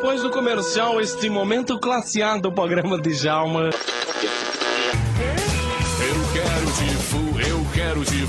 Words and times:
Depois 0.00 0.22
do 0.22 0.30
comercial, 0.30 1.00
este 1.00 1.28
momento 1.28 1.76
classe 1.76 2.20
do 2.40 2.52
programa 2.52 2.96
de 2.96 3.12
Jalma. 3.14 3.64
Eu 3.64 3.72
quero 6.32 6.66
de 6.66 6.94
fu, 7.02 7.40
eu 7.40 7.66
quero 7.74 8.04
de 8.04 8.24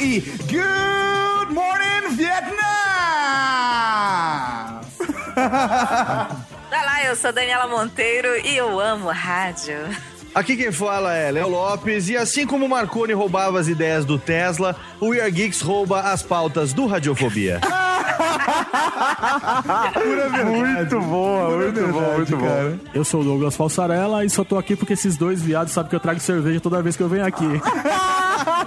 e 0.00 0.20
Good 0.20 1.52
Morning 1.52 2.16
Vietnam! 2.16 2.56
Olá, 6.70 7.04
eu 7.04 7.14
sou 7.14 7.30
Daniela 7.30 7.66
Monteiro 7.66 8.28
e 8.42 8.56
eu 8.56 8.80
amo 8.80 9.10
rádio. 9.10 9.76
Aqui 10.34 10.56
quem 10.56 10.72
fala 10.72 11.14
é 11.14 11.30
Léo 11.30 11.50
Lopes 11.50 12.08
e 12.08 12.16
assim 12.16 12.46
como 12.46 12.64
o 12.64 12.68
Marconi 12.68 13.12
roubava 13.12 13.60
as 13.60 13.68
ideias 13.68 14.06
do 14.06 14.18
Tesla, 14.18 14.74
o 14.98 15.08
We 15.08 15.20
Are 15.20 15.30
Geeks 15.30 15.60
rouba 15.60 16.00
as 16.00 16.22
pautas 16.22 16.72
do 16.72 16.86
Radiofobia. 16.86 17.60
muito 20.46 20.98
boa, 21.00 21.58
muito 21.58 21.86
bom, 21.88 22.16
muito 22.16 22.36
bom. 22.38 22.78
Eu 22.94 23.04
sou 23.04 23.20
o 23.20 23.24
Douglas 23.24 23.54
Falsarella 23.54 24.24
e 24.24 24.30
só 24.30 24.44
tô 24.44 24.56
aqui 24.56 24.74
porque 24.74 24.94
esses 24.94 25.18
dois 25.18 25.42
viados 25.42 25.74
sabem 25.74 25.90
que 25.90 25.96
eu 25.96 26.00
trago 26.00 26.20
cerveja 26.20 26.58
toda 26.58 26.80
vez 26.80 26.96
que 26.96 27.02
eu 27.02 27.08
venho 27.08 27.26
aqui. 27.26 27.44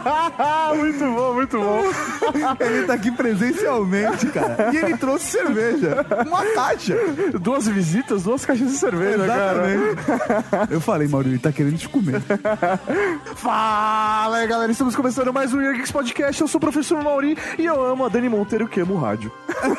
muito 0.75 0.99
bom, 0.99 1.33
muito 1.33 1.59
bom. 1.59 1.81
Ele 2.59 2.85
tá 2.85 2.93
aqui 2.93 3.11
presencialmente, 3.11 4.25
cara. 4.27 4.69
E 4.73 4.77
ele 4.77 4.97
trouxe 4.97 5.25
cerveja. 5.25 6.05
Uma 6.25 6.45
caixa. 6.53 6.95
Duas 7.39 7.67
visitas, 7.67 8.23
duas 8.23 8.45
caixas 8.45 8.71
de 8.71 8.77
cerveja, 8.77 9.23
Exatamente. 9.23 9.95
cara. 10.05 10.67
Eu 10.69 10.81
falei, 10.81 11.07
Maurício, 11.07 11.33
ele 11.33 11.39
tá 11.39 11.51
querendo 11.51 11.77
te 11.77 11.87
comer. 11.89 12.21
Fala 13.35 14.37
aí, 14.37 14.47
galera. 14.47 14.71
Estamos 14.71 14.95
começando 14.95 15.31
mais 15.33 15.53
um 15.53 15.61
Year 15.61 15.73
Geeks 15.75 15.91
Podcast. 15.91 16.41
Eu 16.41 16.47
sou 16.47 16.57
o 16.57 16.61
professor 16.61 17.01
Mauri 17.01 17.37
e 17.57 17.65
eu 17.65 17.83
amo 17.83 18.05
a 18.05 18.09
Dani 18.09 18.29
Monteiro 18.29 18.67
que 18.67 18.79
amo 18.81 18.95
o 18.95 18.97
rádio. 18.97 19.31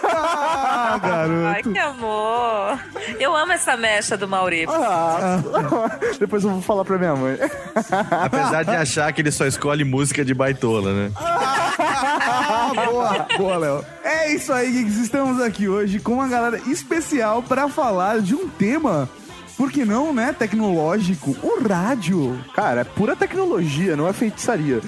ah, 0.03 0.99
garoto. 1.03 1.47
Ai, 1.47 1.63
que 1.63 1.79
amor. 1.79 2.79
Eu 3.19 3.37
amo 3.37 3.53
essa 3.53 3.77
mecha 3.77 4.17
do 4.17 4.29
Mauri. 4.29 4.67
Ah, 4.69 5.41
depois 6.19 6.45
eu 6.45 6.51
vou 6.51 6.63
falar 6.63 6.85
pra 6.85 6.99
minha 6.99 7.15
mãe. 7.15 7.39
Apesar 8.11 8.63
de 8.65 8.71
achar 8.71 9.13
que 9.13 9.21
ele 9.21 9.31
só 9.31 9.47
escolhe 9.47 9.85
música 9.85 10.14
de 10.23 10.35
baitola, 10.35 10.93
né? 10.93 11.11
boa, 12.85 13.27
boa, 13.39 13.57
Léo. 13.57 13.85
É 14.05 14.35
isso 14.35 14.53
aí, 14.53 14.71
Geeks. 14.71 14.99
Estamos 14.99 15.41
aqui 15.41 15.67
hoje 15.67 15.99
com 15.99 16.13
uma 16.13 16.29
galera 16.29 16.61
especial 16.67 17.43
para 17.43 17.67
falar 17.71 18.21
de 18.21 18.35
um 18.35 18.47
tema 18.47 19.09
por 19.57 19.71
que 19.71 19.85
não, 19.85 20.13
né? 20.13 20.35
Tecnológico, 20.37 21.37
o 21.43 21.63
rádio. 21.67 22.39
Cara, 22.55 22.83
é 22.83 22.85
pura 22.85 23.15
tecnologia, 23.15 23.97
não 23.97 24.09
é 24.09 24.13
feitiçaria. 24.13 24.81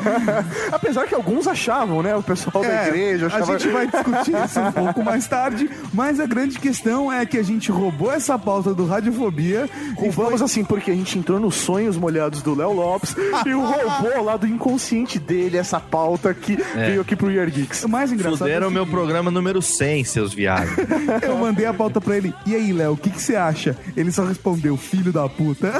Apesar 0.72 1.06
que 1.06 1.14
alguns 1.14 1.46
achavam, 1.46 2.02
né? 2.02 2.14
O 2.16 2.22
pessoal 2.22 2.64
é, 2.64 2.68
da 2.68 2.88
igreja 2.88 3.26
achava... 3.26 3.54
A 3.54 3.58
gente 3.58 3.72
vai 3.72 3.86
discutir 3.86 4.34
isso 4.44 4.60
um 4.60 4.72
pouco 4.72 5.02
mais 5.02 5.26
tarde, 5.26 5.70
mas 5.92 6.20
a 6.20 6.26
grande 6.26 6.58
questão 6.58 7.12
é 7.12 7.24
que 7.24 7.38
a 7.38 7.42
gente 7.42 7.70
roubou 7.70 8.12
essa 8.12 8.38
pauta 8.38 8.74
do 8.74 8.86
Radiofobia. 8.86 9.68
Roubamos 9.96 10.40
foi... 10.40 10.44
assim, 10.44 10.64
porque 10.64 10.90
a 10.90 10.94
gente 10.94 11.18
entrou 11.18 11.38
nos 11.38 11.54
sonhos 11.56 11.96
molhados 11.96 12.42
do 12.42 12.54
Léo 12.54 12.72
Lopes 12.72 13.14
e 13.46 13.54
o 13.54 13.60
roubou 13.60 14.24
lá 14.24 14.36
do 14.36 14.46
inconsciente 14.46 15.18
dele 15.18 15.56
essa 15.56 15.78
pauta 15.80 16.34
que 16.34 16.58
é. 16.74 16.86
veio 16.86 17.00
aqui 17.00 17.14
pro 17.14 17.30
Year 17.30 17.50
Geeks. 17.50 17.84
O 17.84 17.88
mais 17.88 18.12
engraçado 18.12 18.38
Fuderam 18.38 18.66
é 18.66 18.68
o 18.68 18.72
meu 18.72 18.86
programa 18.86 19.30
número 19.30 19.62
100, 19.62 20.04
seus 20.04 20.34
viados. 20.34 20.72
Eu 21.22 21.36
mandei 21.38 21.66
a 21.66 21.74
pauta 21.74 22.00
pra 22.00 22.16
ele. 22.16 22.34
E 22.46 22.54
aí, 22.54 22.72
Léo, 22.72 22.92
o 22.92 22.96
que, 22.96 23.10
que 23.10 23.20
você 23.20 23.36
acha? 23.36 23.76
Ele 23.96 24.10
só 24.10 24.24
respondeu, 24.24 24.76
filho 24.76 25.12
da 25.12 25.28
puta. 25.28 25.72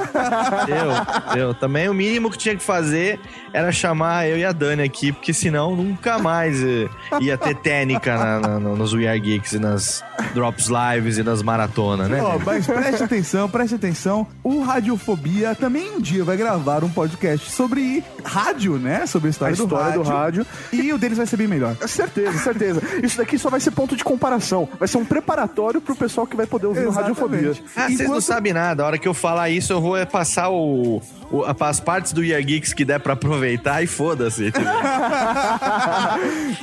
Eu, 1.35 1.41
eu. 1.41 1.55
Também 1.55 1.89
o 1.89 1.95
mínimo 1.95 2.31
que 2.31 2.39
tinha 2.39 2.57
que 2.57 2.63
fazer 2.63 3.19
era 3.53 3.71
chamar 3.71 4.29
eu 4.29 4.37
e 4.39 4.45
a 4.45 4.53
Dani 4.53 4.83
aqui, 4.83 5.13
porque 5.13 5.33
senão 5.33 5.77
nunca 5.77 6.19
mais 6.19 6.63
eh, 6.63 6.89
ia 7.21 7.37
ter 7.39 7.55
técnica 7.57 8.17
na, 8.17 8.41
na, 8.41 8.59
nos 8.59 8.93
We 8.93 9.07
Are 9.07 9.19
Geeks 9.19 9.53
e 9.53 9.59
nas 9.59 10.05
Drops 10.35 10.69
Lives 10.69 11.19
e 11.19 11.23
nas 11.23 11.43
maratonas, 11.43 12.09
né? 12.09 12.21
Oh, 12.23 12.39
mas 12.45 12.67
preste 12.67 13.03
atenção, 13.03 13.49
preste 13.49 13.75
atenção. 13.75 14.27
O 14.43 14.61
Radiofobia 14.61 15.55
também 15.55 15.91
um 15.97 16.01
dia 16.01 16.25
vai 16.25 16.37
gravar 16.37 16.83
um 16.85 16.91
podcast 16.91 17.51
sobre 17.51 18.03
rádio, 18.25 18.79
né? 18.79 19.07
Sobre 19.07 19.29
a 19.29 19.31
história, 19.31 19.53
a 19.53 19.55
história 19.55 19.93
do, 19.93 20.03
rádio, 20.03 20.03
do 20.03 20.09
rádio. 20.09 20.47
E 20.73 20.93
o 20.93 20.99
deles 20.99 21.19
vai 21.19 21.27
ser 21.27 21.37
bem 21.37 21.47
melhor. 21.47 21.77
Certeza, 21.87 22.39
certeza. 22.39 22.83
Isso 23.03 23.17
daqui 23.17 23.39
só 23.39 23.51
vai 23.51 23.61
ser 23.61 23.71
ponto 23.71 23.97
de 23.97 24.03
comparação. 24.03 24.69
Vai 24.79 24.89
ser 24.89 24.99
um 24.99 25.05
preparatório 25.05 25.81
pro 25.81 25.95
pessoal 25.95 26.27
que 26.27 26.37
vai 26.37 26.47
poder 26.47 26.67
ouvir 26.67 26.87
Exatamente. 26.87 27.21
no 27.21 27.29
Radiofobia. 27.29 27.65
Ah, 27.77 27.91
vocês 27.97 28.11
não 28.11 28.21
sabem 28.21 28.53
nada. 28.53 28.83
A 28.83 28.87
hora 28.87 28.99
que 28.99 29.09
eu 29.09 29.15
falar 29.15 29.51
isso, 29.51 29.73
eu 29.73 29.81
vou 29.81 30.05
passar 30.07 30.51
o, 30.51 31.01
o 31.31 31.45
as 31.65 31.81
partes 31.81 32.13
do 32.13 32.23
Year 32.23 32.45
Geeks 32.45 32.73
que 32.73 32.85
der 32.85 33.01
pra 33.01 33.15
aproveitar 33.15 33.83
e 33.83 33.87
foda-se. 33.87 34.53
tá 34.53 36.19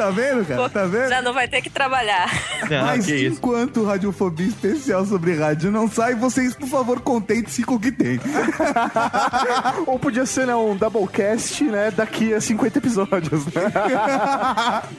vendo, 0.14 0.46
cara? 0.46 0.70
Tá 0.70 0.86
vendo? 0.86 1.10
Já 1.10 1.22
não 1.22 1.34
vai 1.34 1.48
ter 1.48 1.62
que 1.62 1.70
trabalhar. 1.70 2.30
Não, 2.70 2.86
Mas 2.86 3.06
que 3.06 3.28
enquanto 3.28 3.82
o 3.82 3.86
Radiofobia 3.86 4.48
especial 4.48 5.06
sobre 5.06 5.36
rádio 5.36 5.72
não 5.72 5.90
sai, 5.90 6.16
vocês, 6.16 6.56
por 6.56 6.68
favor, 6.68 7.00
contem-se 7.02 7.64
com 7.64 7.76
o 7.76 7.80
que 7.80 7.92
tem. 7.92 8.20
Ou 9.88 10.00
podia 10.00 10.26
ser 10.26 10.48
né, 10.48 10.56
um 10.56 10.76
doublecast, 10.76 11.64
né? 11.64 11.92
Daqui 11.92 12.34
a 12.34 12.42
50 12.42 12.78
episódios, 12.78 13.46
né? 13.48 13.72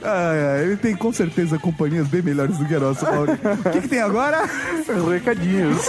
ele 0.62 0.76
tem 0.76 0.96
com 0.96 1.12
certeza 1.12 1.58
companhias 1.58 2.08
bem 2.08 2.22
melhores 2.22 2.58
do 2.58 2.66
que 2.66 2.74
a 2.74 2.80
nossa. 2.80 3.06
O 3.10 3.26
que, 3.72 3.80
que 3.82 3.88
tem 3.88 4.00
agora? 4.00 4.48
Recadinhos. 5.10 5.88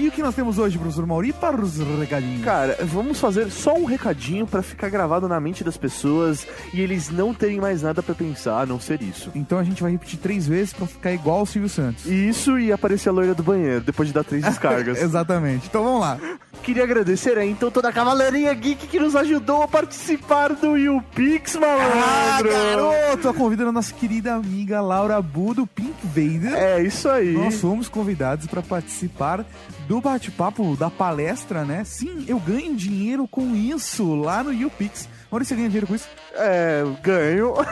E 0.00 0.08
o 0.08 0.10
que 0.10 0.22
nós 0.22 0.34
temos 0.34 0.58
hoje, 0.58 0.78
professor 0.78 1.04
Mauri, 1.04 1.30
para 1.30 1.60
os 1.60 1.76
recadinhos? 1.76 2.42
Cara, 2.42 2.78
vamos 2.84 3.20
fazer 3.20 3.50
só 3.50 3.74
um 3.74 3.84
recadinho 3.84 4.46
para 4.46 4.62
ficar 4.62 4.88
gravado 4.88 5.28
na 5.28 5.38
mente 5.38 5.62
das 5.62 5.76
pessoas 5.76 6.46
e 6.72 6.80
eles 6.80 7.10
não 7.10 7.34
terem 7.34 7.60
mais 7.60 7.82
nada 7.82 8.02
para 8.02 8.14
pensar 8.14 8.62
a 8.62 8.64
não 8.64 8.80
ser 8.80 9.02
isso. 9.02 9.30
Então 9.34 9.58
a 9.58 9.62
gente 9.62 9.82
vai 9.82 9.92
repetir 9.92 10.18
três 10.18 10.46
vezes 10.46 10.72
para 10.72 10.86
ficar 10.86 11.12
igual 11.12 11.42
o 11.42 11.46
Silvio 11.46 11.68
Santos. 11.68 12.06
Isso 12.06 12.58
e 12.58 12.72
aparecer 12.72 13.10
a 13.10 13.12
loira 13.12 13.34
do 13.34 13.42
banheiro 13.42 13.82
depois 13.82 14.08
de 14.08 14.14
dar 14.14 14.24
três 14.24 14.42
descargas. 14.48 14.98
Exatamente. 15.02 15.66
Então 15.68 15.84
vamos 15.84 16.00
lá. 16.00 16.18
Queria 16.62 16.84
agradecer 16.84 17.38
aí, 17.38 17.50
então, 17.50 17.70
toda 17.70 17.88
a 17.88 17.92
cavaleirinha 17.92 18.52
geek 18.52 18.86
que 18.86 18.98
nos 19.00 19.16
ajudou 19.16 19.62
a 19.62 19.68
participar 19.68 20.52
do 20.54 20.76
YouPix, 20.76 21.56
malandro! 21.56 21.98
Ah, 21.98 22.42
garoto! 22.42 23.28
A 23.28 23.34
convida 23.34 23.66
a 23.66 23.72
nossa 23.72 23.92
querida 23.94 24.34
amiga 24.34 24.80
Laura 24.80 25.20
Bu, 25.22 25.54
do 25.54 25.66
Pink 25.66 25.94
Vader. 26.04 26.54
É, 26.54 26.82
isso 26.82 27.08
aí. 27.08 27.32
Nós 27.32 27.60
fomos 27.60 27.88
convidados 27.88 28.46
para 28.46 28.62
participar 28.62 29.44
do 29.88 30.00
bate-papo, 30.00 30.76
da 30.76 30.90
palestra, 30.90 31.64
né? 31.64 31.82
Sim, 31.84 32.24
eu 32.28 32.38
ganho 32.38 32.76
dinheiro 32.76 33.26
com 33.26 33.56
isso 33.56 34.14
lá 34.14 34.44
no 34.44 34.52
YouPix. 34.52 35.08
Maurício, 35.30 35.54
você 35.54 35.56
ganha 35.56 35.68
dinheiro 35.68 35.86
com 35.86 35.94
isso? 35.94 36.08
É, 36.34 36.82
ganho. 37.04 37.54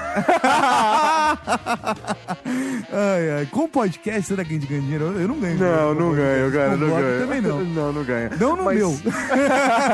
ai, 2.93 3.31
ai. 3.39 3.47
Com 3.51 3.69
podcast, 3.69 4.29
será 4.29 4.45
que 4.45 4.51
a 4.51 4.55
gente 4.55 4.69
ganha 4.69 4.81
dinheiro? 4.81 5.07
Eu 5.07 5.27
não 5.27 5.41
ganho. 5.41 5.59
Não, 5.59 5.93
não 5.93 6.15
ganho, 6.15 6.53
cara, 6.53 6.77
não 6.77 6.89
ganho. 6.89 7.21
Também 7.21 7.41
não. 7.41 7.59
Não, 7.79 7.93
não 7.93 8.05
ganho. 8.05 8.31
Não 8.39 8.57
no 8.57 8.65
Mas... 8.65 8.79
meu. 8.79 8.97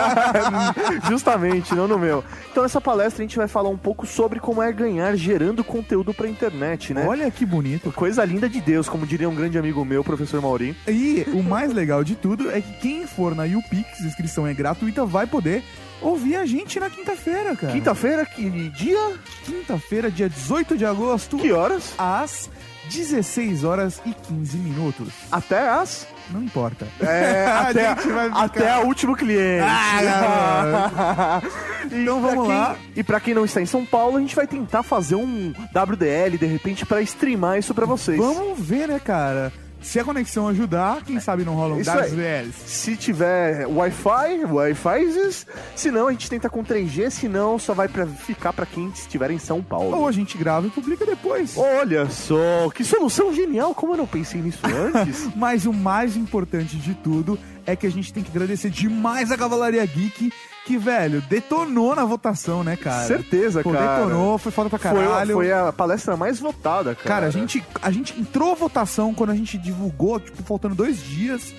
Justamente, 1.09 1.75
não 1.75 1.89
no 1.89 1.99
meu. 1.99 2.23
Então, 2.51 2.63
nessa 2.63 2.81
palestra 2.81 3.23
a 3.23 3.27
gente 3.27 3.37
vai 3.37 3.49
falar 3.49 3.69
um 3.69 3.77
pouco 3.77 4.07
sobre 4.07 4.39
como 4.41 4.63
é 4.63 4.73
ganhar 4.73 5.17
gerando 5.17 5.65
conteúdo 5.65 6.15
pra 6.15 6.29
internet, 6.29 6.95
né? 6.95 7.05
Olha 7.07 7.31
que 7.31 7.45
bonito. 7.45 7.93
Coisa 7.93 8.25
linda 8.25 8.49
de 8.49 8.61
Deus, 8.61 8.89
como 8.89 9.07
diria 9.07 9.29
um 9.29 9.35
grande 9.35 9.59
amigo 9.59 9.85
meu, 9.85 10.05
professor 10.05 10.41
Mauri. 10.41 10.77
E 10.87 11.25
o 11.33 11.43
mais 11.43 11.73
legal 11.73 12.05
de 12.05 12.15
tudo 12.15 12.51
é 12.51 12.61
que 12.61 12.73
quem 12.75 13.07
for 13.07 13.35
na 13.35 13.45
YouPix, 13.45 14.01
inscrição 14.01 14.47
é 14.47 14.55
gratuita, 14.55 15.05
vai 15.05 15.27
poder 15.27 15.63
ouvir 16.05 16.37
a 16.37 16.47
gente 16.47 16.79
na 16.79 16.89
quinta-feira, 16.91 17.57
cara. 17.57 17.73
Quinta-feira, 17.73 18.25
que 18.27 18.49
dia? 18.71 19.13
Quinta-feira, 19.45 20.11
dia 20.11 20.29
18 20.29 20.77
de 20.77 20.85
agosto, 20.87 21.37
Que 21.37 21.51
horas? 21.53 21.93
às 21.99 22.49
16 22.91 23.65
horas 23.65 24.01
e 24.05 24.13
15 24.13 24.57
minutos. 24.59 25.09
Até 25.33 25.69
as. 25.69 26.07
Não 26.31 26.43
importa. 26.43 26.87
É, 27.01 27.45
A 27.49 27.61
até, 27.69 27.89
gente 27.95 28.09
vai 28.09 28.27
ficar- 28.29 28.45
até 28.45 28.79
o 28.79 28.87
último 28.87 29.15
cliente. 29.17 29.65
Ah, 29.67 31.41
Então 31.91 32.21
vamos 32.21 32.47
quem- 32.47 32.55
lá. 32.57 32.77
E 32.97 33.03
pra 33.03 33.21
quem 33.21 33.35
não 33.35 33.45
está 33.45 33.61
em 33.61 33.67
São 33.67 33.85
Paulo, 33.85 34.17
a 34.17 34.21
gente 34.21 34.35
vai 34.35 34.47
tentar 34.47 34.83
fazer 34.83 35.17
um 35.17 35.53
WDL 35.73 36.39
de 36.39 36.47
repente 36.47 36.87
pra 36.87 37.03
streamar 37.03 37.59
isso 37.59 37.75
pra 37.75 37.85
vocês. 37.87 38.17
Vamos 38.19 38.59
ver, 38.59 38.89
né, 38.89 38.99
cara? 38.99 39.53
Se 39.85 40.01
a 40.01 40.05
conexão 40.05 40.49
ajudar, 40.49 41.05
quem 41.05 41.21
sabe 41.21 41.45
não 41.45 41.55
rolam 41.55 41.79
Isso 41.79 41.91
aí. 41.91 42.11
WLs. 42.11 42.55
Se 42.67 42.97
tiver 42.97 43.67
Wi-Fi, 43.67 44.45
Wi-Fi, 44.51 45.45
se 45.77 45.91
não 45.91 46.09
a 46.09 46.11
gente 46.11 46.29
tenta 46.29 46.49
com 46.49 46.65
3G, 46.65 47.11
se 47.11 47.29
não 47.29 47.59
só 47.59 47.75
vai 47.75 47.87
pra 47.87 48.07
ficar 48.07 48.53
pra 48.53 48.65
quem 48.67 48.89
estiver 48.89 49.31
em 49.31 49.39
São 49.39 49.63
Paulo. 49.63 49.97
Ou 49.97 50.09
a 50.09 50.13
gente 50.13 50.37
grava 50.39 50.67
e 50.67 50.71
publica 50.71 51.05
depois. 51.05 51.57
Olha 51.57 52.09
só, 52.09 52.69
que 52.75 52.83
solução 52.83 53.33
genial, 53.33 53.75
como 53.75 53.93
eu 53.93 53.99
não 53.99 54.07
pensei 54.07 54.41
nisso 54.41 54.61
antes. 54.67 55.29
Mas 55.37 55.67
o 55.67 55.73
mais 55.73 56.17
importante 56.17 56.77
de 56.77 56.95
tudo 56.95 57.39
é 57.67 57.77
que 57.77 57.87
a 57.87 57.91
gente 57.91 58.13
tem 58.13 58.23
que 58.23 58.31
agradecer 58.31 58.71
demais 58.71 59.31
a 59.31 59.37
Cavalaria 59.37 59.85
Geek, 59.85 60.33
que, 60.65 60.79
velho, 60.79 61.21
detonou 61.23 61.95
na 61.95 62.05
votação, 62.05 62.65
né, 62.65 62.77
cara? 62.77 63.07
Certeza, 63.07 63.63
Pô, 63.63 63.71
cara. 63.73 63.97
detonou, 63.99 64.39
foi 64.39 64.51
foda 64.51 64.71
pra 64.71 64.79
Foi, 64.79 65.05
caralho. 65.05 65.35
foi 65.35 65.53
a 65.53 65.73
palestra 65.73 66.17
mais 66.17 66.39
votada, 66.39 66.95
cara. 66.95 67.09
Cara, 67.09 67.27
a 67.27 67.31
gente, 67.31 67.65
a 67.83 67.91
gente 67.91 68.19
entrou 68.19 68.53
a 68.53 68.55
votação 68.55 69.13
quando 69.15 69.31
a 69.31 69.35
gente 69.37 69.59
divulgou, 69.59 70.19
tipo, 70.19 70.43
faltando 70.43 70.75
dois 70.75 71.03
dias. 71.03 71.55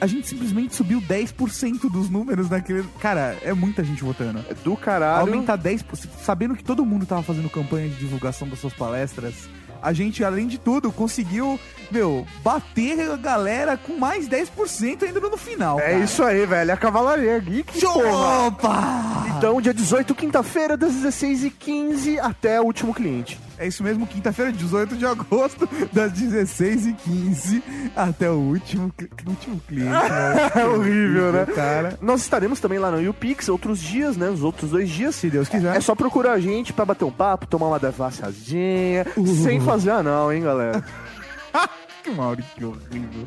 A 0.00 0.06
gente 0.06 0.28
simplesmente 0.28 0.74
subiu 0.74 1.00
10% 1.00 1.90
dos 1.90 2.10
números 2.10 2.50
naquele. 2.50 2.82
Cara, 3.00 3.38
é 3.42 3.52
muita 3.54 3.82
gente 3.82 4.02
votando. 4.02 4.44
É 4.50 4.54
do 4.54 4.76
caralho. 4.76 5.20
Aumentar 5.20 5.56
10%. 5.56 5.84
Sabendo 6.22 6.54
que 6.54 6.64
todo 6.64 6.84
mundo 6.84 7.06
tava 7.06 7.22
fazendo 7.22 7.48
campanha 7.48 7.88
de 7.88 7.94
divulgação 7.96 8.46
das 8.48 8.58
suas 8.58 8.74
palestras, 8.74 9.48
a 9.84 9.92
gente, 9.92 10.24
além 10.24 10.46
de 10.46 10.56
tudo, 10.56 10.90
conseguiu, 10.90 11.60
meu, 11.90 12.26
bater 12.42 13.10
a 13.10 13.16
galera 13.16 13.76
com 13.76 13.98
mais 13.98 14.26
10% 14.26 15.02
ainda 15.02 15.20
no 15.20 15.36
final. 15.36 15.78
É 15.78 15.90
cara. 15.90 15.98
isso 15.98 16.22
aí, 16.22 16.46
velho. 16.46 16.72
A 16.72 16.76
Cavalaria 16.76 17.38
Geek. 17.38 17.84
Opa! 17.84 19.26
Então, 19.36 19.60
dia 19.60 19.74
18, 19.74 20.14
quinta-feira, 20.14 20.74
das 20.74 20.94
16h15 20.94 22.18
até 22.18 22.58
o 22.58 22.64
último 22.64 22.94
cliente. 22.94 23.38
É 23.58 23.66
isso 23.68 23.82
mesmo, 23.84 24.06
quinta-feira, 24.06 24.52
18 24.52 24.96
de 24.96 25.06
agosto, 25.06 25.68
das 25.92 26.12
16h15 26.12 27.62
até 27.94 28.28
o 28.30 28.34
último, 28.34 28.92
último 29.26 29.60
cliente. 29.66 29.90
né? 29.90 30.50
É 30.54 30.64
horrível, 30.66 31.32
né? 31.32 31.46
Cara, 31.46 31.98
Nós 32.00 32.22
estaremos 32.22 32.58
também 32.60 32.78
lá 32.78 32.90
no 32.90 33.00
YouPix 33.00 33.48
outros 33.48 33.80
dias, 33.80 34.16
né? 34.16 34.28
Os 34.28 34.42
outros 34.42 34.70
dois 34.70 34.88
dias. 34.88 35.14
se 35.14 35.30
Deus 35.30 35.48
quiser. 35.48 35.76
É 35.76 35.80
só 35.80 35.94
procurar 35.94 36.32
a 36.32 36.40
gente 36.40 36.72
pra 36.72 36.84
bater 36.84 37.04
um 37.04 37.10
papo, 37.10 37.46
tomar 37.46 37.68
uma 37.68 37.78
devassadinha, 37.78 39.06
sem 39.42 39.60
fazer 39.60 39.90
anal, 39.90 40.32
hein, 40.32 40.42
galera? 40.42 40.84
Que 42.04 42.10
Maurício, 42.10 42.50
que 42.54 42.64
horrível. 42.66 43.24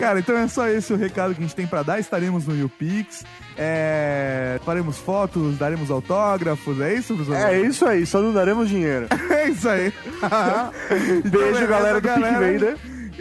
Cara, 0.00 0.18
então 0.20 0.34
é 0.34 0.48
só 0.48 0.66
esse 0.66 0.90
o 0.94 0.96
recado 0.96 1.34
que 1.34 1.40
a 1.40 1.44
gente 1.44 1.54
tem 1.54 1.66
pra 1.66 1.82
dar. 1.82 2.00
Estaremos 2.00 2.46
no 2.46 2.56
YouPix. 2.56 3.22
É... 3.58 4.60
Faremos 4.64 4.98
fotos, 4.98 5.58
daremos 5.58 5.90
autógrafos. 5.90 6.80
É 6.80 6.94
isso, 6.94 7.14
professor? 7.14 7.36
É 7.36 7.60
isso 7.60 7.84
aí, 7.84 8.06
só 8.06 8.20
não 8.20 8.32
daremos 8.32 8.68
dinheiro. 8.68 9.06
É 9.30 9.48
isso 9.48 9.68
aí. 9.68 9.92
Então, 10.18 10.72
Beijo, 11.22 11.30
beleza, 11.30 11.66
galera 11.66 12.00
do 12.00 12.08
PicPay, 12.08 12.58
né? 12.58 12.76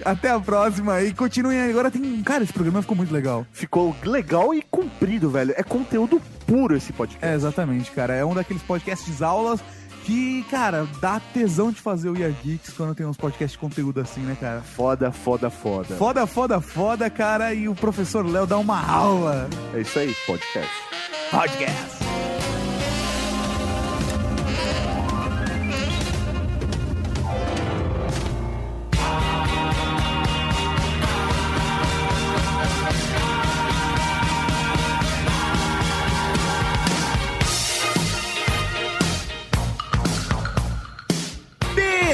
Até 0.06 0.30
a 0.30 0.40
próxima 0.40 1.02
e 1.02 1.14
continuem 1.14 1.60
aí. 1.60 1.70
Agora 1.72 1.90
tem. 1.92 2.22
Cara, 2.24 2.44
esse 2.44 2.54
programa 2.54 2.82
ficou 2.82 2.96
muito 2.96 3.14
legal. 3.14 3.46
Ficou 3.52 3.96
legal 4.04 4.54
e 4.54 4.62
comprido, 4.62 5.30
velho. 5.30 5.54
É 5.58 5.64
conteúdo 5.64 6.22
puro 6.46 6.76
esse 6.76 6.94
podcast. 6.94 7.26
É, 7.26 7.36
exatamente, 7.36 7.92
cara. 7.92 8.14
É 8.14 8.24
um 8.24 8.34
daqueles 8.34 8.62
podcasts 8.62 9.22
aulas 9.22 9.60
que, 10.08 10.42
cara, 10.50 10.88
dá 11.02 11.20
tesão 11.20 11.70
de 11.70 11.82
fazer 11.82 12.10
o 12.10 12.18
Year 12.18 12.34
Geeks 12.42 12.74
quando 12.78 12.96
tem 12.96 13.06
uns 13.06 13.18
podcasts 13.18 13.52
de 13.52 13.58
conteúdo 13.58 14.00
assim, 14.00 14.22
né, 14.22 14.38
cara? 14.40 14.62
Foda, 14.62 15.12
foda, 15.12 15.50
foda. 15.50 15.96
Foda, 15.98 16.26
foda, 16.26 16.62
foda, 16.62 17.10
cara. 17.10 17.54
E 17.54 17.68
o 17.68 17.76
professor 17.76 18.26
Léo 18.26 18.48
dá 18.48 18.58
uma 18.58 18.82
aula. 18.82 19.50
É 19.74 19.82
isso 19.82 20.00
aí, 20.00 20.16
podcast. 20.26 20.72
Podcast. 21.30 22.37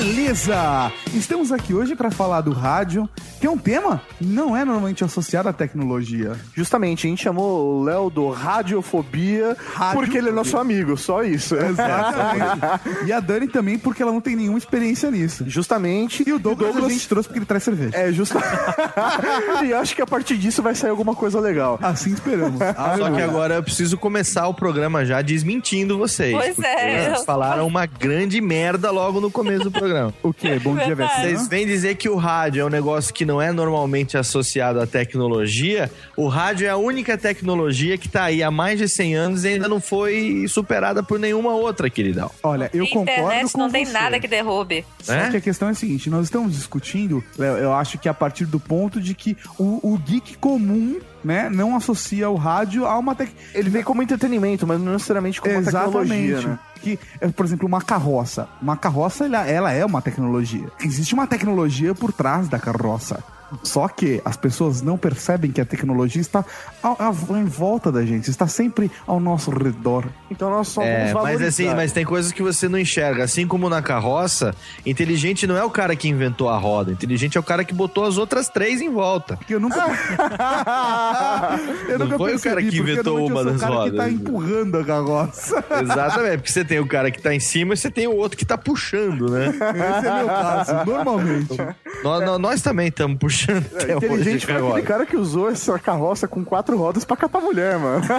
Beleza! 0.03 0.91
Estamos 1.13 1.49
aqui 1.49 1.73
hoje 1.73 1.95
para 1.95 2.11
falar 2.11 2.41
do 2.41 2.51
rádio, 2.51 3.09
que 3.43 3.47
é 3.47 3.51
um 3.51 3.57
tema 3.57 4.01
não 4.21 4.55
é 4.55 4.63
normalmente 4.63 5.03
associado 5.03 5.49
à 5.49 5.53
tecnologia. 5.53 6.31
Justamente, 6.55 7.05
a 7.05 7.09
gente 7.09 7.21
chamou 7.21 7.81
o 7.81 7.83
Léo 7.83 8.09
do 8.09 8.29
Radiofobia 8.29 9.57
Rádio- 9.73 9.99
porque 9.99 10.17
ele 10.17 10.29
é 10.29 10.31
nosso 10.31 10.57
amigo, 10.57 10.95
só 10.95 11.25
isso. 11.25 11.53
Exatamente. 11.53 13.05
e 13.05 13.11
a 13.11 13.19
Dani 13.19 13.49
também, 13.49 13.77
porque 13.77 14.01
ela 14.01 14.13
não 14.13 14.21
tem 14.21 14.37
nenhuma 14.37 14.57
experiência 14.57 15.11
nisso. 15.11 15.43
Justamente. 15.45 16.23
E 16.25 16.31
o 16.31 16.39
Douglas, 16.39 16.77
a 16.77 16.87
gente 16.87 17.05
trouxe 17.05 17.27
porque 17.27 17.39
ele 17.39 17.45
traz 17.45 17.63
cerveja. 17.63 17.91
É, 17.93 18.13
justo. 18.13 18.37
e 19.65 19.73
acho 19.73 19.93
que 19.93 20.01
a 20.01 20.07
partir 20.07 20.37
disso 20.37 20.63
vai 20.63 20.73
sair 20.73 20.91
alguma 20.91 21.13
coisa 21.13 21.41
legal. 21.41 21.77
Assim 21.81 22.13
esperamos. 22.13 22.59
Só 22.97 23.11
que 23.11 23.21
agora 23.21 23.55
eu 23.55 23.63
preciso 23.63 23.97
começar 23.97 24.47
o 24.47 24.53
programa 24.53 25.03
já 25.03 25.21
desmentindo 25.21 25.97
vocês. 25.97 26.31
Pois 26.33 26.57
é. 26.59 27.09
Vocês 27.09 27.25
falaram 27.25 27.67
uma 27.67 27.85
grande 27.85 28.39
merda 28.39 28.89
logo 28.89 29.19
no 29.19 29.29
começo 29.29 29.65
do 29.65 29.71
programa. 29.71 30.13
O 30.23 30.31
quê? 30.33 30.57
Bom 30.59 30.77
dia? 30.77 30.95
Vocês 30.95 31.49
vêm 31.49 31.67
dizer 31.67 31.95
que 31.95 32.07
o 32.07 32.15
rádio 32.15 32.61
é 32.61 32.65
um 32.65 32.69
negócio 32.69 33.13
que 33.13 33.25
não 33.25 33.32
é 33.41 33.51
normalmente 33.51 34.17
associado 34.17 34.79
à 34.79 34.87
tecnologia. 34.87 35.91
O 36.15 36.27
rádio 36.27 36.67
é 36.67 36.69
a 36.69 36.77
única 36.77 37.17
tecnologia 37.17 37.97
que 37.97 38.07
tá 38.09 38.23
aí 38.25 38.43
há 38.43 38.51
mais 38.51 38.79
de 38.79 38.87
100 38.87 39.15
anos 39.15 39.43
e 39.43 39.49
ainda 39.49 39.67
não 39.67 39.79
foi 39.81 40.45
superada 40.47 41.03
por 41.03 41.19
nenhuma 41.19 41.53
outra, 41.53 41.89
queridão. 41.89 42.29
Olha, 42.41 42.69
eu 42.73 42.87
concordo 42.87 43.11
internet 43.11 43.51
com 43.51 43.59
não 43.59 43.71
tem 43.71 43.85
você. 43.85 43.91
nada 43.93 44.19
que 44.19 44.27
derrube. 44.27 44.85
Só 45.01 45.13
É? 45.13 45.29
que 45.29 45.37
a 45.37 45.41
questão 45.41 45.67
é 45.67 45.71
a 45.71 45.75
seguinte, 45.75 46.09
nós 46.09 46.25
estamos 46.25 46.53
discutindo, 46.53 47.23
Léo, 47.37 47.57
eu 47.57 47.73
acho 47.73 47.97
que 47.97 48.09
a 48.09 48.13
partir 48.13 48.45
do 48.45 48.59
ponto 48.59 48.99
de 48.99 49.13
que 49.13 49.37
o, 49.57 49.93
o 49.93 49.97
geek 49.97 50.37
comum, 50.37 50.99
né, 51.23 51.49
não 51.49 51.75
associa 51.75 52.29
o 52.29 52.35
rádio 52.35 52.85
a 52.85 52.97
uma 52.97 53.15
tec... 53.15 53.29
Ele 53.53 53.69
vem 53.69 53.83
como 53.83 54.03
entretenimento, 54.03 54.67
mas 54.67 54.79
não 54.79 54.93
necessariamente 54.93 55.39
como 55.39 55.53
uma 55.53 55.63
tecnologia, 55.63 56.41
né? 56.41 56.59
Que, 56.83 56.99
é, 57.21 57.29
por 57.29 57.45
exemplo, 57.45 57.65
uma 57.65 57.81
carroça. 57.81 58.49
Uma 58.61 58.75
carroça, 58.75 59.25
ela, 59.25 59.47
ela 59.47 59.71
é 59.71 59.85
uma 59.85 60.01
tecnologia. 60.01 60.69
Existe 60.81 61.13
uma 61.13 61.25
tecnologia 61.25 61.95
por 61.95 62.11
trás 62.11 62.49
da 62.49 62.59
carroça. 62.59 63.23
Só 63.61 63.87
que 63.87 64.21
as 64.25 64.35
pessoas 64.37 64.81
não 64.81 64.97
percebem 64.97 65.51
que 65.51 65.61
a 65.61 65.65
tecnologia 65.65 66.21
está 66.21 66.43
ao- 66.81 66.97
ao- 66.99 67.37
em 67.37 67.45
volta 67.45 67.91
da 67.91 68.05
gente, 68.05 68.29
está 68.29 68.47
sempre 68.47 68.89
ao 69.05 69.19
nosso 69.19 69.51
redor. 69.51 70.05
Então 70.31 70.49
nós 70.49 70.67
só 70.69 70.81
É, 70.81 71.07
vamos 71.07 71.13
mas 71.13 71.23
valorizar. 71.23 71.47
assim, 71.47 71.75
mas 71.75 71.91
tem 71.91 72.05
coisas 72.05 72.31
que 72.31 72.41
você 72.41 72.67
não 72.67 72.79
enxerga. 72.79 73.23
Assim 73.23 73.45
como 73.47 73.69
na 73.69 73.81
carroça, 73.81 74.55
inteligente 74.85 75.45
não 75.45 75.55
é 75.57 75.63
o 75.63 75.69
cara 75.69 75.95
que 75.95 76.07
inventou 76.09 76.49
a 76.49 76.57
roda. 76.57 76.91
Inteligente 76.91 77.37
é 77.37 77.39
o 77.39 77.43
cara 77.43 77.63
que 77.63 77.73
botou 77.73 78.05
as 78.05 78.17
outras 78.17 78.49
três 78.49 78.81
em 78.81 78.89
volta. 78.89 79.37
Porque 79.37 79.53
eu 79.55 79.59
nunca. 79.59 79.77
eu 81.89 81.99
Não 81.99 82.05
nunca 82.05 82.17
foi 82.17 82.35
o 82.35 82.39
cara 82.39 82.61
que 82.61 82.77
inventou 82.77 83.25
uma 83.27 83.41
sou 83.41 83.41
o 83.41 83.45
das 83.53 83.61
cara 83.61 83.73
que 83.83 83.91
tá 83.97 84.03
rodas. 84.03 84.13
empurrando 84.13 84.77
a 84.77 84.83
carroça. 84.85 85.63
Exatamente, 85.81 86.37
porque 86.37 86.51
você 86.51 86.65
tem 86.65 86.79
o 86.79 86.87
cara 86.87 87.11
que 87.11 87.21
tá 87.21 87.33
em 87.33 87.39
cima 87.39 87.73
e 87.73 87.77
você 87.77 87.91
tem 87.91 88.07
o 88.07 88.15
outro 88.15 88.37
que 88.37 88.45
tá 88.45 88.57
puxando, 88.57 89.29
né? 89.29 89.47
Esse 89.49 90.07
é 90.07 90.17
meu 90.17 90.27
caso, 90.27 90.85
normalmente. 90.85 91.57
nós, 92.03 92.25
nós- 92.25 92.39
nós 92.39 92.61
também 92.61 92.87
estamos 92.87 93.17
puxando 93.17 93.42
até 93.51 93.95
hoje, 93.95 94.05
Inteligente 94.05 94.45
foi 94.45 94.55
agora. 94.55 94.73
aquele 94.73 94.87
cara 94.87 95.05
que 95.05 95.15
usou 95.17 95.49
essa 95.49 95.77
carroça 95.79 96.27
com 96.27 96.43
quatro 96.43 96.77
rodas 96.77 97.03
pra 97.05 97.15
catar 97.17 97.39
mulher, 97.41 97.77
mano. 97.77 98.03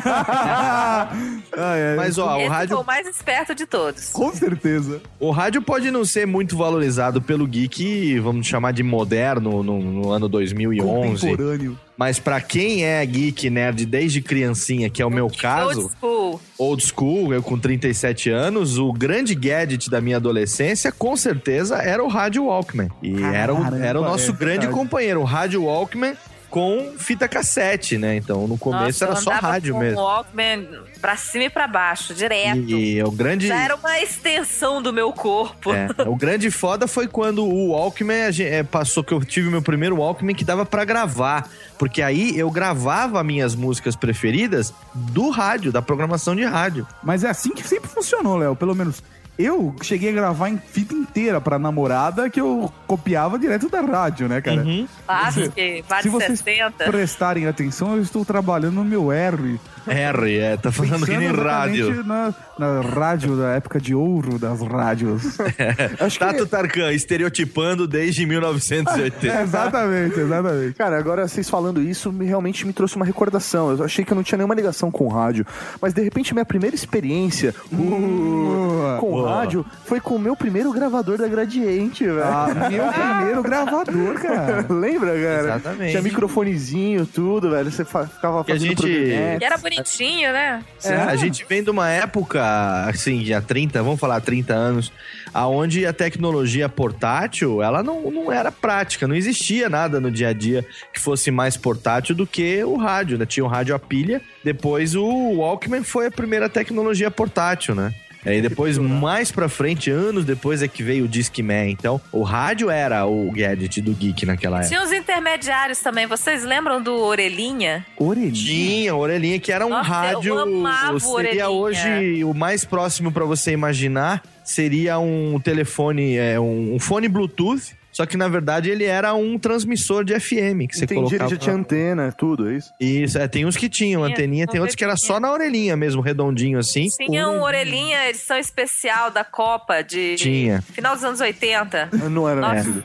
Ah, 1.57 1.77
é, 1.77 1.95
Mas 1.97 2.19
ó, 2.19 2.35
o 2.35 2.37
Esse 2.39 2.47
foi 2.49 2.57
rádio, 2.57 2.81
o 2.81 2.85
mais 2.85 3.07
esperto 3.07 3.55
de 3.55 3.67
todos. 3.67 4.11
Com 4.11 4.33
certeza. 4.33 5.01
o 5.21 5.31
rádio 5.31 5.63
pode 5.63 5.91
não 5.91 6.05
ser 6.05 6.27
muito 6.27 6.57
valorizado 6.57 7.21
pelo 7.23 7.47
geek, 7.47 8.19
vamos 8.21 8.47
chamar 8.47 8.73
de 8.73 8.83
moderno, 8.83 9.63
no, 9.63 9.81
no 9.81 10.11
ano 10.11 10.29
2011. 10.29 11.21
Contemporâneo. 11.21 11.79
Mas 11.97 12.19
pra 12.19 12.41
quem 12.41 12.85
é 12.85 13.05
geek 13.07 13.49
nerd 13.49 13.87
desde 13.87 14.21
criancinha, 14.21 14.91
que 14.91 15.01
é 15.01 15.07
o 15.07 15.11
meu 15.11 15.31
caso, 15.31 15.83
Old 15.83 15.95
school. 16.01 16.41
old 16.59 16.83
school, 16.83 17.35
eu 17.35 17.43
com 17.43 17.59
37 17.59 18.31
anos, 18.31 18.79
o 18.79 18.93
grande 18.93 19.35
gadget 19.35 19.89
da 19.89 20.01
minha 20.01 20.17
adolescência, 20.17 20.91
com 20.91 21.17
certeza, 21.17 21.77
era 21.77 22.03
o 22.03 22.09
rádio 22.09 22.47
Walkman. 22.47 22.91
E 23.03 23.23
era 23.23 23.55
o, 23.55 23.63
Caramba, 23.63 23.85
era 23.85 24.01
o 24.01 24.03
nosso 24.03 24.33
é 24.33 24.35
grande 24.35 24.67
companheiro, 24.69 25.21
o 25.21 25.25
rádio 25.25 25.65
Walkman 25.65 26.15
com 26.55 26.93
fita 26.97 27.27
cassete, 27.27 27.99
né? 27.99 28.15
Então, 28.15 28.47
no 28.47 28.57
começo 28.57 29.05
Nossa, 29.05 29.05
era 29.07 29.13
eu 29.15 29.17
só 29.17 29.31
rádio 29.33 29.75
com 29.75 29.81
mesmo. 29.81 29.99
o 29.99 30.05
Walkman 30.05 30.69
pra 31.01 31.17
cima 31.17 31.45
e 31.47 31.51
pra 31.51 31.67
baixo, 31.67 32.15
direto. 32.15 32.59
E 32.59 33.03
o 33.03 33.11
grande, 33.11 33.49
Já 33.49 33.61
era 33.61 33.75
uma 33.75 33.99
extensão 33.99 34.81
do 34.81 34.93
meu 34.93 35.13
corpo. 35.13 35.73
é, 35.75 35.89
o 36.07 36.15
grande 36.15 36.53
foda 36.53 36.87
foi 36.87 37.09
quando 37.09 37.45
o 37.45 37.71
Walkman 37.71 38.27
a 38.27 38.31
gen- 38.31 38.47
é, 38.47 38.63
passou 38.63 39.03
que 39.03 39.13
eu 39.13 39.25
tive 39.25 39.51
meu 39.51 39.63
primeiro 39.63 39.97
Walkman 39.97 40.33
que 40.33 40.45
dava 40.45 40.65
pra 40.65 40.85
gravar 40.85 41.51
Porque 41.77 42.01
aí 42.01 42.39
eu 42.39 42.49
gravava 42.53 43.25
minhas 43.25 43.57
músicas 43.57 43.97
preferidas 43.97 44.73
do 44.95 45.31
rádio, 45.31 45.73
da 45.73 45.83
programação 45.83 46.37
de 46.37 46.45
rádio. 46.45 46.87
Mas 47.03 47.25
é 47.25 47.31
assim 47.31 47.51
que 47.53 47.67
sempre 47.67 47.91
funcionou, 47.91 48.37
Léo. 48.37 48.55
Pelo 48.55 48.77
menos 48.77 49.03
eu 49.39 49.75
cheguei 49.83 50.11
a 50.11 50.13
gravar 50.13 50.49
em 50.49 50.59
fita 50.59 50.95
inteira 50.95 51.41
pra 51.41 51.59
namorada 51.59 52.31
que 52.31 52.41
eu 52.41 52.73
copiava 52.87 53.39
direto 53.39 53.69
da 53.69 53.81
rádio, 53.81 54.29
né, 54.29 54.41
cara? 54.41 54.63
Uhum. 54.63 54.87
Clássico, 55.07 55.55
Se 56.03 56.09
vocês 56.09 56.41
60. 56.41 56.85
prestarem 56.85 57.47
atenção, 57.47 57.97
eu 57.97 58.03
estou 58.03 58.25
trabalhando 58.25 58.75
no 58.75 58.85
meu 58.85 59.11
R. 59.11 59.59
R, 59.87 60.39
é, 60.39 60.57
tá 60.57 60.73
falando 60.73 61.05
que 61.05 61.17
nem 61.17 61.31
rádio. 61.31 62.05
Na, 62.05 62.35
na 62.59 62.81
rádio 62.81 63.37
da 63.37 63.51
época 63.51 63.81
de 63.81 63.95
ouro 63.95 64.39
das 64.39 64.61
rádios. 64.63 65.39
Acho 66.01 66.19
que... 66.19 66.25
Tato 66.25 66.47
Tarkan, 66.47 66.93
estereotipando 66.93 67.87
desde 67.87 68.25
1980. 68.25 69.27
É, 69.27 69.43
exatamente, 69.43 70.19
exatamente. 70.19 70.75
Cara, 70.75 70.99
agora 70.99 71.29
vocês 71.29 71.51
falando 71.51 71.83
isso 71.83 72.11
me, 72.13 72.25
realmente 72.25 72.67
me 72.67 72.73
trouxe 72.73 72.97
uma 72.97 73.05
recordação. 73.05 73.73
Eu 73.73 73.85
achei 73.85 74.05
que 74.05 74.13
eu 74.13 74.17
não 74.17 74.23
tinha 74.23 74.39
nenhuma 74.39 74.55
ligação 74.55 74.91
com 74.91 75.05
o 75.05 75.09
rádio. 75.09 75.47
Mas 75.81 75.93
de 75.93 76.03
repente 76.03 76.33
minha 76.33 76.47
primeira 76.47 76.75
experiência 76.75 77.55
uh, 77.73 78.99
com. 79.01 79.24
Rádio 79.27 79.65
foi 79.85 80.01
com 80.01 80.17
o 80.17 80.19
meu 80.19 80.35
primeiro 80.37 80.73
gravador 80.73 81.19
da 81.19 81.27
Gradiente, 81.29 82.05
velho. 82.05 82.23
Ah, 82.25 82.49
meu 82.71 82.85
primeiro 82.93 83.43
gravador, 83.43 84.15
cara. 84.21 84.67
Lembra, 84.73 85.13
cara? 85.13 85.41
Exatamente. 85.57 85.91
Tinha 85.91 86.03
microfonezinho, 86.03 87.07
tudo, 87.07 87.51
velho. 87.51 87.71
Você 87.71 87.85
ficava 87.85 88.45
fazendo 88.45 88.61
gente- 88.61 88.77
programetes. 88.77 89.41
E 89.41 89.45
era 89.45 89.59
bonitinho, 89.59 90.33
né? 90.33 90.63
É, 90.85 90.95
A 90.95 91.17
gente 91.17 91.45
vem 91.49 91.63
de 91.63 91.71
uma 91.71 91.89
época, 91.89 92.43
assim, 92.89 93.25
já 93.25 93.41
30, 93.41 93.83
vamos 93.83 94.01
falar 94.01 94.21
30 94.21 94.53
anos, 94.55 94.93
aonde 95.33 95.87
a 95.87 95.93
tecnologia 95.93 96.69
portátil, 96.69 97.63
ela 97.63 97.83
não, 97.83 98.11
não 98.11 98.31
era 98.33 98.51
prática, 98.53 99.07
não 99.09 99.15
existia 99.15 99.69
nada 99.69 100.01
no 100.01 100.11
dia 100.11 100.29
a 100.29 100.33
dia 100.33 100.65
que 100.93 101.01
fosse 101.01 101.31
mais 101.31 101.57
portátil 101.57 102.15
do 102.15 102.27
que 102.27 102.63
o 102.65 102.77
rádio, 102.77 103.19
né? 103.19 103.27
Tinha 103.27 103.45
o 103.45 103.49
rádio 103.49 103.75
a 103.75 103.79
pilha, 103.79 104.21
depois 104.43 104.95
o 104.95 105.05
Walkman 105.37 105.83
foi 105.83 106.07
a 106.07 106.11
primeira 106.11 106.49
tecnologia 106.49 107.11
portátil, 107.11 107.75
né? 107.75 107.93
Aí 108.25 108.41
depois, 108.41 108.79
mais 108.79 109.31
pra 109.31 109.49
frente, 109.49 109.91
anos 109.91 110.25
depois, 110.25 110.63
é 110.63 110.69
que 110.69 110.83
veio 110.83 111.05
o 111.05 111.09
Discman. 111.09 111.71
Então, 111.71 112.01
o 112.11 112.23
rádio 112.23 112.71
era 112.71 113.05
o 113.07 113.31
gadget 113.31 113.81
do 113.81 113.93
geek 113.93 114.25
naquela 114.25 114.59
época. 114.59 114.69
Tinha 114.69 114.83
os 114.83 114.93
intermediários 114.93 115.79
também. 115.81 116.07
Vocês 116.07 116.43
lembram 116.45 116.83
do 116.83 116.95
Orelhinha? 116.95 117.85
Orelhinha. 117.97 118.95
Orelhinha, 118.95 119.39
que 119.39 119.53
era 119.53 119.67
um 119.67 119.71
Nossa, 119.71 119.89
rádio. 119.89 120.35
eu 120.35 120.39
amava 120.39 120.95
o 120.95 121.01
seria 121.01 121.49
orelhinha. 121.49 121.51
hoje 121.51 122.25
o 122.25 122.33
mais 122.35 122.65
próximo 122.65 123.13
pra 123.13 123.25
você 123.25 123.53
imaginar 123.53 124.23
seria 124.43 124.99
um 124.99 125.41
telefone, 125.41 126.17
é, 126.17 126.39
um, 126.39 126.75
um 126.75 126.79
fone 126.79 127.09
Bluetooth. 127.09 127.75
Só 127.95 128.05
que 128.05 128.17
na 128.17 128.29
verdade 128.29 128.69
ele 128.69 128.85
era 128.85 129.15
um 129.15 129.39
transmissor 129.39 130.05
de 130.05 130.19
FM 130.19 130.67
que 130.69 130.77
você 130.77 130.85
Entendi, 130.85 131.01
ele 131.01 131.09
colocava. 131.09 131.31
já 131.31 131.37
tinha 131.37 131.55
antena, 131.55 132.13
tudo, 132.13 132.51
é 132.51 132.57
isso? 132.57 132.73
Isso, 132.81 133.17
é, 133.17 133.29
tem 133.29 133.47
uns 133.47 133.57
que 133.57 133.69
tinham 133.69 134.03
Tinha, 134.03 134.13
anteninha, 134.13 134.47
tem 134.47 134.61
outros 134.61 134.75
que 134.75 134.83
era 134.83 134.97
só 134.97 135.21
na 135.21 135.33
orelhinha 135.33 135.77
mesmo, 135.77 136.03
redondinho 136.03 136.59
assim. 136.59 136.89
Tinha 136.89 137.29
um 137.29 137.41
Orelhinha 137.41 138.09
edição 138.09 138.37
especial 138.37 139.11
da 139.11 139.23
Copa 139.23 139.83
de. 139.83 140.17
Tinha. 140.17 140.61
Final 140.61 140.95
dos 140.95 141.05
anos 141.05 141.21
80. 141.21 141.91
Não 142.11 142.29
era 142.29 142.41
nascido. 142.41 142.85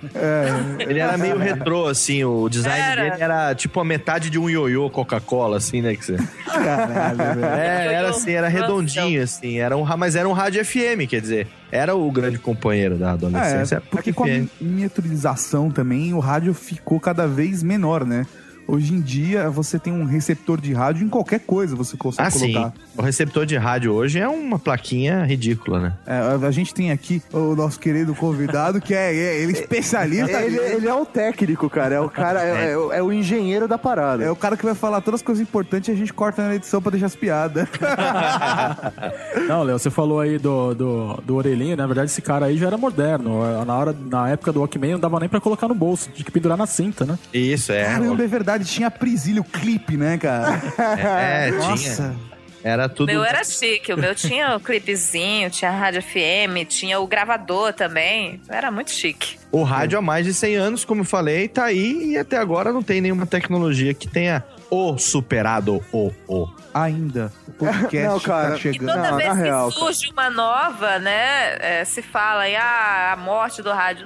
Ele 0.79 0.99
era 0.99 1.17
meio 1.17 1.37
retrô, 1.37 1.87
assim, 1.87 2.23
o 2.23 2.47
design 2.47 2.79
Era. 2.79 3.09
dele 3.09 3.23
era 3.23 3.55
tipo 3.55 3.79
a 3.79 3.83
metade 3.85 4.29
de 4.29 4.37
um 4.37 4.49
ioiô 4.49 4.89
Coca-Cola, 4.89 5.57
assim, 5.57 5.81
né? 5.81 5.95
Que 5.95 6.05
você... 6.05 6.17
Caralho, 6.45 7.17
velho. 7.17 7.45
É, 7.45 7.93
era 7.93 8.09
assim, 8.09 8.31
era 8.31 8.47
redondinho, 8.47 9.23
assim, 9.23 9.59
era 9.59 9.75
um, 9.75 9.85
mas 9.97 10.15
era 10.15 10.29
um 10.29 10.33
rádio 10.33 10.63
FM, 10.63 11.07
quer 11.09 11.21
dizer, 11.21 11.47
era 11.71 11.95
o 11.95 12.11
grande 12.11 12.37
companheiro 12.37 12.97
da 12.97 13.11
adolescência. 13.13 13.75
É, 13.75 13.77
era 13.77 13.81
porque 13.89 14.11
rádio 14.11 14.13
com 14.13 14.23
a 14.23 14.27
miniaturização 14.59 15.69
também, 15.69 16.13
o 16.13 16.19
rádio 16.19 16.53
ficou 16.53 16.99
cada 16.99 17.27
vez 17.27 17.61
menor, 17.63 18.05
né? 18.05 18.25
Hoje 18.71 18.93
em 18.93 19.01
dia, 19.01 19.49
você 19.49 19.79
tem 19.79 19.91
um 19.91 20.05
receptor 20.05 20.61
de 20.61 20.73
rádio 20.73 21.03
em 21.03 21.09
qualquer 21.09 21.39
coisa 21.39 21.75
você 21.75 21.97
consegue 21.97 22.27
Ah, 22.27 22.31
sim. 22.31 22.53
colocar. 22.53 22.73
O 22.95 23.01
receptor 23.01 23.43
de 23.43 23.57
rádio 23.57 23.91
hoje 23.91 24.19
é 24.19 24.27
uma 24.27 24.59
plaquinha 24.59 25.23
ridícula, 25.25 25.79
né? 25.79 25.93
É, 26.05 26.45
a- 26.45 26.51
gente 26.51 26.71
tem 26.73 26.91
aqui 26.91 27.21
o 27.33 27.55
nosso 27.55 27.79
querido 27.79 28.13
convidado, 28.13 28.79
que 28.79 28.93
é, 28.93 29.11
é- 29.15 29.41
ele 29.41 29.53
é 29.53 29.59
especialista. 29.61 30.39
Ele, 30.41 30.57
ele 30.57 30.87
é 30.87 30.93
o 30.93 31.03
técnico, 31.05 31.67
cara. 31.69 31.95
É 31.95 31.99
o 31.99 32.09
cara, 32.09 32.43
é, 32.43 32.71
é 32.71 32.77
o- 32.77 32.93
é 32.93 33.01
o 33.01 33.11
engenheiro 33.11 33.67
da 33.67 33.77
parada. 33.77 34.23
É 34.23 34.29
o 34.29 34.35
cara 34.35 34.55
que 34.55 34.63
vai 34.65 34.75
falar 34.75 35.01
todas 35.01 35.19
as 35.21 35.25
coisas 35.25 35.41
importantes 35.41 35.89
e 35.89 35.91
a 35.91 35.95
gente 35.95 36.13
corta 36.13 36.47
na 36.47 36.53
edição 36.55 36.79
pra 36.81 36.91
deixar 36.91 37.07
as 37.07 37.15
piadas. 37.15 37.67
Não, 39.47 39.63
Léo, 39.63 39.79
você 39.79 39.89
falou 39.89 40.19
aí 40.19 40.37
do, 40.37 40.73
do, 40.75 41.13
do 41.25 41.35
orelhinho, 41.35 41.75
na 41.75 41.87
verdade 41.87 42.11
esse 42.11 42.21
cara 42.21 42.47
aí 42.47 42.57
já 42.57 42.67
era 42.67 42.77
moderno. 42.77 43.39
Na, 43.65 43.75
hora, 43.77 43.95
na 44.09 44.29
época 44.29 44.51
do 44.51 44.59
Walkman 44.59 44.93
não 44.93 44.99
dava 44.99 45.19
nem 45.19 45.29
pra 45.29 45.39
colocar 45.41 45.67
no 45.67 45.75
bolso, 45.75 46.09
tinha 46.13 46.25
que 46.25 46.31
pendurar 46.31 46.57
na 46.57 46.65
cinta, 46.67 47.05
né? 47.05 47.17
Isso, 47.33 47.71
é. 47.71 47.83
Caramba, 47.85 48.23
é 48.23 48.27
verdade, 48.27 48.58
tinha 48.65 48.87
a 48.87 48.91
Prisilha, 48.91 49.41
o 49.41 49.43
clipe, 49.43 49.95
né, 49.97 50.17
cara? 50.17 50.61
É, 50.97 51.49
tinha. 51.51 51.59
Nossa. 51.67 52.15
Era 52.61 52.87
O 52.87 52.89
tudo. 52.89 53.07
meu 53.07 53.23
era 53.23 53.41
chique. 53.43 53.93
O 53.93 53.97
meu 53.97 54.13
tinha 54.13 54.53
o 54.55 54.59
clipezinho, 54.59 55.49
tinha 55.49 55.71
a 55.71 55.73
rádio 55.73 56.01
FM, 56.01 56.67
tinha 56.67 56.99
o 56.99 57.07
gravador 57.07 57.71
também. 57.71 58.41
Era 58.49 58.69
muito 58.69 58.91
chique. 58.91 59.37
O 59.49 59.63
rádio 59.63 59.97
há 59.97 60.01
mais 60.01 60.25
de 60.25 60.33
100 60.33 60.55
anos, 60.55 60.83
como 60.85 61.01
eu 61.01 61.05
falei, 61.05 61.47
tá 61.47 61.63
aí 61.65 62.11
e 62.11 62.17
até 62.17 62.37
agora 62.37 62.73
não 62.73 62.83
tem 62.83 62.99
nenhuma 62.99 63.25
tecnologia 63.25 63.93
que 63.93 64.09
tenha 64.09 64.43
o 64.69 64.97
superado 64.97 65.81
o 65.93 66.11
o. 66.27 66.47
Ainda. 66.73 67.31
O 67.47 67.51
podcast 67.53 68.07
Não, 68.07 68.19
cara. 68.19 68.49
tá 68.49 68.55
E 68.57 68.59
chegando. 68.59 68.93
toda 68.93 69.09
Não, 69.09 69.17
vez 69.17 69.29
na 69.29 69.35
que 69.35 69.41
real, 69.41 69.71
surge 69.71 70.11
uma 70.11 70.29
nova, 70.29 70.99
né? 70.99 71.55
é, 71.61 71.83
se 71.85 72.01
fala 72.01 72.47
em 72.47 72.55
ah, 72.57 73.13
a 73.13 73.15
morte 73.15 73.61
do 73.63 73.71
rádio. 73.71 74.05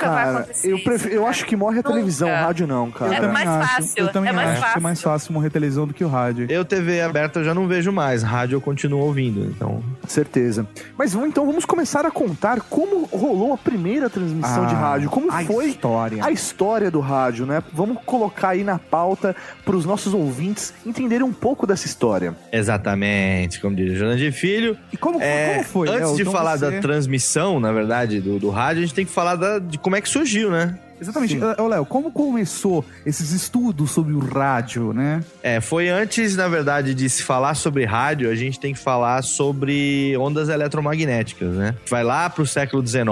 Nunca 0.00 0.14
vai 0.14 0.24
Cara, 0.24 0.38
acontecer. 0.38 0.70
eu, 0.72 0.76
isso, 0.76 0.84
prefiro, 0.84 1.14
eu 1.14 1.26
acho 1.26 1.44
que 1.46 1.56
morre 1.56 1.74
a 1.74 1.76
Nunca. 1.76 1.88
televisão, 1.90 2.28
rádio 2.28 2.66
não, 2.66 2.90
cara. 2.90 3.12
É 3.14 3.18
Eu 3.18 3.20
também 3.20 3.32
mais 3.32 3.48
acho, 3.48 3.74
fácil, 3.74 3.92
Eu 4.04 4.08
também 4.12 4.30
é 4.30 4.32
mais 4.32 4.48
acho 4.48 4.56
que 4.58 4.62
é 4.64 4.66
fácil. 4.68 4.82
mais 4.82 5.02
fácil 5.02 5.32
morrer 5.34 5.50
televisão 5.50 5.86
do 5.86 5.92
que 5.94 6.04
o 6.04 6.08
rádio. 6.08 6.46
Eu 6.50 6.64
TV 6.64 7.00
aberta 7.00 7.40
eu 7.40 7.44
já 7.44 7.54
não 7.54 7.66
vejo 7.68 7.92
mais, 7.92 8.22
rádio 8.22 8.56
eu 8.56 8.60
continuo 8.60 9.00
ouvindo, 9.00 9.44
então. 9.44 9.82
Certeza. 10.06 10.66
Mas 10.96 11.14
então 11.14 11.44
vamos 11.46 11.64
começar 11.64 12.04
a 12.06 12.10
contar 12.10 12.60
como 12.62 13.04
rolou 13.12 13.52
a 13.52 13.58
primeira 13.58 14.08
transmissão 14.10 14.64
Ah, 14.64 14.66
de 14.66 14.74
rádio. 14.74 15.10
Como 15.10 15.30
a 15.30 15.44
foi 15.44 15.66
história. 15.68 16.24
a 16.24 16.30
história 16.30 16.90
do 16.90 17.00
rádio, 17.00 17.46
né? 17.46 17.62
Vamos 17.72 17.98
colocar 18.04 18.50
aí 18.50 18.64
na 18.64 18.78
pauta 18.78 19.34
para 19.64 19.76
os 19.76 19.84
nossos 19.84 20.14
ouvintes 20.14 20.72
entenderem 20.86 21.24
um 21.26 21.32
pouco 21.32 21.66
dessa 21.66 21.86
história. 21.86 22.34
Exatamente, 22.52 23.60
como 23.60 23.76
diz 23.76 23.98
Jonas 23.98 24.18
de 24.18 24.32
Filho. 24.32 24.76
E 24.92 24.96
como, 24.96 25.20
É, 25.20 25.54
como 25.54 25.64
foi? 25.64 25.88
antes 25.88 26.00
Léo? 26.02 26.16
de 26.16 26.22
Então 26.22 26.32
falar 26.32 26.56
você- 26.56 26.70
da 26.70 26.80
transmissão, 26.80 27.60
na 27.60 27.72
verdade, 27.72 28.20
do, 28.20 28.38
do 28.38 28.50
rádio, 28.50 28.82
a 28.82 28.86
gente 28.86 28.94
tem 28.94 29.04
que 29.04 29.10
falar 29.12 29.34
da- 29.36 29.58
de 29.58 29.76
como 29.78 29.89
é 29.96 30.00
que 30.00 30.08
surgiu, 30.08 30.50
né? 30.50 30.78
Exatamente. 31.00 31.38
Ô, 31.58 31.66
Léo, 31.66 31.86
como 31.86 32.12
começou 32.12 32.84
esses 33.06 33.32
estudos 33.32 33.90
sobre 33.90 34.12
o 34.12 34.18
rádio, 34.18 34.92
né? 34.92 35.24
É, 35.42 35.60
foi 35.60 35.88
antes, 35.88 36.36
na 36.36 36.46
verdade, 36.46 36.94
de 36.94 37.08
se 37.08 37.22
falar 37.22 37.54
sobre 37.54 37.84
rádio, 37.86 38.30
a 38.30 38.34
gente 38.34 38.60
tem 38.60 38.74
que 38.74 38.78
falar 38.78 39.22
sobre 39.22 40.14
ondas 40.18 40.50
eletromagnéticas, 40.50 41.54
né? 41.54 41.74
Vai 41.88 42.04
lá 42.04 42.28
pro 42.28 42.46
século 42.46 42.86
XIX, 42.86 43.04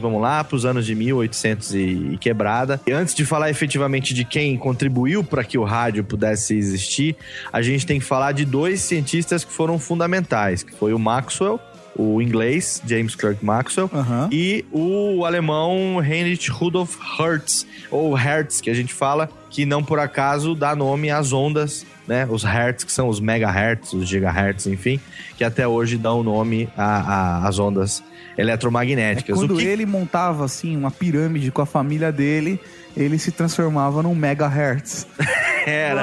vamos 0.00 0.20
lá 0.20 0.42
pros 0.42 0.64
anos 0.64 0.84
de 0.84 0.94
1800 0.96 1.74
e, 1.74 1.78
e 1.78 2.18
quebrada. 2.18 2.80
E 2.86 2.92
antes 2.92 3.14
de 3.14 3.24
falar 3.24 3.50
efetivamente 3.50 4.12
de 4.12 4.24
quem 4.24 4.56
contribuiu 4.56 5.22
para 5.22 5.44
que 5.44 5.56
o 5.56 5.64
rádio 5.64 6.02
pudesse 6.02 6.56
existir, 6.56 7.16
a 7.52 7.62
gente 7.62 7.86
tem 7.86 8.00
que 8.00 8.04
falar 8.04 8.32
de 8.32 8.44
dois 8.44 8.80
cientistas 8.80 9.44
que 9.44 9.52
foram 9.52 9.78
fundamentais, 9.78 10.64
que 10.64 10.74
foi 10.74 10.92
o 10.92 10.98
Maxwell, 10.98 11.60
o 11.96 12.20
inglês, 12.22 12.80
James 12.86 13.14
Clerk 13.14 13.44
Maxwell, 13.44 13.90
Aham. 13.92 14.28
e 14.30 14.64
o 14.72 15.24
alemão 15.24 16.02
Heinrich 16.02 16.50
Rudolf 16.50 16.96
Hertz, 17.18 17.66
ou 17.90 18.14
Hertz, 18.14 18.60
que 18.60 18.70
a 18.70 18.74
gente 18.74 18.94
fala, 18.94 19.28
que 19.50 19.64
não 19.66 19.82
por 19.82 19.98
acaso 19.98 20.54
dá 20.54 20.76
nome 20.76 21.10
às 21.10 21.32
ondas, 21.32 21.84
né? 22.06 22.26
Os 22.30 22.42
Hertz, 22.44 22.84
que 22.84 22.92
são 22.92 23.08
os 23.08 23.20
megahertz, 23.20 23.92
os 23.92 24.08
gigahertz, 24.08 24.66
enfim, 24.66 25.00
que 25.36 25.44
até 25.44 25.66
hoje 25.66 25.96
dão 25.98 26.22
nome 26.22 26.68
às 26.76 27.58
ondas 27.58 28.02
É 28.36 28.42
eletromagnéticas. 28.42 29.36
quando 29.36 29.54
o 29.54 29.58
que 29.58 29.64
ele 29.64 29.84
montava, 29.84 30.44
assim, 30.44 30.76
uma 30.76 30.90
pirâmide 30.90 31.50
com 31.50 31.62
a 31.62 31.66
família 31.66 32.12
dele, 32.12 32.60
ele 32.98 33.18
se 33.18 33.30
transformava 33.30 34.02
num 34.02 34.14
megahertz. 34.14 35.06
era? 35.66 36.02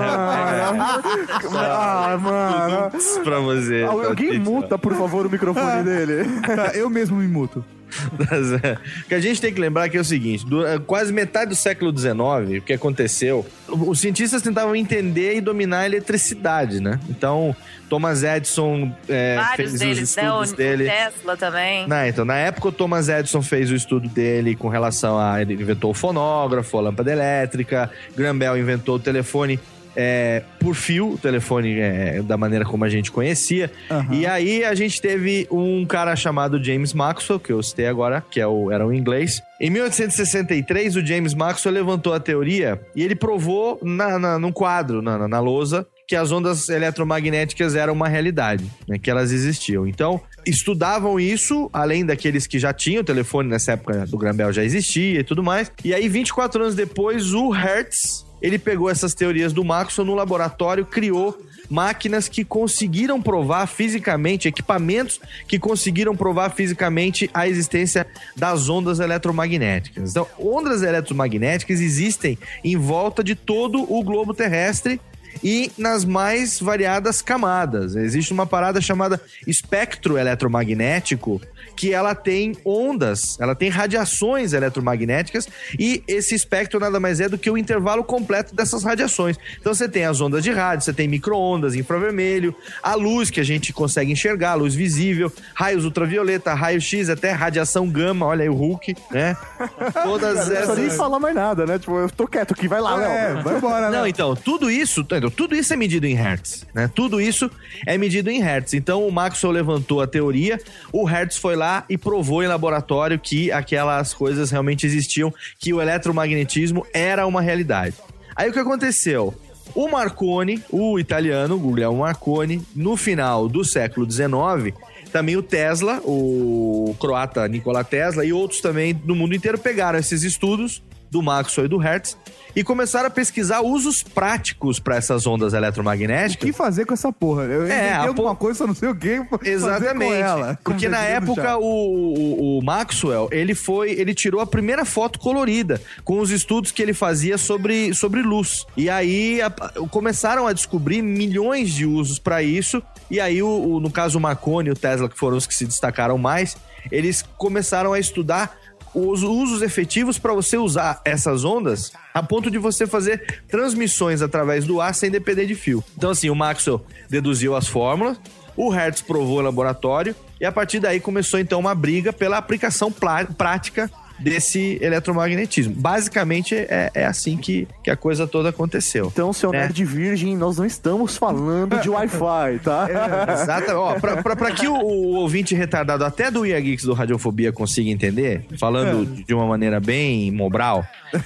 Ah, 1.54 2.18
mano. 2.22 2.92
pra 3.24 3.40
você. 3.40 3.84
Alguém 3.84 4.40
muta, 4.40 4.78
por 4.78 4.96
favor, 4.96 5.26
o 5.26 5.30
microfone 5.30 5.84
dele. 5.86 6.26
Eu 6.74 6.90
mesmo 6.90 7.18
me 7.18 7.28
muto. 7.28 7.64
O 9.06 9.08
que 9.08 9.16
a 9.16 9.20
gente 9.20 9.40
tem 9.40 9.54
que 9.54 9.60
lembrar 9.60 9.90
que 9.90 9.98
é 9.98 10.02
o 10.02 10.06
seguinte: 10.06 10.46
du- 10.46 10.64
quase 10.86 11.14
metade 11.14 11.50
do 11.50 11.56
século 11.56 11.96
XIX, 11.98 12.60
o 12.60 12.62
que 12.62 12.74
aconteceu, 12.74 13.46
os 13.68 14.00
cientistas 14.00 14.42
tentavam 14.42 14.76
entender 14.76 15.36
e 15.36 15.42
dominar 15.42 15.80
a 15.82 15.86
eletricidade, 15.86 16.80
né? 16.80 17.00
Então, 17.10 17.56
Thomas 17.90 18.24
Edison 18.24 18.92
é, 19.08 19.40
fez 19.56 19.74
os 19.74 19.80
deles, 19.80 20.16
né? 20.16 20.32
O, 20.32 20.44
estudos 20.44 20.52
o 20.52 20.56
dele. 20.56 20.86
Tesla 20.86 21.38
também. 21.38 21.88
Não, 21.88 22.06
então, 22.06 22.26
na 22.26 22.38
época 22.38 22.70
o 22.70 22.72
Thomas 22.72 23.10
Edison 23.10 23.42
fez 23.42 23.72
o 23.72 23.76
estudo 23.76 24.08
dele 24.10 24.56
com 24.56 24.68
relação 24.68 25.20
a. 25.20 25.42
Ele 25.42 25.54
inventou 25.54 25.92
o 25.92 25.94
fonógrafo, 25.94 26.78
a 26.78 26.82
lâmpada 26.82 27.12
elétrica, 27.12 27.92
Graham 28.16 28.38
Bell 28.38 28.58
inventou 28.58 28.96
o 28.96 29.00
telefone 29.00 29.60
é, 29.96 30.44
por 30.60 30.76
fio, 30.76 31.14
o 31.14 31.18
telefone 31.18 31.80
é, 31.80 32.22
da 32.22 32.38
maneira 32.38 32.66
como 32.66 32.84
a 32.84 32.90
gente 32.90 33.12
conhecia. 33.12 33.72
E 34.12 34.26
aí 34.26 34.64
a 34.64 34.74
gente 34.76 35.02
teve 35.02 35.48
um 35.52 35.86
cara 35.86 36.16
chamado 36.16 36.64
James 36.64 36.94
Maxwell, 36.94 37.40
que 37.40 37.52
eu 37.52 37.62
citei 37.62 37.88
agora, 37.88 38.24
que 38.30 38.40
é 38.40 38.48
o, 38.48 38.72
era 38.72 38.86
o 38.86 38.94
inglês. 38.94 39.42
Em 39.60 39.70
1863, 39.70 40.96
o 40.98 41.06
James 41.06 41.34
Maxwell 41.34 41.74
levantou 41.74 42.14
a 42.14 42.20
teoria 42.20 42.82
e 42.96 43.04
ele 43.04 43.16
provou 43.16 43.80
na, 43.82 44.20
na, 44.20 44.40
num 44.40 44.52
quadro, 44.52 45.02
na, 45.02 45.18
na, 45.18 45.28
na 45.28 45.40
lousa, 45.40 45.88
que 46.08 46.16
as 46.16 46.32
ondas 46.32 46.70
eletromagnéticas 46.70 47.76
eram 47.76 47.94
uma 47.94 48.08
realidade, 48.08 48.70
né, 48.88 49.00
que 49.00 49.10
elas 49.10 49.32
existiam. 49.32 49.88
Então, 49.88 50.22
estudavam 50.46 51.20
isso, 51.20 51.70
além 51.74 52.06
daqueles 52.06 52.46
que 52.46 52.60
já 52.60 52.74
tinham 52.74 53.02
o 53.02 53.04
telefone 53.04 53.50
nessa 53.50 53.74
época 53.74 54.06
do 54.06 54.18
Graham 54.18 54.36
Bell 54.36 54.54
já 54.54 54.64
existia 54.64 55.22
e 55.22 55.24
tudo 55.24 55.42
mais. 55.42 55.72
E 55.84 55.94
aí, 55.94 56.08
24 56.08 56.62
anos 56.62 56.76
depois, 56.76 57.34
o 57.34 57.50
Hertz, 57.50 58.25
ele 58.42 58.60
pegou 58.60 58.90
essas 58.90 59.14
teorias 59.14 59.54
do 59.54 59.64
Maxwell 59.64 60.06
no 60.06 60.16
laboratório, 60.16 60.86
criou 60.86 61.38
máquinas 61.70 62.28
que 62.28 62.44
conseguiram 62.44 63.22
provar 63.22 63.68
fisicamente, 63.68 64.48
equipamentos 64.48 65.20
que 65.48 65.58
conseguiram 65.58 66.16
provar 66.16 66.52
fisicamente 66.52 67.30
a 67.34 67.48
existência 67.48 68.06
das 68.36 68.70
ondas 68.70 69.00
eletromagnéticas. 69.00 70.12
Então, 70.12 70.28
ondas 70.38 70.84
eletromagnéticas 70.84 71.82
existem 71.82 72.38
em 72.64 72.78
volta 72.78 73.24
de 73.24 73.36
todo 73.36 73.82
o 73.92 74.04
globo 74.04 74.34
terrestre 74.34 75.00
e 75.44 75.72
nas 75.78 76.06
mais 76.06 76.60
variadas 76.60 77.22
camadas. 77.22 77.96
Existe 77.96 78.32
uma 78.34 78.46
parada 78.46 78.80
chamada 78.82 79.20
espectro 79.48 80.18
eletromagnético, 80.18 81.42
que 81.76 81.94
ela 81.94 82.16
tem 82.16 82.56
ondas, 82.64 83.38
ela 83.40 83.54
tem 83.54 83.70
radiações 83.70 84.54
eletromagnéticas 84.54 85.48
e 85.78 86.02
esse 86.08 86.34
espectro 86.34 86.80
nada 86.80 87.00
mais 87.00 87.20
é 87.20 87.28
do 87.28 87.38
que 87.38 87.50
o 87.50 87.58
intervalo 87.58 88.04
completo 88.04 88.56
dessas 88.56 88.84
radiações. 88.84 89.38
Então 89.60 89.74
você 89.74 89.90
tem 89.90 90.06
as 90.06 90.22
ondas 90.22 90.44
de 90.44 90.52
rádio, 90.52 90.86
você 90.86 90.94
tem 90.94 91.08
micro-ondas, 91.08 91.76
infravermelho, 91.76 92.56
a 92.82 92.96
luz 92.96 93.30
que 93.30 93.42
a 93.42 93.44
gente 93.44 93.74
consegue 93.74 94.12
enxergar, 94.12 94.52
a 94.52 94.56
luz 94.56 94.74
visível, 94.74 95.32
raios 95.54 95.84
ultravioleta, 95.84 96.54
raio-x, 96.54 97.10
até 97.10 97.32
radiação 97.32 97.90
gama, 97.90 98.26
olha 98.26 98.44
aí 98.44 98.50
o 98.50 98.54
Hulk, 98.54 98.96
né? 99.12 99.36
Todas 100.04 100.36
Não 100.38 100.46
precisa 100.48 100.76
nem 100.76 100.86
essas... 100.86 100.98
falar 100.98 101.20
mais 101.20 101.36
nada, 101.36 101.66
né? 101.66 101.78
Tipo, 101.78 101.98
eu 102.00 102.10
tô 102.10 102.26
quieto 102.28 102.54
aqui, 102.54 102.68
vai 102.68 102.80
lá, 102.80 103.04
É, 103.04 103.34
Léo. 103.34 103.44
vai 103.44 103.58
embora, 103.58 103.90
né? 103.90 103.98
Não, 103.98 104.08
então, 104.08 104.34
tudo 104.36 104.70
isso, 104.72 105.04
tudo 105.30 105.56
isso 105.56 105.74
é 105.74 105.76
medido 105.76 106.06
em 106.06 106.14
hertz, 106.14 106.66
né? 106.74 106.90
Tudo 106.94 107.20
isso 107.20 107.50
é 107.86 107.98
medido 107.98 108.30
em 108.30 108.42
hertz. 108.42 108.74
Então 108.74 109.08
o 109.08 109.12
Maxwell 109.12 109.52
levantou 109.54 110.02
a 110.02 110.08
teoria, 110.08 110.60
o 110.92 111.04
Hertz 111.04 111.38
foi 111.38 111.56
lá 111.56 111.86
e 111.90 111.98
provou 111.98 112.44
em 112.44 112.48
laboratório 112.48 113.20
que 113.20 113.52
aquelas 113.52 114.14
coisas 114.14 114.52
realmente 114.52 114.86
existiam, 114.86 115.34
que 115.60 115.74
o 115.74 115.82
eletromagnetismo 115.82 116.86
era 116.94 117.26
uma 117.26 117.42
realidade. 117.42 117.96
Aí 118.36 118.50
o 118.50 118.54
que 118.54 118.60
aconteceu? 118.60 119.34
O 119.74 119.90
Marconi, 119.90 120.64
o 120.70 121.00
italiano, 121.00 121.58
Guglielmo 121.58 122.00
Marconi, 122.00 122.62
no 122.76 122.96
final 122.96 123.50
do 123.50 123.64
século 123.64 124.10
XIX, 124.10 124.74
também 125.12 125.36
o 125.36 125.44
Tesla, 125.44 126.02
o 126.04 126.96
croata 127.00 127.48
Nikola 127.48 127.84
Tesla 127.84 128.26
e 128.26 128.32
outros 128.32 128.62
também 128.62 129.00
no 129.06 129.16
mundo 129.16 129.36
inteiro 129.36 129.58
pegaram 129.58 130.00
esses 130.00 130.24
estudos 130.24 130.82
do 131.10 131.22
Maxwell 131.22 131.66
e 131.66 131.70
do 131.70 131.78
Hertz 131.78 132.18
e 132.56 132.64
começaram 132.64 133.08
a 133.08 133.10
pesquisar 133.10 133.62
usos 133.62 134.02
práticos 134.02 134.80
para 134.80 134.96
essas 134.96 135.28
ondas 135.28 135.54
O 135.54 135.56
eletromagnéticas. 135.58 136.50
que 136.50 136.54
fazer 136.56 136.86
com 136.86 136.94
essa 136.94 137.12
porra? 137.12 137.44
Eu 137.44 137.68
É, 137.68 137.94
alguma 137.94 138.32
po- 138.36 138.42
coisa, 138.42 138.66
não 138.66 138.74
sei 138.74 138.90
o 138.90 138.96
que 138.96 139.22
Exatamente. 139.44 140.14
ela. 140.14 140.58
Porque 140.64 140.88
na 140.88 141.02
época 141.02 141.58
o, 141.58 141.64
o, 141.64 142.60
o 142.60 142.64
Maxwell, 142.64 143.28
ele 143.32 143.54
foi, 143.56 143.92
ele 143.92 144.14
tirou 144.14 144.40
a 144.42 144.48
primeira 144.48 144.86
foto 144.86 145.20
colorida 145.20 145.82
com 146.04 146.20
os 146.20 146.32
estudos 146.32 146.72
que 146.72 146.82
ele 146.82 146.94
fazia 146.94 147.38
sobre, 147.38 147.94
sobre 147.94 148.22
luz. 148.22 148.66
E 148.78 148.90
aí 148.90 149.42
a- 149.42 149.50
começaram 149.90 150.48
a 150.48 150.54
descobrir 150.54 151.02
milhões 151.02 151.72
de 151.72 151.86
usos 151.86 152.20
para 152.20 152.42
isso. 152.42 152.82
E 153.10 153.20
aí 153.20 153.42
o, 153.44 153.48
o- 153.76 153.80
no 153.80 153.92
caso 153.92 154.18
o 154.18 154.22
Marconi 154.22 154.70
e 154.70 154.72
o 154.72 154.76
Tesla, 154.76 155.10
que 155.10 155.18
foram 155.18 155.38
os 155.38 155.46
que 155.46 155.54
se 155.54 155.66
destacaram 155.66 156.18
mais, 156.18 156.56
eles 156.92 157.24
começaram 157.38 157.94
a 157.94 158.00
estudar 158.00 158.56
os 158.96 159.24
usos 159.24 159.62
efetivos 159.62 160.18
para 160.18 160.34
você 160.34 160.58
usar 160.58 161.02
essas 161.04 161.44
ondas 161.44 161.92
a 162.14 162.24
ponto 162.24 162.50
de 162.50 162.58
você 162.58 162.88
fazer 162.88 163.42
transmissões 163.48 164.22
através 164.22 164.66
do 164.66 164.80
ar 164.80 164.96
sem 164.96 165.12
depender 165.12 165.46
de 165.46 165.54
fio. 165.54 165.84
Então, 165.98 166.12
assim, 166.12 166.30
o 166.30 166.36
Maxwell 166.36 166.86
deduziu 167.10 167.56
as 167.56 167.68
fórmulas, 167.68 168.18
o 168.56 168.70
Hertz 168.70 169.02
provou 169.02 169.42
em 169.42 169.44
laboratório 169.44 170.16
e 170.40 170.46
a 170.46 170.52
partir 170.52 170.80
daí 170.80 171.02
começou 171.02 171.40
então 171.40 171.60
uma 171.60 171.76
briga 171.76 172.14
pela 172.14 172.38
aplicação 172.38 172.90
prática 172.92 173.92
desse 174.20 174.78
eletromagnetismo. 174.82 175.74
Basicamente 175.76 176.56
é, 176.56 176.90
é 176.94 177.06
assim 177.06 177.38
que, 177.38 177.68
que 177.84 177.90
a 177.92 177.96
coisa 177.98 178.26
toda 178.26 178.50
aconteceu. 178.50 179.08
Então, 179.12 179.32
seu 179.34 179.54
É. 179.54 179.60
nerd 179.60 179.84
virgem, 179.86 180.36
nós 180.38 180.58
não 180.58 180.66
estamos 180.66 181.18
falando 181.18 181.80
de 181.82 181.90
Wi-Fi, 181.90 182.60
tá? 182.64 182.88
Ó, 183.76 184.00
pra, 184.00 184.22
pra, 184.24 184.36
pra 184.36 184.52
que 184.52 184.68
o, 184.68 184.74
o 184.74 185.16
ouvinte 185.16 185.54
retardado 185.56 186.04
até 186.06 186.32
do 186.32 186.46
Ia 186.46 186.60
Geeks 186.60 186.86
do 186.86 186.94
Radiofobia 186.94 187.52
consiga 187.52 187.90
entender, 187.90 188.46
falando 188.60 189.06
de 189.06 189.34
uma 189.34 189.46
maneira 189.46 189.80
bem 189.80 190.32
mobral, 190.32 190.86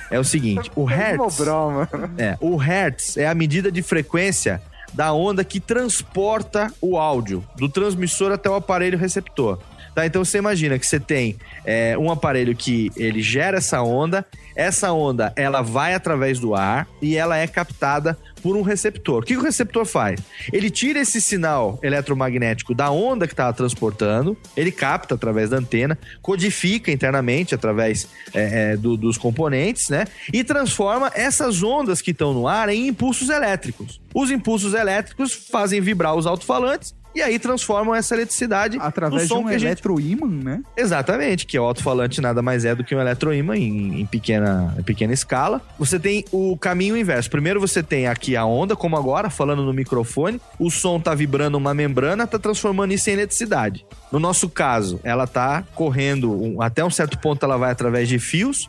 é 0.10 0.20
o 0.20 0.24
seguinte: 0.24 0.72
o 0.76 0.84
Hertz. 0.90 1.18
Mobral, 1.40 1.72
mano. 1.72 2.12
É, 2.18 2.38
o 2.42 2.56
Hertz 2.56 3.18
é 3.18 3.28
a 3.28 3.36
medida 3.36 3.72
de 3.72 3.82
frequência 3.82 4.62
da 4.94 5.14
onda 5.14 5.44
que 5.44 5.60
transporta 5.60 6.74
o 6.82 6.98
áudio 6.98 7.44
do 7.56 7.70
transmissor 7.70 8.32
até 8.32 8.50
o 8.50 8.56
aparelho 8.56 8.98
receptor. 8.98 9.60
Tá? 10.00 10.06
Então 10.06 10.24
você 10.24 10.38
imagina 10.38 10.80
que 10.80 10.88
você 10.88 10.98
tem 10.98 11.36
é, 11.66 11.98
um 11.98 12.10
aparelho 12.10 12.56
que 12.56 12.90
ele 12.96 13.22
gera 13.22 13.58
essa 13.58 13.82
onda, 13.82 14.26
essa 14.60 14.92
onda 14.92 15.32
ela 15.36 15.62
vai 15.62 15.94
através 15.94 16.38
do 16.40 16.54
ar 16.54 16.88
e 17.02 17.16
ela 17.16 17.38
é 17.38 17.48
captada 17.48 18.18
por 18.44 18.56
um 18.56 18.62
receptor. 18.62 19.22
O 19.24 19.26
que, 19.26 19.36
o 19.36 19.42
receptor 19.42 19.86
faz? 19.86 20.20
Ele 20.52 20.70
tira 20.70 21.00
esse 21.00 21.20
sinal 21.22 21.78
eletromagnético 21.84 22.74
da 22.74 22.90
onda 22.90 23.28
que 23.28 23.34
estava 23.34 23.54
transportando, 23.54 24.38
ele 24.56 24.72
capta 24.72 25.16
através 25.16 25.50
da 25.50 25.58
antena, 25.58 25.98
codifica 26.22 26.92
internamente 26.92 27.54
através 27.56 28.08
é, 28.34 28.72
é, 28.74 28.78
do- 28.78 28.96
dos 28.98 29.18
componentes, 29.18 29.90
né? 29.90 30.06
E 30.34 30.44
transforma 30.44 31.12
essas 31.16 31.62
ondas 31.64 32.02
que 32.02 32.12
estão 32.12 32.34
no 32.34 32.48
ar 32.48 32.70
em 32.70 32.88
impulsos 32.88 33.30
elétricos. 33.30 34.00
Os 34.14 34.32
impulsos 34.32 34.74
elétricos 34.74 35.34
fazem 35.52 35.82
vibrar 35.82 36.16
os 36.16 36.26
alto-falantes 36.26 36.96
e 37.14 37.22
aí 37.22 37.40
transformam 37.40 37.94
essa 37.96 38.14
eletricidade 38.14 38.78
Através 38.80 39.28
de 39.28 39.34
um 39.34 39.50
gente 39.52 39.64
eletroímã, 39.66 40.28
né? 40.28 40.62
Exatamente, 40.78 41.46
que 41.46 41.58
o 41.58 41.64
alto-falante 41.64 42.22
nada 42.22 42.42
mais 42.42 42.66
é 42.66 42.76
do 42.76 42.84
que 42.84 42.96
um 42.96 43.00
eletroímã 43.02 43.58
em, 43.58 44.00
em 44.02 44.06
pequena, 44.50 44.84
pequena 44.86 45.14
escala. 45.14 45.62
Você 45.78 46.00
tem 46.00 46.26
o 46.32 46.58
caminho 46.58 46.98
inverso. 46.98 47.30
Primeiro 47.30 47.60
você 47.60 47.82
tem 47.84 48.08
aqui 48.08 48.36
a 48.36 48.46
onda, 48.46 48.76
como 48.76 48.98
agora, 48.98 49.30
falando 49.30 49.64
no 49.64 49.74
microfone. 49.74 50.42
O 50.58 50.70
som 50.70 51.00
tá 51.00 51.14
vibrando 51.14 51.58
uma 51.58 51.74
membrana, 51.74 52.26
tá 52.28 52.40
transformando 52.40 52.94
isso 52.94 53.10
em 53.10 53.14
eletricidade. 53.14 53.86
No 54.12 54.20
nosso 54.20 54.50
caso, 54.50 55.00
ela 55.04 55.28
tá 55.28 55.64
correndo, 55.76 56.32
um- 56.32 56.62
até 56.62 56.84
um 56.84 56.90
certo 56.90 57.18
ponto 57.20 57.44
ela 57.46 57.58
vai 57.58 57.72
através 57.72 58.08
de 58.10 58.18
fios, 58.20 58.68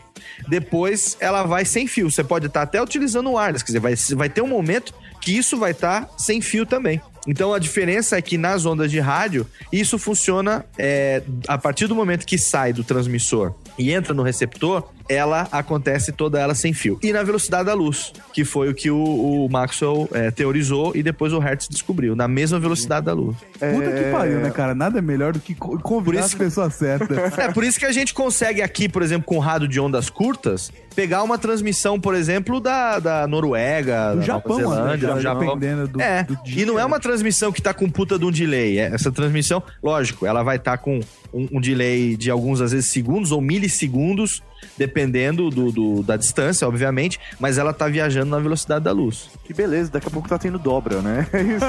depois 0.49 1.17
ela 1.21 1.43
vai 1.45 1.65
sem 1.65 1.87
fio. 1.87 2.11
Você 2.11 2.23
pode 2.23 2.47
estar 2.47 2.63
até 2.63 2.83
utilizando 2.83 3.31
o 3.31 3.35
wireless, 3.37 3.65
quer 3.65 3.73
dizer, 3.73 3.81
vai, 3.81 3.95
vai 4.17 4.29
ter 4.29 4.43
um 4.43 4.47
momento 4.49 4.93
que 5.21 5.37
isso 5.37 5.59
vai 5.59 5.71
estar 5.73 6.09
sem 6.17 6.41
fio 6.41 6.65
também. 6.67 7.01
Então 7.27 7.53
a 7.53 7.59
diferença 7.59 8.17
é 8.17 8.23
que 8.23 8.39
nas 8.39 8.65
ondas 8.65 8.91
de 8.91 8.99
rádio, 8.99 9.47
isso 9.71 9.99
funciona 9.99 10.65
é, 10.79 11.23
a 11.47 11.59
partir 11.59 11.87
do 11.87 11.95
momento 11.95 12.25
que 12.27 12.39
sai 12.39 12.73
do 12.73 12.83
transmissor 12.83 13.53
e 13.79 13.93
entra 13.93 14.15
no 14.15 14.23
receptor, 14.23 14.89
ela 15.13 15.49
acontece 15.51 16.13
toda 16.13 16.39
ela 16.39 16.55
sem 16.55 16.73
fio. 16.73 16.99
E 17.03 17.13
na 17.13 17.23
velocidade 17.23 17.65
da 17.65 17.75
luz, 17.75 18.13
que 18.33 18.45
foi 18.45 18.69
o 18.71 18.75
que 18.75 18.91
o, 18.91 18.97
o 19.45 19.49
Maxwell 19.51 20.09
é, 20.13 20.31
teorizou 20.31 20.93
e 20.95 21.03
depois 21.03 21.33
o 21.33 21.39
Hertz 21.39 21.69
descobriu, 21.69 22.15
na 22.15 22.29
mesma 22.29 22.59
velocidade 22.61 23.07
da 23.07 23.13
luz. 23.13 23.37
Puta 23.37 23.91
que 23.91 24.11
pariu, 24.13 24.39
né, 24.39 24.51
cara? 24.51 24.75
Nada 24.75 24.99
é 24.99 25.03
melhor 25.03 25.33
do 25.33 25.41
que 25.41 25.55
co- 25.55 25.79
convidar 25.81 26.21
isso- 26.21 26.29
as 26.29 26.35
pessoas 26.35 26.75
certas. 26.75 27.11
É 27.39 27.51
por 27.53 27.65
isso 27.65 27.79
que 27.79 27.87
a 27.87 27.93
gente 27.93 28.15
consegue 28.15 28.63
aqui, 28.63 28.89
por 28.89 29.03
exemplo, 29.03 29.25
com 29.27 29.39
rádio 29.39 29.67
de 29.67 29.81
ondas 29.81 30.09
curtas, 30.11 30.71
pegar 30.95 31.23
uma 31.23 31.37
transmissão, 31.39 31.99
por 32.01 32.15
exemplo, 32.15 32.61
da, 32.61 32.99
da 32.99 33.27
Noruega, 33.27 34.11
Do 34.13 34.19
da 34.19 34.23
Japão, 34.23 34.59
Nova 34.61 34.75
Zelândia, 34.75 35.09
até, 35.09 35.17
do 35.17 35.21
Japão. 35.23 35.59
dependendo 35.59 35.89
do- 35.89 36.01
é, 36.01 36.23
do 36.23 36.37
dia. 36.45 36.63
e 36.63 36.67
não 36.67 36.79
é 36.79 36.85
uma 36.85 37.01
transmissão 37.01 37.51
que 37.51 37.61
tá 37.63 37.73
com 37.75 37.89
puta 37.91 38.19
de 38.19 38.25
um 38.25 38.31
delay. 38.31 38.79
É, 38.79 38.95
Essa 38.95 39.11
transmissão, 39.11 39.63
lógico, 39.83 40.25
ela 40.27 40.43
vai 40.43 40.57
estar 40.57 40.79
com 40.79 41.01
um, 41.33 41.49
um 41.53 41.61
delay 41.61 42.17
de 42.17 42.31
alguns, 42.31 42.61
às 42.61 42.73
vezes, 42.73 42.87
segundos 42.91 43.33
ou 43.33 43.41
milissegundos, 43.41 44.43
dependendo 44.77 45.51
do, 45.51 45.71
do- 45.73 46.03
da 46.03 46.17
distância, 46.17 46.67
obviamente, 46.67 47.19
mas 47.39 47.59
ela 47.59 47.73
tá 47.73 47.87
viajando 47.89 48.31
na 48.31 48.39
velocidade 48.39 48.85
da 48.85 48.93
luz. 48.93 49.29
Que 49.45 49.53
beleza, 49.55 49.91
daqui 49.91 50.07
a 50.09 50.11
pouco 50.11 50.29
tá 50.29 50.39
tendo 50.39 50.59
dobra, 50.59 51.01
né? 51.03 51.27
É 51.33 51.43
isso. 51.43 51.65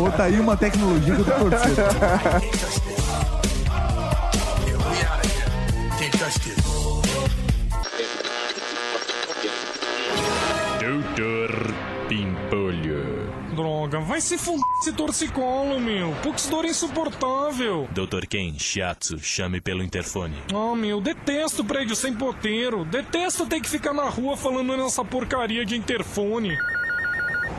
Ou 0.00 0.10
tá 0.12 0.24
aí 0.24 0.38
uma 0.40 0.56
tecnologia 0.56 1.14
que 1.14 1.20
eu 1.20 1.24
tô 1.24 1.32
torcendo. 1.50 1.76
Doutor. 10.80 11.71
Droga. 13.82 14.00
Vai 14.00 14.20
se 14.20 14.38
fuder 14.38 14.62
esse 14.80 14.92
torcicolo, 14.92 15.80
meu. 15.80 16.12
Pux 16.22 16.48
dor 16.48 16.64
insuportável. 16.64 17.88
Dr. 17.92 18.26
Ken, 18.26 18.58
Shiatsu, 18.58 19.18
chame 19.18 19.60
pelo 19.60 19.82
interfone. 19.82 20.34
Ah, 20.52 20.74
meu, 20.74 21.00
detesto 21.00 21.64
prédio 21.64 21.96
sem 21.96 22.14
poteiro. 22.14 22.84
Detesto 22.84 23.46
ter 23.46 23.60
que 23.60 23.68
ficar 23.68 23.92
na 23.92 24.08
rua 24.08 24.36
falando 24.36 24.76
nessa 24.76 25.04
porcaria 25.04 25.64
de 25.64 25.76
interfone. 25.76 26.56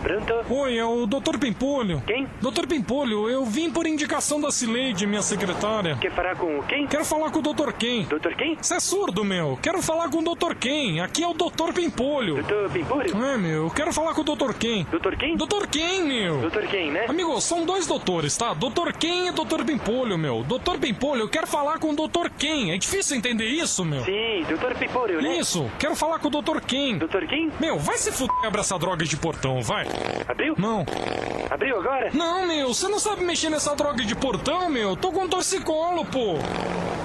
Pronto? 0.02 0.34
Oi, 0.50 0.78
é 0.78 0.86
o 0.86 1.06
Dr. 1.06 1.38
Pimpolho. 1.40 2.02
Quem? 2.06 2.28
Dr. 2.42 2.68
Pimpolho, 2.68 3.30
eu 3.30 3.46
vim 3.46 3.70
por 3.70 3.86
indicação 3.86 4.40
da 4.40 4.52
Cileide, 4.52 5.06
minha 5.06 5.22
secretária. 5.22 5.98
Quer 6.00 6.12
falar 6.12 6.36
com 6.36 6.62
quem? 6.64 6.88
Quero 6.88 7.06
falar 7.06 7.32
com 7.32 7.40
o 7.40 7.42
Dr. 7.42 7.72
Ken. 7.74 8.04
Doutor 8.04 8.36
quem? 8.36 8.58
Você 8.62 8.76
é 8.76 8.80
surdo, 8.80 9.24
meu. 9.24 9.58
Quero 9.62 9.82
falar 9.82 10.10
com 10.10 10.20
o 10.20 10.36
Dr. 10.36 10.56
Ken. 10.56 11.00
Aqui 11.02 11.24
é 11.24 11.28
o 11.28 11.34
Dr. 11.34 11.74
Pimpolho. 11.74 12.36
Doutor 12.36 12.70
Pimpolho? 12.70 13.26
É, 13.26 13.38
meu, 13.38 13.64
eu 13.66 13.70
quero 13.70 13.94
falar 13.94 14.14
com 14.14 14.22
o 14.22 14.24
Dr. 14.24 14.54
Ken. 14.54 14.86
Doutor 14.90 15.16
quem? 15.16 15.36
Dr. 15.36 15.68
Ken, 15.70 16.04
meu. 16.04 16.42
Doutor 16.42 16.64
quem, 16.68 16.92
né? 16.92 17.06
Amigo, 17.08 17.40
são 17.42 17.66
dois 17.66 17.88
doutores, 17.88 18.36
tá? 18.38 18.54
Dr. 18.54 18.92
Ken 19.00 19.28
e 19.28 19.32
Dr. 19.32 19.64
Pimpolho, 19.66 20.18
meu. 20.18 20.44
Dr. 20.44 20.78
Pimpolho, 20.80 21.22
eu 21.22 21.30
quero 21.30 21.48
falar 21.48 21.80
com 21.80 21.92
o 21.92 21.96
Dr. 21.96 22.30
Ken. 22.38 22.72
É 22.74 22.78
difícil 22.78 23.18
entender 23.18 23.46
isso, 23.46 23.84
meu? 23.86 24.04
Sim, 24.04 24.44
doutor 24.48 24.76
Pimpolho, 24.76 25.22
né? 25.22 25.38
Isso, 25.38 25.70
quero 25.80 25.96
falar 25.96 26.20
com 26.20 26.28
o 26.28 26.42
Dr. 26.42 26.60
Ken. 26.66 26.98
Doutor 26.98 27.26
quem? 27.28 27.52
Meu, 27.60 27.80
vai 27.80 27.98
se 27.98 28.12
fuder 28.12 28.36
e 28.44 28.48
abra 28.48 28.62
essa 28.62 28.78
droga 28.78 29.06
de 29.06 29.18
portão, 29.18 29.62
vai. 29.62 29.83
Abriu? 30.28 30.56
Não. 30.58 30.86
Abriu 31.50 31.80
agora? 31.80 32.10
Não, 32.14 32.48
meu, 32.48 32.74
você 32.74 32.88
não 32.88 33.00
sabe 33.00 33.24
mexer 33.24 33.50
nessa 33.50 33.76
droga 33.76 34.04
de 34.04 34.16
portão, 34.16 34.70
meu. 34.70 34.96
Tô 34.96 35.12
com 35.12 35.28
torcicolo, 35.28 36.06
pô. 36.06 36.36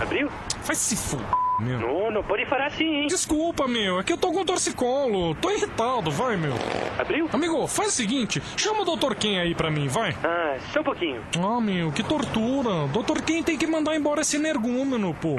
Abriu? 0.00 0.30
Vai 0.64 0.76
se 0.76 0.96
fuder, 0.96 1.26
meu. 1.58 1.78
Não, 1.78 2.10
não 2.10 2.22
pode 2.22 2.46
falar 2.46 2.66
assim, 2.66 2.84
hein? 2.84 3.06
Desculpa, 3.06 3.66
meu, 3.66 3.98
é 3.98 4.02
que 4.02 4.12
eu 4.12 4.16
tô 4.18 4.32
com 4.32 4.44
torcicolo. 4.44 5.34
Tô 5.36 5.50
irritado, 5.50 6.10
vai, 6.10 6.36
meu. 6.36 6.54
Abriu? 6.98 7.28
Amigo, 7.32 7.66
faz 7.66 7.88
o 7.88 7.92
seguinte, 7.92 8.42
chama 8.56 8.82
o 8.82 8.96
Dr. 8.96 9.14
Ken 9.14 9.40
aí 9.40 9.54
pra 9.54 9.70
mim, 9.70 9.88
vai. 9.88 10.14
Ah, 10.24 10.56
só 10.72 10.80
um 10.80 10.84
pouquinho. 10.84 11.22
Ah, 11.38 11.60
meu, 11.60 11.90
que 11.92 12.02
tortura. 12.02 12.86
Dr. 12.88 13.22
Ken 13.22 13.42
tem 13.42 13.58
que 13.58 13.66
mandar 13.66 13.96
embora 13.96 14.20
esse 14.20 14.36
energúmeno, 14.36 15.14
pô. 15.14 15.36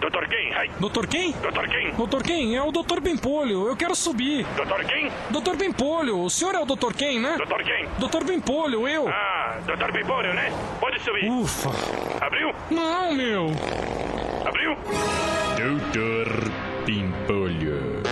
Doutor 0.00 0.28
quem? 0.28 0.54
Ai. 0.54 0.70
Dr. 0.78 1.06
Ken? 1.06 1.32
Doutor 1.40 1.68
quem? 1.68 1.90
Dr. 1.92 2.22
Ken, 2.22 2.54
é 2.54 2.62
o 2.62 2.70
Dr. 2.70 3.00
Pimpolho. 3.02 3.66
Eu 3.66 3.76
quero 3.76 3.94
subir. 3.94 4.46
Doutor 4.56 4.84
quem? 4.84 5.10
Dr. 5.30 5.56
Pimpolho, 5.56 6.20
o 6.20 6.30
senhor 6.30 6.54
é 6.54 6.60
o 6.60 6.66
Dr. 6.66 6.92
Ken, 6.94 7.18
né? 7.18 7.36
Doutor 7.38 7.62
quem? 7.62 7.86
Dr. 7.98 8.24
Pimpolho, 8.26 8.86
eu. 8.86 9.08
Ah, 9.08 9.58
doutor 9.66 9.92
Pimpolho, 9.92 10.34
né? 10.34 10.52
Pode 10.80 11.00
subir. 11.02 11.30
Ufa. 11.30 11.70
Abriu? 12.20 12.52
Não, 12.70 13.14
meu. 13.14 13.46
Abriu? 14.46 14.76
Doutor 15.56 16.52
Pimpolho. 16.84 18.02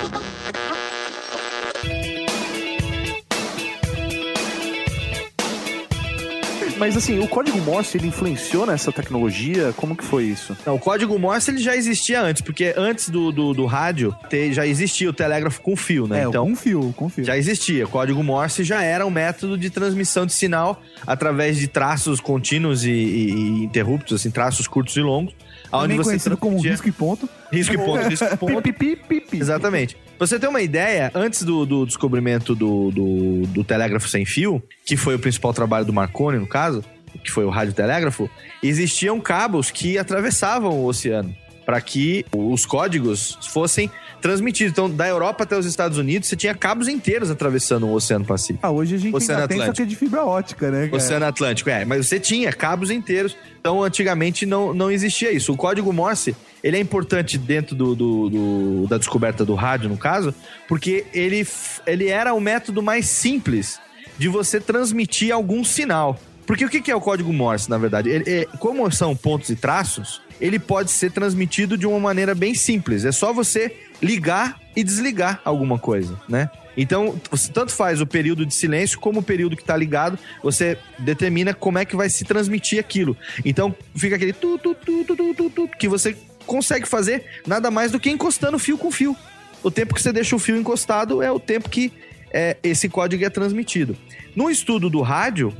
Mas 6.76 6.96
assim, 6.96 7.20
o 7.20 7.28
código 7.28 7.56
Morse, 7.60 7.96
ele 7.96 8.08
influenciou 8.08 8.66
nessa 8.66 8.90
tecnologia? 8.90 9.72
Como 9.76 9.94
que 9.96 10.02
foi 10.04 10.24
isso? 10.24 10.56
Não, 10.66 10.74
o 10.74 10.78
código 10.78 11.16
Morse 11.18 11.50
ele 11.52 11.58
já 11.58 11.76
existia 11.76 12.20
antes, 12.20 12.42
porque 12.42 12.74
antes 12.76 13.08
do, 13.10 13.30
do, 13.30 13.54
do 13.54 13.64
rádio 13.64 14.14
te- 14.28 14.52
já 14.52 14.66
existia 14.66 15.08
o 15.08 15.12
telégrafo 15.12 15.60
com 15.62 15.76
fio, 15.76 16.08
né? 16.08 16.22
É, 16.22 16.24
então 16.24 16.44
com 16.48 16.56
fio, 16.56 16.92
com 16.96 17.08
fio. 17.08 17.24
já 17.24 17.38
existia. 17.38 17.84
O 17.84 17.88
código 17.88 18.22
Morse 18.24 18.64
já 18.64 18.82
era 18.82 19.06
um 19.06 19.10
método 19.10 19.56
de 19.56 19.70
transmissão 19.70 20.26
de 20.26 20.32
sinal 20.32 20.82
através 21.06 21.58
de 21.58 21.68
traços 21.68 22.20
contínuos 22.20 22.84
e, 22.84 22.90
e- 22.90 23.30
e 23.30 23.64
interruptos, 23.64 24.20
assim, 24.20 24.30
traços 24.30 24.66
curtos 24.66 24.96
e 24.96 25.00
longos. 25.00 25.32
Também 25.82 26.02
conhecido 26.02 26.36
como 26.36 26.52
transmitia- 26.60 26.70
risco 26.72 26.88
e 26.88 26.92
ponto. 26.92 27.28
risco 27.52 27.74
e 27.74 27.78
ponto, 27.78 28.02
risco 28.08 28.24
e 28.32 28.36
ponto. 28.36 28.62
Pipi, 28.62 28.96
pipi. 28.96 29.36
Exatamente. 29.38 29.96
Pra 30.16 30.26
você 30.26 30.38
ter 30.38 30.46
uma 30.48 30.60
ideia, 30.62 31.10
antes 31.14 31.42
do, 31.42 31.66
do 31.66 31.84
descobrimento 31.86 32.54
do, 32.54 32.90
do, 32.90 33.42
do 33.48 33.64
telégrafo 33.64 34.08
sem 34.08 34.24
fio, 34.24 34.62
que 34.86 34.96
foi 34.96 35.14
o 35.14 35.18
principal 35.18 35.52
trabalho 35.52 35.84
do 35.84 35.92
Marconi, 35.92 36.38
no 36.38 36.46
caso, 36.46 36.84
que 37.22 37.30
foi 37.30 37.44
o 37.44 37.50
radiotelégrafo, 37.50 38.30
existiam 38.62 39.20
cabos 39.20 39.70
que 39.70 39.98
atravessavam 39.98 40.70
o 40.72 40.86
oceano 40.86 41.34
para 41.66 41.80
que 41.80 42.24
os 42.36 42.66
códigos 42.66 43.38
fossem 43.50 43.90
transmitidos. 44.24 44.72
Então, 44.72 44.88
da 44.90 45.06
Europa 45.06 45.44
até 45.44 45.54
os 45.58 45.66
Estados 45.66 45.98
Unidos, 45.98 46.26
você 46.30 46.34
tinha 46.34 46.54
cabos 46.54 46.88
inteiros 46.88 47.30
atravessando 47.30 47.86
o 47.86 47.92
Oceano 47.92 48.24
Pacífico. 48.24 48.60
Ah, 48.66 48.70
hoje 48.70 48.94
a 48.94 48.98
gente 48.98 49.14
Oceano 49.14 49.42
ainda 49.42 49.48
tem, 49.48 49.58
só 49.58 49.62
Atlântico. 49.64 49.76
que 49.76 49.82
é 49.82 49.86
de 49.86 49.96
fibra 49.96 50.24
ótica, 50.24 50.70
né? 50.70 50.86
cara? 50.86 50.96
Oceano 50.96 51.26
Atlântico, 51.26 51.68
é. 51.68 51.84
Mas 51.84 52.06
você 52.06 52.18
tinha 52.18 52.50
cabos 52.54 52.90
inteiros. 52.90 53.36
Então, 53.60 53.82
antigamente 53.82 54.46
não, 54.46 54.72
não 54.72 54.90
existia 54.90 55.30
isso. 55.30 55.52
O 55.52 55.56
código 55.58 55.92
Morse, 55.92 56.34
ele 56.62 56.78
é 56.78 56.80
importante 56.80 57.36
dentro 57.36 57.76
do, 57.76 57.94
do- 57.94 58.30
do- 58.30 58.86
da 58.88 58.96
descoberta 58.96 59.44
do 59.44 59.54
rádio, 59.54 59.90
no 59.90 59.98
caso, 59.98 60.34
porque 60.66 61.04
ele, 61.12 61.46
ele 61.86 62.08
era 62.08 62.32
o 62.32 62.40
método 62.40 62.82
mais 62.82 63.04
simples 63.06 63.78
de 64.16 64.28
você 64.28 64.58
transmitir 64.58 65.34
algum 65.34 65.62
sinal. 65.62 66.18
Porque 66.46 66.64
o 66.64 66.68
que 66.68 66.90
é 66.90 66.94
o 66.96 67.00
código 67.00 67.32
Morse, 67.32 67.70
na 67.70 67.78
verdade? 67.78 68.10
Ele- 68.10 68.24
é- 68.30 68.44
como 68.58 68.90
são 68.90 69.14
pontos 69.16 69.48
e 69.50 69.56
traços, 69.56 70.20
ele 70.40 70.58
pode 70.58 70.90
ser 70.90 71.12
transmitido 71.12 71.76
de 71.76 71.86
uma 71.86 71.98
maneira 71.98 72.34
bem 72.34 72.54
simples. 72.54 73.04
É 73.04 73.12
só 73.12 73.32
você 73.32 73.74
ligar 74.02 74.60
e 74.74 74.82
desligar 74.82 75.40
alguma 75.44 75.78
coisa, 75.78 76.20
né? 76.28 76.50
Então, 76.76 77.18
tanto 77.52 77.72
faz 77.72 78.00
o 78.00 78.06
período 78.06 78.44
de 78.44 78.52
silêncio 78.52 78.98
como 78.98 79.20
o 79.20 79.22
período 79.22 79.56
que 79.56 79.62
está 79.62 79.76
ligado, 79.76 80.18
você 80.42 80.76
determina 80.98 81.54
como 81.54 81.78
é 81.78 81.84
que 81.84 81.94
vai 81.94 82.10
se 82.10 82.24
transmitir 82.24 82.80
aquilo. 82.80 83.16
Então, 83.44 83.74
fica 83.94 84.16
aquele 84.16 84.32
tu, 84.32 84.58
tu, 84.58 84.74
tu, 84.74 85.04
tu, 85.04 85.16
tu, 85.16 85.34
tu, 85.34 85.50
tu, 85.50 85.68
que 85.78 85.88
você 85.88 86.16
consegue 86.46 86.86
fazer 86.86 87.24
nada 87.46 87.70
mais 87.70 87.92
do 87.92 88.00
que 88.00 88.10
encostando 88.10 88.58
fio 88.58 88.76
com 88.76 88.90
fio. 88.90 89.16
O 89.62 89.70
tempo 89.70 89.94
que 89.94 90.02
você 90.02 90.12
deixa 90.12 90.34
o 90.34 90.38
fio 90.38 90.56
encostado 90.56 91.22
é 91.22 91.30
o 91.30 91.40
tempo 91.40 91.70
que 91.70 91.92
é, 92.32 92.56
esse 92.62 92.88
código 92.88 93.24
é 93.24 93.30
transmitido. 93.30 93.96
No 94.34 94.50
estudo 94.50 94.90
do 94.90 95.00
rádio, 95.00 95.54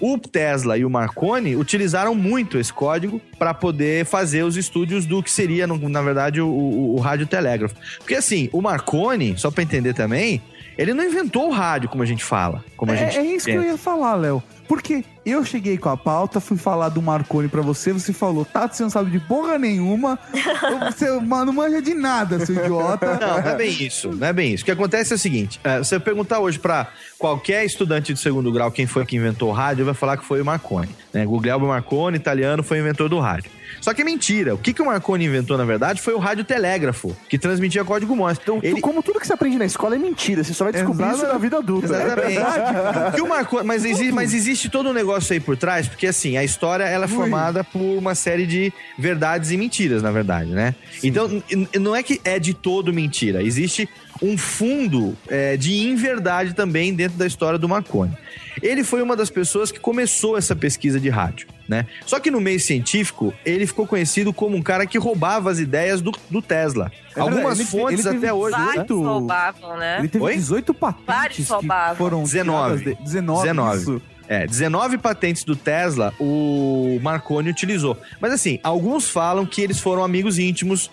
o 0.00 0.18
Tesla 0.18 0.76
e 0.78 0.84
o 0.84 0.90
Marconi 0.90 1.56
utilizaram 1.56 2.14
muito 2.14 2.58
esse 2.58 2.72
código 2.72 3.20
para 3.38 3.52
poder 3.52 4.04
fazer 4.04 4.42
os 4.42 4.56
estúdios 4.56 5.06
do 5.06 5.22
que 5.22 5.30
seria, 5.30 5.66
na 5.66 6.02
verdade, 6.02 6.40
o, 6.40 6.48
o, 6.48 6.96
o 6.96 7.00
radiotelégrafo. 7.00 7.74
Porque 7.98 8.14
assim, 8.14 8.48
o 8.52 8.60
Marconi, 8.60 9.36
só 9.36 9.50
para 9.50 9.62
entender 9.62 9.94
também, 9.94 10.42
ele 10.78 10.94
não 10.94 11.04
inventou 11.04 11.48
o 11.48 11.50
rádio 11.50 11.88
como 11.88 12.02
a 12.02 12.06
gente 12.06 12.24
fala, 12.24 12.64
como 12.76 12.92
a 12.92 12.94
É, 12.94 12.98
gente 12.98 13.18
é 13.18 13.22
isso 13.34 13.44
que 13.46 13.50
eu 13.52 13.60
pensa. 13.60 13.72
ia 13.72 13.78
falar, 13.78 14.14
Léo. 14.14 14.42
Porque 14.68 15.02
eu 15.24 15.42
cheguei 15.46 15.78
com 15.78 15.88
a 15.88 15.96
pauta, 15.96 16.40
fui 16.40 16.58
falar 16.58 16.90
do 16.90 17.00
Marconi 17.00 17.48
pra 17.48 17.62
você, 17.62 17.90
você 17.90 18.12
falou, 18.12 18.44
Tato, 18.44 18.76
você 18.76 18.82
não 18.82 18.90
sabe 18.90 19.10
de 19.10 19.18
porra 19.18 19.58
nenhuma, 19.58 20.18
você 20.92 21.08
não 21.20 21.52
manja 21.52 21.80
de 21.80 21.94
nada, 21.94 22.44
seu 22.44 22.54
idiota. 22.54 23.18
Não, 23.18 23.40
não 23.42 23.50
é 23.50 23.56
bem 23.56 23.70
isso, 23.82 24.10
não 24.12 24.26
é 24.26 24.32
bem 24.32 24.52
isso. 24.52 24.62
O 24.62 24.66
que 24.66 24.70
acontece 24.70 25.12
é 25.12 25.16
o 25.16 25.18
seguinte: 25.18 25.58
é, 25.64 25.78
você 25.78 25.98
perguntar 25.98 26.38
hoje 26.40 26.58
pra 26.58 26.86
qualquer 27.18 27.64
estudante 27.64 28.12
de 28.12 28.20
segundo 28.20 28.52
grau 28.52 28.70
quem 28.70 28.86
foi 28.86 29.04
que 29.06 29.16
inventou 29.16 29.48
o 29.48 29.52
rádio, 29.52 29.86
vai 29.86 29.94
falar 29.94 30.16
que 30.18 30.24
foi 30.24 30.40
o 30.42 30.44
Marconi. 30.44 30.90
Né? 31.14 31.24
Guglielmo 31.24 31.66
Marconi, 31.66 32.16
italiano, 32.18 32.62
foi 32.62 32.78
o 32.78 32.80
inventor 32.82 33.08
do 33.08 33.18
rádio. 33.18 33.50
Só 33.80 33.94
que 33.94 34.02
é 34.02 34.04
mentira. 34.04 34.54
O 34.54 34.58
que, 34.58 34.72
que 34.72 34.82
o 34.82 34.86
Marconi 34.86 35.24
inventou, 35.26 35.56
na 35.58 35.64
verdade, 35.64 36.00
foi 36.00 36.14
o 36.14 36.18
radiotelégrafo, 36.18 37.16
que 37.28 37.38
transmitia 37.38 37.84
código 37.84 38.14
Morse. 38.16 38.40
Então, 38.42 38.60
Tu- 38.60 38.80
Como 38.80 39.02
tudo 39.02 39.20
que 39.20 39.26
você 39.26 39.32
aprende 39.32 39.58
na 39.58 39.64
escola 39.64 39.94
é 39.94 39.98
mentira, 39.98 40.42
você 40.44 40.52
só 40.54 40.64
vai 40.64 40.72
descobrir 40.72 41.04
isso 41.14 41.26
na 41.26 41.38
vida 41.38 41.58
adulta. 41.58 41.86
Exatamente. 41.86 43.14
Que 43.14 43.20
o 43.22 43.28
Marconi, 43.28 43.66
mas, 43.66 43.84
existe, 43.84 44.12
mas 44.12 44.34
existe 44.34 44.68
todo 44.68 44.88
um 44.90 44.92
negócio 44.92 45.32
aí 45.32 45.40
por 45.40 45.56
trás, 45.56 45.86
porque 45.88 46.06
assim, 46.06 46.36
a 46.36 46.44
história 46.44 46.84
ela 46.84 47.04
é 47.04 47.08
formada 47.08 47.62
por 47.64 47.80
uma 47.80 48.14
série 48.14 48.46
de 48.46 48.72
verdades 48.98 49.50
e 49.50 49.56
mentiras, 49.56 50.02
na 50.02 50.10
verdade, 50.10 50.50
né? 50.50 50.74
Então, 51.02 51.28
n- 51.28 51.42
n- 51.50 51.68
não 51.78 51.94
é 51.94 52.02
que 52.02 52.20
é 52.24 52.38
de 52.38 52.54
todo 52.54 52.92
mentira. 52.92 53.42
Existe 53.42 53.88
um 54.20 54.36
fundo 54.36 55.16
é, 55.28 55.56
de 55.56 55.76
inverdade 55.88 56.52
também 56.54 56.92
dentro 56.94 57.16
da 57.16 57.26
história 57.26 57.58
do 57.58 57.68
Marconi. 57.68 58.16
Ele 58.62 58.82
foi 58.82 59.00
uma 59.02 59.14
das 59.14 59.30
pessoas 59.30 59.70
que 59.70 59.78
começou 59.78 60.36
essa 60.36 60.56
pesquisa 60.56 60.98
de 60.98 61.08
rádio, 61.08 61.46
né? 61.68 61.86
Só 62.06 62.18
que 62.18 62.30
no 62.30 62.40
meio 62.40 62.58
científico, 62.58 63.32
ele 63.44 63.66
ficou 63.66 63.86
conhecido 63.86 64.32
como 64.32 64.56
um 64.56 64.62
cara 64.62 64.86
que 64.86 64.96
roubava 64.98 65.50
as 65.50 65.58
ideias 65.58 66.00
do, 66.00 66.12
do 66.30 66.40
Tesla. 66.40 66.90
É 67.14 67.20
Algumas 67.20 67.58
ele 67.58 67.66
te- 67.68 67.70
fontes 67.70 68.06
ele 68.06 68.16
até 68.16 68.32
hoje. 68.32 68.56
Vários 68.56 68.74
Muito- 68.76 69.02
roubavam, 69.02 69.76
né? 69.76 69.98
Ele 69.98 70.08
teve 70.08 70.24
Oi? 70.24 70.34
18 70.34 70.72
patentes 70.74 71.04
Vários 71.06 71.36
que 71.46 71.52
roubavam. 71.52 71.96
foram 71.96 72.22
19. 72.22 72.78
tiradas 72.78 72.98
de- 72.98 73.04
19. 73.04 73.42
19. 73.42 73.78
isso. 73.82 74.02
É, 74.30 74.46
19 74.46 74.98
patentes 74.98 75.42
do 75.44 75.56
Tesla 75.56 76.12
o 76.20 76.98
Marconi 77.02 77.48
utilizou. 77.50 77.96
Mas 78.20 78.32
assim, 78.32 78.58
alguns 78.62 79.08
falam 79.08 79.46
que 79.46 79.60
eles 79.62 79.80
foram 79.80 80.04
amigos 80.04 80.38
íntimos 80.38 80.90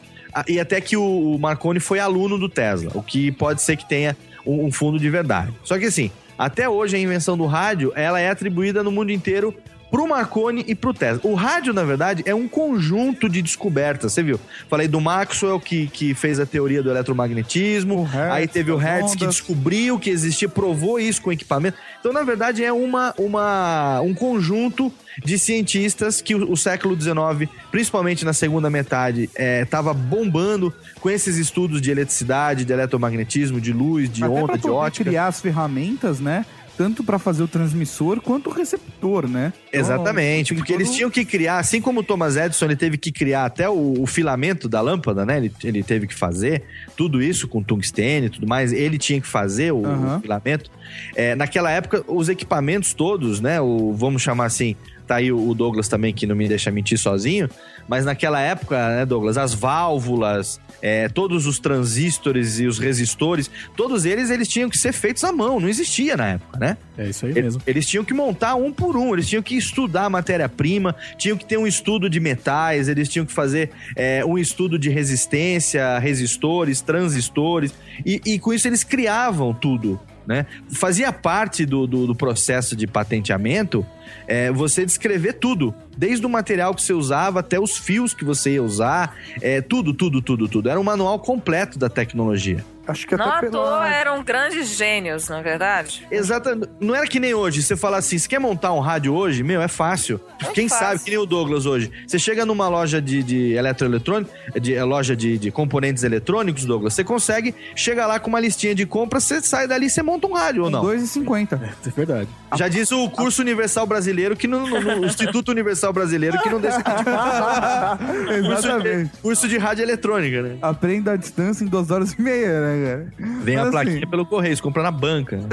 e 0.48 0.60
até 0.60 0.80
que 0.82 0.96
o 0.98 1.38
Marconi 1.38 1.80
foi 1.82 2.00
aluno 2.00 2.38
do 2.38 2.48
Tesla, 2.50 2.92
o 2.94 3.02
que 3.04 3.32
pode 3.34 3.62
ser 3.62 3.76
que 3.78 3.88
tenha 3.88 4.16
um, 4.46 4.66
um 4.68 4.72
fundo 4.72 4.98
de 5.00 5.10
verdade. 5.10 5.54
Só 5.64 5.78
que 5.78 5.86
assim, 5.86 6.12
até 6.38 6.68
hoje 6.70 6.96
a 6.96 7.00
invenção 7.00 7.38
do 7.38 7.46
rádio, 7.46 7.92
ela 7.96 8.20
é 8.22 8.30
atribuída 8.30 8.82
no 8.84 8.92
mundo 8.92 9.12
inteiro 9.12 9.54
pro 9.96 10.06
Marconi 10.06 10.66
e 10.68 10.76
pro 10.76 10.94
Tesla. 10.94 11.22
O 11.24 11.36
rádio, 11.36 11.74
na 11.74 11.86
verdade, 11.86 12.22
é 12.26 12.36
um 12.36 12.50
conjunto 12.50 13.30
de 13.30 13.42
descobertas, 13.42 14.12
você 14.12 14.22
viu? 14.22 14.38
Falei 14.70 14.90
do 14.90 15.00
Maxwell, 15.00 15.58
que, 15.58 15.88
que 15.88 16.14
fez 16.14 16.38
a 16.38 16.46
teoria 16.46 16.84
do 16.84 16.90
eletromagnetismo, 16.90 18.04
Hertz, 18.04 18.34
aí 18.34 18.46
teve 18.46 18.74
o 18.74 18.76
Hertz, 18.76 19.16
que 19.16 19.26
descobriu 19.26 19.98
que 19.98 20.10
existia, 20.10 20.50
provou 20.50 21.00
isso 21.00 21.22
com 21.22 21.32
equipamento. 21.32 21.78
Então, 21.98 22.12
na 22.12 22.24
verdade, 22.24 22.62
é 22.62 22.74
uma, 22.74 23.14
uma, 23.18 24.02
um 24.02 24.14
conjunto 24.14 24.92
de 25.24 25.40
cientistas 25.40 26.20
que 26.20 26.36
o, 26.36 26.52
o 26.52 26.58
século 26.58 27.00
XIX, 27.00 27.50
principalmente 27.72 28.26
na 28.26 28.34
segunda 28.34 28.70
metade, 28.70 29.30
estava 29.64 29.94
bombando 29.94 30.74
com 31.00 31.10
esses 31.10 31.38
estudos 31.38 31.82
de 31.82 31.90
eletricidade, 31.90 32.66
de 32.66 32.74
eletromagnetismo, 32.74 33.62
de 33.62 33.72
luz, 33.72 34.10
de 34.10 34.26
Até 34.26 34.34
onda, 34.34 34.58
de 34.58 34.70
ótica. 34.70 35.06
criar 35.06 35.28
as 35.28 35.40
ferramentas, 35.40 36.20
né? 36.20 36.46
Tanto 36.78 37.04
pra 37.04 37.18
fazer 37.18 37.42
o 37.44 37.48
transmissor 37.48 38.20
quanto 38.22 38.50
o 38.50 38.54
receptor, 38.54 39.28
né? 39.28 39.54
Então, 39.70 39.80
Exatamente, 39.80 40.50
tem 40.50 40.58
porque 40.58 40.74
eles 40.74 40.88
todo- 40.88 40.96
tinham 40.98 41.10
que 41.10 41.24
criar, 41.26 41.60
assim 41.60 41.80
como 41.82 42.02
o 42.02 42.04
Thomas 42.04 42.36
Edison, 42.36 42.66
ele 42.66 42.76
teve 42.76 42.98
que 42.98 43.12
criar 43.12 43.46
até 43.46 43.70
o, 43.70 43.94
o 44.02 44.06
filamento 44.06 44.68
da 44.68 44.82
lâmpada, 44.82 45.26
né? 45.26 45.38
Ele, 45.38 45.52
ele 45.64 45.84
teve 45.84 46.08
que 46.08 46.14
fazer 46.16 46.64
tudo 46.96 47.22
isso 47.22 47.48
com 47.48 47.64
tungstênio 47.64 48.28
e 48.28 48.30
tudo 48.30 48.48
mais. 48.48 48.74
Ele 48.74 48.98
tinha 48.98 49.20
que 49.22 49.28
fazer 49.28 49.72
o, 49.72 49.86
Aham. 49.86 50.18
o 50.18 50.22
filamento. 50.22 50.70
É, 51.16 51.36
naquela 51.36 51.72
época, 51.72 52.04
os 52.08 52.30
equipamentos 52.30 52.94
todos, 52.94 53.40
né? 53.42 53.60
O, 53.62 53.94
vamos 53.94 54.22
chamar 54.22 54.46
assim, 54.46 54.76
tá 55.08 55.16
aí 55.16 55.32
o 55.32 55.54
Douglas 55.54 55.88
também, 55.88 56.14
que 56.14 56.26
não 56.28 56.36
me 56.36 56.48
deixa 56.48 56.72
mentir 56.72 56.98
sozinho. 56.98 57.50
Mas 57.88 58.04
naquela 58.06 58.40
época, 58.42 58.76
né, 58.90 59.06
Douglas, 59.06 59.38
as 59.38 59.54
válvulas, 59.54 60.60
é, 60.86 61.10
todos 61.10 61.48
os 61.48 61.58
transistores 61.58 62.60
e 62.60 62.68
os 62.68 62.78
resistores, 62.78 63.50
todos 63.76 64.06
eles, 64.06 64.30
eles 64.30 64.48
tinham 64.48 64.70
que 64.70 64.78
ser 64.78 64.94
feitos 64.94 65.24
à 65.24 65.32
mão, 65.32 65.60
não 65.60 65.68
existia 65.68 66.16
na 66.16 66.28
época, 66.28 66.60
né? 66.60 66.78
É 66.96 67.10
isso 67.10 67.26
aí 67.26 67.32
Eles, 67.32 67.44
mesmo. 67.44 67.62
eles 67.66 67.88
tinham 67.88 68.06
que 68.06 68.14
montar 68.14 68.54
um 68.54 68.72
por 68.72 68.96
um, 68.96 69.12
eles 69.12 69.28
tinham 69.28 69.42
que 69.42 69.58
estudar 69.58 70.06
a 70.06 70.10
matéria-prima, 70.12 70.96
tinham 71.18 71.36
que 71.38 71.44
ter 71.44 71.58
um 71.58 71.66
estudo 71.66 72.08
de 72.08 72.20
metais, 72.20 72.88
eles 72.88 73.10
tinham 73.10 73.26
que 73.26 73.34
fazer 73.34 73.72
é, 73.96 74.24
um 74.24 74.38
estudo 74.38 74.78
de 74.78 74.92
resistência, 74.92 75.98
resistores, 75.98 76.82
transistores, 76.82 77.74
e, 78.06 78.22
e 78.24 78.38
com 78.38 78.54
isso 78.54 78.68
eles 78.68 78.84
criavam 78.84 79.56
tudo. 79.56 80.00
Né? 80.28 80.46
Fazia 80.72 81.12
parte 81.12 81.66
do, 81.66 81.88
do, 81.88 82.06
do 82.06 82.16
processo 82.16 82.76
de 82.76 82.86
patenteamento 82.86 83.84
é, 84.28 84.52
você 84.52 84.86
descrever 84.86 85.34
tudo, 85.34 85.74
desde 85.98 86.26
o 86.26 86.30
material 86.30 86.74
que 86.74 86.82
você 86.82 86.94
usava 86.94 87.40
até 87.40 87.60
os 87.60 87.78
fios 87.78 88.14
que 88.14 88.26
você 88.26 88.54
ia 88.54 88.64
usar, 88.64 89.16
é, 89.42 89.62
tudo, 89.62 89.94
tudo, 89.94 90.22
tudo, 90.22 90.48
tudo. 90.48 90.70
Era 90.70 90.80
um 90.80 90.84
manual 90.84 91.20
completo 91.20 91.80
da 91.80 91.90
tecnologia. 91.90 92.64
Acho 92.88 93.08
que 93.08 93.16
Não 93.16 93.26
até 93.26 93.48
à 93.48 93.50
toa 93.50 93.90
eram 93.90 94.24
grandes 94.24 94.70
gênios, 94.70 95.28
na 95.28 95.40
é 95.40 95.44
verdade. 95.44 96.06
Exato. 96.12 96.50
Não 96.80 96.94
era 96.94 97.08
que 97.08 97.20
nem 97.20 97.34
hoje. 97.34 97.64
Você 97.64 97.76
fala 97.76 97.98
assim, 97.98 98.18
você 98.18 98.28
quer 98.28 98.40
montar 98.40 98.74
um 98.74 98.80
rádio 98.80 99.14
hoje? 99.14 99.42
Meu, 99.42 99.62
é 99.62 99.68
fácil. 99.68 100.20
Quem 100.54 100.70
fácil. 100.70 100.86
sabe, 100.86 101.04
que 101.04 101.10
nem 101.10 101.20
o 101.20 101.26
Douglas 101.26 101.66
hoje. 101.66 101.92
Você 102.06 102.20
chega 102.20 102.46
numa 102.46 102.68
loja 102.68 103.02
de, 103.02 103.24
de 103.24 103.54
eletroeletrônico, 103.54 104.32
de 104.60 104.76
eh, 104.76 104.84
loja 104.84 105.16
de, 105.16 105.38
de 105.38 105.50
componentes 105.50 106.04
eletrônicos, 106.04 106.66
Douglas, 106.66 106.94
você 106.94 107.04
consegue, 107.04 107.56
chega 107.76 108.06
lá 108.06 108.20
com 108.20 108.30
uma 108.30 108.40
listinha 108.40 108.76
de 108.76 108.86
compras, 108.86 109.24
você 109.24 109.42
sai 109.42 109.68
dali 109.68 109.88
e 109.88 109.90
você 109.90 110.04
monta 110.04 110.28
um 110.28 110.34
rádio 110.34 110.66
ou 110.66 110.70
não. 110.70 110.84
2,50. 110.84 111.60
É 111.86 111.90
verdade. 111.90 112.30
Já 112.56 112.68
diz 112.68 112.92
o 112.92 113.10
curso 113.10 113.42
universal 113.42 113.88
brasileiro, 113.88 113.95
que 114.38 114.48
no, 114.48 114.68
no- 114.68 114.82
no 114.98 115.06
Instituto 115.06 115.50
Universal 115.52 115.94
Brasileiro, 115.94 116.38
que 116.42 116.50
não 116.50 116.60
deixa 116.60 116.78
de 116.78 116.84
curso 118.46 118.68
Exatamente. 118.68 119.12
de, 119.12 119.18
curso 119.22 119.48
de 119.48 119.58
rádio 119.58 119.84
eletrônica, 119.84 120.42
né? 120.42 120.58
Aprenda 120.62 121.14
à 121.14 121.16
distância 121.16 121.64
em 121.64 121.68
duas 121.68 121.90
horas 121.92 122.14
e 122.14 122.22
meia, 122.22 122.62
né, 122.62 122.86
cara? 122.86 123.14
Vem 123.44 123.56
a 123.58 123.62
Mas, 123.64 123.72
plaquinha 123.72 123.98
assim, 123.98 124.08
pelo 124.10 124.26
correio, 124.26 124.56
você 124.56 124.62
compra 124.64 124.84
na 124.84 124.92
banca. 124.92 125.40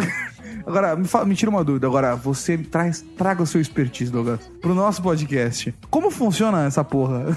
Agora, 0.65 0.95
me, 0.95 1.09
fala- 1.09 1.25
me 1.25 1.35
tira 1.35 1.51
uma 1.51 1.65
dúvida. 1.65 1.89
Agora, 1.89 2.15
você 2.15 2.57
traz, 2.57 3.05
traga 3.19 3.43
o 3.43 3.47
seu 3.47 3.61
expertise, 3.61 4.13
Douglas, 4.13 4.39
pro 4.61 4.73
nosso 4.75 5.03
podcast. 5.03 5.75
Como 5.91 6.09
funciona 6.09 6.65
essa 6.67 6.85
porra? 6.85 7.27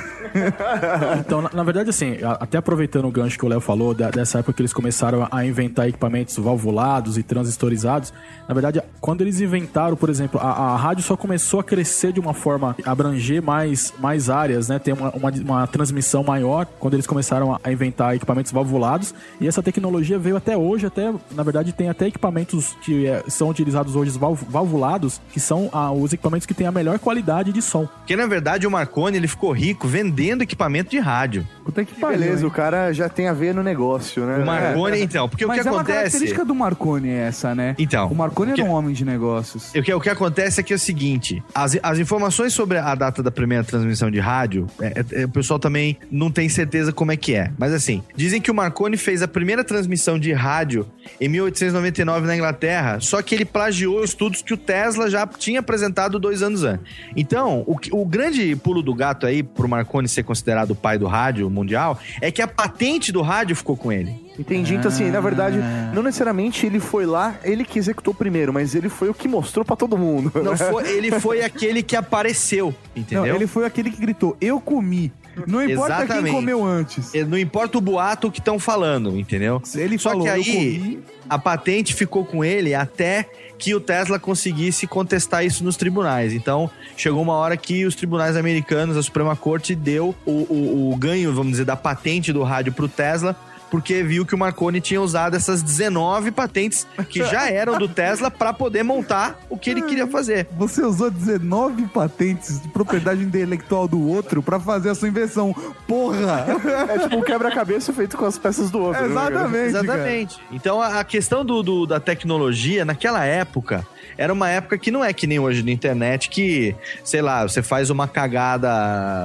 Então, 1.20 1.42
na, 1.42 1.50
na 1.54 1.64
verdade, 1.64 1.90
assim, 1.90 2.18
a- 2.22 2.34
até 2.42 2.58
aproveitando 2.58 3.06
o 3.08 3.12
gancho 3.12 3.40
que 3.40 3.46
o 3.46 3.48
Léo 3.48 3.62
falou, 3.62 3.94
da- 3.96 4.12
dessa 4.12 4.40
época 4.40 4.54
que 4.54 4.62
eles 4.62 4.74
começaram 4.74 5.28
a 5.32 5.46
inventar 5.46 5.88
equipamentos 5.88 6.38
valvulados 6.38 7.18
e 7.18 7.24
transistorizados, 7.24 8.14
na 8.48 8.54
verdade, 8.54 8.82
quando 9.02 9.22
eles 9.22 9.40
inventaram, 9.42 9.96
por 9.96 10.10
exemplo, 10.10 10.40
a, 10.40 10.52
a 10.52 10.76
rádio 10.96 11.04
só 11.04 11.18
começou 11.18 11.60
a 11.60 11.64
crescer 11.64 12.14
de 12.14 12.20
uma 12.22 12.34
forma, 12.34 12.76
abranger 12.86 13.42
mais, 13.42 13.94
mais 14.00 14.30
áreas, 14.30 14.70
né? 14.70 14.80
Ter 14.80 14.94
uma, 14.94 15.10
uma, 15.12 15.30
uma 15.32 15.68
transmissão 15.68 16.24
maior 16.24 16.66
quando 16.80 16.94
eles 16.94 17.06
começaram 17.06 17.60
a, 17.62 17.72
inventar 17.72 18.16
equipamentos 18.16 18.52
valvulados. 18.52 19.14
E 19.42 19.48
essa 19.48 19.62
tecnologia 19.62 20.18
veio 20.18 20.38
até 20.38 20.56
hoje, 20.56 20.86
até, 20.86 21.14
na 21.32 21.44
verdade, 21.44 21.74
tem 21.74 21.90
até 21.90 22.08
equipamentos 22.08 22.78
que 22.82 23.06
é, 23.08 23.24
são 23.28 23.50
utilizados 23.50 23.96
hoje 23.96 24.18
val- 24.18 24.36
valvulados, 24.36 25.20
que 25.34 25.40
são 25.40 25.70
ah, 25.74 25.92
os 25.92 26.14
equipamentos 26.14 26.46
que 26.46 26.54
têm 26.54 26.66
a 26.68 26.72
melhor 26.72 26.98
qualidade 26.98 27.52
de 27.52 27.62
som. 27.62 27.86
Porque, 27.86 28.16
na 28.16 28.26
verdade, 28.26 28.66
o 28.66 28.72
Marconi, 28.72 29.18
ele 29.18 29.28
ficou 29.28 29.52
rico 29.52 29.88
vendendo 29.88 30.44
equipamento 30.44 30.92
de 30.92 31.00
rádio. 31.00 31.46
Puta 31.66 31.84
que 31.84 32.00
Beleza, 32.00 32.46
o 32.46 32.52
cara 32.52 32.94
já 32.94 33.10
tem 33.10 33.28
a 33.28 33.34
ver 33.34 33.54
no 33.54 33.64
negócio, 33.64 34.24
né? 34.24 34.38
O 34.38 34.46
Marconi, 34.46 35.02
então, 35.02 35.28
porque 35.28 35.46
Mas 35.48 35.60
o 35.60 35.62
que 35.64 35.68
é 35.68 35.72
uma 35.72 35.82
acontece... 35.82 35.98
característica 36.00 36.46
do 36.46 36.54
Marconi 36.54 37.10
essa, 37.10 37.56
né? 37.56 37.76
Então, 37.80 38.08
O 38.10 38.16
Marconi 38.16 38.52
o 38.52 38.56
que- 38.56 38.62
era 38.62 38.70
um 38.70 38.74
homem 38.74 38.94
de 38.94 39.04
negócios. 39.04 39.74
O 39.76 39.82
que, 39.82 39.92
o 39.92 40.00
que 40.00 40.10
acontece 40.10 40.60
é 40.60 40.64
que 40.64 40.72
é 40.72 40.76
o 40.76 40.80
seguinte: 40.80 41.44
as, 41.56 41.76
as 41.82 41.98
informações 41.98 42.54
sobre 42.54 42.78
a 42.78 42.94
data 42.94 43.24
da 43.24 43.32
primeira 43.32 43.64
transmissão 43.64 44.12
de 44.12 44.20
rádio, 44.20 44.68
é- 44.80 45.04
é- 45.12 45.22
é, 45.22 45.26
o 45.26 45.30
pessoal 45.30 45.58
também 45.60 45.98
não 46.12 46.30
tem 46.30 46.48
certeza 46.48 46.94
como 46.94 47.12
é 47.12 47.18
que 47.18 47.34
é. 47.34 47.52
Mas 47.58 47.74
assim, 47.74 48.04
dizem 48.16 48.40
que 48.40 48.52
o 48.52 48.54
Marconi 48.54 48.96
fez 48.96 49.24
a 49.24 49.28
primeira 49.28 49.64
transmissão 49.64 50.20
de 50.20 50.32
rádio 50.34 50.86
em 51.20 51.28
1899 51.28 52.28
na 52.28 52.36
Inglaterra, 52.36 53.00
só 53.00 53.22
que 53.24 53.34
ele 53.34 53.44
plagiou 53.46 54.04
estudos 54.04 54.44
que 54.44 54.54
o 54.54 54.58
Tesla 54.58 55.10
já 55.10 55.26
tinha 55.26 55.62
apresentado 55.62 56.20
dois 56.20 56.44
anos 56.44 56.64
antes. 56.64 56.86
Então, 57.16 57.64
o, 57.66 57.76
que- 57.76 57.90
o 57.92 58.06
grande 58.06 58.56
pulo 58.56 58.84
do 58.84 58.94
gato 58.94 59.26
aí 59.26 59.42
pro 59.42 59.68
Marconi 59.68 60.08
ser 60.08 60.22
considerado 60.24 60.72
o 60.72 60.76
pai 60.76 60.98
do 61.00 61.08
rádio 61.08 61.50
mundial 61.56 61.98
é 62.22 62.30
que 62.30 62.42
a 62.42 62.48
patente 62.48 63.12
do 63.12 63.22
rádio 63.22 63.56
ficou 63.56 63.76
com 63.78 63.92
ele. 63.92 64.24
Entendi. 64.38 64.76
Então, 64.76 64.90
assim, 64.92 65.10
na 65.10 65.22
verdade, 65.22 65.58
Ah. 65.62 65.92
não 65.96 66.04
necessariamente 66.04 66.66
ele 66.66 66.80
foi 66.80 67.06
lá, 67.06 67.36
ele 67.44 67.64
que 67.64 67.80
executou 67.80 68.14
primeiro, 68.14 68.52
mas 68.54 68.76
ele 68.76 68.90
foi 68.90 69.10
o 69.10 69.14
que 69.14 69.28
mostrou 69.28 69.64
pra 69.64 69.76
todo 69.78 69.98
mundo. 69.98 70.32
Não 70.36 70.52
né? 70.52 70.58
foi- 70.58 70.90
ele 70.92 71.12
foi 71.20 71.42
aquele 71.42 71.82
que 71.82 71.96
apareceu, 71.96 72.76
entendeu? 72.96 73.26
Não, 73.26 73.36
ele 73.36 73.48
foi 73.48 73.66
aquele 73.66 73.90
que 73.90 73.98
gritou, 74.00 74.36
eu 74.42 74.60
comi. 74.60 75.12
Não 75.48 75.62
importa 75.64 75.96
quem 75.98 76.06
Exatamente. 76.06 76.34
comeu 76.36 76.64
antes. 76.64 77.12
Não 77.28 77.38
importa 77.38 77.78
o 77.78 77.82
boato 77.82 78.32
que 78.32 78.40
estão 78.40 78.58
falando, 78.58 79.18
entendeu? 79.20 79.62
Ele 79.76 79.98
Só 79.98 80.10
falou, 80.12 80.24
que 80.24 80.30
eu 80.30 80.34
aí 80.34 80.44
comi. 80.46 81.00
a 81.30 81.38
patente 81.38 81.94
ficou 81.94 82.24
com 82.26 82.44
ele 82.44 82.74
até 82.74 83.28
que 83.58 83.74
o 83.74 83.80
Tesla 83.80 84.20
conseguisse 84.20 84.86
contestar 84.86 85.46
isso 85.46 85.64
nos 85.64 85.78
tribunais. 85.78 86.34
Então, 86.34 86.70
chegou 86.98 87.22
uma 87.22 87.34
hora 87.36 87.56
que 87.56 87.86
os 87.86 87.96
tribunais 87.96 88.36
americanos, 88.36 88.98
a 88.98 89.04
Suprema 89.04 89.36
Corte, 89.36 89.74
deu 89.76 90.14
o, 90.26 90.32
o- 90.32 90.92
o 90.94 90.96
ganho, 90.98 91.34
vamos 91.34 91.52
dizer, 91.52 91.66
da 91.66 91.76
patente 91.76 92.34
do 92.34 92.44
rádio 92.44 92.74
pro 92.74 92.88
Tesla, 92.88 93.36
porque 93.76 94.02
viu 94.04 94.26
que 94.26 94.34
o 94.34 94.38
Marconi 94.38 94.80
tinha 94.80 95.02
usado 95.02 95.36
essas 95.36 95.62
19 95.62 96.32
patentes 96.32 96.88
que 97.10 97.20
já 97.26 97.50
eram 97.52 97.78
do 97.78 97.90
Tesla 97.90 98.32
para 98.32 98.54
poder 98.54 98.84
montar 98.84 99.38
o 99.50 99.58
que 99.58 99.70
ele 99.70 99.82
queria 99.82 100.08
fazer. 100.08 100.48
Você 100.58 100.82
usou 100.82 101.12
19 101.12 101.86
patentes 101.88 102.62
de 102.62 102.70
propriedade 102.70 103.22
intelectual 103.22 103.86
do 103.86 104.00
outro 104.08 104.42
pra 104.42 104.62
fazer 104.62 104.92
a 104.92 104.96
sua 104.96 105.10
invenção. 105.10 105.54
Porra! 105.86 106.46
É 106.90 107.00
tipo 107.00 107.18
um 107.18 107.22
quebra-cabeça 107.22 107.92
feito 107.92 108.16
com 108.16 108.24
as 108.26 108.38
peças 108.38 108.72
do 108.72 108.80
outro. 108.80 109.02
né? 109.02 109.08
Exatamente. 109.10 109.74
cara. 109.74 109.84
Exatamente. 109.84 110.40
Então 110.54 110.82
a, 110.82 111.02
a 111.02 111.04
questão 111.04 111.44
do, 111.44 111.62
do- 111.62 111.86
da 111.86 112.00
tecnologia, 112.00 112.86
naquela 112.86 113.26
época, 113.26 113.86
era 114.18 114.32
uma 114.32 114.50
época 114.50 114.78
que 114.78 114.92
não 114.92 115.04
é 115.04 115.14
que 115.14 115.28
nem 115.28 115.40
hoje 115.40 115.64
na 115.64 115.72
internet, 115.72 116.30
que, 116.30 116.76
sei 117.04 117.22
lá, 117.22 117.44
você 117.44 117.62
faz 117.62 117.90
uma 117.90 118.08
cagada 118.08 118.70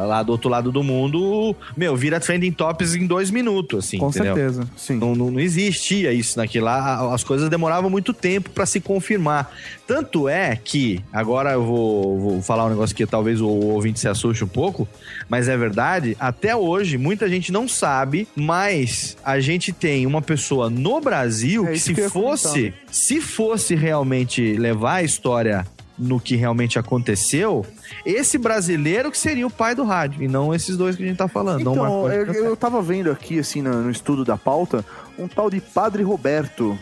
lá 0.06 0.22
do 0.22 0.32
outro 0.32 0.48
lado 0.48 0.72
do 0.72 0.82
mundo, 0.82 1.54
meu, 1.76 1.96
vira 1.96 2.18
trending 2.18 2.52
topics 2.52 2.94
em 2.94 3.06
dois 3.06 3.30
minutos, 3.30 3.86
assim. 3.86 3.98
Com 3.98 4.10
entendeu? 4.10 4.34
certeza. 4.34 4.68
Sim. 4.76 4.96
Não, 4.96 5.14
não, 5.14 5.30
não 5.30 5.40
existia 5.40 6.12
isso 6.12 6.38
naquilo 6.38 6.66
lá, 6.66 7.14
as 7.14 7.24
coisas 7.24 7.48
demoravam 7.48 7.90
muito 7.90 8.12
tempo 8.12 8.50
pra 8.50 8.66
se 8.66 8.80
confirmar. 8.80 9.50
Tanto 9.90 10.28
é 10.28 10.54
que, 10.54 11.04
agora 11.12 11.50
eu 11.50 11.64
vou, 11.64 12.20
vou 12.20 12.42
falar 12.42 12.66
um 12.66 12.68
negócio 12.68 12.94
que 12.94 13.04
talvez 13.04 13.40
o 13.40 13.48
ouvinte 13.48 13.98
se 13.98 14.06
assuste 14.06 14.44
um 14.44 14.46
pouco, 14.46 14.86
mas 15.28 15.48
é 15.48 15.56
verdade, 15.56 16.16
até 16.20 16.54
hoje 16.54 16.96
muita 16.96 17.28
gente 17.28 17.50
não 17.50 17.66
sabe, 17.66 18.28
mas 18.36 19.16
a 19.24 19.40
gente 19.40 19.72
tem 19.72 20.06
uma 20.06 20.22
pessoa 20.22 20.70
no 20.70 21.00
Brasil 21.00 21.66
É 21.66 21.72
que 21.72 21.80
se 21.80 21.92
que 21.92 22.08
fosse, 22.08 22.72
se 22.88 23.20
fosse 23.20 23.74
realmente 23.74 24.52
levar 24.52 24.94
a 24.94 25.02
história 25.02 25.66
no 25.98 26.20
que 26.20 26.36
realmente 26.36 26.78
aconteceu, 26.78 27.66
esse 28.06 28.38
brasileiro 28.38 29.10
que 29.10 29.18
seria 29.18 29.44
o 29.44 29.50
pai 29.50 29.74
do 29.74 29.82
rádio, 29.82 30.22
e 30.22 30.28
não 30.28 30.54
esses 30.54 30.76
dois 30.76 30.94
que 30.94 31.02
a 31.02 31.06
gente 31.06 31.18
tá 31.18 31.26
falando. 31.26 31.62
Então, 31.62 32.08
eu, 32.12 32.32
eu 32.32 32.56
tava 32.56 32.80
vendo 32.80 33.10
aqui, 33.10 33.40
assim, 33.40 33.60
no, 33.60 33.82
no 33.82 33.90
estudo 33.90 34.24
da 34.24 34.36
pauta, 34.36 34.84
um 35.18 35.26
tal 35.26 35.50
de 35.50 35.60
Padre 35.60 36.04
Roberto. 36.04 36.78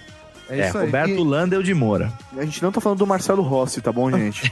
É, 0.48 0.60
É, 0.60 0.68
isso 0.68 0.78
aí. 0.78 0.86
Roberto 0.86 1.22
Landel 1.22 1.62
de 1.62 1.74
Moura. 1.74 2.12
A 2.36 2.44
gente 2.44 2.62
não 2.62 2.72
tá 2.72 2.80
falando 2.80 2.98
do 2.98 3.06
Marcelo 3.06 3.42
Rossi, 3.42 3.80
tá 3.80 3.92
bom, 3.92 4.10
gente? 4.16 4.50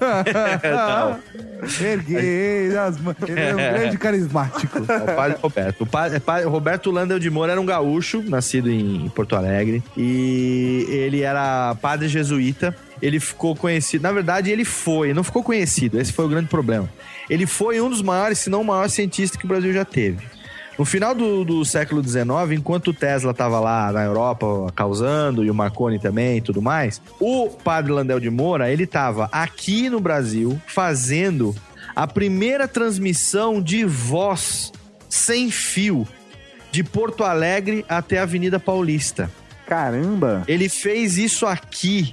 Erguei 1.81 2.77
as 2.77 3.01
mãos. 3.01 3.17
Ele 3.27 3.41
é 3.41 3.55
um 3.55 3.57
grande 3.79 3.99
carismático. 3.99 4.79
É 4.79 5.13
o 5.13 5.17
padre 5.17 5.39
Roberto. 5.41 5.81
O 5.83 5.87
padre, 5.87 6.21
padre 6.21 6.47
Roberto 6.47 6.91
Landel 6.91 7.19
de 7.19 7.31
Moura 7.31 7.53
era 7.53 7.61
um 7.61 7.67
gaúcho, 7.67 8.23
nascido 8.27 8.71
em 8.71 9.09
Porto 9.11 9.37
Alegre. 9.37 9.83
E 9.97 10.87
ele 10.89 11.23
era 11.23 11.75
padre 11.81 12.09
jesuíta. 12.09 12.77
Ele 13.01 13.21
ficou 13.21 13.55
conhecido. 13.55 14.03
Na 14.03 14.13
verdade, 14.13 14.51
ele 14.51 14.65
foi, 14.65 15.13
não 15.13 15.23
ficou 15.23 15.43
conhecido. 15.43 16.01
Esse 16.01 16.13
foi 16.13 16.25
o 16.25 16.29
grande 16.29 16.49
problema. 16.49 16.89
Ele 17.29 17.47
foi 17.47 17.81
um 17.81 17.91
dos 17.91 18.01
maiores, 18.01 18.39
se 18.39 18.49
não 18.49 18.63
o 18.63 18.65
maior 18.65 18.89
cientista 18.89 19.37
que 19.37 19.45
o 19.45 19.49
Brasil 19.49 19.73
já 19.73 19.85
teve. 19.85 20.25
No 20.79 20.85
final 20.85 21.15
do, 21.15 21.43
do 21.43 21.65
século 21.65 22.03
XIX, 22.03 22.27
enquanto 22.53 22.89
o 22.89 22.95
Tesla 22.95 23.31
estava 23.31 23.59
lá 23.59 23.91
na 23.91 24.05
Europa 24.05 24.47
causando, 24.75 25.43
e 25.43 25.51
o 25.51 25.55
Marconi 25.55 25.99
também 25.99 26.39
e 26.39 26.41
tudo 26.43 26.61
mais, 26.61 27.01
o 27.19 27.49
padre 27.49 27.93
Landel 27.93 28.21
de 28.21 28.29
Moura, 28.29 28.71
ele 28.71 28.85
estava 28.85 29.29
aqui 29.33 29.89
no 29.89 30.01
Brasil 30.01 30.61
fazendo 30.67 31.55
a 31.95 32.07
primeira 32.07 32.69
transmissão 32.69 33.63
de 33.63 33.85
voz 33.85 34.71
sem 35.09 35.51
fio 35.51 36.07
de 36.71 36.85
Porto 36.85 37.25
Alegre 37.25 37.83
até 37.89 38.19
a 38.19 38.25
Avenida 38.25 38.61
Paulista. 38.61 39.31
Caramba! 39.67 40.45
Ele 40.47 40.69
fez 40.69 41.17
isso 41.17 41.47
aqui 41.47 42.13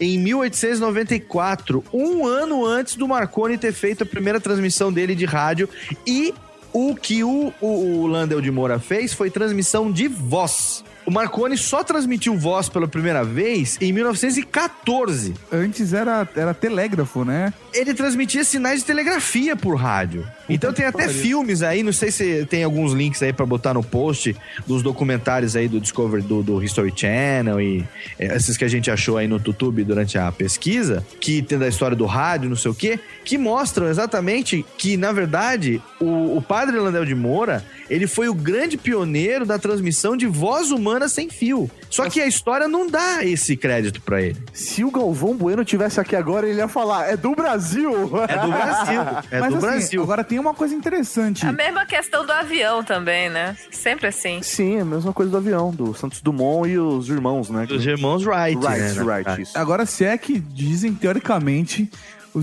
em 0.00 0.18
1894, 0.18 1.84
um 1.92 2.26
ano 2.26 2.64
antes 2.64 2.94
do 2.94 3.06
Marconi 3.06 3.58
ter 3.58 3.72
feito 3.72 4.02
a 4.02 4.06
primeira 4.06 4.40
transmissão 4.40 4.92
dele 4.92 5.14
de 5.14 5.26
rádio. 5.26 5.68
E 6.06 6.32
o 6.72 6.94
que 6.94 7.24
o, 7.24 7.52
o, 7.60 8.02
o 8.02 8.06
Landel 8.06 8.40
de 8.40 8.50
Moura 8.50 8.78
fez 8.78 9.12
foi 9.12 9.30
transmissão 9.30 9.90
de 9.90 10.08
voz. 10.08 10.84
O 11.08 11.10
Marconi 11.10 11.56
só 11.56 11.82
transmitiu 11.82 12.36
voz 12.36 12.68
pela 12.68 12.86
primeira 12.86 13.24
vez 13.24 13.78
em 13.80 13.92
1914. 13.94 15.32
Antes 15.50 15.94
era, 15.94 16.28
era 16.36 16.52
telégrafo, 16.52 17.24
né? 17.24 17.52
Ele 17.78 17.94
transmitia 17.94 18.42
sinais 18.42 18.80
de 18.80 18.86
telegrafia 18.86 19.54
por 19.54 19.76
rádio. 19.76 20.26
Então 20.48 20.72
tem 20.72 20.86
até 20.86 21.08
filmes 21.08 21.62
aí, 21.62 21.82
não 21.82 21.92
sei 21.92 22.10
se 22.10 22.44
tem 22.46 22.64
alguns 22.64 22.92
links 22.92 23.22
aí 23.22 23.32
pra 23.32 23.46
botar 23.46 23.74
no 23.74 23.84
post 23.84 24.34
dos 24.66 24.82
documentários 24.82 25.54
aí 25.54 25.68
do 25.68 25.78
Discovery, 25.78 26.22
do, 26.22 26.42
do 26.42 26.62
History 26.62 26.92
Channel 26.94 27.60
e 27.60 27.84
é, 28.18 28.34
esses 28.34 28.56
que 28.56 28.64
a 28.64 28.68
gente 28.68 28.90
achou 28.90 29.16
aí 29.16 29.28
no 29.28 29.36
YouTube 29.36 29.84
durante 29.84 30.18
a 30.18 30.32
pesquisa, 30.32 31.06
que 31.20 31.40
tem 31.42 31.58
da 31.58 31.68
história 31.68 31.96
do 31.96 32.06
rádio, 32.06 32.48
não 32.48 32.56
sei 32.56 32.70
o 32.70 32.74
quê, 32.74 32.98
que 33.24 33.38
mostram 33.38 33.88
exatamente 33.88 34.64
que, 34.76 34.96
na 34.96 35.12
verdade, 35.12 35.80
o, 36.00 36.36
o 36.36 36.42
padre 36.42 36.78
Landel 36.78 37.04
de 37.04 37.14
Moura, 37.14 37.64
ele 37.88 38.06
foi 38.06 38.28
o 38.28 38.34
grande 38.34 38.76
pioneiro 38.76 39.46
da 39.46 39.58
transmissão 39.58 40.16
de 40.16 40.26
voz 40.26 40.70
humana 40.70 41.08
sem 41.08 41.30
fio. 41.30 41.70
Só 41.90 42.08
que 42.08 42.20
a 42.20 42.26
história 42.26 42.68
não 42.68 42.86
dá 42.86 43.24
esse 43.24 43.56
crédito 43.56 44.00
pra 44.02 44.20
ele. 44.20 44.36
Se 44.52 44.84
o 44.84 44.90
Galvão 44.90 45.34
Bueno 45.34 45.64
tivesse 45.64 46.00
aqui 46.00 46.14
agora, 46.14 46.48
ele 46.48 46.58
ia 46.58 46.68
falar: 46.68 47.10
é 47.10 47.16
do 47.16 47.34
Brasil! 47.34 47.90
É 48.28 48.38
do 48.38 48.48
Brasil. 48.48 49.00
É 49.30 49.40
Mas 49.40 49.50
do 49.50 49.56
assim, 49.58 49.66
Brasil. 49.66 50.02
agora 50.02 50.24
tem 50.24 50.38
uma 50.38 50.54
coisa 50.54 50.74
interessante. 50.74 51.44
A 51.46 51.52
mesma 51.52 51.84
questão 51.84 52.24
do 52.24 52.32
avião 52.32 52.82
também, 52.82 53.28
né? 53.28 53.56
Sempre 53.70 54.06
assim. 54.06 54.40
Sim, 54.42 54.76
é 54.78 54.80
a 54.80 54.84
mesma 54.84 55.12
coisa 55.12 55.30
do 55.30 55.36
avião, 55.36 55.70
do 55.70 55.94
Santos 55.94 56.20
Dumont 56.20 56.68
e 56.68 56.78
os 56.78 57.08
irmãos, 57.08 57.50
né? 57.50 57.66
Os 57.70 57.84
irmãos 57.86 58.24
Wright. 58.24 58.56
Wright, 58.56 58.98
né, 58.98 59.02
Wright. 59.02 59.50
Agora, 59.54 59.84
se 59.86 60.04
é 60.04 60.16
que 60.16 60.38
dizem, 60.38 60.94
teoricamente, 60.94 61.90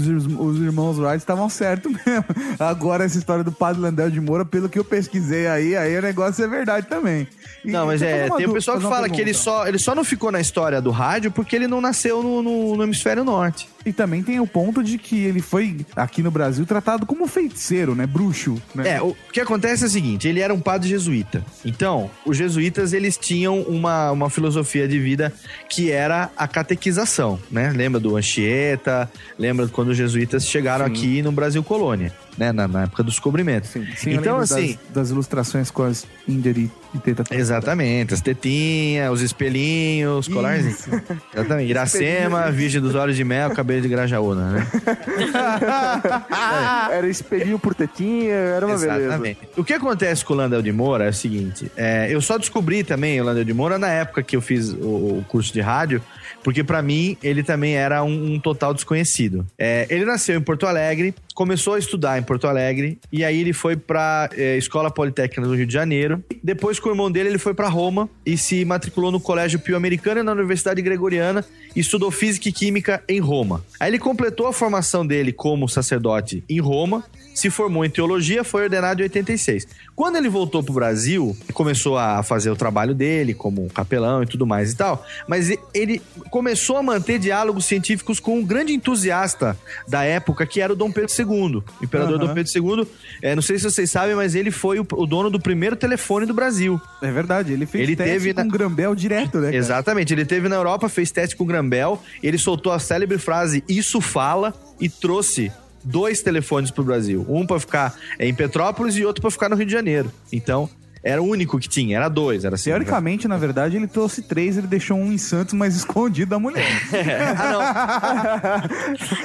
os, 0.03 0.25
os 0.25 0.59
irmãos 0.61 0.97
Wright 0.97 1.17
estavam 1.17 1.47
certos 1.49 1.91
mesmo. 2.05 2.25
Agora, 2.59 3.03
essa 3.05 3.17
história 3.17 3.43
do 3.43 3.51
padre 3.51 3.81
Landel 3.81 4.09
de 4.09 4.19
Moura, 4.19 4.43
pelo 4.45 4.67
que 4.67 4.77
eu 4.79 4.83
pesquisei 4.83 5.47
aí, 5.47 5.75
aí 5.75 5.97
o 5.97 6.01
negócio 6.01 6.43
é 6.43 6.47
verdade 6.47 6.87
também. 6.87 7.27
E 7.63 7.71
Não, 7.71 7.85
mas 7.87 8.01
é, 8.01 8.29
tem 8.29 8.45
o 8.47 8.53
pessoal 8.53 8.77
que 8.77 8.83
fala 8.83 9.07
que 9.07 9.15
ele 9.15 9.25
pergunta. 9.33 9.43
só, 9.43 9.67
ele 9.67 9.77
só 9.79 9.95
não 9.95 10.03
ficou 10.03 10.31
na 10.31 10.39
história 10.39 10.81
do 10.81 10.91
rádio 10.91 11.31
porque 11.31 11.55
ele 11.55 11.67
não 11.67 11.81
nasceu 11.81 12.21
no, 12.21 12.41
no- 12.41 12.75
no 12.75 12.83
hemisfério 12.83 13.23
norte. 13.23 13.67
E 13.85 13.93
também 13.93 14.23
tem 14.23 14.39
o 14.39 14.47
ponto 14.47 14.83
de 14.83 14.97
que 14.97 15.23
ele 15.23 15.41
foi, 15.41 15.85
aqui 15.95 16.23
no 16.23 16.31
Brasil, 16.31 16.65
tratado 16.65 17.05
como 17.05 17.27
feiticeiro, 17.27 17.93
né? 17.93 18.07
Bruxo. 18.07 18.59
Né? 18.73 18.95
É, 18.95 19.01
o 19.01 19.15
que 19.31 19.39
acontece 19.39 19.83
é 19.83 19.87
o 19.87 19.89
seguinte, 19.89 20.27
ele 20.27 20.39
era 20.39 20.53
um 20.53 20.59
padre 20.59 20.89
jesuíta. 20.89 21.45
Então, 21.63 22.09
os 22.25 22.35
jesuítas, 22.35 22.93
eles 22.93 23.15
tinham 23.15 23.61
uma, 23.61 24.11
uma 24.11 24.29
filosofia 24.29 24.87
de 24.87 24.99
vida 24.99 25.31
que 25.69 25.91
era 25.91 26.31
a 26.35 26.47
catequização, 26.47 27.39
né? 27.51 27.69
Lembra 27.69 27.99
do 27.99 28.17
Anchieta, 28.17 29.09
lembra 29.37 29.67
quando 29.67 29.89
os 29.89 29.97
jesuítas 29.97 30.47
chegaram 30.47 30.85
Sim. 30.87 30.91
aqui 30.91 31.21
no 31.21 31.31
Brasil 31.31 31.63
colônia, 31.63 32.11
né? 32.37 32.51
Na, 32.51 32.67
na 32.67 32.83
época 32.83 33.03
do 33.03 33.09
descobrimento. 33.09 33.67
Sim, 33.67 33.85
sim, 33.95 34.11
então, 34.11 34.37
assim... 34.37 34.77
Das, 34.87 34.93
das 34.93 35.09
ilustrações 35.09 35.71
com 35.71 35.83
as 35.83 36.05
Inder 36.27 36.57
e, 36.57 36.71
e 36.93 36.99
Teta. 36.99 37.23
Exatamente, 37.31 38.13
as 38.13 38.21
tetinhas, 38.21 39.11
os 39.11 39.21
espelhinhos, 39.21 40.27
os 40.27 40.33
colarzinhos. 40.33 40.87
Exatamente. 41.33 41.69
Iracema, 41.69 42.51
Virgem 42.51 42.81
dos 42.81 42.95
Olhos 42.95 43.15
de 43.15 43.23
Mel, 43.23 43.51
cabelo 43.51 43.81
de 43.81 43.87
Grajaúna, 43.87 44.51
né? 44.51 44.67
Era 46.91 47.07
espelhinho 47.07 47.59
por 47.59 47.75
tetinha, 47.75 48.33
era 48.33 48.65
uma 48.65 48.77
beleza. 48.77 48.99
Exatamente. 48.99 49.39
O 49.57 49.63
que 49.63 49.73
acontece 49.73 50.23
com 50.23 50.33
o 50.33 50.37
Landel 50.37 50.61
de 50.61 50.71
Moura 50.71 51.05
é 51.05 51.09
o 51.09 51.13
seguinte: 51.13 51.71
é, 51.75 52.07
eu 52.09 52.21
só 52.21 52.37
descobri 52.37 52.83
também 52.83 53.19
o 53.19 53.23
Landel 53.23 53.43
de 53.43 53.53
Moura 53.53 53.77
na 53.77 53.89
época 53.89 54.23
que 54.23 54.35
eu 54.35 54.41
fiz 54.41 54.71
o, 54.71 55.19
o 55.19 55.25
curso 55.27 55.53
de 55.53 55.61
rádio, 55.61 56.01
porque 56.45 56.63
pra 56.63 56.79
mim 56.79 57.17
ele 57.23 57.41
também 57.41 57.75
era 57.75 58.03
um, 58.03 58.35
um 58.35 58.39
total 58.39 58.71
desconhecido. 58.71 59.47
É, 59.57 59.87
ele 59.89 60.05
nasceu 60.05 60.37
em 60.37 60.41
Porto 60.41 60.67
Alegre, 60.67 61.15
começou 61.33 61.73
a 61.73 61.79
estudar 61.79 62.19
em 62.19 62.21
Porto 62.21 62.45
Alegre, 62.45 62.99
e 63.11 63.25
aí 63.25 63.41
ele 63.41 63.51
foi 63.51 63.75
pra 63.75 64.29
é, 64.31 64.55
Escola 64.55 64.91
Politécnica 64.91 65.41
do 65.41 65.55
Rio 65.55 65.65
de 65.65 65.73
Janeiro. 65.73 66.23
Depois, 66.43 66.79
com 66.79 66.89
o 66.89 66.91
irmão 66.91 67.11
dele, 67.11 67.29
ele 67.29 67.39
foi 67.39 67.55
pra 67.55 67.67
Roma 67.67 68.07
e 68.23 68.37
se 68.37 68.63
matriculou 68.63 69.11
no 69.11 69.19
Colégio 69.19 69.57
Pio 69.57 69.75
Americano 69.75 70.19
e 70.19 70.23
na 70.23 70.33
Universidade 70.33 70.83
Gregoriana 70.83 71.43
e 71.75 71.79
estudou 71.79 72.11
Física 72.11 72.47
e 72.47 72.51
Química 72.51 73.03
em 73.09 73.19
Roma. 73.19 73.65
Aí 73.79 73.89
ele 73.89 73.97
completou 73.97 74.45
a 74.45 74.53
formação 74.53 75.03
dele 75.03 75.33
como 75.33 75.67
sacerdote 75.67 76.43
em 76.47 76.59
Roma, 76.59 77.03
se 77.35 77.49
formou 77.51 77.85
em 77.85 77.89
teologia, 77.89 78.43
foi 78.43 78.63
ordenado 78.63 79.01
em 79.01 79.03
86. 79.03 79.67
Quando 79.95 80.15
ele 80.15 80.27
voltou 80.29 80.63
pro 80.63 80.73
Brasil, 80.73 81.37
começou 81.53 81.97
a 81.97 82.23
fazer 82.23 82.49
o 82.49 82.55
trabalho 82.55 82.95
dele 82.95 83.33
como 83.33 83.69
capelão 83.69 84.23
e 84.23 84.25
tudo 84.25 84.45
mais 84.47 84.71
e 84.71 84.75
tal, 84.75 85.05
mas 85.27 85.49
ele 85.73 86.01
começou 86.31 86.77
a 86.77 86.83
manter 86.83 87.19
diálogos 87.19 87.65
científicos 87.65 88.19
com 88.19 88.39
um 88.39 88.43
grande 88.45 88.73
entusiasta 88.73 89.57
da 89.87 90.03
época, 90.03 90.45
que 90.45 90.59
era 90.61 90.73
o 90.73 90.75
Dom 90.75 90.91
Pedro 90.91 91.11
II. 91.17 91.25
O 91.57 91.63
imperador 91.83 92.15
Aham. 92.17 92.27
Dom 92.27 92.33
Pedro 92.33 92.51
II, 92.81 92.87
é, 93.21 93.35
não 93.35 93.41
sei 93.41 93.57
se 93.57 93.63
vocês 93.65 93.91
sabem, 93.91 94.15
mas 94.15 94.33
ele 94.35 94.51
foi 94.51 94.79
o, 94.79 94.87
o 94.93 95.05
dono 95.05 95.29
do 95.29 95.39
primeiro 95.39 95.75
telefone 95.75 96.25
do 96.25 96.33
Brasil. 96.33 96.79
É 97.01 97.11
verdade, 97.11 97.51
ele 97.53 97.65
fez 97.65 97.83
Ele 97.83 97.95
teste 97.95 98.11
teve 98.13 98.33
com 98.33 98.43
na- 98.43 98.49
Grambel 98.49 98.95
direto, 98.95 99.37
né? 99.39 99.45
cara? 99.47 99.55
Exatamente, 99.55 100.13
ele 100.13 100.25
teve 100.25 100.47
na 100.47 100.55
Europa, 100.55 100.87
fez 100.89 101.11
teste 101.11 101.35
com 101.35 101.43
o 101.43 101.47
Grambel, 101.47 102.01
ele 102.23 102.37
soltou 102.37 102.71
a 102.71 102.79
célebre 102.79 103.17
frase 103.17 103.63
Isso 103.67 103.99
fala 104.01 104.53
e 104.79 104.87
trouxe 104.89 105.51
dois 105.85 106.21
telefones 106.21 106.71
pro 106.71 106.83
Brasil. 106.83 107.25
Um 107.29 107.45
pra 107.45 107.59
ficar 107.59 107.95
em 108.19 108.33
Petrópolis 108.33 108.97
e 108.97 109.05
outro 109.05 109.21
pra 109.21 109.31
ficar 109.31 109.47
no 109.49 109.55
Rio 109.55 109.65
de 109.65 109.71
Janeiro. 109.71 110.11
Então, 110.31 110.69
era 111.05 111.21
o 111.21 111.25
único 111.27 111.59
que 111.59 111.69
tinha, 111.69 111.97
era 111.97 112.09
dois, 112.09 112.43
era 112.43 112.55
assim. 112.55 112.71
Teoricamente, 112.71 113.27
na 113.27 113.37
verdade, 113.37 113.75
ele 113.75 113.85
trouxe 113.85 114.23
três, 114.23 114.57
ele 114.57 114.65
deixou 114.65 114.97
um 114.97 115.13
em 115.13 115.19
Santos, 115.19 115.53
mas 115.53 115.75
escondido 115.77 116.31
da 116.31 116.39
mulher. 116.39 116.65
ah, 117.37 118.63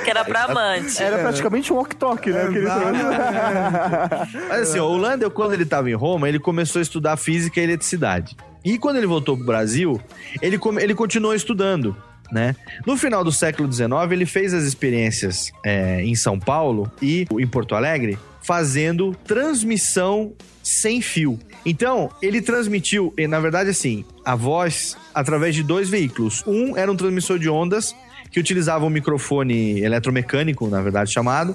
Que 0.04 0.10
era 0.10 0.22
pra 0.22 0.44
amante. 0.44 1.02
Era 1.02 1.18
praticamente 1.18 1.72
um 1.72 1.76
walk-talk, 1.76 2.30
né? 2.30 2.48
Mas 4.50 4.68
assim, 4.68 4.78
ó, 4.78 4.86
o 4.86 4.96
Landel, 4.96 5.30
quando 5.30 5.54
ele 5.54 5.64
tava 5.64 5.88
em 5.88 5.94
Roma, 5.94 6.28
ele 6.28 6.38
começou 6.38 6.80
a 6.80 6.82
estudar 6.82 7.16
física 7.16 7.58
e 7.60 7.64
eletricidade. 7.64 8.36
E 8.62 8.76
quando 8.76 8.96
ele 8.96 9.06
voltou 9.06 9.34
pro 9.36 9.46
Brasil, 9.46 9.98
ele, 10.42 10.60
ele 10.80 10.94
continuou 10.94 11.34
estudando, 11.34 11.96
né? 12.30 12.54
No 12.86 12.96
final 12.96 13.24
do 13.24 13.32
século 13.32 13.70
XIX, 13.70 13.90
ele 14.10 14.26
fez 14.26 14.54
as 14.54 14.64
experiências 14.64 15.52
é, 15.64 16.02
em 16.02 16.14
São 16.14 16.38
Paulo 16.38 16.90
e 17.02 17.26
em 17.38 17.46
Porto 17.46 17.74
Alegre, 17.74 18.18
fazendo 18.42 19.14
transmissão 19.24 20.32
sem 20.62 21.00
fio. 21.00 21.38
Então, 21.64 22.10
ele 22.22 22.40
transmitiu, 22.40 23.12
na 23.28 23.38
verdade, 23.40 23.70
assim, 23.70 24.04
a 24.24 24.34
voz 24.34 24.96
através 25.14 25.54
de 25.54 25.62
dois 25.62 25.88
veículos. 25.88 26.42
Um 26.46 26.76
era 26.76 26.90
um 26.90 26.96
transmissor 26.96 27.38
de 27.38 27.48
ondas, 27.48 27.94
que 28.30 28.38
utilizava 28.38 28.84
um 28.84 28.90
microfone 28.90 29.80
eletromecânico, 29.80 30.68
na 30.68 30.80
verdade, 30.80 31.12
chamado, 31.12 31.54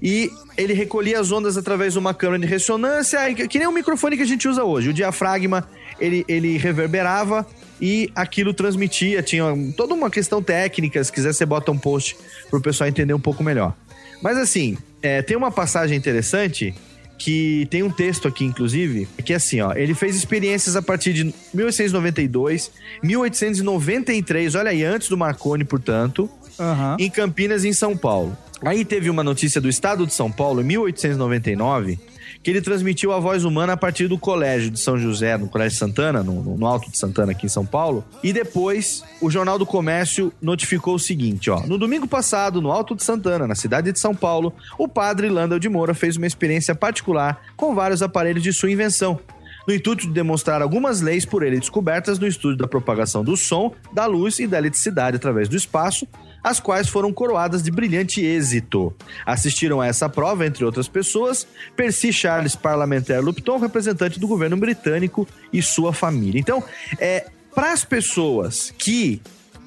e 0.00 0.30
ele 0.56 0.74
recolhia 0.74 1.18
as 1.18 1.32
ondas 1.32 1.56
através 1.56 1.94
de 1.94 1.98
uma 1.98 2.14
câmara 2.14 2.38
de 2.38 2.46
ressonância, 2.46 3.32
que 3.34 3.48
que 3.48 3.58
nem 3.58 3.66
o 3.66 3.72
microfone 3.72 4.16
que 4.16 4.22
a 4.22 4.26
gente 4.26 4.46
usa 4.46 4.62
hoje. 4.64 4.90
O 4.90 4.92
diafragma, 4.92 5.66
ele, 5.98 6.24
ele 6.28 6.56
reverberava 6.58 7.46
e 7.82 8.08
aquilo 8.14 8.54
transmitia. 8.54 9.20
Tinha 9.24 9.44
toda 9.76 9.92
uma 9.92 10.08
questão 10.08 10.40
técnica, 10.40 11.02
se 11.02 11.10
quiser 11.10 11.34
você 11.34 11.44
bota 11.44 11.72
um 11.72 11.76
post 11.76 12.16
pro 12.48 12.60
pessoal 12.60 12.88
entender 12.88 13.12
um 13.12 13.20
pouco 13.20 13.42
melhor. 13.42 13.76
Mas 14.22 14.38
assim, 14.38 14.78
é, 15.02 15.20
tem 15.20 15.36
uma 15.36 15.50
passagem 15.50 15.98
interessante 15.98 16.72
que 17.18 17.66
tem 17.70 17.82
um 17.82 17.90
texto 17.90 18.28
aqui, 18.28 18.44
inclusive, 18.44 19.08
que 19.24 19.32
é 19.32 19.36
assim, 19.36 19.60
ó. 19.60 19.72
Ele 19.74 19.94
fez 19.94 20.14
experiências 20.14 20.76
a 20.76 20.82
partir 20.82 21.12
de 21.12 21.34
1892, 21.52 22.70
1893, 23.02 24.54
olha 24.54 24.70
aí, 24.70 24.84
antes 24.84 25.08
do 25.08 25.16
Marconi, 25.16 25.64
portanto, 25.64 26.30
Aham. 26.58 26.96
em 26.98 27.10
Campinas 27.10 27.64
em 27.64 27.72
São 27.72 27.96
Paulo. 27.96 28.36
Aí 28.64 28.84
teve 28.84 29.10
uma 29.10 29.24
notícia 29.24 29.60
do 29.60 29.68
estado 29.68 30.06
de 30.06 30.14
São 30.14 30.30
Paulo, 30.30 30.60
em 30.60 30.64
1899, 30.64 31.98
que 32.42 32.50
ele 32.50 32.60
transmitiu 32.60 33.12
a 33.12 33.20
voz 33.20 33.44
humana 33.44 33.74
a 33.74 33.76
partir 33.76 34.08
do 34.08 34.18
colégio 34.18 34.70
de 34.70 34.80
São 34.80 34.98
José, 34.98 35.36
no 35.38 35.48
Colégio 35.48 35.78
Santana, 35.78 36.22
no, 36.22 36.42
no- 36.56 36.66
Alto 36.66 36.90
de 36.90 36.98
Santana, 36.98 37.32
aqui 37.32 37.46
em 37.46 37.48
São 37.48 37.64
Paulo. 37.64 38.04
E 38.22 38.32
depois, 38.32 39.04
o 39.20 39.30
Jornal 39.30 39.58
do 39.58 39.64
Comércio 39.66 40.32
notificou 40.42 40.94
o 40.94 40.98
seguinte, 40.98 41.50
ó. 41.50 41.60
No 41.66 41.78
domingo 41.78 42.08
passado, 42.08 42.60
no 42.60 42.72
Alto 42.72 42.96
de 42.96 43.04
Santana, 43.04 43.46
na 43.46 43.54
cidade 43.54 43.92
de 43.92 44.00
São 44.00 44.14
Paulo, 44.14 44.52
o 44.76 44.88
padre 44.88 45.28
Landel 45.28 45.58
de 45.60 45.68
Moura 45.68 45.94
fez 45.94 46.16
uma 46.16 46.26
experiência 46.26 46.74
particular 46.74 47.40
com 47.56 47.74
vários 47.74 48.02
aparelhos 48.02 48.42
de 48.42 48.52
sua 48.52 48.70
invenção 48.70 49.20
no 49.68 49.72
intuito 49.72 50.08
de 50.08 50.12
demonstrar 50.12 50.60
algumas 50.60 51.00
leis 51.00 51.24
por 51.24 51.44
ele 51.44 51.60
descobertas 51.60 52.18
no 52.18 52.26
estudo 52.26 52.56
da 52.56 52.66
propagação 52.66 53.22
do 53.22 53.36
som, 53.36 53.72
da 53.92 54.06
luz 54.06 54.40
e 54.40 54.46
da 54.48 54.58
eletricidade 54.58 55.16
através 55.16 55.48
do 55.48 55.54
espaço, 55.56 56.04
as 56.42 56.58
quais 56.60 56.88
foram 56.88 57.12
coroadas 57.12 57.62
de 57.62 57.70
brilhante 57.70 58.20
êxito. 58.20 58.94
Assistiram 59.24 59.80
a 59.80 59.86
essa 59.86 60.08
prova, 60.08 60.46
entre 60.46 60.64
outras 60.64 60.88
pessoas, 60.88 61.46
Percy 61.76 62.12
Charles 62.12 62.56
Parlementaire 62.56 63.22
Lupton, 63.22 63.58
representante 63.58 64.18
do 64.18 64.26
governo 64.26 64.56
britânico 64.56 65.26
e 65.52 65.62
sua 65.62 65.92
família. 65.92 66.38
Então, 66.38 66.62
é, 66.98 67.26
para 67.54 67.72
as 67.72 67.84
pessoas 67.84 68.72
que 68.76 69.20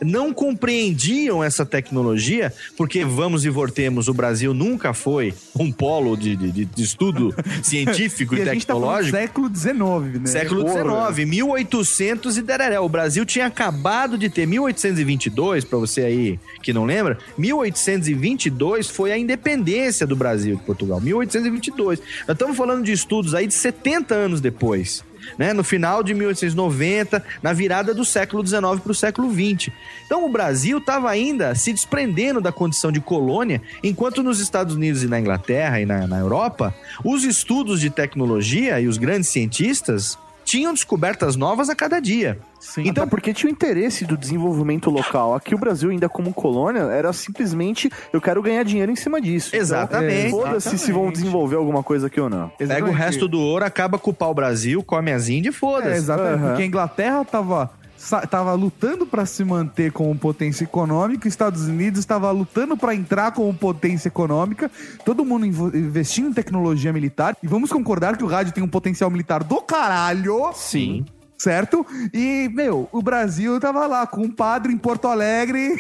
não 0.03 0.33
compreendiam 0.33 1.43
essa 1.43 1.65
tecnologia, 1.65 2.53
porque 2.77 3.03
vamos 3.03 3.45
e 3.45 3.49
voltemos, 3.49 4.07
o 4.07 4.13
Brasil 4.13 4.53
nunca 4.53 4.93
foi 4.93 5.33
um 5.57 5.71
polo 5.71 6.15
de, 6.15 6.35
de, 6.35 6.65
de 6.65 6.83
estudo 6.83 7.33
científico 7.63 8.35
e, 8.35 8.39
E 8.39 8.41
a 8.41 8.53
gente 8.53 8.65
tá 8.65 8.73
tecnológico. 8.73 9.17
século 9.17 9.55
XIX, 9.55 10.21
né? 10.21 10.25
Século. 10.25 10.65
XIX, 10.67 11.29
1800 11.29 12.37
e 12.37 12.41
dereré. 12.41 12.79
O 12.79 12.89
Brasil 12.89 13.25
tinha 13.25 13.45
acabado 13.45 14.17
de 14.17 14.29
ter 14.29 14.45
1822, 14.45 15.63
pra 15.63 15.77
você 15.77 16.01
aí 16.01 16.39
que 16.61 16.73
não 16.73 16.85
lembra, 16.85 17.17
1822 17.37 18.89
foi 18.89 19.11
a 19.11 19.17
independência 19.17 20.05
do 20.05 20.15
Brasil 20.15 20.55
de 20.55 20.63
Portugal. 20.63 20.99
1822. 20.99 21.99
Nós 21.99 22.29
estamos 22.29 22.57
falando 22.57 22.83
de 22.83 22.91
estudos 22.91 23.33
aí 23.33 23.47
de 23.47 23.53
70 23.53 24.13
anos 24.13 24.41
depois. 24.41 25.03
Né, 25.38 25.53
no 25.53 25.63
final 25.63 26.03
de 26.03 26.13
1890, 26.13 27.23
na 27.41 27.53
virada 27.53 27.93
do 27.93 28.05
século 28.05 28.45
XIX 28.45 28.80
para 28.82 28.91
o 28.91 28.95
século 28.95 29.32
XX. 29.32 29.71
Então 30.05 30.26
o 30.26 30.30
Brasil 30.30 30.78
estava 30.78 31.09
ainda 31.09 31.53
se 31.55 31.73
desprendendo 31.73 32.39
da 32.39 32.51
condição 32.51 32.91
de 32.91 32.99
colônia, 32.99 33.61
enquanto 33.84 34.23
nos 34.23 34.39
Estados 34.39 34.76
Unidos 34.76 35.03
e 35.03 35.07
na 35.07 35.19
Inglaterra 35.19 35.80
e 35.80 35.86
na, 35.86 36.07
na 36.07 36.19
Europa, 36.19 36.73
os 37.03 37.23
estudos 37.23 37.80
de 37.80 37.89
tecnologia 37.89 38.80
e 38.80 38.88
os 38.88 38.97
grandes 38.97 39.30
cientistas 39.30 40.17
tinham 40.56 40.74
descobertas 40.74 41.36
novas 41.36 41.70
a 41.70 41.76
cada 41.76 41.99
dia. 41.99 42.39
Então, 42.78 43.03
Até 43.03 43.10
porque 43.10 43.34
tinha 43.34 43.49
o 43.49 43.53
interesse 43.53 44.06
do 44.06 44.18
desenvolvimento 44.18 44.89
local. 44.89 45.36
Aqui 45.36 45.53
o 45.53 45.58
Brasil, 45.58 45.89
ainda 45.89 46.08
como 46.08 46.34
colônia, 46.34 46.80
era 46.84 47.12
simplesmente 47.12 47.91
eu 48.14 48.22
quero 48.22 48.41
ganhar 48.41 48.64
dinheiro 48.64 48.91
em 48.91 48.95
cima 48.95 49.20
disso. 49.20 49.49
Então, 49.49 49.60
Exatamente. 49.60 50.32
Foda-se 50.32 50.78
se 50.78 50.91
vão 50.91 51.12
desenvolver 51.12 51.58
alguma 51.58 51.84
coisa 51.84 52.08
aqui 52.08 52.22
ou 52.22 52.30
não. 52.30 52.49
Pega 52.58 52.86
o 52.86 52.91
resto 52.91 53.28
do 53.28 53.39
ouro, 53.39 53.66
acaba 53.66 53.99
com 53.99 54.12
o 54.12 54.14
pau 54.14 54.34
Brasil, 54.34 54.82
come 54.82 55.12
as 55.12 55.28
índias 55.28 55.53
e 55.53 55.58
foda-se. 55.58 55.89
É, 55.89 55.97
exatamente. 55.97 56.36
Aham. 56.36 56.47
Porque 56.47 56.64
a 56.64 56.66
Inglaterra 56.66 57.26
tava, 57.26 57.72
sa- 58.06 58.26
tava 58.26 58.53
lutando 58.53 59.06
para 59.06 59.26
se 59.26 59.43
manter 59.43 59.91
como 59.91 60.16
potência 60.18 60.64
econômica, 60.64 61.28
os 61.28 61.34
Estados 61.34 61.68
Unidos 61.68 61.99
estava 61.99 62.30
lutando 62.32 62.78
para 62.78 62.93
entrar 62.93 63.32
como 63.32 63.53
potência 63.53 64.08
econômica, 64.08 64.70
todo 65.03 65.26
mundo 65.26 65.45
investindo 65.45 66.30
em 66.30 66.34
tecnologia 66.34 66.93
militar. 66.93 67.36
E 67.41 67.47
vamos 67.47 67.72
concordar 67.72 68.16
que 68.18 68.24
o 68.24 68.28
rádio 68.28 68.53
tem 68.53 68.64
um 68.64 68.68
potencial 68.68 69.10
militar 69.10 69.43
do 69.43 69.62
caralho. 69.62 70.51
Sim. 70.53 71.06
Certo? 71.38 71.86
E, 72.13 72.49
meu, 72.53 72.88
o 72.91 73.01
Brasil 73.01 73.59
tava 73.59 73.86
lá 73.88 74.07
com 74.07 74.21
um 74.21 74.31
padre 74.31 74.71
em 74.71 74.77
Porto 74.77 75.07
Alegre. 75.07 75.75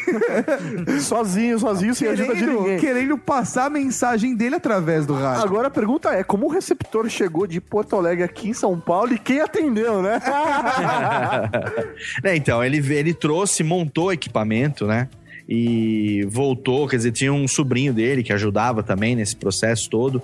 sozinho, 0.99 1.57
sozinho, 1.57 1.95
sem 1.95 2.09
ajuda 2.09 2.33
de 2.33 2.39
querendo, 2.39 2.59
ninguém. 2.59 2.79
querendo 2.79 3.17
passar 3.17 3.65
a 3.65 3.69
mensagem 3.69 4.35
dele 4.35 4.55
através 4.55 5.05
do 5.05 5.13
rádio. 5.13 5.43
Agora 5.43 5.67
a 5.67 5.71
pergunta 5.71 6.09
é, 6.09 6.23
como 6.23 6.45
o 6.45 6.49
receptor 6.49 7.07
chegou 7.09 7.47
de 7.47 7.61
Porto 7.61 7.95
Alegre 7.95 8.23
aqui 8.23 8.49
em 8.49 8.53
São 8.53 8.79
Paulo 8.79 9.13
e 9.13 9.19
quem 9.19 9.39
atendeu, 9.39 10.01
né? 10.01 10.21
É, 12.23 12.35
então, 12.35 12.63
ele, 12.63 12.77
ele 12.93 13.13
trouxe, 13.13 13.63
montou 13.63 14.11
equipamento, 14.11 14.85
né? 14.85 15.07
E 15.47 16.25
voltou, 16.27 16.87
quer 16.87 16.97
dizer, 16.97 17.11
tinha 17.11 17.31
um 17.31 17.47
sobrinho 17.47 17.93
dele 17.93 18.23
que 18.23 18.33
ajudava 18.33 18.81
também 18.81 19.15
nesse 19.15 19.35
processo 19.35 19.89
todo. 19.89 20.21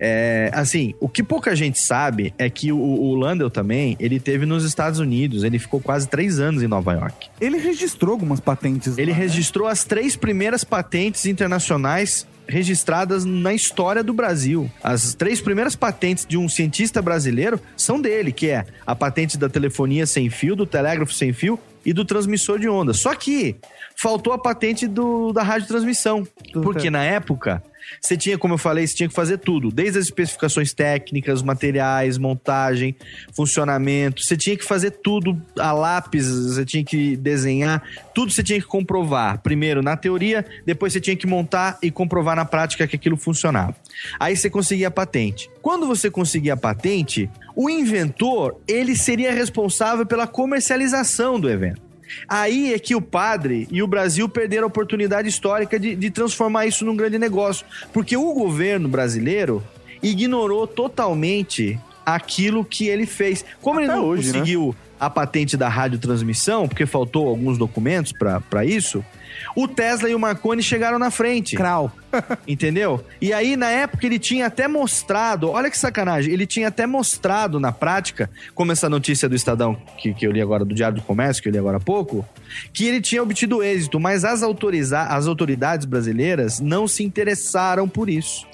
É, 0.00 0.50
assim, 0.52 0.94
o 0.98 1.08
que 1.08 1.22
pouca 1.22 1.54
gente 1.54 1.78
sabe 1.78 2.34
é 2.36 2.50
que 2.50 2.72
o, 2.72 2.78
o 2.78 3.14
Landel 3.14 3.50
também, 3.50 3.96
ele 4.00 4.18
teve 4.18 4.44
nos 4.44 4.64
Estados 4.64 4.98
Unidos, 4.98 5.44
ele 5.44 5.58
ficou 5.58 5.80
quase 5.80 6.08
três 6.08 6.40
anos 6.40 6.62
em 6.62 6.66
Nova 6.66 6.92
York. 6.92 7.28
Ele 7.40 7.58
registrou 7.58 8.12
algumas 8.12 8.40
patentes. 8.40 8.98
Ele 8.98 9.12
lá, 9.12 9.16
né? 9.16 9.22
registrou 9.22 9.68
as 9.68 9.84
três 9.84 10.16
primeiras 10.16 10.64
patentes 10.64 11.24
internacionais 11.26 12.26
registradas 12.46 13.24
na 13.24 13.54
história 13.54 14.02
do 14.02 14.12
Brasil. 14.12 14.70
As 14.82 15.14
três 15.14 15.40
primeiras 15.40 15.74
patentes 15.74 16.26
de 16.26 16.36
um 16.36 16.48
cientista 16.48 17.00
brasileiro 17.00 17.60
são 17.76 18.00
dele, 18.00 18.32
que 18.32 18.48
é 18.48 18.66
a 18.86 18.94
patente 18.94 19.38
da 19.38 19.48
telefonia 19.48 20.06
sem 20.06 20.28
fio, 20.28 20.54
do 20.54 20.66
telégrafo 20.66 21.12
sem 21.12 21.32
fio 21.32 21.58
e 21.84 21.92
do 21.92 22.04
transmissor 22.04 22.58
de 22.58 22.68
onda. 22.68 22.92
Só 22.92 23.14
que 23.14 23.56
faltou 23.96 24.32
a 24.32 24.38
patente 24.38 24.86
do, 24.86 25.32
da 25.32 25.42
radiotransmissão, 25.42 26.26
porque 26.52 26.90
na 26.90 27.04
época 27.04 27.62
você 28.00 28.16
tinha, 28.16 28.38
como 28.38 28.54
eu 28.54 28.58
falei, 28.58 28.86
você 28.86 28.94
tinha 28.94 29.08
que 29.08 29.14
fazer 29.14 29.38
tudo, 29.38 29.70
desde 29.70 29.98
as 29.98 30.06
especificações 30.06 30.72
técnicas, 30.72 31.42
materiais, 31.42 32.18
montagem, 32.18 32.94
funcionamento. 33.34 34.22
Você 34.22 34.36
tinha 34.36 34.56
que 34.56 34.64
fazer 34.64 34.90
tudo 34.90 35.40
a 35.58 35.72
lápis, 35.72 36.28
você 36.28 36.64
tinha 36.64 36.84
que 36.84 37.16
desenhar, 37.16 37.82
tudo 38.14 38.32
você 38.32 38.42
tinha 38.42 38.60
que 38.60 38.66
comprovar. 38.66 39.38
Primeiro 39.38 39.82
na 39.82 39.96
teoria, 39.96 40.44
depois 40.66 40.92
você 40.92 41.00
tinha 41.00 41.16
que 41.16 41.26
montar 41.26 41.78
e 41.82 41.90
comprovar 41.90 42.36
na 42.36 42.44
prática 42.44 42.86
que 42.86 42.96
aquilo 42.96 43.16
funcionava. 43.16 43.74
Aí 44.18 44.36
você 44.36 44.50
conseguia 44.50 44.88
a 44.88 44.90
patente. 44.90 45.50
Quando 45.62 45.86
você 45.86 46.10
conseguia 46.10 46.54
a 46.54 46.56
patente, 46.56 47.30
o 47.56 47.70
inventor, 47.70 48.60
ele 48.66 48.96
seria 48.96 49.32
responsável 49.32 50.04
pela 50.04 50.26
comercialização 50.26 51.38
do 51.38 51.48
evento. 51.48 51.93
Aí 52.28 52.72
é 52.72 52.78
que 52.78 52.94
o 52.94 53.00
padre 53.00 53.68
e 53.70 53.82
o 53.82 53.86
Brasil 53.86 54.28
perderam 54.28 54.64
a 54.64 54.68
oportunidade 54.68 55.28
histórica 55.28 55.78
de, 55.78 55.94
de 55.94 56.10
transformar 56.10 56.66
isso 56.66 56.84
num 56.84 56.96
grande 56.96 57.18
negócio. 57.18 57.66
Porque 57.92 58.16
o 58.16 58.32
governo 58.32 58.88
brasileiro 58.88 59.62
ignorou 60.02 60.66
totalmente 60.66 61.78
aquilo 62.04 62.64
que 62.64 62.88
ele 62.88 63.06
fez. 63.06 63.44
Como 63.60 63.80
ele 63.80 63.90
Até 63.90 63.96
não 63.96 64.06
hoje, 64.06 64.28
né? 64.28 64.38
conseguiu 64.38 64.76
a 64.98 65.10
patente 65.10 65.56
da 65.56 65.68
radiotransmissão, 65.68 66.68
porque 66.68 66.86
faltou 66.86 67.28
alguns 67.28 67.58
documentos 67.58 68.12
para 68.12 68.64
isso, 68.64 69.04
o 69.54 69.68
Tesla 69.68 70.08
e 70.08 70.14
o 70.14 70.18
Marconi 70.18 70.62
chegaram 70.62 70.98
na 70.98 71.10
frente. 71.10 71.56
Crau. 71.56 71.92
Entendeu? 72.46 73.04
E 73.20 73.32
aí, 73.32 73.56
na 73.56 73.70
época, 73.70 74.06
ele 74.06 74.18
tinha 74.18 74.46
até 74.46 74.68
mostrado, 74.68 75.50
olha 75.50 75.70
que 75.70 75.76
sacanagem, 75.76 76.32
ele 76.32 76.46
tinha 76.46 76.68
até 76.68 76.86
mostrado 76.86 77.58
na 77.58 77.72
prática, 77.72 78.30
como 78.54 78.72
essa 78.72 78.88
notícia 78.88 79.28
do 79.28 79.34
Estadão 79.34 79.76
que, 79.98 80.14
que 80.14 80.26
eu 80.26 80.32
li 80.32 80.40
agora, 80.40 80.64
do 80.64 80.74
Diário 80.74 80.96
do 80.96 81.02
Comércio, 81.02 81.42
que 81.42 81.48
eu 81.48 81.52
li 81.52 81.58
agora 81.58 81.78
há 81.78 81.80
pouco, 81.80 82.26
que 82.72 82.86
ele 82.86 83.00
tinha 83.00 83.22
obtido 83.22 83.62
êxito, 83.62 83.98
mas 83.98 84.24
as, 84.24 84.42
autoriza 84.42 85.02
as 85.02 85.26
autoridades 85.26 85.86
brasileiras 85.86 86.60
não 86.60 86.86
se 86.86 87.02
interessaram 87.02 87.88
por 87.88 88.08
isso. 88.08 88.46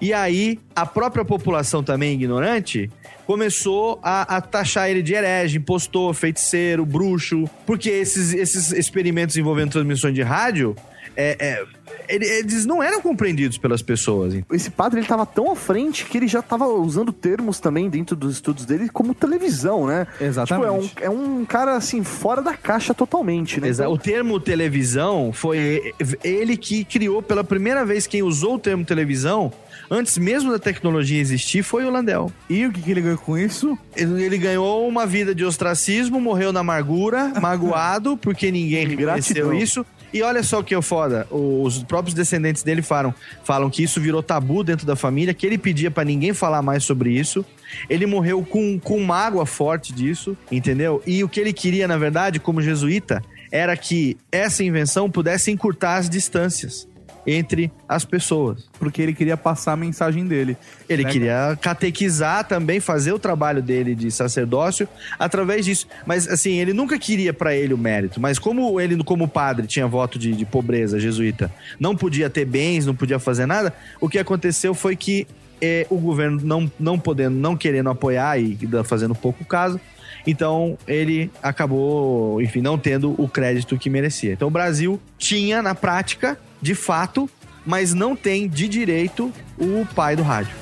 E 0.00 0.12
aí, 0.12 0.58
a 0.74 0.86
própria 0.86 1.24
população 1.24 1.82
também 1.82 2.14
ignorante 2.14 2.90
começou 3.26 3.98
a, 4.02 4.36
a 4.36 4.40
taxar 4.40 4.88
ele 4.88 5.02
de 5.02 5.14
herege, 5.14 5.58
impostor, 5.58 6.14
feiticeiro, 6.14 6.86
bruxo, 6.86 7.44
porque 7.66 7.90
esses, 7.90 8.32
esses 8.32 8.72
experimentos 8.72 9.36
envolvendo 9.36 9.72
transmissões 9.72 10.14
de 10.14 10.22
rádio, 10.22 10.74
é, 11.20 11.36
é, 11.40 11.64
ele- 12.08 12.24
eles 12.26 12.64
não 12.64 12.80
eram 12.80 13.02
compreendidos 13.02 13.58
pelas 13.58 13.82
pessoas. 13.82 14.32
Esse 14.52 14.70
padre, 14.70 15.00
ele 15.00 15.06
tava 15.06 15.26
tão 15.26 15.50
à 15.50 15.56
frente 15.56 16.04
que 16.04 16.16
ele 16.16 16.28
já 16.28 16.40
tava 16.40 16.66
usando 16.68 17.12
termos 17.12 17.58
também 17.58 17.90
dentro 17.90 18.14
dos 18.14 18.34
estudos 18.34 18.64
dele 18.64 18.88
como 18.88 19.12
televisão, 19.14 19.84
né? 19.88 20.06
Exatamente. 20.20 20.88
Tipo, 20.90 21.02
é, 21.04 21.10
um, 21.10 21.14
é 21.14 21.40
um 21.40 21.44
cara, 21.44 21.74
assim, 21.74 22.04
fora 22.04 22.40
da 22.40 22.54
caixa 22.54 22.94
totalmente, 22.94 23.60
né? 23.60 23.66
Exa- 23.68 23.82
Então, 23.82 23.92
O 23.94 23.98
termo 23.98 24.38
televisão 24.38 25.32
foi 25.32 25.92
ele 26.22 26.56
que 26.56 26.84
criou 26.84 27.20
pela 27.20 27.42
primeira 27.42 27.84
vez 27.84 28.06
quem 28.06 28.22
usou 28.22 28.54
o 28.54 28.58
termo 28.58 28.84
televisão, 28.84 29.52
antes 29.90 30.16
mesmo 30.18 30.52
da 30.52 30.58
tecnologia 30.58 31.20
existir, 31.20 31.64
foi 31.64 31.84
o 31.84 31.90
Landel. 31.90 32.30
E 32.48 32.64
o 32.66 32.72
que, 32.72 32.80
que 32.80 32.90
ele 32.92 33.00
ganhou 33.00 33.18
com 33.18 33.36
isso? 33.36 33.76
Ele 33.96 34.22
ele 34.22 34.38
ganhou 34.38 34.86
uma 34.86 35.04
vida 35.04 35.34
de 35.34 35.44
ostracismo, 35.44 36.20
morreu 36.20 36.52
na 36.52 36.60
amargura, 36.60 37.32
magoado, 37.42 38.16
porque 38.16 38.52
ninguém 38.52 38.86
reconheceu 38.86 39.52
isso. 39.52 39.84
E 40.12 40.22
olha 40.22 40.42
só 40.42 40.62
que 40.62 40.74
é 40.74 40.80
foda, 40.80 41.26
os 41.30 41.82
próprios 41.82 42.14
descendentes 42.14 42.62
dele 42.62 42.80
falam, 42.80 43.14
falam 43.44 43.68
que 43.68 43.82
isso 43.82 44.00
virou 44.00 44.22
tabu 44.22 44.64
dentro 44.64 44.86
da 44.86 44.96
família, 44.96 45.34
que 45.34 45.46
ele 45.46 45.58
pedia 45.58 45.90
pra 45.90 46.04
ninguém 46.04 46.32
falar 46.32 46.62
mais 46.62 46.82
sobre 46.84 47.10
isso. 47.10 47.44
Ele 47.90 48.06
morreu 48.06 48.42
com, 48.42 48.78
com 48.78 48.98
mágoa 49.00 49.44
forte 49.44 49.92
disso, 49.92 50.36
entendeu? 50.50 51.02
E 51.06 51.22
o 51.22 51.28
que 51.28 51.38
ele 51.38 51.52
queria, 51.52 51.86
na 51.86 51.98
verdade, 51.98 52.40
como 52.40 52.62
jesuíta, 52.62 53.22
era 53.52 53.76
que 53.76 54.16
essa 54.32 54.64
invenção 54.64 55.10
pudesse 55.10 55.50
encurtar 55.50 55.96
as 55.96 56.08
distâncias 56.08 56.87
entre 57.28 57.70
as 57.86 58.06
pessoas. 58.06 58.66
Porque 58.78 59.02
ele 59.02 59.12
queria 59.12 59.36
passar 59.36 59.72
a 59.72 59.76
mensagem 59.76 60.26
dele. 60.26 60.56
Ele 60.88 61.04
Né, 61.04 61.10
queria 61.10 61.58
catequizar 61.60 62.48
também, 62.48 62.80
fazer 62.80 63.12
o 63.12 63.18
trabalho 63.18 63.60
dele 63.60 63.94
de 63.94 64.10
sacerdócio 64.10 64.88
através 65.18 65.66
disso. 65.66 65.86
Mas, 66.06 66.26
assim, 66.26 66.58
ele 66.58 66.72
nunca 66.72 66.98
queria 66.98 67.34
pra 67.34 67.54
ele 67.54 67.74
o 67.74 67.78
mérito. 67.78 68.18
Mas 68.18 68.38
como 68.38 68.80
ele, 68.80 68.96
como 69.04 69.28
padre, 69.28 69.66
tinha 69.66 69.86
voto 69.86 70.18
de, 70.18 70.32
de 70.32 70.46
pobreza 70.46 70.98
jesuíta, 70.98 71.52
não 71.78 71.94
podia 71.94 72.30
ter 72.30 72.46
bens, 72.46 72.86
não 72.86 72.94
podia 72.94 73.18
fazer 73.18 73.44
nada, 73.44 73.74
o 74.00 74.08
que 74.08 74.18
aconteceu 74.18 74.72
foi 74.72 74.96
que 74.96 75.26
eh, 75.60 75.86
o 75.90 75.98
governo 75.98 76.40
não, 76.42 76.72
não 76.80 76.98
podendo, 76.98 77.36
não 77.36 77.56
querendo 77.56 77.90
apoiar 77.90 78.38
e 78.38 78.56
fazendo 78.84 79.14
pouco 79.14 79.44
caso, 79.44 79.78
então 80.26 80.76
ele 80.86 81.30
acabou, 81.42 82.40
enfim, 82.42 82.60
não 82.60 82.78
tendo 82.78 83.14
o 83.20 83.28
crédito 83.28 83.78
que 83.78 83.88
merecia. 83.90 84.32
Então 84.32 84.48
o 84.48 84.50
Brasil 84.50 85.00
tinha, 85.18 85.62
na 85.62 85.74
prática, 85.74 86.38
de 86.60 86.74
fato, 86.74 87.28
mas 87.64 87.94
não 87.94 88.16
tem 88.16 88.48
de 88.48 88.68
direito 88.68 89.32
o 89.58 89.86
pai 89.94 90.16
do 90.16 90.22
rádio. 90.22 90.52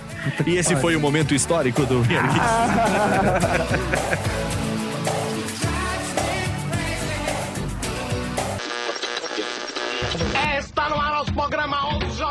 E 0.44 0.56
esse 0.56 0.74
foi 0.76 0.96
o 0.96 1.00
momento 1.00 1.34
histórico 1.34 1.86
do 1.86 2.02
Está 10.58 10.88
no 10.88 11.00
ar 11.00 11.22
o 11.22 11.32
programa 11.32 11.96
11 11.96 12.22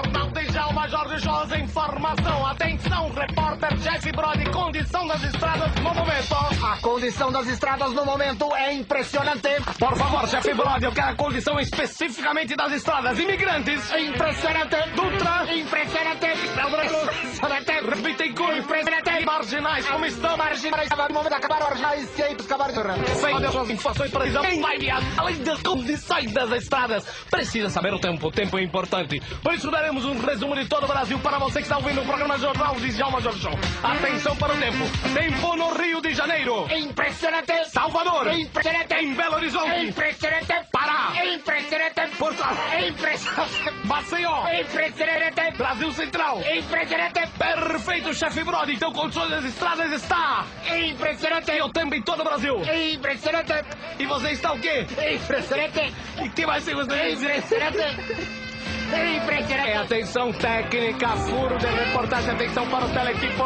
Jorge 0.90 1.18
Jones, 1.26 1.52
informação. 1.60 2.46
Atenção, 2.46 3.10
repórter 3.10 3.76
Jeff 3.78 4.12
Brody, 4.12 4.46
condição 4.52 5.08
das 5.08 5.24
estradas 5.24 5.74
no 5.76 5.94
momento. 5.94 6.36
A 6.64 6.78
condição 6.82 7.32
das 7.32 7.48
estradas 7.48 7.94
no 7.94 8.06
momento 8.06 8.54
é 8.56 8.74
impressionante. 8.74 9.50
Por 9.80 9.96
favor, 9.98 10.28
Jeff 10.28 10.54
Brody, 10.54 10.86
eu 10.86 10.92
quero 10.92 11.10
a 11.10 11.16
condição 11.16 11.60
especificamente 11.60 12.56
das 12.56 12.72
estradas. 12.74 13.18
Imigrantes. 13.18 13.92
Impressionante. 13.94 14.76
Dutra. 14.96 15.56
Impressionante. 15.56 16.28
Impressionante. 16.28 18.02
Bittencourt. 18.02 18.58
Impressionante. 18.58 19.26
Marginais, 19.26 19.88
como 19.88 20.06
estão? 20.06 20.38
Marginais. 20.38 20.90
No 20.90 21.14
momento 21.14 21.34
acabaram 21.34 21.68
marginais. 21.68 22.20
E 22.20 22.24
aí, 22.24 22.34
acabaram. 22.34 22.74
Feito 22.74 23.60
as 23.60 23.70
informações 23.70 24.12
precisas. 24.12 24.42
Quem 24.42 24.62
vai 24.62 24.78
viajar? 24.78 25.06
Além 25.18 25.38
das 25.44 25.62
condições 25.62 26.32
das 26.32 26.52
estradas, 26.52 27.06
precisa 27.30 27.70
saber 27.70 27.94
o 27.94 28.00
tempo. 28.00 28.28
O 28.28 28.32
tempo 28.32 28.58
é 28.58 28.64
importante. 28.64 29.20
Por 29.42 29.54
isso 29.54 29.72
daremos 29.72 30.06
um 30.06 30.20
resumo 30.20 30.56
de 30.56 30.66
todo 30.76 30.84
o 30.84 30.88
Brasil 30.88 31.18
para 31.20 31.40
você 31.40 31.60
que 31.60 31.64
está 31.64 31.78
ouvindo 31.78 32.02
o 32.02 32.06
programa 32.06 32.38
Jornal 32.38 32.76
de 32.76 32.90
Djalma 32.90 33.22
Jorjão. 33.22 33.54
Atenção 33.82 34.36
para 34.36 34.54
o 34.54 34.58
tempo. 34.58 34.84
Tempo 35.14 35.56
no 35.56 35.74
Rio 35.74 36.02
de 36.02 36.14
Janeiro. 36.14 36.68
Impressionante. 36.70 37.70
Salvador. 37.70 38.28
Impressionante. 38.34 38.94
Em 38.94 39.14
Belo 39.14 39.36
Horizonte. 39.36 39.86
Impressionante. 39.86 40.54
Pará. 40.74 41.14
Impressionante. 41.34 42.18
Porto 42.18 42.44
Alegre. 42.44 42.90
Impressionante. 42.90 43.72
Maceió. 43.86 44.44
Impressionante. 44.50 45.58
Brasil 45.58 45.92
Central. 45.94 46.42
Impressionante. 46.42 47.22
Perfeito, 47.38 48.14
chefe 48.14 48.44
Brody. 48.44 48.74
Então, 48.74 48.92
condições 48.92 49.30
das 49.30 49.46
estradas 49.46 49.90
está. 49.94 50.46
Impressionante. 50.90 51.52
Eu 51.52 51.70
também 51.72 52.02
todo 52.02 52.20
o 52.20 52.24
Brasil. 52.26 52.58
Impressionante. 52.94 53.54
E 53.98 54.06
você 54.06 54.32
está 54.32 54.52
o 54.52 54.60
quê? 54.60 54.86
Impressionante. 55.14 55.94
E 56.22 56.30
que 56.30 56.46
vai 56.46 56.60
ser 56.60 56.76
você? 56.76 57.12
Impressionante. 57.12 58.45
Impressionante. 58.94 59.70
É, 59.70 59.78
atenção 59.78 60.32
técnica, 60.34 61.10
furo 61.18 61.58
de 61.58 61.66
reportagem, 61.66 62.32
atenção 62.32 62.68
para 62.70 62.86
o 62.86 62.90
telequipo. 62.90 63.44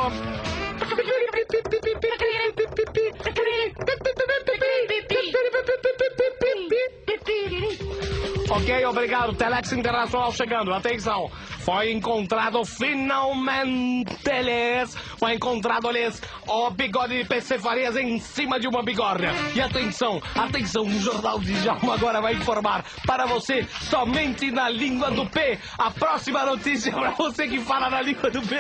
Ok, 8.50 8.86
obrigado. 8.86 9.34
Telex 9.36 9.72
Internacional 9.72 10.32
chegando. 10.32 10.74
Atenção. 10.74 11.30
Foi 11.70 11.92
encontrado 11.92 12.66
finalmente 12.66 14.42
lhes. 14.42 14.96
Foi 15.20 15.36
encontrado 15.36 15.92
lhes 15.92 16.20
o 16.48 16.72
bigode 16.72 17.22
de 17.22 17.26
PC 17.30 17.60
Farias 17.60 17.96
em 17.96 18.18
cima 18.18 18.60
de 18.60 18.68
uma 18.68 18.82
bigorna. 18.82 19.32
E 19.54 19.62
atenção, 19.62 20.20
atenção, 20.34 20.82
o 20.82 21.00
Jornal 21.00 21.38
de 21.38 21.54
Jalma 21.60 21.94
agora 21.94 22.20
vai 22.22 22.34
informar 22.34 22.84
para 23.06 23.28
você 23.28 23.68
somente 23.88 24.50
na 24.50 24.68
língua 24.68 25.12
do 25.12 25.28
P. 25.28 25.60
A 25.78 25.92
próxima 25.92 26.44
notícia 26.44 26.92
para 26.92 27.12
você 27.12 27.48
que 27.48 27.60
fala 27.60 27.88
na 27.88 28.02
língua 28.02 28.32
do 28.32 28.42
P. 28.42 28.56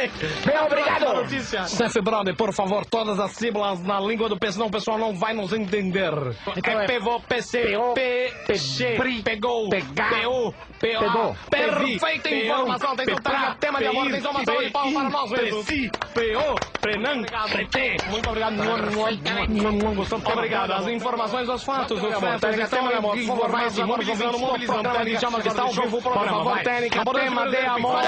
Bem, 0.45 0.59
obrigado. 0.63 1.11
Notícia. 1.15 1.67
Chef 1.67 1.99
Brother, 2.03 2.35
por 2.35 2.53
favor, 2.53 2.85
todas 2.85 3.19
as 3.19 3.31
sílabas 3.31 3.81
na 3.81 3.99
língua 3.99 4.29
do 4.29 4.37
P, 4.37 4.51
senão 4.51 4.67
o 4.67 4.71
pessoal 4.71 4.99
não 4.99 5.15
vai 5.15 5.33
nos 5.33 5.51
entender. 5.51 6.13
Então 6.55 6.79
é 6.79 6.83
é 6.83 6.85
pevô, 6.85 7.19
PC, 7.21 7.75
P, 7.95 8.53
G, 8.53 8.95
Pri, 8.97 9.23
pegou, 9.23 9.67
pegou, 9.67 10.53
PO, 10.79 11.35
perfeita 11.49 12.29
informação, 12.29 12.98
pepra, 13.05 13.15
total 13.15 13.55
tema 13.55 13.79
de 13.79 13.87
amor, 13.87 14.05
PI, 14.05 14.21
tem 14.21 14.31
uma 14.31 14.45
salva 14.45 14.63
de 14.63 14.69
palmas 14.71 14.93
para 14.93 15.09
nós 15.09 15.31
mesmos. 15.31 15.65
PI, 15.65 15.91
PO, 16.13 16.79
Prenan, 16.81 17.23
PT. 17.23 17.97
Muito 18.09 18.29
obrigado, 18.29 18.53
Muito 18.53 20.31
obrigado. 20.31 20.71
As 20.71 20.87
informações 20.87 21.47
dos 21.47 21.63
fatos, 21.63 22.03
os 22.03 22.13
fatos 22.15 22.57
estão 22.57 23.15
informados, 23.15 23.79
mobilizando, 23.79 24.39
mobilizando, 24.39 24.81
programa 24.83 25.05
de 25.05 25.19
chamas 25.19 25.45
está 25.45 25.61
ao 25.61 25.71
vivo, 25.71 26.01
por 26.01 26.13
favor, 26.13 26.59
técnica, 26.59 27.03
tema 27.05 27.49
de 27.49 27.57
amor. 27.57 27.99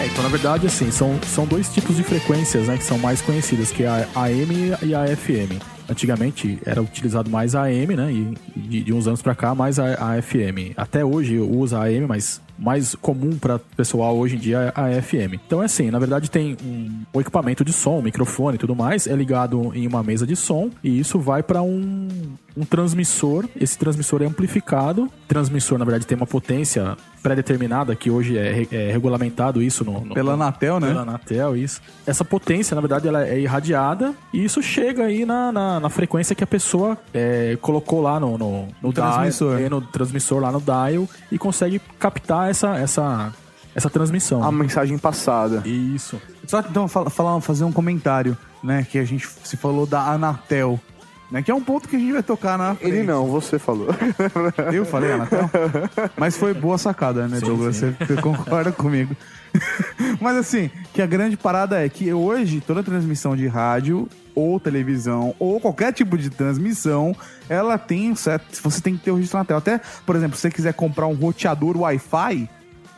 É, 0.00 0.06
então 0.06 0.22
na 0.22 0.28
verdade, 0.28 0.66
assim, 0.66 0.90
são, 0.90 1.18
são 1.22 1.46
dois 1.46 1.72
tipos 1.72 1.96
de 1.96 2.02
frequências, 2.02 2.66
né, 2.66 2.76
que 2.76 2.84
são 2.84 2.98
mais 2.98 3.22
conhecidas, 3.22 3.70
que 3.70 3.84
é 3.84 3.88
a 3.88 4.24
AM 4.24 4.76
e 4.82 4.94
a 4.94 5.06
FM. 5.16 5.73
Antigamente 5.88 6.58
era 6.64 6.80
utilizado 6.80 7.28
mais 7.30 7.54
a 7.54 7.64
AM, 7.64 7.96
né, 7.96 8.12
e 8.12 8.34
de, 8.56 8.84
de 8.84 8.92
uns 8.92 9.06
anos 9.06 9.20
pra 9.20 9.34
cá 9.34 9.54
mais 9.54 9.78
a, 9.78 10.12
a 10.14 10.22
FM. 10.22 10.72
Até 10.76 11.04
hoje 11.04 11.38
usa 11.38 11.78
a 11.78 11.84
AM, 11.84 12.06
mas 12.06 12.40
mais 12.58 12.94
comum 12.94 13.36
para 13.38 13.58
pessoal 13.76 14.16
hoje 14.16 14.36
em 14.36 14.38
dia 14.38 14.72
é 14.76 14.80
a 14.98 15.02
FM. 15.02 15.34
Então 15.46 15.62
é 15.62 15.66
assim, 15.66 15.90
na 15.90 15.98
verdade 15.98 16.30
tem 16.30 16.56
um, 16.64 17.20
equipamento 17.20 17.64
de 17.64 17.72
som, 17.72 17.98
um 17.98 18.02
microfone 18.02 18.56
e 18.56 18.58
tudo 18.58 18.74
mais, 18.76 19.06
é 19.06 19.14
ligado 19.14 19.72
em 19.74 19.86
uma 19.86 20.02
mesa 20.02 20.26
de 20.26 20.36
som 20.36 20.70
e 20.82 20.98
isso 20.98 21.18
vai 21.18 21.42
para 21.42 21.62
um, 21.62 22.08
um 22.56 22.64
transmissor. 22.64 23.48
Esse 23.60 23.76
transmissor 23.78 24.22
é 24.22 24.26
amplificado. 24.26 25.10
Transmissor, 25.26 25.78
na 25.78 25.84
verdade, 25.84 26.06
tem 26.06 26.16
uma 26.16 26.26
potência 26.26 26.96
pré-determinada, 27.22 27.96
que 27.96 28.10
hoje 28.10 28.36
é, 28.36 28.66
é 28.70 28.92
regulamentado 28.92 29.62
isso 29.62 29.82
no, 29.82 30.04
no- 30.04 30.14
Pela 30.14 30.34
Anatel, 30.34 30.78
né? 30.78 30.88
Pela 30.88 31.00
Anatel, 31.02 31.56
isso. 31.56 31.80
Essa 32.06 32.22
potência, 32.24 32.74
na 32.74 32.82
verdade, 32.82 33.08
ela 33.08 33.26
é 33.26 33.40
irradiada 33.40 34.14
e 34.32 34.44
isso 34.44 34.62
chega 34.62 35.04
aí 35.04 35.24
na, 35.24 35.50
na, 35.50 35.80
na 35.80 35.88
frequência 35.88 36.34
que 36.36 36.44
a 36.44 36.46
pessoa 36.46 36.98
é, 37.14 37.56
colocou 37.62 38.02
lá 38.02 38.20
no, 38.20 38.36
no, 38.36 38.68
no 38.82 38.92
transmissor. 38.92 39.58
é, 39.58 39.68
no 39.70 39.80
transmissor 39.80 40.38
lá 40.40 40.52
no 40.52 40.60
dial 40.60 41.08
e 41.32 41.38
consegue 41.38 41.80
captar 41.98 42.43
essa, 42.48 42.76
essa, 42.76 43.32
essa 43.74 43.90
transmissão. 43.90 44.42
A 44.42 44.50
mensagem 44.52 44.96
passada. 44.98 45.62
Isso. 45.66 46.20
Só 46.46 46.60
então 46.60 46.86
fala, 46.88 47.10
falar- 47.10 47.40
fazer 47.40 47.64
um 47.64 47.72
comentário, 47.72 48.36
né? 48.62 48.86
Que 48.90 48.98
a 48.98 49.04
gente 49.04 49.28
se 49.44 49.56
falou 49.56 49.86
da 49.86 50.00
Anatel, 50.02 50.78
né? 51.30 51.42
Que 51.42 51.50
é 51.50 51.54
um 51.54 51.62
ponto 51.62 51.88
que 51.88 51.96
a 51.96 51.98
gente 51.98 52.12
vai 52.12 52.22
tocar 52.22 52.56
na 52.58 52.76
Ele 52.80 53.02
não, 53.02 53.26
você 53.26 53.58
falou. 53.58 53.88
Eu 54.72 54.84
falei 54.84 55.12
Anatel? 55.12 55.50
Mas 56.16 56.36
foi 56.36 56.52
boa 56.54 56.78
sacada, 56.78 57.26
né, 57.28 57.38
Sim, 57.40 57.46
Douglas? 57.46 57.76
sim. 57.76 57.94
Você 57.98 58.16
concorda 58.20 58.70
comigo. 58.72 59.16
Mas 60.20 60.36
assim, 60.36 60.70
que 60.92 61.00
a 61.02 61.06
grande 61.06 61.36
parada 61.36 61.84
é 61.84 61.88
que 61.88 62.12
hoje 62.12 62.60
toda 62.60 62.82
transmissão 62.82 63.36
de 63.36 63.46
rádio 63.46 64.08
ou 64.34 64.58
televisão 64.58 65.34
ou 65.38 65.60
qualquer 65.60 65.92
tipo 65.92 66.18
de 66.18 66.28
transmissão, 66.30 67.14
ela 67.48 67.78
tem 67.78 68.10
um 68.10 68.16
certo, 68.16 68.44
você 68.62 68.80
tem 68.80 68.96
que 68.96 69.04
ter 69.04 69.10
o 69.10 69.14
registro 69.16 69.38
Anatel. 69.38 69.58
Até, 69.58 69.80
por 70.04 70.16
exemplo, 70.16 70.36
se 70.36 70.42
você 70.42 70.50
quiser 70.50 70.74
comprar 70.74 71.06
um 71.06 71.14
roteador 71.14 71.76
Wi-Fi, 71.76 72.48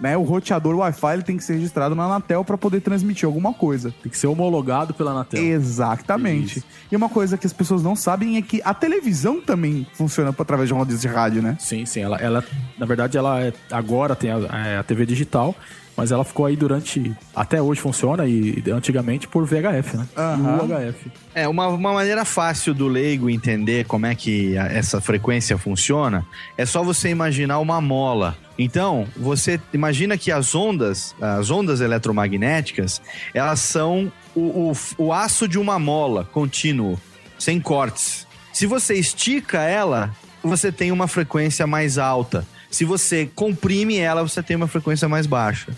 né, 0.00 0.16
o 0.16 0.22
roteador 0.22 0.76
Wi-Fi 0.76 1.14
ele 1.14 1.22
tem 1.22 1.36
que 1.36 1.44
ser 1.44 1.54
registrado 1.54 1.94
na 1.94 2.04
Anatel 2.04 2.44
para 2.44 2.58
poder 2.58 2.80
transmitir 2.80 3.26
alguma 3.26 3.52
coisa. 3.54 3.94
Tem 4.02 4.10
que 4.10 4.18
ser 4.18 4.26
homologado 4.26 4.92
pela 4.94 5.10
Anatel. 5.10 5.42
Exatamente. 5.42 6.62
E 6.90 6.96
uma 6.96 7.08
coisa 7.08 7.38
que 7.38 7.46
as 7.46 7.52
pessoas 7.52 7.82
não 7.82 7.96
sabem 7.96 8.36
é 8.36 8.42
que 8.42 8.60
a 8.64 8.74
televisão 8.74 9.40
também 9.40 9.86
funciona 9.94 10.34
através 10.38 10.68
de 10.68 10.74
uma 10.74 10.84
de 10.84 11.08
rádio, 11.08 11.42
né? 11.42 11.56
Sim, 11.58 11.86
sim. 11.86 12.00
Ela, 12.00 12.16
ela 12.18 12.44
na 12.78 12.86
verdade, 12.86 13.16
ela 13.16 13.40
é- 13.40 13.52
agora 13.70 14.14
tem 14.14 14.30
a, 14.30 14.38
é, 14.66 14.78
a 14.78 14.82
TV 14.82 15.06
digital, 15.06 15.54
mas 15.96 16.12
ela 16.12 16.24
ficou 16.24 16.46
aí 16.46 16.56
durante. 16.56 17.14
Até 17.34 17.60
hoje 17.62 17.80
funciona 17.80 18.26
e 18.26 18.62
antigamente 18.70 19.26
por 19.26 19.44
VHF, 19.46 19.96
né? 19.96 20.06
Aham. 20.16 20.62
UHF. 20.64 21.10
É, 21.34 21.48
uma, 21.48 21.68
uma 21.68 21.92
maneira 21.92 22.24
fácil 22.24 22.74
do 22.74 22.86
leigo 22.88 23.30
entender 23.30 23.86
como 23.86 24.06
é 24.06 24.14
que 24.14 24.56
a- 24.58 24.66
essa 24.66 25.00
frequência 25.00 25.56
funciona 25.56 26.24
é 26.56 26.66
só 26.66 26.82
você 26.82 27.08
imaginar 27.08 27.58
uma 27.58 27.80
mola. 27.80 28.36
Então, 28.58 29.06
você 29.16 29.60
imagina 29.72 30.16
que 30.16 30.32
as 30.32 30.54
ondas, 30.54 31.14
as 31.20 31.50
ondas 31.50 31.80
eletromagnéticas, 31.80 33.00
elas 33.34 33.60
são 33.60 34.10
o, 34.34 34.72
o, 34.72 34.72
o 34.98 35.12
aço 35.12 35.46
de 35.46 35.58
uma 35.58 35.78
mola 35.78 36.24
contínuo, 36.24 36.98
sem 37.38 37.60
cortes. 37.60 38.26
Se 38.52 38.66
você 38.66 38.94
estica 38.94 39.62
ela, 39.62 40.14
você 40.42 40.72
tem 40.72 40.90
uma 40.90 41.06
frequência 41.06 41.66
mais 41.66 41.98
alta. 41.98 42.46
Se 42.70 42.84
você 42.84 43.28
comprime 43.34 43.98
ela, 43.98 44.22
você 44.22 44.42
tem 44.42 44.56
uma 44.56 44.66
frequência 44.68 45.08
mais 45.08 45.26
baixa. 45.26 45.72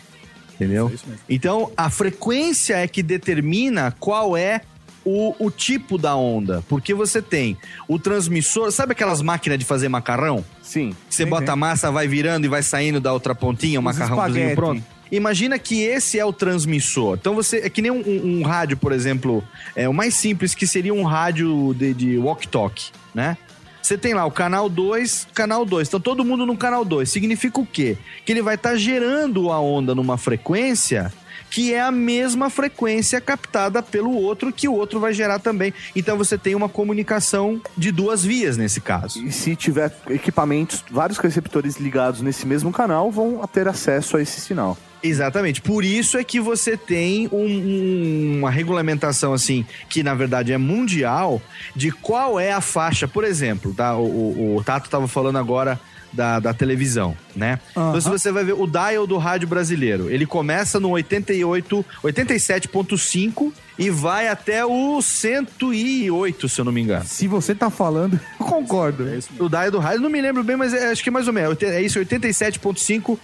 Entendeu? 0.61 0.91
Então, 1.29 1.71
a 1.77 1.89
frequência 1.89 2.75
é 2.77 2.89
que 2.89 3.03
determina 3.03 3.95
qual 4.01 4.37
é 4.37 4.61
o, 5.05 5.35
o 5.39 5.51
tipo 5.51 5.97
da 5.97 6.17
onda. 6.17 6.65
Porque 6.69 6.93
você 6.93 7.23
tem 7.23 7.57
o 7.87 7.99
transmissor. 7.99 8.71
Sabe 8.73 8.93
aquelas 8.93 9.23
máquinas 9.23 9.59
de 9.59 9.65
fazer 9.65 9.89
macarrão? 9.89 10.45
Sim. 10.63 10.95
Você 11.09 11.25
bota 11.25 11.53
a 11.53 11.57
massa, 11.57 11.91
vai 11.91 12.09
virando 12.09 12.45
e 12.45 12.49
vai 12.49 12.63
saindo 12.63 13.01
da 13.01 13.13
outra 13.13 13.35
pontinha, 13.35 13.79
o 13.79 13.81
Os 13.81 13.85
macarrãozinho 13.85 14.55
pronto. 14.55 14.83
Imagina 15.11 15.59
que 15.59 15.81
esse 15.83 16.19
é 16.19 16.25
o 16.25 16.33
transmissor. 16.35 17.17
Então 17.19 17.35
você. 17.35 17.59
É 17.59 17.71
que 17.71 17.81
nem 17.81 17.91
um, 17.91 18.01
um- 18.07 18.41
um 18.41 18.43
rádio, 18.43 18.77
por 18.77 18.93
exemplo. 18.93 19.43
É 19.75 19.89
o 19.89 19.95
mais 19.95 20.13
simples 20.15 20.55
que 20.55 20.67
seria 20.67 20.93
um 20.93 21.03
rádio 21.05 21.73
de, 21.75 21.95
de 21.95 22.19
walk-talk, 22.19 22.91
né? 23.15 23.39
Você 23.89 23.97
tem 23.97 24.13
lá 24.13 24.27
o 24.27 24.31
canal 24.31 24.69
2, 24.69 25.29
canal 25.33 25.65
2. 25.65 25.89
Então 25.89 25.99
todo 25.99 26.23
mundo 26.23 26.45
no 26.45 26.59
canal 26.59 26.85
2. 26.85 27.11
Significa 27.11 27.59
o 27.59 27.65
quê? 27.65 27.97
Que 28.27 28.33
ele 28.33 28.43
vai 28.43 28.55
estar 28.55 28.77
gerando 28.77 29.51
a 29.51 29.59
onda 29.59 29.95
numa 29.95 30.19
frequência 30.19 31.11
que 31.51 31.73
é 31.73 31.81
a 31.81 31.91
mesma 31.91 32.51
frequência 32.51 33.21
captada 33.21 33.83
pelo 33.83 34.13
outro 34.15 34.53
que 34.53 34.69
o 34.69 34.75
outro 34.75 35.01
vai 35.01 35.13
gerar 35.13 35.39
também. 35.39 35.73
Então 35.95 36.17
você 36.17 36.37
tem 36.39 36.55
uma 36.55 36.69
comunicação 36.69 37.61
de 37.77 37.91
duas 37.91 38.25
vias 38.25 38.57
nesse 38.57 38.81
caso. 38.81 39.25
E 39.25 39.33
se 39.33 39.55
tiver 39.57 39.93
equipamentos, 40.11 40.85
vários 40.91 41.19
receptores 41.19 41.77
ligados 41.77 42.21
nesse 42.21 42.47
mesmo 42.47 42.73
canal 42.73 43.11
vão 43.11 43.41
ter 43.53 43.67
acesso 43.69 44.17
a 44.17 44.23
esse 44.23 44.41
sinal. 44.41 44.77
Exatamente. 45.03 45.63
Por 45.63 45.85
isso 45.85 46.19
é 46.19 46.25
que 46.25 46.41
você 46.41 46.77
tem 46.77 47.29
um- 47.31 47.37
um- 47.47 48.39
uma 48.41 48.51
regulamentação 48.51 49.33
assim, 49.33 49.65
que 49.89 50.03
na 50.03 50.13
verdade 50.13 50.53
é 50.53 50.59
mundial, 50.59 51.41
de 51.75 51.93
qual 51.93 52.39
é 52.41 52.51
a 52.53 52.61
faixa. 52.61 53.07
Por 53.07 53.23
exemplo, 53.23 53.73
tá? 53.73 53.97
O, 53.97 54.03
o- 54.05 54.57
o 54.57 54.65
Tato 54.65 54.87
estava 54.87 55.07
falando 55.07 55.39
agora 55.39 55.79
da, 56.19 56.41
da 56.41 56.53
televisão, 56.53 57.17
né? 57.37 57.61
Aham. 57.77 57.91
Então, 57.91 58.01
se 58.01 58.09
você 58.09 58.33
vai 58.33 58.43
ver 58.43 58.55
o 58.55 58.67
dial 58.67 59.07
do 59.07 59.17
rádio 59.19 59.47
brasileiro, 59.47 60.11
ele 60.11 60.27
começa 60.27 60.81
no 60.81 60.91
88, 60.91 61.87
87.5 62.03 63.53
e 63.79 63.89
vai 63.89 64.27
até 64.27 64.67
o 64.67 65.01
108, 65.01 66.49
se 66.49 66.61
eu 66.61 66.65
não 66.65 66.73
me 66.73 66.81
engano. 66.81 67.05
Se 67.05 67.29
você 67.29 67.55
tá 67.55 67.71
falando, 67.71 68.19
eu 68.41 68.45
concordo. 68.47 69.05
O 69.39 69.49
dial 69.49 69.71
do 69.71 69.79
rádio, 69.79 70.01
não 70.01 70.11
me 70.11 70.21
lembro 70.21 70.43
bem, 70.43 70.57
mas 70.57 70.75
é- 70.75 70.91
acho 70.91 71.05
que 71.05 71.11
mais 71.11 71.29
ou 71.29 71.33
menos. 71.33 71.57
É 71.63 71.81
isso, 71.81 72.01
87.5, 72.01 73.17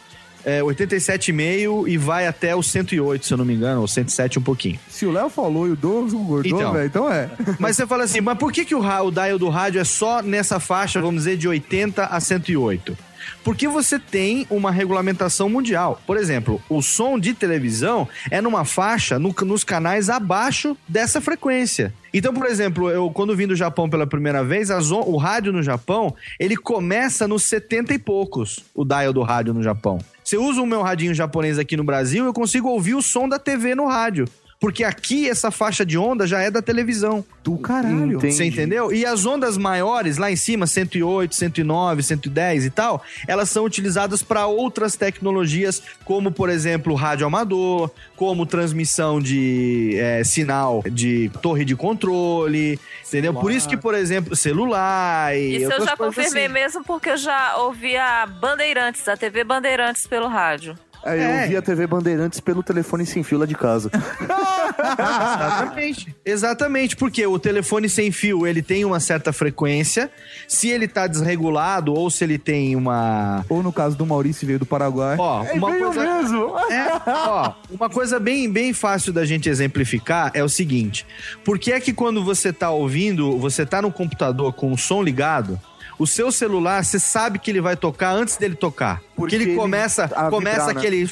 é, 0.44 0.60
87,5 0.62 1.88
e 1.88 1.96
vai 1.96 2.26
até 2.26 2.54
o 2.54 2.62
108, 2.62 3.26
se 3.26 3.32
eu 3.32 3.38
não 3.38 3.44
me 3.44 3.54
engano, 3.54 3.80
ou 3.80 3.88
107 3.88 4.38
um 4.38 4.42
pouquinho. 4.42 4.78
Se 4.88 5.06
o 5.06 5.10
Léo 5.12 5.28
falou 5.28 5.66
e 5.66 5.70
o 5.70 5.76
Douglas 5.76 6.12
concordou, 6.12 6.58
Então. 6.60 6.72
velho, 6.72 6.86
então 6.86 7.12
é. 7.12 7.30
Mas 7.58 7.76
você 7.76 7.86
fala 7.86 8.04
assim, 8.04 8.20
mas 8.20 8.38
por 8.38 8.52
que, 8.52 8.64
que 8.64 8.74
o, 8.74 8.80
o 8.80 9.10
dial 9.10 9.38
do 9.38 9.48
rádio 9.48 9.80
é 9.80 9.84
só 9.84 10.22
nessa 10.22 10.58
faixa, 10.60 11.00
vamos 11.00 11.24
dizer, 11.24 11.36
de 11.36 11.48
80 11.48 12.04
a 12.06 12.20
108? 12.20 12.96
Porque 13.42 13.66
você 13.66 13.98
tem 13.98 14.46
uma 14.50 14.70
regulamentação 14.70 15.48
mundial. 15.48 16.00
Por 16.06 16.16
exemplo, 16.18 16.60
o 16.68 16.82
som 16.82 17.18
de 17.18 17.32
televisão 17.32 18.06
é 18.30 18.40
numa 18.40 18.64
faixa 18.66 19.18
no- 19.18 19.34
nos 19.46 19.64
canais 19.64 20.10
abaixo 20.10 20.76
dessa 20.86 21.20
frequência. 21.22 21.92
Então, 22.12 22.34
por 22.34 22.46
exemplo, 22.46 22.90
eu 22.90 23.10
quando 23.10 23.34
vim 23.34 23.46
do 23.46 23.56
Japão 23.56 23.88
pela 23.88 24.06
primeira 24.06 24.44
vez, 24.44 24.68
o 24.70 25.16
rádio 25.16 25.52
no 25.52 25.62
Japão, 25.62 26.14
ele 26.38 26.56
começa 26.56 27.26
nos 27.26 27.44
70 27.44 27.94
e 27.94 27.98
poucos, 27.98 28.62
o 28.74 28.84
dial 28.84 29.12
do 29.12 29.22
rádio 29.22 29.54
no 29.54 29.62
Japão. 29.62 29.98
Se 30.24 30.36
eu 30.36 30.42
uso 30.42 30.62
o 30.62 30.66
meu 30.66 30.80
radinho 30.80 31.14
japonês 31.14 31.58
aqui 31.58 31.76
no 31.76 31.84
Brasil, 31.84 32.24
eu 32.24 32.32
consigo 32.32 32.68
ouvir 32.68 32.94
o 32.94 33.02
som 33.02 33.28
da 33.28 33.38
TV 33.38 33.74
no 33.74 33.86
rádio. 33.86 34.26
Porque 34.64 34.82
aqui 34.82 35.28
essa 35.28 35.50
faixa 35.50 35.84
de 35.84 35.98
onda 35.98 36.26
já 36.26 36.40
é 36.40 36.50
da 36.50 36.62
televisão. 36.62 37.22
Do 37.42 37.58
caralho. 37.58 38.16
Entendi. 38.16 38.32
Você 38.32 38.44
entendeu? 38.46 38.90
E 38.90 39.04
as 39.04 39.26
ondas 39.26 39.58
maiores, 39.58 40.16
lá 40.16 40.30
em 40.30 40.36
cima, 40.36 40.66
108, 40.66 41.34
109, 41.34 42.02
110 42.02 42.64
e 42.64 42.70
tal, 42.70 43.04
elas 43.28 43.50
são 43.50 43.62
utilizadas 43.62 44.22
para 44.22 44.46
outras 44.46 44.96
tecnologias, 44.96 45.82
como, 46.02 46.32
por 46.32 46.48
exemplo, 46.48 46.94
rádio 46.94 47.26
amador, 47.26 47.90
como 48.16 48.46
transmissão 48.46 49.20
de 49.20 49.98
é, 49.98 50.24
sinal 50.24 50.82
de 50.90 51.30
torre 51.42 51.66
de 51.66 51.76
controle, 51.76 52.80
entendeu? 53.06 53.34
Por 53.34 53.52
isso 53.52 53.68
que, 53.68 53.76
por 53.76 53.94
exemplo, 53.94 54.34
celular 54.34 55.36
e 55.36 55.56
Isso 55.56 55.72
eu 55.72 55.84
já 55.84 55.94
confirmei 55.94 56.46
assim. 56.46 56.54
mesmo 56.54 56.82
porque 56.82 57.10
eu 57.10 57.18
já 57.18 57.58
ouvi 57.58 57.98
a 57.98 58.24
Bandeirantes, 58.24 59.06
a 59.08 59.14
TV 59.14 59.44
Bandeirantes 59.44 60.06
pelo 60.06 60.26
rádio. 60.26 60.74
Aí 61.04 61.20
É. 61.20 61.44
eu 61.44 61.48
vi 61.48 61.56
a 61.56 61.62
TV 61.62 61.86
Bandeirantes 61.86 62.40
pelo 62.40 62.62
telefone 62.62 63.04
sem 63.04 63.22
fio 63.22 63.38
lá 63.38 63.46
de 63.46 63.54
casa. 63.54 63.90
Exatamente. 64.94 66.16
Exatamente, 66.24 66.96
porque 66.96 67.26
o 67.26 67.38
telefone 67.38 67.88
sem 67.88 68.10
fio, 68.10 68.46
ele 68.46 68.62
tem 68.62 68.84
uma 68.84 69.00
certa 69.00 69.32
frequência. 69.32 70.10
Se 70.48 70.68
ele 70.68 70.88
tá 70.88 71.06
desregulado 71.06 71.92
ou 71.94 72.10
se 72.10 72.24
ele 72.24 72.38
tem 72.38 72.76
uma 72.76 73.44
Ou 73.48 73.62
no 73.62 73.72
caso 73.72 73.96
do 73.96 74.06
Maurício 74.06 74.46
veio 74.46 74.58
do 74.58 74.66
Paraguai. 74.66 75.16
Ó, 75.18 75.42
uma 75.54 75.70
veio 75.70 75.84
coisa 75.84 76.00
mesmo. 76.20 76.58
É, 76.70 76.86
ó, 77.06 77.52
uma 77.70 77.88
coisa 77.90 78.18
bem, 78.18 78.50
bem 78.50 78.72
fácil 78.72 79.12
da 79.12 79.24
gente 79.24 79.48
exemplificar 79.48 80.30
é 80.34 80.42
o 80.42 80.48
seguinte: 80.48 81.06
por 81.44 81.58
que 81.58 81.72
é 81.72 81.80
que 81.80 81.92
quando 81.92 82.24
você 82.24 82.52
tá 82.52 82.70
ouvindo, 82.70 83.38
você 83.38 83.64
tá 83.66 83.80
no 83.82 83.92
computador 83.92 84.52
com 84.52 84.72
o 84.72 84.78
som 84.78 85.02
ligado, 85.02 85.60
o 85.98 86.06
seu 86.06 86.30
celular, 86.32 86.84
você 86.84 86.98
sabe 86.98 87.38
que 87.38 87.50
ele 87.50 87.60
vai 87.60 87.76
tocar 87.76 88.10
antes 88.12 88.36
dele 88.36 88.54
tocar? 88.54 88.98
Porque, 88.98 89.14
Porque 89.16 89.34
ele 89.36 89.44
ele- 89.44 89.56
começa, 89.56 90.04
a 90.04 90.28
começa 90.30 90.66
vibrar, 90.66 90.74
né? 90.74 90.80
aquele 90.80 91.08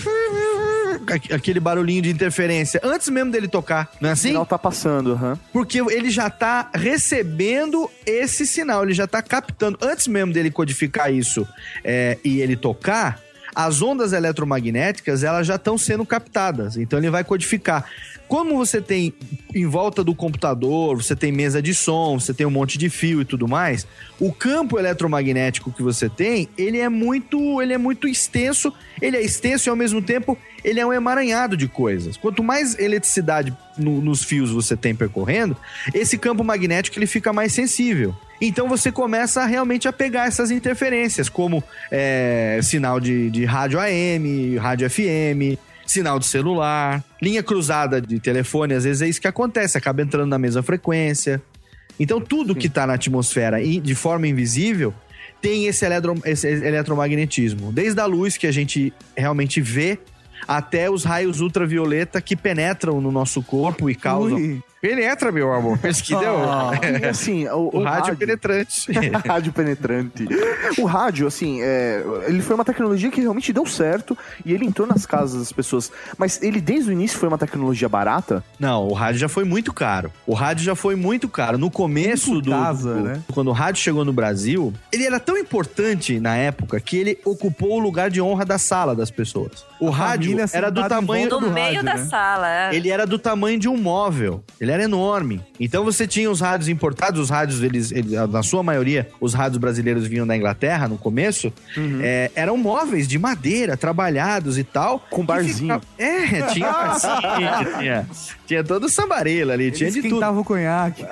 aquele 1.32 1.58
barulhinho 1.60 2.02
de 2.02 2.10
interferência 2.10 2.80
antes 2.82 3.08
mesmo 3.08 3.30
dele 3.32 3.48
tocar, 3.48 3.90
não 4.00 4.08
é 4.08 4.12
O 4.12 4.14
assim? 4.14 4.28
sinal 4.28 4.46
tá 4.46 4.58
passando, 4.58 5.12
aham. 5.12 5.38
Porque 5.52 5.78
ele 5.78 6.10
já 6.10 6.30
tá 6.30 6.70
recebendo 6.74 7.90
esse 8.06 8.46
sinal, 8.46 8.84
ele 8.84 8.94
já 8.94 9.06
tá 9.06 9.20
captando. 9.22 9.78
Antes 9.82 10.06
mesmo 10.06 10.32
dele 10.32 10.50
codificar 10.50 11.12
isso 11.12 11.46
é, 11.82 12.18
e 12.24 12.40
ele 12.40 12.56
tocar, 12.56 13.18
as 13.55 13.82
ondas 13.82 14.12
eletromagnéticas 14.12 15.22
elas 15.22 15.46
já 15.46 15.57
estão 15.57 15.76
sendo 15.78 16.05
captadas. 16.07 16.76
Então 16.76 16.98
ele 16.98 17.11
vai 17.11 17.24
codificar. 17.24 17.84
Como 18.28 18.57
você 18.57 18.80
tem 18.80 19.12
em 19.55 19.66
volta 19.66 20.03
do 20.03 20.14
computador, 20.14 20.96
você 20.96 21.14
tem 21.14 21.30
mesa 21.30 21.61
de 21.61 21.74
som, 21.74 22.18
você 22.18 22.32
tem 22.32 22.46
um 22.46 22.50
monte 22.50 22.78
de 22.78 22.88
fio 22.88 23.20
e 23.20 23.26
tudo 23.26 23.46
mais, 23.46 23.86
o 24.18 24.32
campo 24.32 24.78
eletromagnético 24.78 25.70
que 25.70 25.82
você 25.82 26.09
tem, 26.09 26.48
ele 26.57 26.78
é 26.78 26.88
muito, 26.88 27.61
ele 27.61 27.74
é 27.74 27.78
muito 27.78 28.09
extenso, 28.09 28.72
ele 29.03 29.18
é 29.18 29.22
extenso 29.22 29.68
e 29.68 29.70
ao 29.70 29.76
mesmo 29.76 30.00
tempo 30.00 30.38
ele 30.64 30.80
é 30.80 30.86
um 30.86 30.92
emaranhado 30.94 31.59
de 31.59 31.68
coisas. 31.68 32.16
Quanto 32.16 32.42
mais 32.42 32.78
eletricidade 32.78 33.55
no- 33.76 34.00
nos 34.00 34.22
fios 34.24 34.50
você 34.50 34.76
tem 34.78 34.94
percorrendo, 34.94 35.55
esse 35.92 36.16
campo 36.16 36.42
magnético 36.42 36.98
ele 36.98 37.07
fica 37.07 37.34
mais 37.34 37.53
sensível. 37.53 38.14
Então 38.45 38.68
você 38.68 38.90
começa 38.90 39.47
realmente 39.47 39.86
a 39.86 39.93
pegar 39.93 40.26
essas 40.26 40.51
interferências, 40.51 41.28
como 41.28 41.62
é, 41.93 42.59
sinal 42.61 42.99
de, 42.99 43.30
de 43.30 43.45
rádio 43.45 43.78
AM, 43.78 44.57
rádio 44.57 44.90
FM, 44.90 45.57
sinal 45.86 46.18
de 46.18 46.26
celular, 46.26 47.05
linha 47.22 47.40
cruzada 47.40 48.01
de 48.01 48.18
telefone, 48.18 48.74
às 48.74 48.82
vezes 48.82 49.01
é 49.01 49.09
isso 49.09 49.20
que 49.20 49.28
acontece, 49.28 49.78
acaba 49.78 50.03
entrando 50.03 50.28
na 50.28 50.40
mesma 50.40 50.61
frequência. 50.61 51.40
Então 52.01 52.20
tudo 52.20 52.53
que 52.53 52.66
está 52.66 52.84
na 52.84 52.95
atmosfera 52.95 53.62
e 53.62 53.78
de 53.78 53.95
forma 53.95 54.26
invisível 54.26 54.93
tem 55.40 55.66
esse, 55.66 55.84
eletro, 55.84 56.20
esse 56.24 56.49
eletromagnetismo. 56.49 57.72
Desde 57.72 58.01
a 58.01 58.07
luz 58.07 58.36
que 58.36 58.49
a 58.49 58.53
gente 58.53 58.93
realmente 59.16 59.61
vê 59.61 60.01
até 60.49 60.90
os 60.90 61.05
raios 61.05 61.40
ultravioleta 61.40 62.20
que 62.20 62.34
penetram 62.34 63.01
no 63.01 63.12
nosso 63.12 63.40
corpo 63.40 63.88
e 63.88 63.95
causam. 63.95 64.36
Ui. 64.36 64.61
Penetra, 64.82 65.30
meu 65.30 65.52
amor. 65.52 65.78
Pensa 65.78 66.02
que 66.02 66.14
deu. 66.16 66.32
Ah. 66.42 66.72
E 67.00 67.04
assim, 67.06 67.46
o, 67.48 67.70
O 67.72 67.82
rádio 67.84 68.16
penetrante. 68.16 68.90
rádio 69.26 69.52
penetrante. 69.52 70.26
O 70.76 70.84
rádio, 70.86 71.26
assim, 71.28 71.60
é, 71.62 72.02
ele 72.26 72.42
foi 72.42 72.56
uma 72.56 72.64
tecnologia 72.64 73.10
que 73.10 73.20
realmente 73.20 73.52
deu 73.52 73.64
certo 73.64 74.18
e 74.44 74.52
ele 74.52 74.64
entrou 74.66 74.88
nas 74.88 75.06
casas 75.06 75.38
das 75.38 75.52
pessoas. 75.52 75.92
Mas 76.18 76.42
ele, 76.42 76.60
desde 76.60 76.90
o 76.90 76.92
início, 76.92 77.16
foi 77.16 77.28
uma 77.28 77.38
tecnologia 77.38 77.88
barata? 77.88 78.42
Não, 78.58 78.88
o 78.88 78.92
rádio 78.92 79.20
já 79.20 79.28
foi 79.28 79.44
muito 79.44 79.72
caro. 79.72 80.10
O 80.26 80.34
rádio 80.34 80.64
já 80.64 80.74
foi 80.74 80.96
muito 80.96 81.28
caro. 81.28 81.58
No 81.58 81.70
começo 81.70 82.32
Muito 82.32 82.46
do, 82.46 82.50
casa, 82.50 82.94
do- 82.94 83.00
né? 83.02 83.22
Quando 83.32 83.48
o 83.48 83.52
rádio 83.52 83.80
chegou 83.80 84.04
no 84.04 84.12
Brasil, 84.12 84.72
ele 84.90 85.04
era 85.06 85.20
tão 85.20 85.38
importante 85.38 86.18
na 86.18 86.34
época 86.36 86.80
que 86.80 86.96
ele 86.96 87.18
ocupou 87.24 87.76
o 87.76 87.78
lugar 87.78 88.10
de 88.10 88.20
honra 88.20 88.44
da 88.44 88.58
sala 88.58 88.96
das 88.96 89.10
pessoas. 89.12 89.64
O 89.78 89.90
rádio 89.90 90.32
família 90.32 90.50
era 90.52 90.70
do 90.70 90.88
tamanho. 90.88 91.28
No 91.30 91.40
do 91.40 91.50
meio 91.50 91.66
rádio, 91.66 91.82
da 91.84 91.94
né? 91.94 92.04
sala, 92.06 92.50
é. 92.50 92.74
Ele 92.74 92.88
era 92.90 93.06
do 93.06 93.18
tamanho 93.18 93.58
de 93.60 93.68
um 93.68 93.76
móvel. 93.76 94.42
Ele 94.60 94.71
era 94.72 94.82
enorme. 94.84 95.40
Então 95.60 95.84
você 95.84 96.06
tinha 96.06 96.30
os 96.30 96.40
rádios 96.40 96.68
importados, 96.68 97.20
os 97.20 97.30
rádios, 97.30 97.62
eles, 97.62 97.92
eles- 97.92 98.12
na 98.30 98.42
sua 98.42 98.62
maioria, 98.62 99.08
os 99.20 99.34
rádios 99.34 99.58
brasileiros 99.58 100.06
vinham 100.06 100.26
da 100.26 100.36
Inglaterra 100.36 100.88
no 100.88 100.98
começo. 100.98 101.52
é, 102.00 102.30
eram 102.34 102.56
móveis 102.56 103.06
de 103.06 103.18
madeira, 103.18 103.76
trabalhados 103.76 104.58
e 104.58 104.64
tal. 104.64 104.98
Com 105.10 105.24
barzinho. 105.24 105.80
fica- 105.80 106.02
É, 106.02 106.42
tinha 106.52 106.70
barzinho, 106.72 107.78
tinha, 107.78 108.06
tinha 108.46 108.64
todo 108.64 108.84
o 108.84 108.88
sambarelo 108.88 109.50
ali, 109.52 109.70
tinha 109.70 109.88
Eles 109.88 110.02
de 110.02 110.08
tudo. 110.08 110.24
o 110.40 110.44
conhaque. 110.44 111.04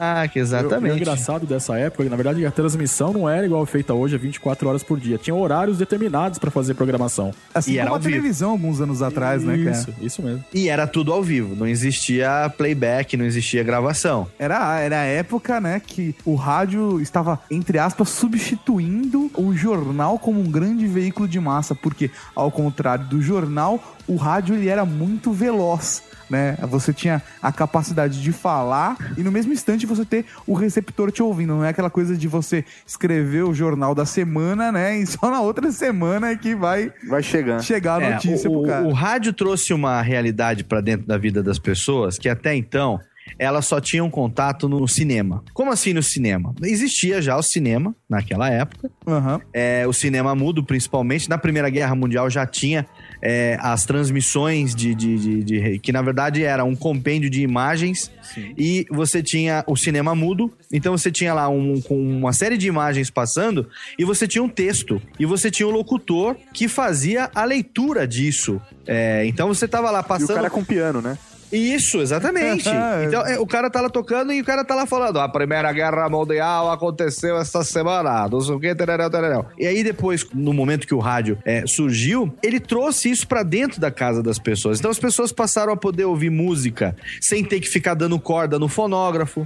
Ah, 0.00 0.26
que 0.28 0.38
E 0.38 0.42
o 0.42 0.44
exatamente. 0.44 0.96
engraçado 0.96 1.46
dessa 1.46 1.76
época, 1.78 2.04
na 2.08 2.16
verdade, 2.16 2.44
a 2.46 2.50
transmissão 2.50 3.12
não 3.12 3.28
era 3.28 3.44
igual 3.46 3.64
feita 3.66 3.92
hoje, 3.94 4.14
é 4.14 4.18
24 4.18 4.68
horas 4.68 4.82
por 4.82 4.98
dia. 4.98 5.18
Tinha 5.18 5.34
horários 5.34 5.78
determinados 5.78 6.38
pra 6.38 6.50
fazer 6.50 6.74
programação. 6.74 7.32
Assim 7.54 7.72
E 7.72 7.78
era 7.78 7.86
como 7.86 7.94
a 7.94 7.98
ao 7.98 8.02
vivo. 8.02 8.16
televisão 8.16 8.50
alguns 8.50 8.80
anos 8.80 9.02
atrás, 9.02 9.42
né, 9.44 9.56
cara? 9.58 9.70
Isso, 9.70 9.94
isso 10.00 10.22
mesmo. 10.22 10.44
E 10.54 10.68
era 10.68 10.86
tudo 10.86 11.12
ao 11.12 11.22
vivo, 11.22 11.54
não 11.54 11.66
existia 11.66 12.29
playback, 12.56 13.16
não 13.16 13.24
existia 13.24 13.62
gravação. 13.62 14.28
Era, 14.38 14.78
era 14.80 15.00
a 15.00 15.04
época, 15.04 15.60
né, 15.60 15.80
que 15.80 16.14
o 16.24 16.34
rádio 16.34 17.00
estava, 17.00 17.40
entre 17.50 17.78
aspas, 17.78 18.08
substituindo 18.10 19.30
o 19.36 19.54
jornal 19.54 20.18
como 20.18 20.40
um 20.40 20.50
grande 20.50 20.86
veículo 20.86 21.26
de 21.26 21.40
massa, 21.40 21.74
porque, 21.74 22.10
ao 22.34 22.50
contrário 22.50 23.04
do 23.06 23.22
jornal, 23.22 23.82
o 24.06 24.16
rádio 24.16 24.54
ele 24.54 24.68
era 24.68 24.84
muito 24.84 25.32
veloz. 25.32 26.02
Né? 26.30 26.56
Você 26.68 26.92
tinha 26.92 27.20
a 27.42 27.50
capacidade 27.50 28.22
de 28.22 28.30
falar 28.32 28.96
e 29.18 29.22
no 29.22 29.32
mesmo 29.32 29.52
instante 29.52 29.84
você 29.84 30.04
ter 30.04 30.24
o 30.46 30.54
receptor 30.54 31.10
te 31.10 31.22
ouvindo. 31.22 31.54
Não 31.56 31.64
é 31.64 31.70
aquela 31.70 31.90
coisa 31.90 32.16
de 32.16 32.28
você 32.28 32.64
escrever 32.86 33.42
o 33.42 33.52
jornal 33.52 33.94
da 33.94 34.06
semana, 34.06 34.70
né? 34.70 34.96
E 34.98 35.06
só 35.06 35.28
na 35.30 35.40
outra 35.40 35.72
semana 35.72 36.30
é 36.30 36.36
que 36.36 36.54
vai 36.54 36.92
Vai 37.08 37.22
chegar. 37.22 37.60
chegar 37.60 38.00
a 38.00 38.04
É, 38.04 38.14
notícia 38.14 38.48
o, 38.48 38.60
pro 38.62 38.70
cara. 38.70 38.86
o 38.86 38.92
rádio 38.92 39.32
trouxe 39.32 39.72
uma 39.74 40.00
realidade 40.00 40.62
pra 40.62 40.80
dentro 40.80 41.06
da 41.06 41.18
vida 41.18 41.42
das 41.42 41.58
pessoas 41.58 42.16
que 42.18 42.28
até 42.28 42.54
então 42.54 43.00
elas 43.38 43.66
só 43.66 43.80
tinham 43.80 44.10
contato 44.10 44.68
no 44.68 44.86
cinema. 44.88 45.42
Como 45.52 45.70
assim 45.70 45.92
no 45.92 46.02
cinema? 46.02 46.52
Existia 46.62 47.20
já 47.22 47.36
o 47.36 47.42
cinema 47.42 47.94
naquela 48.08 48.48
época, 48.50 48.90
Aham. 49.06 49.40
é, 49.52 49.86
o 49.86 49.92
cinema 49.92 50.34
mudo 50.34 50.64
principalmente. 50.64 51.28
Na 51.28 51.38
Primeira 51.38 51.68
Guerra 51.70 51.94
Mundial 51.94 52.28
já 52.30 52.44
tinha 52.46 52.86
é, 53.22 53.58
as 53.60 53.84
transmissões 53.84 54.74
de, 54.74 54.94
de- 54.94 55.18
de- 55.18 55.42
de- 55.42 55.78
que 55.78 55.92
na 55.92 56.02
verdade 56.02 56.42
era 56.42 56.64
um 56.64 56.74
compêndio 56.74 57.28
de 57.30 57.42
imagens 57.42 58.10
e 58.56 58.86
você 58.90 59.22
tinha 59.22 59.62
o 59.66 59.76
cinema 59.76 60.14
mudo. 60.14 60.52
Então 60.72 60.96
você 60.96 61.10
tinha 61.10 61.34
lá 61.34 61.48
um- 61.48 61.80
com 61.80 61.96
uma 62.00 62.32
série 62.32 62.56
de 62.56 62.66
imagens 62.68 63.10
passando 63.10 63.68
e 63.98 64.04
você 64.04 64.26
tinha 64.26 64.42
um 64.42 64.48
texto 64.48 65.00
e 65.18 65.26
você 65.26 65.50
tinha 65.50 65.66
o 65.66 65.70
locutor 65.70 66.36
que 66.52 66.68
fazia 66.68 67.30
a 67.34 67.44
leitura 67.44 68.06
disso. 68.06 68.60
É, 68.86 69.24
então 69.26 69.48
você 69.48 69.66
tava 69.68 69.90
lá 69.90 69.98
E 69.98 70.02
o 70.02 70.04
passando 70.04 70.34
cara 70.34 70.50
com 70.50 70.64
piano, 70.64 71.00
né? 71.02 71.18
Isso, 71.52 72.00
exatamente. 72.00 72.68
Então, 73.06 73.26
é, 73.26 73.38
o 73.38 73.46
cara 73.46 73.70
tá 73.70 73.80
lá 73.80 73.88
tocando 73.88 74.32
e 74.32 74.40
o 74.40 74.44
cara 74.44 74.64
tá 74.64 74.74
lá 74.74 74.86
falando: 74.86 75.18
a 75.18 75.28
Primeira 75.28 75.72
Guerra 75.72 76.08
Mundial 76.08 76.70
aconteceu 76.70 77.36
esta 77.38 77.62
semana, 77.64 78.28
não 78.28 78.40
sei 78.40 78.54
o 78.54 78.60
que, 78.60 78.74
tereré, 78.74 79.08
tereré. 79.08 79.44
E 79.58 79.66
aí, 79.66 79.82
depois, 79.82 80.26
no 80.34 80.52
momento 80.52 80.86
que 80.86 80.94
o 80.94 80.98
rádio 80.98 81.38
é, 81.44 81.66
surgiu, 81.66 82.32
ele 82.42 82.60
trouxe 82.60 83.10
isso 83.10 83.26
pra 83.26 83.42
dentro 83.42 83.80
da 83.80 83.90
casa 83.90 84.22
das 84.22 84.38
pessoas. 84.38 84.78
Então, 84.78 84.90
as 84.90 84.98
pessoas 84.98 85.32
passaram 85.32 85.72
a 85.72 85.76
poder 85.76 86.04
ouvir 86.04 86.30
música 86.30 86.96
sem 87.20 87.44
ter 87.44 87.60
que 87.60 87.68
ficar 87.68 87.94
dando 87.94 88.18
corda 88.18 88.58
no 88.58 88.68
fonógrafo. 88.68 89.44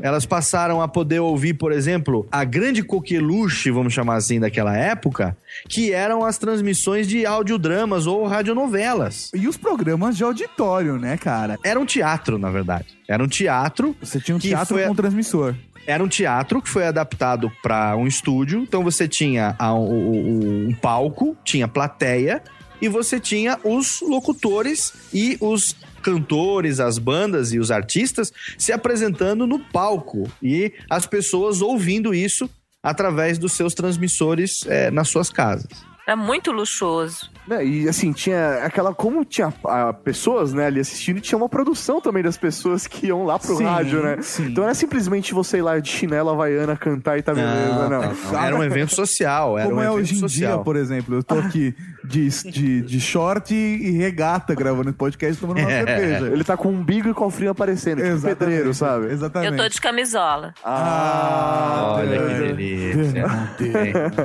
Elas 0.00 0.26
passaram 0.26 0.80
a 0.82 0.88
poder 0.88 1.20
ouvir, 1.20 1.54
por 1.54 1.72
exemplo, 1.72 2.26
a 2.30 2.44
grande 2.44 2.82
coqueluche, 2.82 3.70
vamos 3.70 3.92
chamar 3.92 4.16
assim, 4.16 4.40
daquela 4.40 4.76
época, 4.76 5.36
que 5.68 5.92
eram 5.92 6.24
as 6.24 6.38
transmissões 6.38 7.06
de 7.06 7.24
audiodramas 7.24 8.06
ou 8.06 8.26
radionovelas. 8.26 9.30
E 9.34 9.46
os 9.48 9.56
programas 9.56 10.16
de 10.16 10.24
auditório, 10.24 10.96
né, 10.98 11.16
cara? 11.16 11.29
Era 11.64 11.78
um 11.80 11.86
teatro, 11.86 12.38
na 12.38 12.50
verdade. 12.50 12.86
Era 13.08 13.22
um 13.22 13.28
teatro. 13.28 13.96
Você 14.00 14.20
tinha 14.20 14.36
um 14.36 14.40
teatro 14.40 14.74
foi- 14.76 14.86
com 14.86 14.94
transmissor. 14.94 15.54
Era 15.86 16.02
um 16.04 16.08
teatro 16.08 16.60
que 16.62 16.68
foi 16.68 16.86
adaptado 16.86 17.50
para 17.62 17.96
um 17.96 18.06
estúdio. 18.06 18.60
Então 18.62 18.84
você 18.84 19.08
tinha 19.08 19.54
a- 19.58 19.72
o- 19.74 19.88
o- 19.88 20.68
um 20.68 20.74
palco, 20.74 21.36
tinha 21.44 21.66
plateia 21.66 22.42
e 22.80 22.88
você 22.88 23.18
tinha 23.18 23.58
os 23.64 24.00
locutores 24.02 24.92
e 25.12 25.36
os 25.40 25.74
cantores, 26.02 26.80
as 26.80 26.98
bandas 26.98 27.52
e 27.52 27.58
os 27.58 27.70
artistas 27.70 28.32
se 28.56 28.72
apresentando 28.72 29.46
no 29.46 29.58
palco 29.58 30.30
e 30.42 30.72
as 30.88 31.06
pessoas 31.06 31.60
ouvindo 31.60 32.14
isso 32.14 32.48
através 32.82 33.36
dos 33.38 33.52
seus 33.52 33.74
transmissores 33.74 34.64
eh, 34.66 34.90
nas 34.90 35.08
suas 35.08 35.28
casas. 35.30 35.68
É 36.06 36.16
muito 36.16 36.50
luxuoso. 36.50 37.29
Né, 37.46 37.64
E 37.64 37.88
assim, 37.88 38.12
tinha 38.12 38.64
aquela. 38.64 38.94
Como 38.94 39.24
tinha 39.24 39.52
ah, 39.64 39.92
pessoas, 39.92 40.52
né, 40.52 40.66
ali 40.66 40.80
assistindo, 40.80 41.20
tinha 41.20 41.36
uma 41.38 41.48
produção 41.48 42.00
também 42.00 42.22
das 42.22 42.36
pessoas 42.36 42.86
que 42.86 43.06
iam 43.06 43.24
lá 43.24 43.38
pro 43.38 43.56
Sim, 43.56 43.64
rádio, 43.64 44.02
né? 44.02 44.18
sim. 44.20 44.46
Então 44.46 44.64
não 44.64 44.70
é 44.70 44.74
simplesmente 44.74 45.32
você 45.34 45.58
ir 45.58 45.62
lá 45.62 45.78
de 45.78 45.88
chinela 45.88 46.32
havaiana 46.32 46.76
cantar 46.76 47.18
e 47.18 47.22
tá 47.22 47.34
beleza, 47.34 47.88
não. 47.88 48.02
não, 48.32 48.38
Era 48.44 48.56
um 48.56 48.62
evento 48.62 48.94
social. 48.94 49.58
Era 49.58 49.68
Como 49.68 49.80
um 49.80 49.82
é 49.82 49.86
evento 49.86 49.98
hoje 50.00 50.14
em 50.14 50.18
social. 50.18 50.56
dia, 50.56 50.64
por 50.64 50.76
exemplo. 50.76 51.14
Eu 51.14 51.22
tô 51.22 51.34
aqui 51.34 51.74
de, 52.10 52.28
de, 52.50 52.82
de 52.82 53.00
short 53.00 53.54
e 53.54 53.90
regata 53.92 54.54
gravando 54.54 54.88
esse 54.90 54.98
podcast 54.98 55.40
tomando 55.40 55.60
uma 55.60 55.70
É. 55.70 55.84
cerveja. 55.84 56.26
Ele 56.32 56.44
tá 56.44 56.56
com 56.56 56.68
o 56.68 56.72
umbigo 56.72 57.08
e 57.08 57.10
o 57.12 57.14
cofrinho 57.14 57.50
aparecendo, 57.52 57.98
tipo 57.98 58.08
Exatamente, 58.08 58.38
pedreiro, 58.38 58.74
sabe? 58.74 59.06
Exatamente. 59.12 59.52
Eu 59.52 59.56
tô 59.58 59.68
de 59.68 59.80
camisola. 59.80 60.52
Ah, 60.64 61.94
Olha 61.98 62.18
que 62.18 62.34
delícia. 62.34 63.24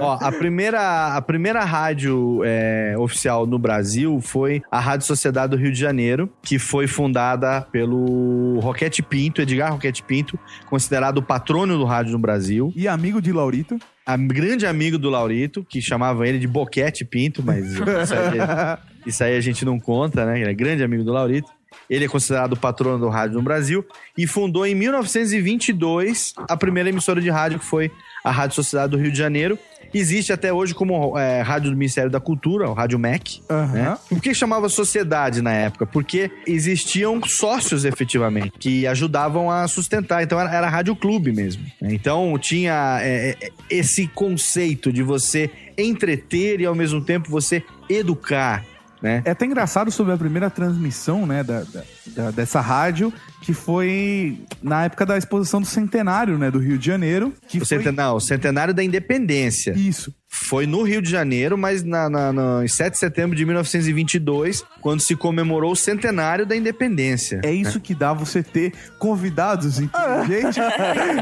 Ó, 0.01 0.17
a 0.21 0.31
primeira, 0.31 1.15
a 1.15 1.21
primeira 1.21 1.63
rádio 1.63 2.41
é, 2.43 2.95
oficial 2.97 3.45
no 3.45 3.59
Brasil 3.59 4.19
foi 4.21 4.61
a 4.71 4.79
Rádio 4.79 5.05
Sociedade 5.05 5.51
do 5.51 5.57
Rio 5.61 5.71
de 5.71 5.79
Janeiro, 5.79 6.29
que 6.41 6.57
foi 6.57 6.87
fundada 6.87 7.61
pelo 7.71 8.59
Roquete 8.59 9.01
Pinto, 9.03 9.41
Edgar 9.41 9.71
Roquete 9.71 10.03
Pinto, 10.03 10.37
considerado 10.67 11.17
o 11.19 11.21
patrono 11.23 11.77
do 11.77 11.85
rádio 11.85 12.13
no 12.13 12.19
Brasil. 12.19 12.73
E 12.75 12.87
amigo 12.87 13.21
de 13.21 13.31
Laurito. 13.31 13.77
A 14.05 14.15
grande 14.17 14.67
amigo 14.67 14.97
do 14.97 15.09
Laurito, 15.09 15.65
que 15.67 15.81
chamava 15.81 16.27
ele 16.27 16.37
de 16.37 16.47
Boquete 16.47 17.03
Pinto, 17.03 17.41
mas 17.43 17.73
isso 17.73 17.83
aí, 18.13 18.77
isso 19.05 19.23
aí 19.23 19.35
a 19.35 19.41
gente 19.41 19.65
não 19.65 19.79
conta, 19.79 20.25
né? 20.25 20.41
Ele 20.41 20.49
é 20.49 20.53
grande 20.53 20.83
amigo 20.83 21.03
do 21.03 21.11
Laurito. 21.11 21.49
Ele 21.89 22.05
é 22.05 22.07
considerado 22.07 22.53
o 22.53 22.57
patrono 22.57 22.99
do 22.99 23.09
rádio 23.09 23.35
no 23.35 23.41
Brasil 23.41 23.85
e 24.17 24.25
fundou 24.25 24.65
em 24.65 24.73
1922 24.73 26.33
a 26.37 26.55
primeira 26.57 26.89
emissora 26.89 27.21
de 27.21 27.29
rádio, 27.29 27.59
que 27.59 27.65
foi 27.65 27.91
a 28.23 28.31
Rádio 28.31 28.55
Sociedade 28.55 28.91
do 28.91 28.97
Rio 28.97 29.11
de 29.11 29.17
Janeiro. 29.17 29.57
Existe 29.93 30.33
até 30.33 30.51
hoje 30.51 30.73
como 30.73 31.17
é, 31.17 31.41
rádio 31.41 31.71
do 31.71 31.77
Ministério 31.77 32.09
da 32.09 32.19
Cultura, 32.19 32.69
o 32.69 32.73
Rádio 32.73 32.99
MEC. 32.99 33.41
Né? 33.73 33.97
Por 34.09 34.21
que 34.21 34.33
chamava 34.33 34.67
sociedade 34.69 35.41
na 35.41 35.51
época? 35.53 35.85
Porque 35.85 36.29
existiam 36.45 37.21
sócios 37.25 37.85
efetivamente 37.85 38.51
que 38.59 38.85
ajudavam 38.87 39.49
a 39.49 39.67
sustentar. 39.67 40.23
Então 40.23 40.39
era, 40.39 40.53
era 40.53 40.69
rádio 40.69 40.95
clube 40.95 41.31
mesmo. 41.31 41.63
né? 41.81 41.93
Então 41.93 42.37
tinha 42.39 42.99
é, 43.01 43.35
é, 43.41 43.49
esse 43.69 44.07
conceito 44.07 44.91
de 44.91 45.01
você 45.03 45.49
entreter 45.77 46.59
e 46.61 46.65
ao 46.65 46.75
mesmo 46.75 47.01
tempo 47.01 47.29
você 47.29 47.63
educar. 47.89 48.63
Né? 49.01 49.21
É 49.25 49.31
até 49.31 49.45
engraçado 49.45 49.91
sobre 49.91 50.13
a 50.13 50.17
primeira 50.17 50.49
transmissão, 50.49 51.25
né, 51.25 51.43
da, 51.43 51.61
da- 51.61 51.83
da- 52.07 52.31
dessa 52.31 52.59
rádio, 52.59 53.13
que 53.45 53.53
foi 53.53 54.39
na 54.63 54.85
época 54.85 55.05
da 55.05 55.15
exposição 55.17 55.61
do 55.61 55.67
centenário, 55.67 56.35
né, 56.35 56.49
do 56.49 56.57
Rio 56.57 56.79
de 56.79 56.85
Janeiro. 56.87 57.31
Que 57.47 57.57
O 57.57 57.65
foi... 57.65 57.77
centenário, 57.77 58.15
o 58.15 58.19
centenário 58.19 58.73
da 58.73 58.83
independência. 58.83 59.73
Isso. 59.77 60.11
Foi 60.27 60.67
no 60.67 60.83
Rio 60.83 61.01
de 61.01 61.09
Janeiro, 61.09 61.57
mas 61.57 61.81
na, 61.81 62.09
na- 62.09 62.33
na- 62.33 62.63
em 62.63 62.67
7 62.67 62.93
de 62.93 62.99
setembro 62.99 63.35
de 63.37 63.45
1922, 63.45 64.63
quando 64.81 64.99
se 64.99 65.15
comemorou 65.15 65.71
o 65.71 65.75
centenário 65.75 66.45
da 66.45 66.55
independência. 66.55 67.39
É 67.43 67.51
isso 67.53 67.79
que 67.79 67.95
dá 67.95 68.11
você 68.11 68.43
ter 68.43 68.73
convidados 68.99 69.79
inteligentes. 69.79 70.57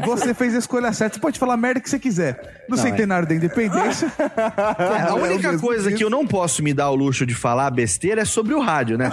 você 0.04 0.34
fez 0.34 0.54
a 0.54 0.58
escolha 0.58 0.92
certa. 0.92 1.14
Você 1.14 1.20
pode 1.20 1.38
falar 1.38 1.54
a 1.54 1.56
merda 1.56 1.80
que 1.80 1.88
você 1.88 1.98
quiser. 1.98 2.64
No 2.68 2.76
Não, 2.76 2.82
centenário 2.82 3.28
da 3.28 3.34
independência. 3.34 4.10
É, 4.18 5.02
a 5.02 5.08
É 5.10 5.12
única 5.12 5.58
coisa 5.58 5.92
que 5.92 6.02
eu 6.02 6.10
não 6.10 6.26
posso 6.26 6.62
me 6.62 6.74
dar 6.74 6.90
o 6.90 6.94
luxo 6.94 7.24
de 7.24 7.34
falar 7.34 7.70
besteira 7.70 8.22
é 8.22 8.24
sobre 8.24 8.52
o 8.54 8.60
rádio, 8.60 8.98
né? 8.98 9.10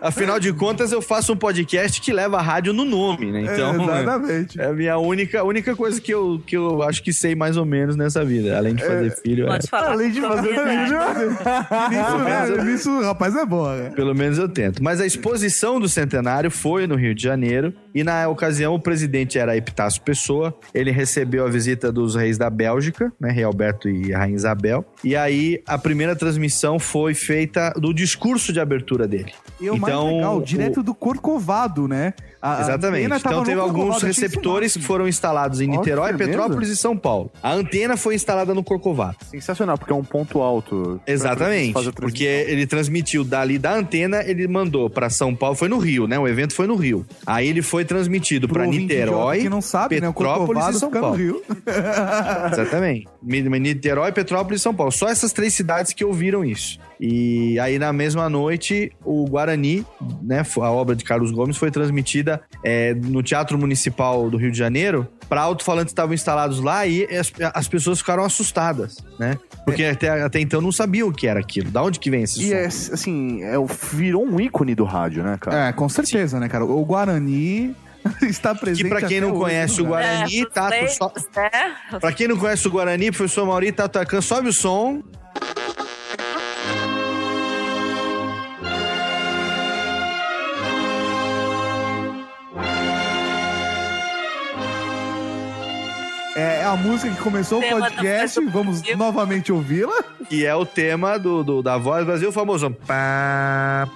Afinal 0.00 0.40
de 0.40 0.52
contas, 0.52 0.92
eu 0.92 1.02
faço 1.02 1.32
um 1.32 1.36
podcast 1.36 2.00
que 2.00 2.12
leva 2.12 2.38
a 2.38 2.42
rádio 2.42 2.72
no 2.72 2.84
nome, 2.84 3.30
né? 3.30 3.42
Então, 3.42 3.74
Exatamente. 3.74 4.60
é 4.60 4.66
a 4.66 4.72
minha 4.72 4.96
única, 4.98 5.44
única 5.44 5.76
coisa 5.76 6.00
que 6.00 6.12
eu, 6.14 6.40
que 6.46 6.56
eu 6.56 6.82
acho 6.82 7.02
que 7.02 7.12
sei 7.12 7.34
mais 7.34 7.56
ou 7.56 7.64
menos 7.64 7.96
nessa 7.98 8.24
vida. 8.24 8.56
Além 8.56 8.74
de 8.74 8.84
fazer 8.84 9.10
filho, 9.22 9.44
é- 9.44 9.48
Pode 9.48 9.68
falar. 9.68 9.92
Além 9.92 10.10
de 10.10 10.20
fazer 10.20 10.48
filho. 10.48 10.98
Nisso, 11.90 12.18
né, 12.24 12.64
nisso, 12.64 12.90
o 12.90 13.02
rapaz 13.02 13.34
é 13.36 13.44
bom, 13.44 13.68
né? 13.68 13.90
Pelo 13.94 14.14
menos 14.14 14.38
eu 14.38 14.48
tento. 14.48 14.82
Mas 14.82 15.00
a 15.00 15.06
exposição 15.06 15.78
do 15.80 15.88
centenário 15.88 16.50
foi 16.50 16.86
no 16.86 16.94
Rio 16.94 17.14
de 17.14 17.22
Janeiro 17.22 17.72
e 18.00 18.04
na 18.04 18.28
ocasião 18.28 18.74
o 18.74 18.80
presidente 18.80 19.38
era 19.38 19.56
Epitácio 19.56 20.00
Pessoa. 20.02 20.54
Ele 20.74 20.90
recebeu 20.90 21.44
a 21.46 21.48
visita 21.48 21.90
dos 21.90 22.14
reis 22.14 22.38
da 22.38 22.48
Bélgica, 22.50 23.12
né, 23.20 23.30
Rei 23.30 23.44
Alberto 23.44 23.88
e 23.88 24.12
a 24.14 24.18
Rainha 24.18 24.36
Isabel. 24.36 24.84
E 25.02 25.16
aí 25.16 25.62
a 25.66 25.76
primeira 25.78 26.14
transmissão 26.16 26.78
foi 26.78 27.14
feita 27.14 27.70
do 27.76 27.92
discurso 27.92 28.52
de 28.52 28.60
abertura 28.60 29.06
dele. 29.06 29.32
E 29.60 29.68
o 29.70 29.76
mais 29.76 29.94
legal, 29.94 30.40
direto 30.40 30.82
do 30.82 30.94
Corcovado, 30.94 31.88
né? 31.88 32.14
A- 32.40 32.58
a 32.58 32.60
Exatamente. 32.60 33.00
antena 33.06 33.18
tava 33.20 33.34
Então 33.34 33.44
teve 33.44 33.60
alguns 33.60 34.00
receptores 34.00 34.76
que 34.76 34.82
foram 34.82 35.08
instalados 35.08 35.60
em 35.60 35.66
Niterói. 35.66 36.14
Petrópolis 36.14 36.68
e 36.68 36.76
São 36.76 36.96
Paulo. 36.96 37.32
A 37.42 37.52
antena 37.52 37.96
foi 37.96 38.14
instalada 38.14 38.54
no 38.54 38.62
Corcovado. 38.62 39.16
Sensacional, 39.28 39.76
porque 39.76 39.92
é 39.92 39.96
um 39.96 40.04
ponto 40.04 40.40
alto. 40.40 41.00
Exatamente, 41.04 41.76
a 41.88 41.92
porque 41.92 42.22
ele 42.24 42.64
transmitiu 42.66 43.24
dali 43.24 43.58
da 43.58 43.74
antena, 43.74 44.22
ele 44.24 44.46
mandou 44.46 44.88
pra 44.88 45.10
São 45.10 45.34
Paulo, 45.34 45.56
foi 45.56 45.68
no 45.68 45.78
Rio, 45.78 46.06
né? 46.06 46.16
O 46.16 46.28
evento 46.28 46.54
foi 46.54 46.68
no 46.68 46.76
Rio. 46.76 47.04
Aí 47.26 47.48
ele 47.48 47.60
foi 47.62 47.84
transmitido 47.88 48.46
idiota 48.46 48.66
Niterói, 48.66 49.40
que 49.40 49.48
não 49.48 49.60
sabe, 49.60 50.00
né? 50.00 50.08
Petrópolis 50.08 50.46
Corcovado 50.46 50.76
e 50.76 50.80
São 50.80 50.90
Paulo. 50.90 51.16
Exatamente. 52.52 53.08
Niterói, 53.22 54.12
Petrópolis 54.12 54.60
e 54.60 54.62
São 54.62 54.74
Paulo. 54.74 54.92
Só 54.92 55.08
essas 55.08 55.32
três 55.32 55.54
cidades 55.54 55.92
que 55.92 56.04
ouviram 56.04 56.44
isso. 56.44 56.78
E 57.00 57.58
aí, 57.60 57.78
na 57.78 57.92
mesma 57.92 58.28
noite, 58.28 58.90
o 59.04 59.24
Guarani, 59.26 59.86
né, 60.22 60.42
a 60.60 60.70
obra 60.70 60.96
de 60.96 61.04
Carlos 61.04 61.30
Gomes, 61.30 61.56
foi 61.56 61.70
transmitida 61.70 62.40
é, 62.64 62.94
no 62.94 63.22
Teatro 63.22 63.56
Municipal 63.58 64.28
do 64.28 64.36
Rio 64.36 64.50
de 64.50 64.58
Janeiro. 64.58 65.06
Para 65.28 65.42
alto-falantes 65.42 65.92
estavam 65.92 66.14
instalados 66.14 66.58
lá 66.60 66.86
e 66.86 67.04
as, 67.14 67.30
as 67.54 67.68
pessoas 67.68 67.98
ficaram 67.98 68.24
assustadas, 68.24 68.96
né? 69.18 69.38
Porque 69.64 69.84
até, 69.84 70.08
até 70.22 70.40
então 70.40 70.60
não 70.60 70.72
sabiam 70.72 71.08
o 71.08 71.12
que 71.12 71.26
era 71.26 71.38
aquilo. 71.38 71.70
Da 71.70 71.82
onde 71.82 72.00
que 72.00 72.10
vem 72.10 72.22
esse 72.22 72.42
E 72.42 72.48
som? 72.48 72.54
é, 72.54 72.64
assim, 72.66 73.42
é, 73.44 73.52
virou 73.92 74.24
um 74.26 74.40
ícone 74.40 74.74
do 74.74 74.84
rádio, 74.84 75.22
né, 75.22 75.36
cara? 75.38 75.68
É, 75.68 75.72
com 75.72 75.88
certeza, 75.88 76.40
né, 76.40 76.48
cara? 76.48 76.64
O 76.64 76.82
Guarani 76.84 77.76
está 78.22 78.54
presente. 78.54 78.84
Que 78.84 78.88
pra 78.88 79.06
quem 79.06 79.20
não 79.20 79.32
hoje 79.32 79.38
conhece 79.40 79.78
no 79.78 79.84
o. 79.84 79.86
Guarani, 79.88 80.40
É, 80.40 80.46
Tato, 80.46 80.88
só... 80.88 81.12
leigos, 81.12 81.28
né? 81.36 81.98
Pra 82.00 82.12
quem 82.12 82.26
não 82.26 82.36
conhece 82.38 82.66
o 82.66 82.70
Guarani, 82.70 83.10
professor 83.10 83.46
Mauri 83.46 83.70
Tato 83.70 83.98
Acan, 83.98 84.20
sobe 84.22 84.48
o 84.48 84.52
som. 84.52 85.02
É 96.38 96.62
a 96.64 96.76
música 96.76 97.12
que 97.14 97.20
começou 97.20 97.58
o 97.58 97.62
do 97.62 97.68
podcast. 97.68 98.40
Vamos 98.46 98.82
novamente 98.96 99.52
ouvi-la. 99.52 100.04
que 100.28 100.46
é 100.46 100.54
o 100.54 100.64
tema 100.64 101.18
do, 101.18 101.42
do- 101.42 101.62
da 101.62 101.76
voz 101.76 102.04
Brasil, 102.06 102.28
o 102.28 102.32
famoso 102.32 102.70
pá, 102.70 103.88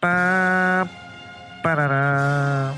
pá, 0.00 0.88
parará. 1.62 2.72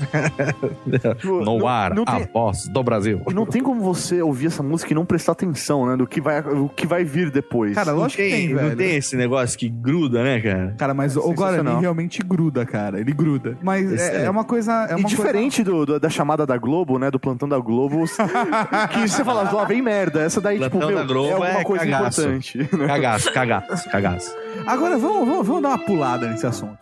Tipo, 1.19 1.39
no 1.43 1.59
não- 1.59 1.67
ar, 1.67 1.93
não 1.93 2.03
a 2.05 2.15
tem- 2.17 2.27
voz 2.33 2.67
do 2.67 2.83
Brasil. 2.83 3.21
E 3.29 3.33
não 3.33 3.45
tem 3.45 3.61
como 3.61 3.81
você 3.81 4.21
ouvir 4.21 4.47
essa 4.47 4.61
música 4.63 4.91
e 4.91 4.95
não 4.95 5.05
prestar 5.05 5.31
atenção, 5.33 5.85
né? 5.85 5.95
Do 5.97 6.05
que 6.07 6.19
vai, 6.21 6.39
o 6.41 6.69
que 6.69 6.85
vai 6.87 7.03
vir 7.03 7.29
depois. 7.31 7.73
Cara, 7.75 7.91
Não 7.91 7.99
lógico 7.99 8.21
que 8.21 8.29
tem, 8.29 8.47
tem, 8.47 8.55
não 8.55 8.75
tem 8.75 8.95
esse 8.95 9.15
negócio 9.15 9.57
que 9.57 9.69
gruda, 9.69 10.23
né, 10.23 10.39
cara? 10.41 10.75
Cara, 10.77 10.93
mas 10.93 11.15
o 11.17 11.21
Sensacional. 11.21 11.53
Guarani 11.63 11.81
realmente 11.81 12.21
gruda, 12.21 12.65
cara. 12.65 12.99
Ele 12.99 13.13
gruda. 13.13 13.57
Mas 13.61 13.91
é, 13.93 14.23
é. 14.23 14.25
é 14.25 14.29
uma 14.29 14.43
coisa. 14.43 14.87
É 14.89 14.93
e 14.93 14.95
uma 14.95 15.07
diferente 15.07 15.63
do, 15.63 15.85
do- 15.85 15.99
da 15.99 16.09
chamada 16.09 16.45
da 16.45 16.57
Globo, 16.57 16.97
né? 16.99 17.09
Do 17.11 17.19
plantão 17.19 17.47
da 17.47 17.57
Globo, 17.59 18.03
que 18.91 19.07
você 19.07 19.23
fala, 19.23 19.49
lá 19.51 19.65
vem 19.65 19.81
merda. 19.81 20.21
Essa 20.21 20.39
daí, 20.41 20.57
tipo, 20.59 20.69
Plantão 20.71 20.89
meu, 20.89 20.97
da 20.99 21.05
Globo 21.05 21.29
é 21.29 21.33
alguma 21.33 21.61
é 21.61 21.63
coisa 21.63 21.85
cagaço. 21.85 22.21
importante. 22.21 22.57
né? 22.77 22.87
Cagaço, 22.87 23.33
cagaço, 23.33 23.89
cagaço. 23.89 24.31
Coisa... 24.33 24.71
Agora 24.71 24.97
vamos, 24.97 25.27
vamos, 25.27 25.47
vamos 25.47 25.61
dar 25.61 25.69
uma 25.69 25.77
pulada 25.79 26.27
nesse 26.29 26.45
assunto. 26.45 26.77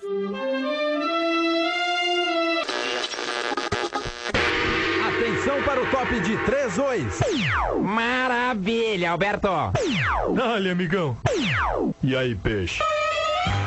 Top 5.92 6.20
de 6.22 6.38
3-2. 6.38 7.82
Maravilha, 7.82 9.12
Alberto. 9.12 9.50
Dale, 10.34 10.70
amigão. 10.72 11.18
E 12.02 12.16
aí, 12.16 12.34
peixe? 12.34 12.82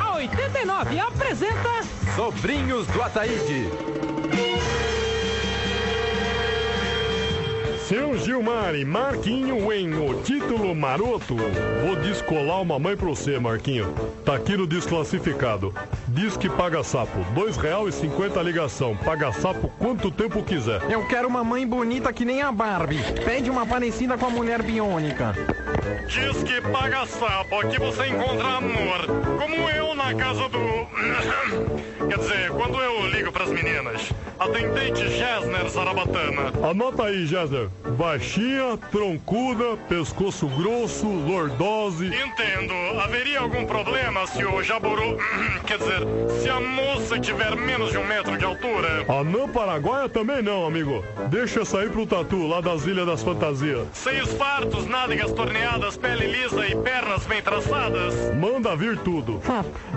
A 0.01 0.17
89 0.17 0.99
apresenta 0.99 1.83
Sobrinhos 2.17 2.87
do 2.89 3.03
Ataíde. 3.03 3.69
Seu 7.89 8.17
Gilmar 8.17 8.75
e 8.75 8.83
Marquinho 8.83 9.71
em 9.71 9.93
O 9.93 10.23
Título 10.23 10.75
Maroto. 10.75 11.37
Vou 11.85 11.95
descolar 11.97 12.63
uma 12.63 12.79
mãe 12.79 12.97
pra 12.97 13.09
você, 13.09 13.39
Marquinho. 13.39 13.95
Tá 14.25 14.37
aqui 14.37 14.57
no 14.57 14.67
desclassificado. 14.67 15.71
Diz 16.09 16.35
que 16.35 16.49
paga 16.49 16.83
sapo. 16.83 17.19
Dois 17.35 17.59
real 17.59 17.87
e 17.87 17.93
cinquenta 17.93 18.41
a 18.41 18.43
ligação. 18.43 18.97
Paga 18.97 19.31
sapo 19.33 19.69
quanto 19.79 20.11
tempo 20.11 20.43
quiser. 20.43 20.81
Eu 20.91 21.07
quero 21.09 21.29
uma 21.29 21.45
mãe 21.45 21.67
bonita 21.67 22.11
que 22.11 22.25
nem 22.25 22.41
a 22.41 22.51
Barbie. 22.51 23.03
Pede 23.23 23.51
uma 23.51 23.67
parecida 23.67 24.17
com 24.17 24.27
a 24.27 24.31
mulher 24.31 24.63
biônica. 24.63 25.35
Diz 26.09 26.43
que 26.43 26.63
paga 26.63 27.05
sapo, 27.05 27.61
aqui 27.61 27.79
você 27.79 28.07
encontra 28.07 28.49
amor. 28.49 29.07
Como 29.39 29.57
eu 29.69 29.95
na 29.95 30.15
casa 30.15 30.49
do. 30.49 32.09
Quer 32.09 32.19
dizer, 32.19 32.51
quando 32.51 32.81
eu 32.81 33.07
ligo 33.09 33.31
pras 33.31 33.51
meninas. 33.51 34.11
Atendente 34.39 35.07
Gessner 35.11 35.69
Zarabatana. 35.69 36.53
Anota 36.69 37.05
aí, 37.05 37.27
Jéssica. 37.27 37.74
Baixinha, 37.99 38.79
troncuda, 38.91 39.77
pescoço 39.89 40.49
grosso, 40.49 41.07
lordose. 41.07 42.07
Entendo. 42.07 42.73
Haveria 42.99 43.41
algum 43.41 43.67
problema 43.67 44.27
se 44.27 44.45
o 44.45 44.63
jaburu. 44.63 45.19
Quer 45.67 45.79
dizer, 45.79 46.01
se 46.41 46.49
a 46.49 46.61
moça 46.61 47.19
tiver 47.21 47.55
menos 47.57 47.91
de 47.91 47.99
um 47.99 48.07
metro 48.07 48.39
de 48.39 48.45
altura? 48.45 49.05
Anã 49.09 49.47
Paraguaia 49.49 50.09
também 50.09 50.43
não, 50.43 50.67
amigo. 50.67 51.05
Deixa 51.29 51.61
aí 51.79 51.91
pro 51.91 52.07
tatu, 52.07 52.47
lá 52.47 52.61
das 52.61 52.87
Ilhas 52.87 53.07
das 53.07 53.23
Fantasias. 53.23 53.87
Seios 53.93 54.33
fartos, 54.35 54.87
nádegas 54.87 55.33
torneadas, 55.33 55.97
pele 55.97 56.27
lisa 56.27 56.67
e 56.67 56.77
pernas 56.77 57.27
bem 57.27 57.43
traçadas? 57.43 58.15
Manda 58.35 58.75
vir 58.75 58.99
tudo. 58.99 59.41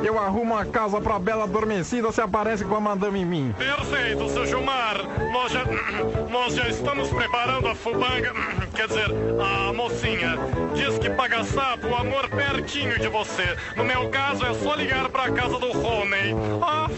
Eu 0.04 0.20
arrumo 0.20 0.54
uma 0.54 0.66
casa 0.66 1.00
pra 1.00 1.20
Bela 1.20 1.44
Adormecida 1.44 2.12
se 2.12 2.22
aparece 2.22 2.66
com 2.66 2.76
a 2.76 2.80
Madame 2.80 3.24
Mim. 3.24 3.56
Perfeito, 3.58 4.30
seu 4.30 4.46
Gilmar. 4.46 4.98
Nós 5.32 5.52
já, 5.52 5.64
nós 6.30 6.56
já 6.56 6.68
estamos 6.68 7.10
preparando 7.10 7.67
a 7.68 7.76
fubanga. 7.76 8.34
Quer 8.76 8.88
dizer, 8.88 9.08
a 9.40 9.74
mocinha. 9.74 10.38
Diz 10.76 10.98
que 11.00 11.10
paga 11.10 11.44
sapo, 11.44 11.88
o 11.88 11.96
amor 11.96 12.30
pertinho 12.30 13.00
de 13.00 13.08
você. 13.08 13.58
No 13.76 13.84
meu 13.84 14.10
caso, 14.10 14.46
é 14.46 14.54
só 14.54 14.76
ligar 14.76 15.10
pra 15.10 15.32
casa 15.32 15.60
do 15.60 15.72
Rony. 15.72 16.36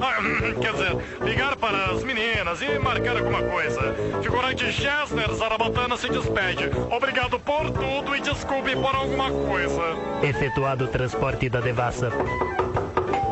Ah, 0.00 0.16
quer 0.60 0.72
dizer, 0.72 0.96
ligar 1.22 1.56
para 1.56 1.86
as 1.86 2.02
meninas 2.02 2.60
e 2.60 2.78
marcar 2.78 3.16
alguma 3.16 3.42
coisa. 3.42 3.94
Figurante 4.22 4.70
Gessner 4.70 5.32
Zarabatana 5.32 5.96
se 5.96 6.08
despede. 6.08 6.70
Obrigado 6.90 7.38
por 7.38 7.70
tudo 7.70 8.14
e 8.14 8.20
desculpe 8.20 8.74
por 8.76 8.94
alguma 8.94 9.30
coisa. 9.30 9.82
Efetuado 10.22 10.84
o 10.84 10.88
transporte 10.88 11.48
da 11.48 11.60
devassa. 11.60 12.10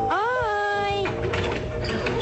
Oi! 0.09 1.07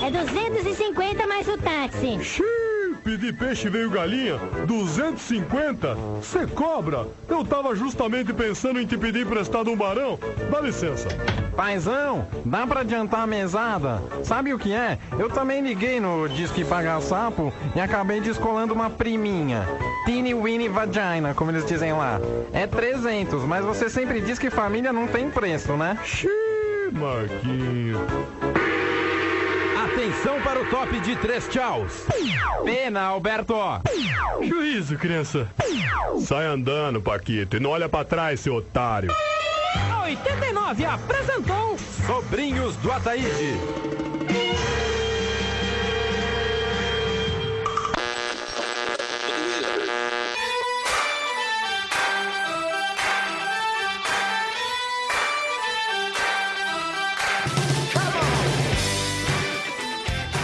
É 0.05 0.11
250 0.11 1.27
mais 1.27 1.47
o 1.47 1.57
táxi. 1.57 2.19
Xiii, 2.23 2.60
pedi 3.03 3.33
peixe 3.33 3.69
veio 3.69 3.89
galinha, 3.89 4.37
250? 4.65 5.95
Você 6.21 6.45
cobra? 6.47 7.07
Eu 7.27 7.43
tava 7.43 7.75
justamente 7.75 8.31
pensando 8.33 8.79
em 8.79 8.85
te 8.85 8.97
pedir 8.97 9.25
emprestado 9.25 9.71
um 9.71 9.75
barão. 9.75 10.19
Dá 10.49 10.61
licença. 10.61 11.07
Paizão, 11.55 12.27
dá 12.45 12.65
pra 12.65 12.81
adiantar 12.81 13.21
a 13.21 13.27
mesada? 13.27 14.01
Sabe 14.23 14.53
o 14.53 14.59
que 14.59 14.73
é? 14.73 14.97
Eu 15.17 15.29
também 15.29 15.61
liguei 15.61 15.99
no 15.99 16.27
Disque 16.29 16.63
Pagar 16.63 17.01
Sapo 17.01 17.51
e 17.75 17.79
acabei 17.79 18.21
descolando 18.21 18.73
uma 18.73 18.89
priminha. 18.89 19.67
Teeny 20.05 20.33
Winnie 20.33 20.69
Vagina, 20.69 21.33
como 21.35 21.51
eles 21.51 21.65
dizem 21.65 21.93
lá. 21.93 22.19
É 22.53 22.65
300, 22.65 23.43
mas 23.43 23.65
você 23.65 23.89
sempre 23.89 24.21
diz 24.21 24.39
que 24.39 24.49
família 24.49 24.93
não 24.93 25.07
tem 25.07 25.29
preço, 25.29 25.73
né? 25.73 25.97
Xiii, 26.03 26.91
Marquinho. 26.93 27.99
Atenção 29.93 30.41
para 30.41 30.61
o 30.61 30.69
top 30.69 30.99
de 31.01 31.17
três 31.17 31.49
tchauz. 31.49 32.05
Pena, 32.63 33.01
Alberto. 33.01 33.53
Juízo, 34.41 34.97
criança. 34.97 35.49
Sai 36.25 36.45
andando, 36.45 37.01
Paquito, 37.01 37.57
e 37.57 37.59
não 37.59 37.71
olha 37.71 37.89
pra 37.89 38.05
trás, 38.05 38.39
seu 38.39 38.55
otário. 38.55 39.13
A 39.91 40.03
89 40.03 40.85
apresentou 40.85 41.77
Sobrinhos 42.07 42.77
do 42.77 42.89
Ataíde. 42.89 43.59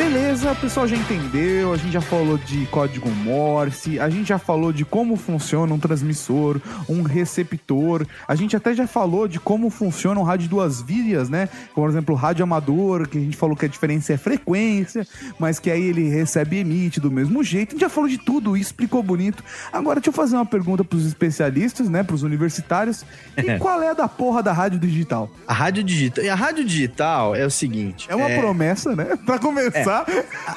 Beleza, 0.07 0.53
o 0.53 0.55
pessoal 0.55 0.87
já 0.87 0.95
entendeu, 0.95 1.73
a 1.73 1.75
gente 1.75 1.91
já 1.91 1.99
falou 1.99 2.37
de 2.37 2.65
código 2.67 3.09
Morse, 3.09 3.99
a 3.99 4.09
gente 4.09 4.29
já 4.29 4.39
falou 4.39 4.71
de 4.71 4.85
como 4.85 5.17
funciona 5.17 5.73
um 5.73 5.77
transmissor, 5.77 6.61
um 6.87 7.01
receptor, 7.01 8.07
a 8.25 8.33
gente 8.33 8.55
até 8.55 8.73
já 8.73 8.87
falou 8.87 9.27
de 9.27 9.37
como 9.37 9.69
funciona 9.69 10.17
um 10.17 10.23
rádio 10.23 10.47
duas 10.47 10.81
vias, 10.81 11.29
né? 11.29 11.49
Por 11.75 11.89
exemplo, 11.89 12.15
o 12.15 12.17
rádio 12.17 12.41
amador, 12.41 13.09
que 13.09 13.17
a 13.17 13.21
gente 13.21 13.35
falou 13.35 13.53
que 13.53 13.65
a 13.65 13.67
diferença 13.67 14.13
é 14.13 14.17
frequência, 14.17 15.05
mas 15.37 15.59
que 15.59 15.69
aí 15.69 15.83
ele 15.83 16.07
recebe 16.07 16.55
e 16.55 16.59
emite 16.59 17.01
do 17.01 17.11
mesmo 17.11 17.43
jeito. 17.43 17.71
A 17.71 17.73
gente 17.73 17.81
já 17.81 17.89
falou 17.89 18.09
de 18.09 18.17
tudo 18.17 18.55
isso, 18.55 18.69
explicou 18.69 19.03
bonito. 19.03 19.43
Agora 19.73 19.99
deixa 19.99 20.09
eu 20.09 20.13
fazer 20.13 20.37
uma 20.37 20.45
pergunta 20.45 20.85
pros 20.85 21.05
especialistas, 21.05 21.89
né, 21.89 22.01
pros 22.01 22.23
universitários. 22.23 23.03
E 23.35 23.43
qual 23.59 23.83
é 23.83 23.89
a 23.89 23.93
da 23.93 24.07
porra 24.07 24.41
da 24.41 24.53
rádio 24.53 24.79
digital? 24.79 25.29
A 25.45 25.53
rádio 25.53 25.83
digital. 25.83 26.23
E 26.23 26.29
a 26.29 26.35
rádio 26.35 26.63
digital 26.63 27.35
é 27.35 27.45
o 27.45 27.51
seguinte. 27.51 28.07
É 28.09 28.15
uma 28.15 28.29
promessa, 28.29 28.95
né? 28.95 29.17
Pra 29.27 29.37
começar. 29.37 29.96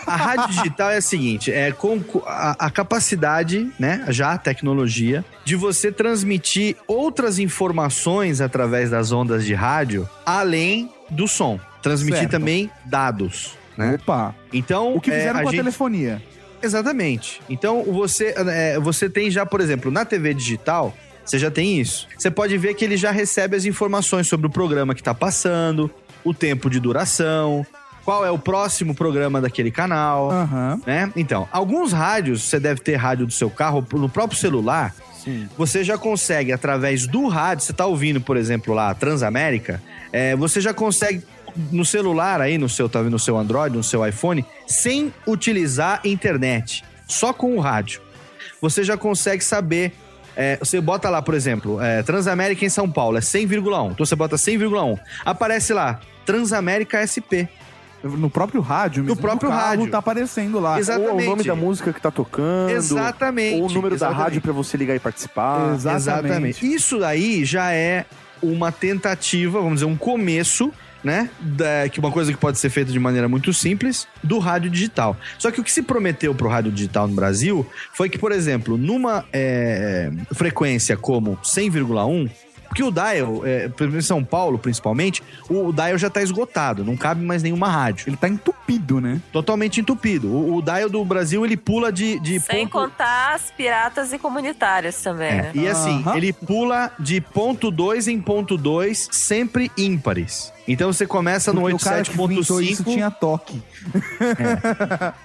A, 0.06 0.12
a 0.12 0.16
rádio 0.16 0.48
digital 0.56 0.90
é 0.90 0.96
a 0.96 1.00
seguinte: 1.02 1.52
é 1.52 1.70
com 1.72 2.00
a, 2.26 2.66
a 2.66 2.70
capacidade, 2.70 3.70
né? 3.78 4.04
Já 4.08 4.32
a 4.32 4.38
tecnologia, 4.38 5.24
de 5.44 5.56
você 5.56 5.90
transmitir 5.92 6.76
outras 6.86 7.38
informações 7.38 8.40
através 8.40 8.90
das 8.90 9.12
ondas 9.12 9.44
de 9.44 9.54
rádio, 9.54 10.08
além 10.24 10.90
do 11.08 11.26
som. 11.28 11.58
Transmitir 11.82 12.20
Certo. 12.20 12.32
também 12.32 12.70
dados. 12.84 13.56
Né? 13.76 13.98
Opa! 14.02 14.34
Então, 14.52 14.94
O 14.94 15.00
que 15.00 15.10
é, 15.10 15.14
fizeram 15.18 15.40
com 15.42 15.48
a 15.48 15.50
gente- 15.50 15.60
telefonia. 15.60 16.22
Exatamente. 16.62 17.40
Então 17.48 17.82
você, 17.84 18.34
é, 18.36 18.78
você 18.78 19.08
tem 19.08 19.30
já, 19.30 19.46
por 19.46 19.60
exemplo, 19.62 19.90
na 19.90 20.04
TV 20.04 20.34
digital, 20.34 20.94
você 21.24 21.38
já 21.38 21.50
tem 21.50 21.80
isso. 21.80 22.06
Você 22.18 22.30
pode 22.30 22.56
ver 22.58 22.74
que 22.74 22.84
ele 22.84 22.98
já 22.98 23.10
recebe 23.10 23.56
as 23.56 23.64
informações 23.64 24.28
sobre 24.28 24.46
o 24.46 24.50
programa 24.50 24.94
que 24.94 25.00
está 25.00 25.14
passando, 25.14 25.90
o 26.22 26.34
tempo 26.34 26.68
de 26.68 26.78
duração, 26.78 27.64
qual 28.04 28.24
é 28.24 28.30
o 28.30 28.38
próximo 28.38 28.94
programa 28.94 29.40
daquele 29.40 29.70
canal, 29.70 30.30
né? 30.86 31.12
Então, 31.16 31.48
alguns 31.52 31.92
rádios, 31.92 32.42
você 32.42 32.58
deve 32.58 32.80
ter 32.80 32.96
rádio 32.96 33.26
do 33.26 33.32
seu 33.32 33.50
carro, 33.50 33.86
no 33.92 34.08
próprio 34.08 34.38
celular, 34.38 34.94
você 35.56 35.84
já 35.84 35.98
consegue, 35.98 36.52
através 36.52 37.06
do 37.06 37.28
rádio, 37.28 37.64
você 37.64 37.72
tá 37.72 37.86
ouvindo, 37.86 38.20
por 38.20 38.36
exemplo, 38.36 38.74
lá, 38.74 38.94
Transamérica, 38.94 39.82
é, 40.12 40.34
você 40.34 40.60
já 40.60 40.72
consegue 40.72 41.22
no 41.70 41.84
celular 41.84 42.40
aí, 42.40 42.56
no 42.56 42.68
seu, 42.68 42.88
tá 42.88 43.02
no 43.02 43.18
seu 43.18 43.36
Android, 43.36 43.76
no 43.76 43.82
seu 43.82 44.06
iPhone, 44.06 44.44
sem 44.66 45.12
utilizar 45.26 46.00
internet, 46.04 46.84
só 47.06 47.32
com 47.32 47.56
o 47.56 47.60
rádio. 47.60 48.00
Você 48.60 48.84
já 48.84 48.96
consegue 48.96 49.44
saber. 49.44 49.92
é, 50.36 50.56
você 50.56 50.80
bota 50.80 51.10
lá, 51.10 51.20
por 51.20 51.34
exemplo, 51.34 51.80
é, 51.80 52.02
Transamérica 52.02 52.64
em 52.64 52.68
São 52.68 52.90
Paulo, 52.90 53.18
é 53.18 53.20
100,1. 53.20 53.92
Então 53.92 54.06
você 54.06 54.16
bota 54.16 54.36
100,1. 54.36 54.98
Aparece 55.24 55.72
lá, 55.74 56.00
Transamérica 56.24 57.04
SP. 57.04 57.48
No 58.02 58.30
próprio 58.30 58.60
rádio, 58.60 59.02
No 59.02 59.16
próprio 59.16 59.50
carro 59.50 59.62
rádio. 59.62 59.90
tá 59.90 59.98
aparecendo 59.98 60.58
lá. 60.58 60.78
Exatamente. 60.78 61.10
Ou 61.12 61.20
o 61.20 61.24
nome 61.24 61.44
da 61.44 61.54
música 61.54 61.92
que 61.92 62.00
tá 62.00 62.10
tocando. 62.10 62.70
Exatamente, 62.70 63.60
Ou 63.60 63.68
o 63.68 63.72
número 63.72 63.94
exatamente. 63.94 64.18
da 64.18 64.24
rádio 64.24 64.40
pra 64.40 64.52
você 64.52 64.76
ligar 64.76 64.94
e 64.96 64.98
participar. 64.98 65.76
Isso 66.62 67.04
aí 67.04 67.44
já 67.44 67.72
é 67.72 68.06
uma 68.42 68.72
tentativa, 68.72 69.58
vamos 69.60 69.74
dizer, 69.74 69.86
um 69.86 69.96
começo, 69.96 70.72
né? 71.04 71.30
Da, 71.40 71.88
que 71.90 71.98
uma 72.00 72.10
coisa 72.10 72.32
que 72.32 72.38
pode 72.38 72.58
ser 72.58 72.70
feita 72.70 72.90
de 72.90 72.98
maneira 72.98 73.28
muito 73.28 73.52
simples, 73.52 74.06
do 74.22 74.38
rádio 74.38 74.70
digital. 74.70 75.16
Só 75.38 75.50
que 75.50 75.60
o 75.60 75.64
que 75.64 75.70
se 75.72 75.82
prometeu 75.82 76.34
pro 76.34 76.48
rádio 76.48 76.72
digital 76.72 77.06
no 77.06 77.14
Brasil 77.14 77.66
foi 77.92 78.08
que, 78.08 78.18
por 78.18 78.32
exemplo, 78.32 78.76
numa 78.78 79.24
é, 79.32 80.10
frequência 80.34 80.96
como 80.96 81.36
100,1, 81.44 82.30
porque 82.70 82.84
o 82.84 82.90
dial, 82.92 83.44
é, 83.44 83.68
por 83.68 83.82
exemplo, 83.82 83.98
em 83.98 84.02
São 84.02 84.22
Paulo, 84.24 84.56
principalmente, 84.56 85.20
o, 85.48 85.66
o 85.66 85.72
dial 85.72 85.98
já 85.98 86.08
tá 86.08 86.22
esgotado, 86.22 86.84
não 86.84 86.96
cabe 86.96 87.20
mais 87.24 87.42
nenhuma 87.42 87.68
rádio. 87.68 88.08
Ele 88.08 88.16
tá 88.16 88.28
entupido, 88.28 89.00
né? 89.00 89.20
Totalmente 89.32 89.80
entupido. 89.80 90.28
O, 90.28 90.54
o 90.58 90.62
dial 90.62 90.88
do 90.88 91.04
Brasil, 91.04 91.44
ele 91.44 91.56
pula 91.56 91.90
de, 91.92 92.20
de 92.20 92.38
Sem 92.38 92.68
ponto- 92.68 92.88
contar 92.90 93.34
as 93.34 93.50
piratas 93.50 94.12
e 94.12 94.18
comunitárias 94.20 95.02
também, 95.02 95.30
é, 95.30 95.42
né? 95.42 95.50
E 95.52 95.66
assim, 95.66 96.04
ele 96.14 96.32
pula 96.32 96.92
de 96.96 97.20
ponto 97.20 97.72
2 97.72 98.06
em 98.06 98.20
ponto 98.20 98.56
2, 98.56 99.08
sempre 99.10 99.68
ímpares. 99.76 100.52
Então 100.72 100.92
você 100.92 101.06
começa 101.06 101.52
no 101.52 101.62
Porque 101.62 101.74
o 101.74 101.78
cara 101.78 102.02
que 102.02 102.10
inventou 102.12 102.60
isso 102.62 102.82
87.5. 102.84 102.92
tinha 102.94 103.10
toque. 103.10 103.62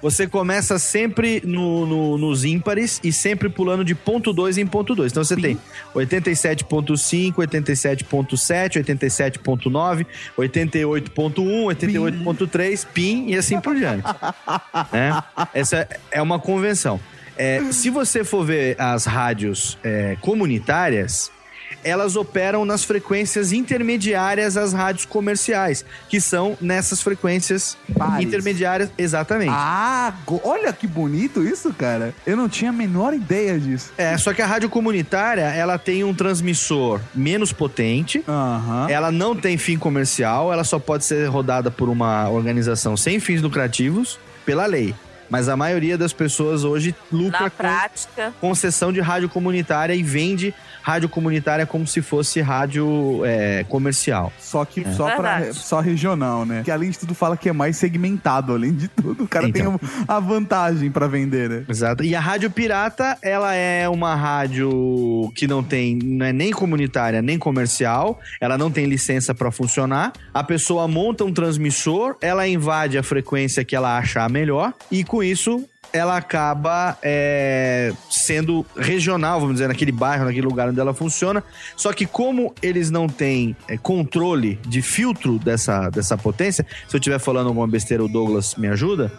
Você 0.02 0.28
começa 0.28 0.78
sempre 0.80 1.42
no- 1.46 1.86
no- 1.86 2.18
nos 2.18 2.44
ímpares 2.44 3.00
e 3.04 3.12
sempre 3.12 3.50
pulando 3.50 3.84
de 3.84 3.94
ponto 3.96 4.34
2 4.34 4.58
em 4.58 4.66
ponto 4.66 4.96
2. 4.96 5.12
Então 5.12 5.24
você 5.24 5.36
tem 5.36 5.58
87.5, 5.94 7.36
87.7, 7.38 8.78
87.9, 8.84 10.06
88.1, 10.38 11.66
88.3, 11.66 12.86
PIN 12.94 13.28
e 13.30 13.36
assim 13.36 13.60
por 13.60 13.76
diante. 13.76 14.04
né? 14.92 15.24
Essa 15.54 15.88
é 16.12 16.22
uma 16.22 16.40
convenção. 16.40 17.00
É, 17.38 17.62
se 17.72 17.90
você 17.90 18.24
for 18.24 18.46
ver 18.46 18.80
as 18.80 19.06
rádios 19.06 19.78
é, 19.84 20.16
comunitárias, 20.22 21.30
elas 21.86 22.16
operam 22.16 22.66
nas 22.66 22.84
frequências 22.84 23.54
intermediárias 23.54 24.58
às 24.58 24.74
rádios 24.74 25.06
comerciais, 25.06 25.86
que 26.10 26.20
são 26.20 26.58
nessas 26.60 27.00
frequências 27.00 27.78
intermediárias, 28.20 28.90
exatamente. 28.98 29.54
Ah, 29.54 30.12
olha 30.44 30.74
que 30.74 30.88
bonito 30.88 31.44
isso, 31.44 31.72
cara. 31.72 32.16
Eu 32.26 32.36
não 32.36 32.50
tinha 32.50 32.72
a 32.72 32.74
menor 32.74 33.14
ideia 33.14 33.60
disso. 33.60 33.94
É, 33.98 34.18
só 34.18 34.34
que 34.34 34.42
a 34.42 34.48
rádio 34.48 34.68
comunitária, 34.68 35.44
ela 35.44 35.78
tem 35.78 36.04
um 36.04 36.14
transmissor 36.14 37.00
menos 37.14 37.54
potente, 37.54 38.24
ela 38.90 39.12
não 39.12 39.36
tem 39.36 39.56
fim 39.56 39.78
comercial, 39.78 40.52
ela 40.52 40.64
só 40.64 40.80
pode 40.80 41.06
ser 41.06 41.28
rodada 41.28 41.70
por 41.70 41.88
uma 41.88 42.28
organização 42.30 42.98
sem 42.98 43.20
fins 43.20 43.44
lucrativos, 43.44 44.18
pela 44.44 44.66
lei. 44.66 44.96
Mas 45.30 45.50
a 45.50 45.56
maioria 45.58 45.98
das 45.98 46.14
pessoas 46.14 46.64
hoje 46.64 46.96
lucra 47.12 47.52
Na 47.60 47.90
com 48.40 48.48
concessão 48.50 48.92
de 48.92 49.00
rádio 49.02 49.30
comunitária 49.30 49.94
e 49.94 50.04
vende 50.04 50.54
rádio 50.82 51.10
comunitária 51.10 51.66
como 51.66 51.88
se 51.88 52.00
fosse 52.00 52.42
rádio 52.42 53.22
é, 53.26 53.64
comercial. 53.68 54.32
Só 54.40 54.64
que 54.64 54.82
É. 54.82 54.92
só, 54.94 55.16
pra, 55.16 55.52
só 55.52 55.80
regional, 55.80 56.46
né? 56.46 56.62
Que 56.64 56.70
além 56.70 56.92
de 56.92 57.00
tudo 57.00 57.16
fala 57.16 57.36
que 57.36 57.50
é 57.50 57.54
mais 57.54 57.76
segmentado, 57.78 58.54
além 58.54 58.72
de 58.72 58.88
tudo. 58.88 59.24
O 59.24 59.28
cara 59.28 59.48
Então. 59.48 59.80
tem 59.80 59.90
a 60.08 60.20
vantagem 60.20 60.92
pra 60.92 61.08
vender, 61.08 61.50
né? 61.50 61.64
Exato. 61.68 62.04
E 62.04 62.16
a 62.16 62.20
rádio 62.20 62.52
pirata, 62.52 63.18
ela 63.24 63.56
é 63.56 63.90
uma 63.90 64.14
rádio 64.14 65.32
que 65.36 65.48
não 65.48 65.64
tem, 65.64 65.96
não 65.98 66.26
é 66.26 66.32
nem 66.34 66.52
comunitária 66.52 67.20
nem 67.22 67.40
comercial, 67.40 68.20
ela 68.40 68.58
não 68.58 68.70
tem 68.70 68.86
licença 68.86 69.34
para 69.34 69.52
funcionar. 69.52 70.14
A 70.34 70.44
pessoa 70.44 70.88
monta 70.88 71.24
um 71.24 71.34
transmissor, 71.34 72.16
ela 72.22 72.48
invade 72.48 72.98
a 72.98 73.04
frequência 73.04 73.66
que 73.66 73.76
ela 73.76 73.98
achar 73.98 74.30
melhor 74.30 74.74
e 74.92 75.04
com 75.16 75.24
isso 75.24 75.64
ela 75.94 76.18
acaba 76.18 76.98
é, 77.02 77.94
sendo 78.10 78.66
regional, 78.76 79.40
vamos 79.40 79.56
dizer, 79.56 79.70
naquele 79.70 79.94
bairro, 79.94 80.26
naquele 80.26 80.46
lugar 80.46 80.68
onde 80.68 80.78
ela 80.78 80.94
funciona. 80.94 81.42
Só 81.78 81.94
que 81.94 82.06
como 82.06 82.54
eles 82.62 82.92
não 82.92 83.08
têm 83.08 83.56
é, 83.66 83.78
controle 83.78 84.60
de 84.68 84.82
filtro 84.82 85.40
dessa, 85.40 85.90
dessa 85.90 86.18
potência, 86.18 86.66
se 86.90 86.94
eu 86.94 87.00
estiver 87.00 87.18
falando 87.18 87.48
alguma 87.48 87.68
besteira, 87.68 88.04
o 88.04 88.10
Douglas 88.10 88.56
me 88.56 88.68
ajuda. 88.68 89.10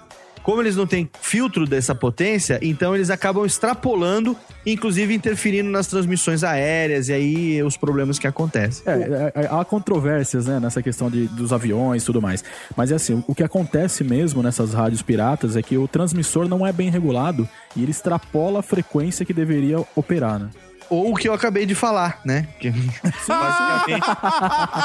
Como 0.47 0.63
eles 0.63 0.77
não 0.77 0.87
têm 0.87 1.11
filtro 1.21 1.67
dessa 1.67 1.93
potência, 1.93 2.61
então 2.63 2.95
eles 2.95 3.11
acabam 3.11 3.45
extrapolando, 3.45 4.37
inclusive 4.65 5.13
interferindo 5.13 5.69
nas 5.69 5.89
transmissões 5.89 6.45
aéreas 6.45 7.09
e 7.09 7.13
aí 7.13 7.63
os 7.65 7.77
problemas 7.77 8.17
que 8.17 8.29
acontecem. 8.29 8.85
É, 8.87 8.93
é, 8.93 9.33
é, 9.43 9.49
há 9.51 9.65
controvérsias, 9.65 10.47
né, 10.47 10.61
nessa 10.61 10.81
questão 10.81 11.11
de, 11.11 11.27
dos 11.27 11.53
aviões 11.53 12.05
e 12.05 12.07
tudo 12.07 12.23
mais. 12.23 12.45
Mas 12.77 12.93
é 12.93 12.95
assim, 12.95 13.25
o 13.27 13.35
que 13.35 13.43
acontece 13.43 14.05
mesmo 14.05 14.41
nessas 14.41 14.73
rádios 14.73 15.03
piratas 15.03 15.57
é 15.57 15.63
que 15.63 15.77
o 15.77 15.89
transmissor 15.89 16.47
não 16.47 16.65
é 16.65 16.73
bem 16.73 16.91
regulado 16.91 17.49
e 17.75 17.83
ele 17.83 17.91
extrapola 17.91 18.61
a 18.61 18.63
frequência 18.63 19.27
que 19.27 19.33
deveria 19.33 19.85
operar, 19.97 20.39
né? 20.39 20.51
Ou 20.89 21.13
o 21.13 21.15
que 21.17 21.29
eu 21.29 21.35
acabei 21.35 21.67
de 21.67 21.75
falar, 21.75 22.21
né? 22.25 22.47
Que 22.59 22.71
basicamente, 23.27 24.07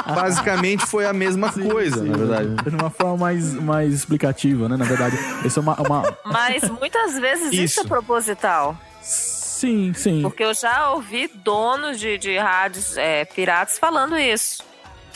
basicamente 0.08 0.86
foi 0.86 1.06
a 1.06 1.14
mesma 1.14 1.52
coisa, 1.52 2.04
na 2.04 2.18
verdade. 2.18 2.56
De 2.70 2.76
uma 2.76 2.90
forma 2.90 3.18
mais, 3.18 3.54
mais 3.54 3.94
explicativa, 3.94 4.68
né? 4.68 4.78
Na 4.78 4.86
verdade, 4.86 5.18
isso 5.46 5.60
é 5.60 5.62
uma... 5.62 5.80
uma... 5.82 6.18
Mas 6.26 6.68
muitas 6.70 7.20
vezes 7.20 7.54
isso, 7.54 7.64
Isso. 7.64 7.80
é 7.82 7.84
proposital. 7.84 8.78
Sim, 9.02 9.94
sim. 9.94 10.22
Porque 10.24 10.44
eu 10.44 10.54
já 10.56 10.92
ouvi 10.92 11.28
donos 11.28 12.00
de, 12.00 12.18
de 12.18 12.36
rádios 12.38 12.98
é, 12.98 13.26
piratas 13.26 13.78
falando 13.78 14.18
isso. 14.18 14.64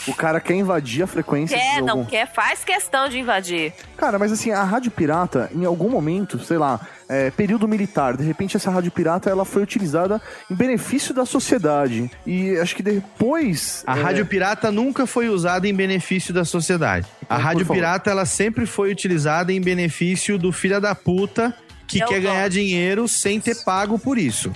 O 0.08 0.14
cara 0.14 0.40
quer 0.40 0.54
invadir 0.54 1.04
a 1.04 1.08
frequência 1.08 1.58
Quer, 1.58 1.82
não 1.82 2.00
algum... 2.00 2.06
quer, 2.06 2.32
faz 2.32 2.64
questão 2.64 3.10
de 3.10 3.20
invadir. 3.20 3.74
Cara, 3.98 4.20
mas 4.20 4.32
assim, 4.32 4.52
a 4.52 4.64
rádio 4.64 4.92
pirata, 4.92 5.50
em 5.54 5.66
algum 5.66 5.90
momento, 5.90 6.40
sei 6.40 6.58
lá, 6.58 6.80
é, 7.08 7.32
período 7.32 7.68
militar, 7.68 8.18
de 8.18 8.24
repente 8.24 8.58
essa 8.58 8.70
rádio 8.72 8.92
pirata 8.92 9.30
ela 9.30 9.46
foi 9.46 9.64
utilizada 9.64 10.22
em 10.50 10.56
benefício 10.56 11.14
da 11.14 11.26
sociedade. 11.26 12.10
E 12.26 12.58
acho 12.58 12.76
que 12.76 12.84
depois. 12.84 13.84
A 13.88 13.98
é, 13.98 14.02
rádio 14.02 14.26
pirata 14.26 14.72
nunca 14.72 15.06
foi 15.06 15.30
usada 15.30 15.68
em 15.68 15.74
benefício 15.74 16.34
da 16.34 16.44
sociedade. 16.44 17.08
A 17.08 17.24
Então, 17.24 17.38
por 17.38 17.44
rádio 17.44 17.66
favor. 17.66 17.76
pirata 17.76 18.10
ela 18.10 18.26
sempre 18.26 18.66
foi 18.66 18.92
utilizada 18.92 19.52
em 19.52 19.62
benefício 19.62 20.38
do 20.38 20.52
filho 20.52 20.80
da 20.80 20.96
puta 20.96 21.56
que 21.88 22.00
Eu 22.00 22.08
quer 22.08 22.22
ganhar 22.22 22.50
dinheiro 22.50 23.08
sem 23.08 23.40
ter 23.40 23.64
pago 23.64 23.98
por 24.00 24.18
isso. 24.18 24.52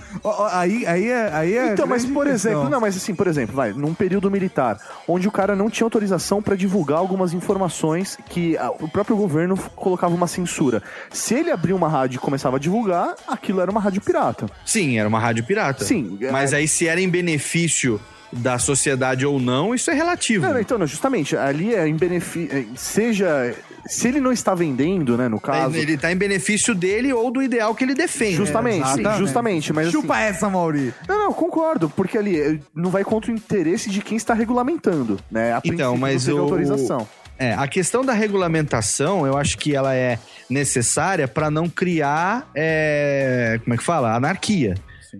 Aí, 0.51 0.85
aí 0.85 1.07
é. 1.07 1.29
Aí 1.33 1.57
é 1.57 1.73
Então, 1.73 1.87
mas 1.87 2.05
por 2.05 2.25
questão. 2.25 2.51
exemplo, 2.51 2.69
não, 2.69 2.81
mas 2.81 2.97
assim, 2.97 3.13
por 3.13 3.27
exemplo, 3.27 3.55
vai, 3.55 3.71
num 3.71 3.93
período 3.93 4.29
militar, 4.31 4.79
onde 5.07 5.27
o 5.27 5.31
cara 5.31 5.55
não 5.55 5.69
tinha 5.69 5.85
autorização 5.85 6.41
pra 6.41 6.55
divulgar 6.55 6.97
algumas 6.97 7.33
informações 7.33 8.17
que 8.29 8.57
ah, 8.57 8.71
o 8.79 8.87
próprio 8.87 9.15
governo 9.15 9.57
colocava 9.75 10.13
uma 10.13 10.27
censura. 10.27 10.81
Se 11.11 11.33
ele 11.33 11.51
abria 11.51 11.75
uma 11.75 11.87
rádio 11.89 12.17
e 12.17 12.19
começava 12.19 12.57
a 12.57 12.59
divulgar, 12.59 13.15
aquilo 13.27 13.61
era 13.61 13.69
uma 13.69 13.79
rádio 13.79 14.01
pirata. 14.01 14.47
Sim, 14.65 14.97
era 14.97 15.07
uma 15.07 15.19
rádio 15.19 15.43
pirata. 15.43 15.83
Sim. 15.83 16.17
Mas 16.31 16.53
aí 16.53 16.67
se 16.67 16.87
era 16.87 16.99
em 16.99 17.09
benefício 17.09 17.99
da 18.31 18.59
sociedade 18.59 19.25
ou 19.25 19.39
não, 19.39 19.73
isso 19.73 19.89
é 19.89 19.93
relativo. 19.93 20.45
Não, 20.45 20.53
não, 20.53 20.59
então, 20.59 20.77
não, 20.77 20.85
justamente, 20.85 21.35
ali 21.35 21.73
é 21.73 21.87
em 21.87 21.95
benefício. 21.95 22.69
Seja. 22.75 23.55
Se 23.89 24.07
ele 24.07 24.19
não 24.19 24.31
está 24.31 24.53
vendendo, 24.53 25.17
né, 25.17 25.27
no 25.27 25.39
caso. 25.39 25.75
Ele 25.75 25.97
tá 25.97 26.11
em 26.11 26.15
benefício 26.15 26.75
dele 26.75 27.11
ou 27.11 27.31
do 27.31 27.41
ideal 27.41 27.73
que 27.73 27.83
ele 27.83 27.95
defende. 27.95 28.35
Justamente, 28.35 28.87
Exatamente. 28.87 29.17
justamente. 29.17 29.73
Mas, 29.73 29.91
Chupa 29.91 30.13
assim, 30.13 30.23
essa, 30.23 30.49
Mauri. 30.49 30.93
Não, 31.07 31.25
não, 31.25 31.33
concordo, 31.33 31.89
porque 31.89 32.17
ali 32.17 32.39
eh, 32.39 32.59
não 32.75 32.91
vai 32.91 33.03
contra 33.03 33.31
o 33.31 33.33
interesse 33.33 33.89
de 33.89 34.01
quem 34.01 34.15
está 34.15 34.33
regulamentando, 34.33 35.19
né? 35.31 35.53
A 35.53 35.61
Então, 35.65 35.97
mas 35.97 36.27
não 36.27 36.37
o, 36.37 36.41
autorização. 36.41 37.07
É, 37.39 37.53
a 37.53 37.67
questão 37.67 38.03
da 38.03 38.13
regulamentação, 38.13 39.25
eu 39.25 39.37
acho 39.37 39.57
que 39.57 39.73
ela 39.73 39.95
é 39.95 40.19
necessária 40.49 41.27
para 41.27 41.49
não 41.49 41.69
criar, 41.69 42.49
é, 42.53 43.59
como 43.63 43.73
é 43.73 43.77
que 43.77 43.83
fala, 43.83 44.13
anarquia. 44.13 44.75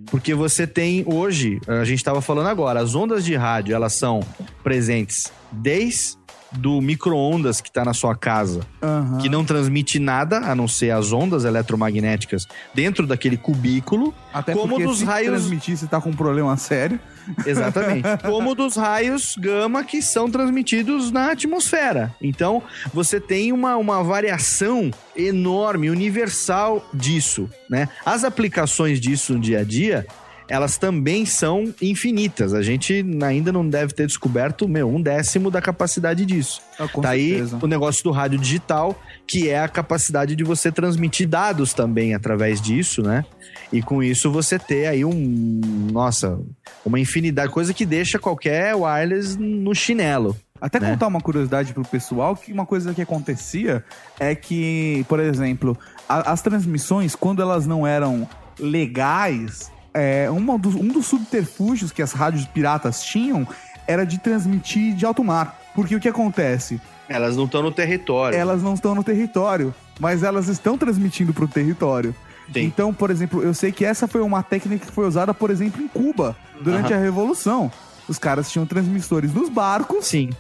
Porque 0.07 0.35
você 0.35 0.67
tem 0.67 1.03
hoje, 1.07 1.59
a 1.67 1.83
gente 1.83 1.97
estava 1.97 2.21
falando 2.21 2.47
agora, 2.47 2.79
as 2.79 2.93
ondas 2.93 3.25
de 3.25 3.35
rádio, 3.35 3.73
elas 3.73 3.93
são 3.93 4.19
presentes 4.63 5.31
desde 5.51 6.18
do 6.51 6.81
micro-ondas 6.81 7.61
que 7.61 7.69
está 7.69 7.85
na 7.85 7.93
sua 7.93 8.15
casa, 8.15 8.61
Aham. 8.81 9.19
que 9.19 9.29
não 9.29 9.45
transmite 9.45 9.99
nada, 9.99 10.39
a 10.39 10.55
não 10.55 10.67
ser 10.67 10.91
as 10.91 11.11
ondas 11.11 11.45
eletromagnéticas 11.45 12.47
dentro 12.73 13.05
daquele 13.05 13.37
cubículo, 13.37 14.13
Até 14.33 14.53
como 14.53 14.79
dos 14.79 14.99
se 14.99 15.05
raios 15.05 15.41
transmitir, 15.41 15.77
você 15.77 15.87
tá 15.87 16.01
com 16.01 16.09
um 16.09 16.15
problema 16.15 16.55
sério. 16.57 16.99
Exatamente. 17.45 18.07
Como 18.25 18.55
dos 18.55 18.75
raios 18.75 19.35
gama 19.37 19.83
que 19.83 20.01
são 20.01 20.31
transmitidos 20.31 21.11
na 21.11 21.31
atmosfera. 21.31 22.15
Então, 22.19 22.63
você 22.91 23.19
tem 23.19 23.51
uma, 23.51 23.77
uma 23.77 24.03
variação 24.03 24.89
enorme, 25.15 25.91
universal 25.91 26.83
disso, 26.91 27.47
né? 27.69 27.87
As 28.03 28.23
aplicações 28.23 28.99
disso 28.99 29.33
no 29.33 29.39
dia 29.39 29.59
a 29.59 29.63
dia, 29.63 30.07
elas 30.49 30.77
também 30.77 31.25
são 31.25 31.73
infinitas. 31.81 32.53
A 32.53 32.61
gente 32.61 33.05
ainda 33.23 33.51
não 33.51 33.67
deve 33.67 33.93
ter 33.93 34.07
descoberto, 34.07 34.67
meu, 34.67 34.89
um 34.89 34.99
décimo 35.01 35.51
da 35.51 35.61
capacidade 35.61 36.25
disso. 36.25 36.61
Ah, 36.79 36.87
com 36.87 37.01
tá 37.01 37.09
aí 37.11 37.29
certeza. 37.29 37.59
o 37.61 37.67
negócio 37.67 38.03
do 38.03 38.11
rádio 38.11 38.39
digital, 38.39 38.99
que 39.27 39.47
é 39.49 39.59
a 39.59 39.67
capacidade 39.67 40.35
de 40.35 40.43
você 40.43 40.71
transmitir 40.71 41.27
dados 41.27 41.73
também 41.73 42.15
através 42.15 42.59
disso, 42.59 43.03
né? 43.03 43.23
E 43.71 43.81
com 43.81 44.01
isso 44.01 44.31
você 44.31 44.57
ter 44.57 44.87
aí 44.87 45.05
um, 45.05 45.61
nossa, 45.91 46.39
uma 46.83 46.99
infinidade, 46.99 47.51
coisa 47.51 47.73
que 47.73 47.85
deixa 47.85 48.17
qualquer 48.17 48.75
wireless 48.75 49.37
no 49.39 49.75
chinelo. 49.75 50.35
Até 50.59 50.79
né? 50.79 50.89
contar 50.91 51.07
uma 51.07 51.21
curiosidade 51.21 51.71
pro 51.73 51.85
pessoal, 51.85 52.35
que 52.35 52.51
uma 52.51 52.65
coisa 52.65 52.93
que 52.93 53.01
acontecia 53.01 53.83
é 54.19 54.35
que, 54.35 55.05
por 55.07 55.19
exemplo, 55.19 55.77
a- 56.07 56.31
as 56.33 56.41
transmissões, 56.41 57.15
quando 57.15 57.41
elas 57.41 57.65
não 57.67 57.85
eram 57.87 58.27
legais, 58.59 59.71
é, 59.93 60.29
uma 60.29 60.57
dos- 60.57 60.75
um 60.75 60.87
dos 60.87 61.05
subterfúgios 61.07 61.91
que 61.91 62.01
as 62.01 62.11
rádios 62.11 62.45
piratas 62.45 63.03
tinham 63.03 63.47
era 63.87 64.05
de 64.05 64.17
transmitir 64.19 64.93
de 64.95 65.05
alto 65.05 65.23
mar. 65.23 65.59
Porque 65.75 65.95
o 65.95 65.99
que 65.99 66.07
acontece? 66.07 66.79
Elas 67.07 67.35
não 67.35 67.45
estão 67.45 67.63
no 67.63 67.71
território. 67.71 68.37
Elas 68.37 68.61
não 68.61 68.73
estão 68.75 68.93
no 68.93 69.03
território, 69.03 69.73
mas 69.99 70.21
elas 70.23 70.47
estão 70.47 70.77
transmitindo 70.77 71.33
pro 71.33 71.47
território. 71.47 72.13
Então, 72.55 72.91
por 72.93 73.11
exemplo, 73.11 73.43
eu 73.43 73.53
sei 73.53 73.71
que 73.71 73.85
essa 73.85 74.07
foi 74.07 74.21
uma 74.21 74.41
técnica 74.41 74.85
que 74.87 74.91
foi 74.91 75.07
usada, 75.07 75.33
por 75.33 75.51
exemplo, 75.51 75.81
em 75.83 75.87
Cuba, 75.87 76.35
durante 76.61 76.91
Aham. 76.91 76.99
a 77.01 77.03
Revolução. 77.03 77.71
Os 78.07 78.17
caras 78.17 78.51
tinham 78.51 78.65
transmissores 78.65 79.31
nos 79.33 79.49
barcos, 79.49 80.07
Sim. 80.07 80.31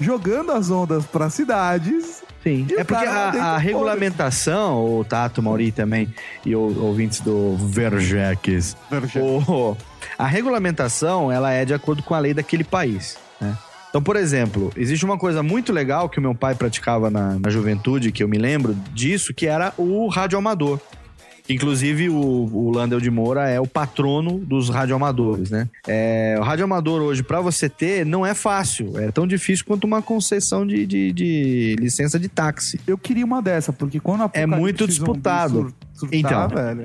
jogando 0.00 0.50
as 0.52 0.70
ondas 0.70 1.06
para 1.06 1.30
cidades. 1.30 2.21
Sim. 2.42 2.66
E 2.68 2.74
É 2.74 2.84
porque 2.84 3.04
a, 3.06 3.54
a 3.54 3.58
regulamentação, 3.58 4.98
o 4.98 5.04
Tato, 5.04 5.42
Mauri 5.42 5.70
também, 5.70 6.12
e 6.44 6.54
o, 6.56 6.60
ouvintes 6.82 7.20
do 7.20 7.56
Verjeques, 7.56 8.76
o- 9.16 9.76
a 10.18 10.26
regulamentação, 10.26 11.30
ela 11.30 11.52
é 11.52 11.64
de 11.64 11.72
acordo 11.74 12.02
com 12.02 12.14
a 12.14 12.18
lei 12.18 12.34
daquele 12.34 12.64
país, 12.64 13.16
né? 13.40 13.56
Então, 13.88 14.02
por 14.02 14.16
exemplo, 14.16 14.72
existe 14.74 15.04
uma 15.04 15.18
coisa 15.18 15.42
muito 15.42 15.70
legal 15.70 16.08
que 16.08 16.18
o 16.18 16.22
meu 16.22 16.34
pai 16.34 16.54
praticava 16.54 17.10
na, 17.10 17.38
na 17.38 17.50
juventude, 17.50 18.10
que 18.10 18.22
eu 18.22 18.28
me 18.28 18.38
lembro 18.38 18.74
disso, 18.92 19.34
que 19.34 19.46
era 19.46 19.72
o 19.76 20.08
radioamador. 20.08 20.80
Inclusive, 21.48 22.08
o, 22.08 22.14
o 22.14 22.70
Landel 22.70 23.00
de 23.00 23.10
Moura 23.10 23.48
é 23.48 23.60
o 23.60 23.66
patrono 23.66 24.38
dos 24.38 24.68
radioamadores, 24.68 25.50
né? 25.50 25.68
É, 25.86 26.36
o 26.38 26.42
radioamador 26.42 27.02
hoje, 27.02 27.22
para 27.22 27.40
você 27.40 27.68
ter, 27.68 28.06
não 28.06 28.24
é 28.24 28.34
fácil. 28.34 28.98
É 28.98 29.10
tão 29.10 29.26
difícil 29.26 29.64
quanto 29.64 29.84
uma 29.84 30.00
concessão 30.00 30.66
de, 30.66 30.86
de, 30.86 31.12
de 31.12 31.76
licença 31.78 32.18
de 32.18 32.28
táxi. 32.28 32.80
Eu 32.86 32.96
queria 32.96 33.24
uma 33.24 33.42
dessa, 33.42 33.72
porque 33.72 33.98
quando 33.98 34.22
a 34.22 34.30
É 34.32 34.46
muito 34.46 34.86
disputado. 34.86 35.74
então, 36.12 36.48
velho. 36.48 36.84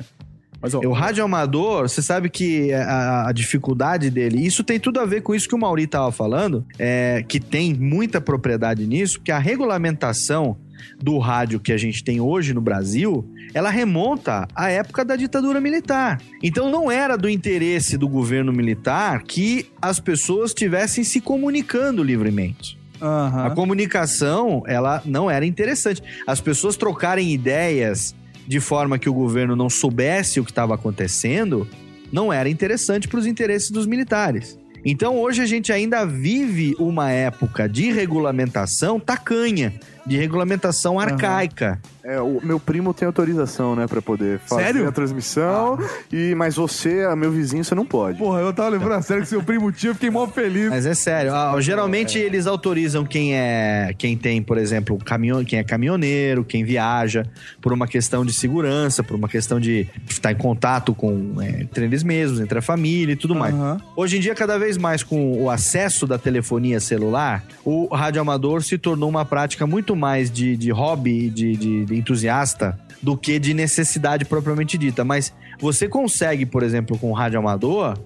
Mas, 0.61 0.73
ó, 0.73 0.79
o 0.79 0.91
radioamador, 0.91 1.87
você 1.87 2.01
sabe 2.01 2.29
que 2.29 2.73
a, 2.73 3.27
a 3.27 3.31
dificuldade 3.31 4.09
dele, 4.09 4.45
isso 4.45 4.63
tem 4.63 4.79
tudo 4.79 4.99
a 4.99 5.05
ver 5.05 5.21
com 5.21 5.35
isso 5.35 5.47
que 5.47 5.55
o 5.55 5.57
Mauri 5.57 5.85
tava 5.85 6.11
falando, 6.11 6.65
é, 6.79 7.23
que 7.27 7.39
tem 7.39 7.73
muita 7.73 8.19
propriedade 8.19 8.85
nisso, 8.87 9.19
porque 9.19 9.31
a 9.31 9.37
regulamentação 9.37 10.57
do 10.97 11.17
rádio 11.17 11.59
que 11.59 11.71
a 11.71 11.77
gente 11.77 12.03
tem 12.03 12.19
hoje 12.19 12.53
no 12.53 12.61
Brasil, 12.61 13.27
ela 13.53 13.69
remonta 13.69 14.47
à 14.55 14.69
época 14.69 15.03
da 15.03 15.15
ditadura 15.15 15.59
militar. 15.59 16.21
Então 16.43 16.69
não 16.69 16.91
era 16.91 17.17
do 17.17 17.29
interesse 17.29 17.97
do 17.97 18.07
governo 18.07 18.51
militar 18.51 19.23
que 19.23 19.67
as 19.81 19.99
pessoas 19.99 20.51
estivessem 20.51 21.03
se 21.03 21.21
comunicando 21.21 22.03
livremente. 22.03 22.77
A 22.99 23.51
comunicação, 23.51 24.63
ela 24.65 25.01
não 25.05 25.29
era 25.29 25.45
interessante. 25.45 26.01
As 26.25 26.41
pessoas 26.41 26.75
trocarem 26.75 27.31
ideias 27.31 28.15
de 28.47 28.59
forma 28.59 28.97
que 28.97 29.09
o 29.09 29.13
governo 29.13 29.55
não 29.55 29.69
soubesse 29.69 30.39
o 30.39 30.43
que 30.43 30.51
estava 30.51 30.73
acontecendo, 30.73 31.67
não 32.11 32.31
era 32.31 32.49
interessante 32.49 33.07
para 33.07 33.19
os 33.19 33.27
interesses 33.27 33.69
dos 33.69 33.85
militares. 33.85 34.57
Então 34.85 35.19
hoje 35.19 35.41
a 35.41 35.45
gente 35.45 35.71
ainda 35.71 36.05
vive 36.05 36.73
uma 36.79 37.11
época 37.11 37.67
de 37.67 37.91
regulamentação 37.91 38.99
tacanha, 38.99 39.73
de 40.07 40.17
regulamentação 40.17 40.99
arcaica. 40.99 41.79
É, 42.03 42.21
o 42.21 42.39
meu 42.41 42.57
primo 42.57 42.93
tem 42.93 43.05
autorização, 43.05 43.75
né, 43.75 43.85
pra 43.85 44.01
poder 44.01 44.39
fazer 44.39 44.63
Sério? 44.63 44.87
a 44.87 44.91
transmissão. 44.93 45.77
E, 46.09 46.33
mas 46.35 46.55
você, 46.55 47.13
meu 47.15 47.29
vizinho, 47.29 47.65
você 47.65 47.75
não 47.75 47.85
pode. 47.85 48.17
Porra, 48.17 48.39
eu 48.39 48.53
tava 48.53 48.69
lembrando 48.69 48.93
a 48.93 49.01
sério 49.01 49.23
que 49.23 49.27
seu 49.27 49.43
primo 49.43 49.69
tinha, 49.73 49.89
eu 49.89 49.93
fiquei 49.93 50.09
mó 50.09 50.25
feliz. 50.25 50.69
Mas 50.69 50.85
é 50.85 50.93
sério, 50.93 51.33
ah, 51.35 51.59
geralmente 51.59 52.17
eles 52.17 52.47
autorizam 52.47 53.03
quem 53.03 53.35
é 53.35 53.93
quem 53.97 54.15
tem, 54.15 54.41
por 54.41 54.57
exemplo, 54.57 54.97
caminhão, 54.97 55.43
quem 55.43 55.59
é 55.59 55.63
caminhoneiro, 55.65 56.45
quem 56.45 56.63
viaja, 56.63 57.25
por 57.61 57.73
uma 57.73 57.87
questão 57.87 58.25
de 58.25 58.33
segurança, 58.33 59.03
por 59.03 59.17
uma 59.17 59.27
questão 59.27 59.59
de 59.59 59.85
estar 60.09 60.31
em 60.31 60.37
contato 60.37 60.95
com 60.95 61.41
é, 61.41 61.63
entre 61.63 61.83
eles 61.83 62.03
mesmos, 62.03 62.39
entre 62.39 62.59
a 62.59 62.61
família 62.61 63.11
e 63.11 63.17
tudo 63.17 63.35
mais. 63.35 63.53
Hoje 63.97 64.15
em 64.15 64.21
dia, 64.21 64.33
cada 64.33 64.57
vez 64.57 64.77
mais 64.77 65.03
com 65.03 65.41
o 65.41 65.49
acesso 65.49 66.07
da 66.07 66.17
telefonia 66.17 66.79
celular, 66.79 67.43
o 67.65 67.93
radioamador 67.93 68.63
se 68.63 68.77
tornou 68.77 69.09
uma 69.09 69.25
prática 69.25 69.67
muito 69.67 69.96
mais 69.97 70.29
de, 70.31 70.55
de 70.55 70.71
hobby 70.71 71.29
de, 71.29 71.55
de, 71.57 71.85
de 71.85 71.95
entusiasta 71.95 72.79
do 73.01 73.17
que 73.17 73.37
de 73.39 73.53
necessidade 73.53 74.25
propriamente 74.25 74.77
dita. 74.77 75.03
Mas 75.03 75.33
você 75.59 75.87
consegue, 75.87 76.45
por 76.45 76.63
exemplo, 76.63 76.97
com 76.97 77.09
o 77.11 77.13
radioamador, 77.13 77.97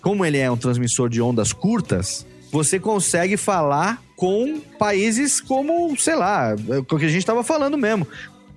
como 0.00 0.24
ele 0.24 0.38
é 0.38 0.50
um 0.50 0.56
transmissor 0.56 1.08
de 1.08 1.20
ondas 1.20 1.52
curtas, 1.52 2.26
você 2.50 2.78
consegue 2.80 3.36
falar 3.36 4.02
com 4.16 4.60
países 4.78 5.40
como, 5.40 5.96
sei 5.98 6.14
lá, 6.16 6.54
é 6.68 6.78
o 6.78 6.84
que 6.84 7.04
a 7.04 7.08
gente 7.08 7.18
estava 7.18 7.42
falando 7.42 7.76
mesmo. 7.78 8.06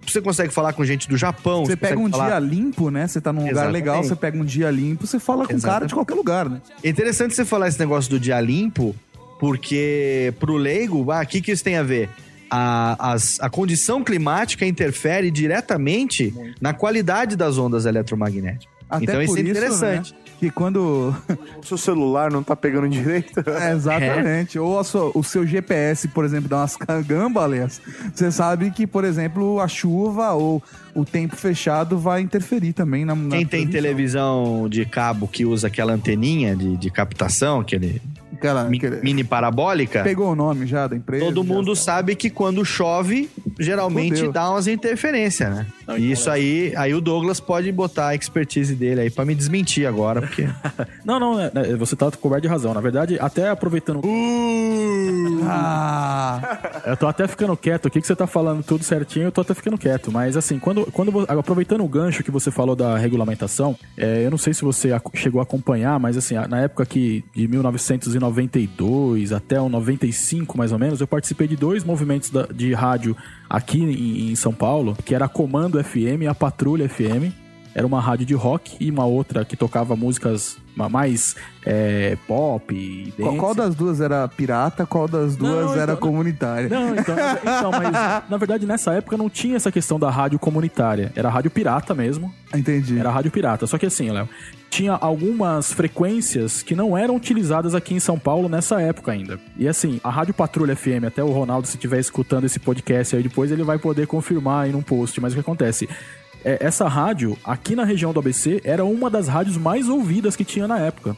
Você 0.06 0.20
consegue 0.22 0.54
falar 0.54 0.74
com 0.74 0.84
gente 0.84 1.08
do 1.08 1.16
Japão. 1.16 1.66
Você 1.66 1.78
pega 1.78 1.98
um 1.98 2.10
falar- 2.10 2.28
dia 2.28 2.40
limpo, 2.40 2.90
né? 2.90 3.08
Você 3.08 3.22
tá 3.22 3.32
num 3.32 3.40
lugar 3.40 3.52
Exatamente. 3.52 3.74
legal, 3.74 4.04
você 4.04 4.16
pega 4.16 4.38
um 4.38 4.44
dia 4.44 4.70
limpo, 4.70 5.08
você 5.08 5.18
fala 5.20 5.48
com 5.48 5.54
o 5.54 5.62
cara 5.62 5.86
de 5.86 5.94
qualquer 5.94 6.16
lugar, 6.16 6.50
né? 6.50 6.62
É 6.84 6.90
interessante 6.90 7.34
você 7.34 7.46
falar 7.46 7.70
esse 7.70 7.80
negócio 7.80 8.10
do 8.10 8.20
dia 8.20 8.40
limpo, 8.42 8.94
porque 9.40 10.34
pro 10.40 10.56
leigo, 10.58 11.10
ah, 11.12 11.22
o 11.22 11.26
que, 11.28 11.42
que 11.42 11.52
isso 11.52 11.64
tem 11.64 11.78
a 11.78 11.84
ver? 11.84 12.10
A, 12.50 13.14
as- 13.14 13.40
a 13.42 13.50
condição 13.50 14.04
climática 14.04 14.66
interfere 14.66 15.32
diretamente 15.32 16.34
na 16.62 16.74
qualidade 16.74 17.36
das 17.36 17.58
ondas 17.58 17.86
eletromagnéticas. 17.86 18.72
Até 18.90 19.04
então 19.06 19.22
isso 19.24 19.38
é 19.38 19.42
interessante. 19.42 20.14
né, 20.14 20.20
que 20.40 20.50
quando. 20.52 21.16
O 21.64 21.66
seu 21.66 21.78
celular 21.78 22.30
não 22.30 22.44
tá 22.44 22.56
pegando 22.56 22.90
direito. 22.90 23.40
É, 23.50 23.72
exatamente. 23.72 24.60
Ou 24.60 24.78
a 24.78 24.84
sua- 24.84 25.12
o 25.16 25.24
seu 25.24 25.48
GPS, 25.48 26.08
por 26.10 26.26
exemplo, 26.26 26.50
dá 26.50 26.58
umas 26.58 26.76
gambaleias. 27.08 27.82
Você 28.14 28.30
sabe 28.32 28.70
que, 28.70 28.86
por 28.86 29.04
exemplo, 29.06 29.60
a 29.62 29.68
chuva 29.68 30.34
ou 30.34 30.62
o 30.94 31.06
tempo 31.06 31.36
fechado 31.38 31.98
vai 31.98 32.22
interferir 32.22 32.74
também 32.74 33.04
na. 33.06 33.16
na 33.16 33.38
Quem 33.38 33.46
tem 33.48 33.66
televisão 33.68 34.68
de 34.70 34.86
cabo 34.86 35.28
que 35.28 35.46
usa 35.46 35.68
aquela 35.68 35.94
anteninha 35.94 36.56
de, 36.56 36.76
de 36.78 36.90
captação, 36.92 37.62
aquele 37.62 38.00
Aquela- 38.44 38.64
mi- 38.66 38.78
aquele- 38.78 39.02
mini 39.02 39.24
parabólica, 39.24 40.04
Pegou 40.04 40.32
o 40.32 40.36
nome 40.36 40.66
já 40.68 40.88
da 40.88 40.96
empresa? 40.96 41.26
todo 41.26 41.44
mundo 41.44 41.76
sabe 41.76 42.16
que 42.16 42.30
quando 42.30 42.64
chove, 42.66 43.30
geralmente 43.60 44.16
Fudeu. 44.18 44.32
dá 44.32 44.50
umas 44.50 44.68
interferências, 44.68 45.50
né? 45.50 45.66
e 45.98 46.12
isso 46.12 46.30
aí, 46.30 46.74
aí 46.78 46.94
o 46.94 47.02
Douglas 47.02 47.40
pode 47.40 47.72
botar 47.72 48.08
a 48.10 48.16
expertise 48.16 48.74
dele 48.76 49.02
aí 49.02 49.10
pra 49.10 49.26
me 49.26 49.36
desmentir 49.36 49.86
agora, 49.88 50.22
porque 50.22 50.48
Não, 51.06 51.20
não, 51.20 51.40
é- 51.40 51.52
é, 51.54 51.76
você 51.76 51.96
tá 51.96 52.10
coberto 52.12 52.42
de 52.44 52.48
razão. 52.48 52.74
Na 52.74 52.82
verdade, 52.82 53.18
até 53.20 53.50
aproveitando. 53.50 54.02
Ah! 55.46 56.60
Eu 56.86 56.98
tô 56.98 57.08
até 57.08 57.28
ficando 57.28 57.56
quieto 57.56 57.88
aqui, 57.88 58.02
que 58.02 58.08
você 58.08 58.16
tá 58.16 58.28
falando 58.28 58.62
tudo 58.64 58.84
certinho, 58.84 59.26
eu 59.28 59.32
tô 59.32 59.40
até 59.42 59.54
ficando 59.54 59.78
quieto. 59.78 60.12
Mas 60.12 60.36
assim, 60.36 60.60
quando, 60.60 60.86
quando 60.92 61.26
aproveitando 61.30 61.82
o 61.84 61.88
gancho 61.88 62.24
que 62.24 62.30
você 62.32 62.52
falou 62.52 62.76
da 62.76 62.98
regulamentação, 62.98 63.76
é, 63.98 64.26
eu 64.26 64.30
não 64.30 64.38
sei 64.38 64.54
se 64.54 64.64
você 64.64 64.90
chegou 65.14 65.40
a 65.40 65.44
acompanhar, 65.44 65.98
mas 66.00 66.18
assim, 66.18 66.36
na 66.50 66.60
época 66.62 66.86
que 66.86 67.24
de 67.34 67.48
1992 68.34 69.32
até 69.32 69.60
o 69.62 69.70
95, 69.70 70.58
mais 70.58 70.72
ou 70.72 70.80
menos, 70.80 71.00
eu 71.00 71.08
participei 71.08 71.48
de 71.48 71.56
dois 71.56 71.84
movimentos 71.84 72.32
de 72.54 72.74
rádio 72.74 73.16
aqui 73.50 73.82
em, 73.82 74.32
em 74.32 74.36
São 74.36 74.54
Paulo, 74.54 74.98
que 75.06 75.14
era 75.14 75.26
a 75.26 75.30
Comando 75.30 75.82
FM 75.84 76.24
e 76.24 76.28
a 76.28 76.36
Patrulha 76.36 76.90
FM. 76.90 77.43
Era 77.76 77.88
uma 77.88 78.00
rádio 78.00 78.26
de 78.26 78.34
rock 78.34 78.76
e 78.80 78.90
uma 78.92 79.06
outra 79.06 79.44
que 79.44 79.56
tocava 79.58 79.96
músicas 79.96 80.58
ma- 80.76 80.88
mais 80.90 81.36
é, 81.66 82.16
pop 82.28 83.14
Qual, 83.18 83.36
qual 83.38 83.56
das 83.56 83.74
duas 83.74 84.00
era 84.00 84.28
pirata, 84.28 84.86
qual 84.86 85.08
das 85.08 85.36
duas 85.36 85.66
Não, 85.68 85.74
era 85.76 85.94
então- 85.94 85.98
comunitária? 85.98 86.70
Não, 86.70 86.96
então, 86.96 87.16
então, 87.42 87.72
mas 87.72 87.92
na 88.30 88.38
verdade 88.38 88.66
nessa 88.68 88.94
época 88.94 89.18
não 89.18 89.30
tinha 89.30 89.56
essa 89.56 89.72
questão 89.72 90.00
da 90.00 90.10
rádio 90.10 90.38
comunitária. 90.38 91.12
Era 91.16 91.30
rádio 91.30 91.50
pirata 91.50 91.96
mesmo. 91.96 92.32
Entendi. 92.54 93.00
Era 93.00 93.10
rádio 93.10 93.32
pirata. 93.32 93.66
Só 93.66 93.78
que 93.80 93.88
assim, 93.88 94.12
Léo, 94.12 94.30
tinha 94.70 94.94
algumas 94.94 95.72
frequências 95.74 96.62
que 96.62 96.76
não 96.76 96.98
eram 96.98 97.16
utilizadas 97.16 97.74
aqui 97.74 97.94
em 97.96 98.00
São 98.00 98.20
Paulo 98.20 98.48
nessa 98.50 98.80
época 98.82 99.12
ainda. 99.12 99.40
E 99.58 99.68
assim, 99.68 100.00
a 100.04 100.10
Rádio 100.10 100.34
Patrulha 100.34 100.76
FM, 100.76 101.06
até 101.08 101.24
o 101.24 101.32
Ronaldo, 101.32 101.68
se 101.68 101.76
estiver 101.76 102.00
escutando 102.00 102.46
esse 102.46 102.60
podcast 102.60 103.16
aí 103.16 103.24
depois, 103.24 103.52
ele 103.52 103.64
vai 103.64 103.78
poder 103.80 104.06
confirmar 104.08 104.66
aí 104.66 104.72
num 104.72 104.82
post. 104.82 105.20
Mas 105.22 105.34
o 105.34 105.36
que 105.36 105.42
acontece? 105.42 105.88
É, 106.46 106.58
essa 106.60 106.88
rádio, 106.88 107.38
aqui 107.44 107.76
na 107.76 107.84
região 107.84 108.12
do 108.12 108.20
ABC, 108.20 108.62
era 108.64 108.84
uma 108.84 109.10
das 109.10 109.28
rádios 109.28 109.58
mais 109.58 109.88
ouvidas 109.88 110.36
que 110.36 110.44
tinha 110.44 110.68
na 110.68 110.80
época. 110.80 111.16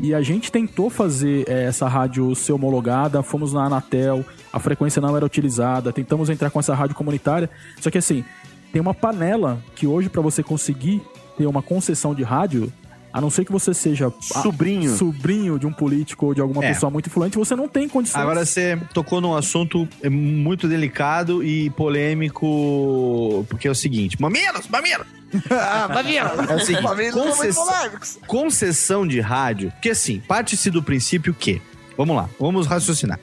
E 0.00 0.14
a 0.14 0.22
gente 0.22 0.50
tentou 0.50 0.88
fazer 0.88 1.44
eh, 1.46 1.64
essa 1.64 1.86
rádio 1.86 2.34
ser 2.34 2.52
homologada, 2.52 3.22
fomos 3.22 3.52
na 3.52 3.66
Anatel, 3.66 4.24
a 4.50 4.58
frequência 4.58 5.02
não 5.02 5.14
era 5.14 5.26
utilizada, 5.26 5.92
tentamos 5.92 6.30
entrar 6.30 6.48
com 6.48 6.58
essa 6.58 6.74
rádio 6.74 6.96
comunitária. 6.96 7.50
Só 7.80 7.90
que 7.90 7.98
assim, 7.98 8.24
tem 8.72 8.80
uma 8.80 8.94
panela 8.94 9.62
que 9.74 9.86
hoje 9.86 10.08
para 10.08 10.22
você 10.22 10.42
conseguir 10.42 11.02
ter 11.36 11.46
uma 11.46 11.60
concessão 11.60 12.14
de 12.14 12.22
rádio, 12.22 12.72
a 13.12 13.20
não 13.20 13.28
ser 13.30 13.44
que 13.44 13.52
você 13.52 13.72
seja 13.74 14.08
a- 14.08 14.40
Sobrinho. 14.42 14.96
sobrinho 14.96 15.58
de 15.58 15.66
um 15.66 15.72
político 15.72 16.26
ou 16.26 16.34
de 16.34 16.40
alguma 16.40 16.64
É. 16.64 16.72
pessoa 16.72 16.90
muito 16.90 17.06
influente, 17.08 17.36
você 17.38 17.56
não 17.56 17.68
tem 17.68 17.88
condições. 17.88 18.20
Agora 18.22 18.44
você 18.46 18.78
tocou 18.94 19.20
num 19.20 19.34
assunto 19.34 19.88
é, 20.02 20.08
muito 20.08 20.68
delicado 20.68 21.42
e 21.44 21.70
polêmico, 21.70 23.44
porque 23.48 23.66
é 23.68 23.70
o 23.70 23.74
seguinte: 23.74 24.20
Mamilos, 24.20 24.68
mamilos! 24.68 25.06
É 26.48 26.54
o 26.54 26.58
seguinte, 26.60 27.12
concess- 27.12 28.18
concessão 28.26 29.06
de 29.06 29.20
rádio, 29.20 29.70
porque 29.72 29.90
assim, 29.90 30.20
parte-se 30.26 30.70
do 30.70 30.82
princípio 30.82 31.32
que, 31.32 31.60
vamos 31.96 32.16
lá, 32.16 32.28
vamos 32.38 32.66
raciocinar. 32.66 33.18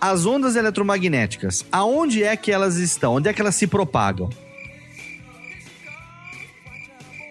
As 0.00 0.26
ondas 0.26 0.56
eletromagnéticas, 0.56 1.64
aonde 1.72 2.22
é 2.22 2.36
que 2.36 2.50
elas 2.52 2.76
estão? 2.76 3.14
Onde 3.14 3.28
é 3.28 3.32
que 3.32 3.40
elas 3.40 3.54
se 3.54 3.66
propagam? 3.66 4.28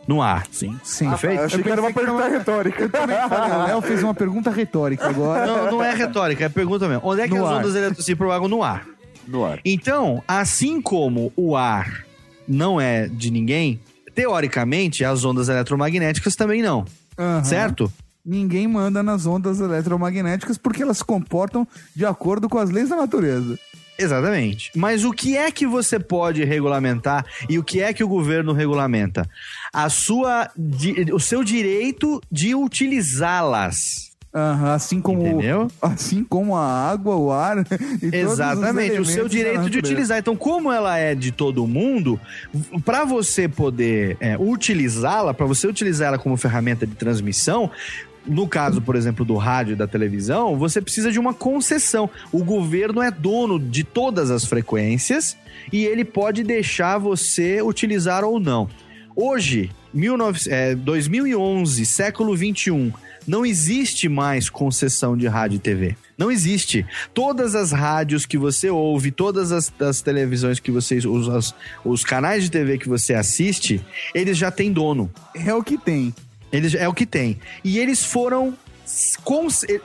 No 0.07 0.21
ar. 0.21 0.45
Sim. 0.51 0.79
Sim. 0.83 1.09
Perfeito? 1.09 1.39
Eu 1.39 1.45
achei 1.45 1.63
que 1.63 1.69
era 1.69 1.81
uma 1.81 1.91
pergunta 1.93 2.27
retórica. 2.27 2.83
Eu 2.83 2.89
também 2.89 3.17
falei, 3.27 3.51
o 3.57 3.63
Léo 3.65 3.81
fez 3.81 4.03
uma 4.03 4.13
pergunta 4.13 4.51
retórica 4.51 5.07
agora. 5.07 5.45
Não, 5.47 5.71
não 5.71 5.83
é 5.83 5.93
retórica, 5.95 6.45
é 6.45 6.49
pergunta 6.49 6.87
mesmo. 6.87 7.01
Onde 7.05 7.21
é 7.21 7.27
que 7.27 7.33
No 7.33 7.45
as 7.45 7.51
ar. 7.51 7.57
ondas 7.59 7.75
eletro- 7.75 8.03
se 8.03 8.15
propagam 8.15 8.47
no 8.47 8.61
ar? 8.63 8.85
No 9.27 9.43
ar. 9.45 9.59
Então, 9.65 10.21
assim 10.27 10.79
como 10.81 11.33
o 11.35 11.55
ar 11.57 12.05
não 12.47 12.79
é 12.79 13.07
de 13.07 13.31
ninguém, 13.31 13.79
teoricamente 14.13 15.03
as 15.03 15.23
ondas 15.25 15.49
eletromagnéticas 15.49 16.35
também 16.35 16.61
não. 16.61 16.85
Aham. 17.17 17.43
Certo? 17.43 17.91
Ninguém 18.23 18.67
manda 18.67 19.03
nas 19.03 19.25
ondas 19.25 19.59
eletromagnéticas 19.59 20.57
porque 20.57 20.81
elas 20.83 20.97
se 20.97 21.03
comportam 21.05 21.67
de 21.95 22.05
acordo 22.05 22.49
com 22.49 22.57
as 22.57 22.69
leis 22.69 22.89
da 22.89 22.95
natureza. 22.95 23.57
Exatamente. 23.97 24.71
Mas 24.75 25.03
o 25.05 25.11
que 25.11 25.37
é 25.37 25.49
que 25.51 25.65
você 25.65 25.97
pode 25.99 26.43
regulamentar 26.43 27.25
e 27.49 27.57
o 27.57 27.63
que 27.63 27.81
é 27.81 27.93
que 27.93 28.03
o 28.03 28.07
governo 28.07 28.51
regulamenta? 28.53 29.27
A 29.71 29.89
sua, 29.89 30.49
di- 30.57 31.11
o 31.13 31.19
seu 31.19 31.43
direito 31.43 32.21
de 32.31 32.53
utilizá-las. 32.55 34.13
Aham, 34.37 34.73
assim 34.73 34.99
como 34.99 35.25
Entendeu? 35.25 35.71
assim 35.81 36.21
como 36.21 36.57
a 36.57 36.89
água, 36.91 37.15
o 37.15 37.31
ar 37.31 37.59
e 37.63 37.63
todos 37.63 38.03
os 38.03 38.13
Exatamente, 38.13 38.99
o 38.99 39.05
seu 39.05 39.29
direito 39.29 39.59
de 39.59 39.63
natureza. 39.67 39.79
utilizar. 39.93 40.17
Então, 40.19 40.35
como 40.35 40.69
ela 40.73 40.97
é 40.97 41.15
de 41.15 41.31
todo 41.31 41.65
mundo, 41.65 42.19
para 42.83 43.05
você 43.05 43.47
poder 43.47 44.17
é, 44.19 44.35
utilizá-la, 44.37 45.33
para 45.33 45.45
você 45.45 45.65
utilizar 45.67 46.09
ela 46.09 46.17
como 46.19 46.35
ferramenta 46.35 46.85
de 46.85 46.95
transmissão, 46.95 47.71
no 48.27 48.47
caso, 48.47 48.81
por 48.81 48.95
exemplo, 48.95 49.23
do 49.23 49.35
rádio 49.35 49.73
e 49.73 49.75
da 49.75 49.87
televisão, 49.87 50.57
você 50.57 50.81
precisa 50.81 51.11
de 51.11 51.19
uma 51.19 51.33
concessão. 51.33 52.09
O 52.31 52.43
governo 52.43 53.01
é 53.01 53.11
dono 53.11 53.59
de 53.59 53.83
todas 53.83 54.31
as 54.31 54.45
frequências 54.45 55.37
e 55.71 55.85
ele 55.85 56.03
pode 56.03 56.43
deixar 56.43 56.97
você 56.97 57.61
utilizar 57.61 58.23
ou 58.23 58.39
não. 58.39 58.69
Hoje, 59.15 59.71
19, 59.93 60.49
é, 60.49 60.75
2011, 60.75 61.85
século 61.85 62.35
21, 62.35 62.91
não 63.27 63.45
existe 63.45 64.09
mais 64.09 64.49
concessão 64.49 65.17
de 65.17 65.27
rádio 65.27 65.55
e 65.55 65.59
TV. 65.59 65.95
Não 66.17 66.31
existe. 66.31 66.85
Todas 67.13 67.55
as 67.55 67.71
rádios 67.71 68.25
que 68.25 68.37
você 68.37 68.69
ouve, 68.69 69.11
todas 69.11 69.51
as, 69.51 69.71
as 69.79 70.01
televisões 70.01 70.59
que 70.59 70.71
você. 70.71 70.97
Os, 70.97 71.55
os 71.83 72.03
canais 72.03 72.43
de 72.43 72.51
TV 72.51 72.77
que 72.77 72.87
você 72.87 73.13
assiste, 73.13 73.83
eles 74.13 74.37
já 74.37 74.51
têm 74.51 74.71
dono. 74.71 75.11
É 75.33 75.53
o 75.53 75.63
que 75.63 75.77
tem. 75.77 76.13
Eles, 76.51 76.73
é 76.75 76.87
o 76.87 76.93
que 76.93 77.05
tem. 77.05 77.39
E 77.63 77.79
eles 77.79 78.03
foram. 78.03 78.53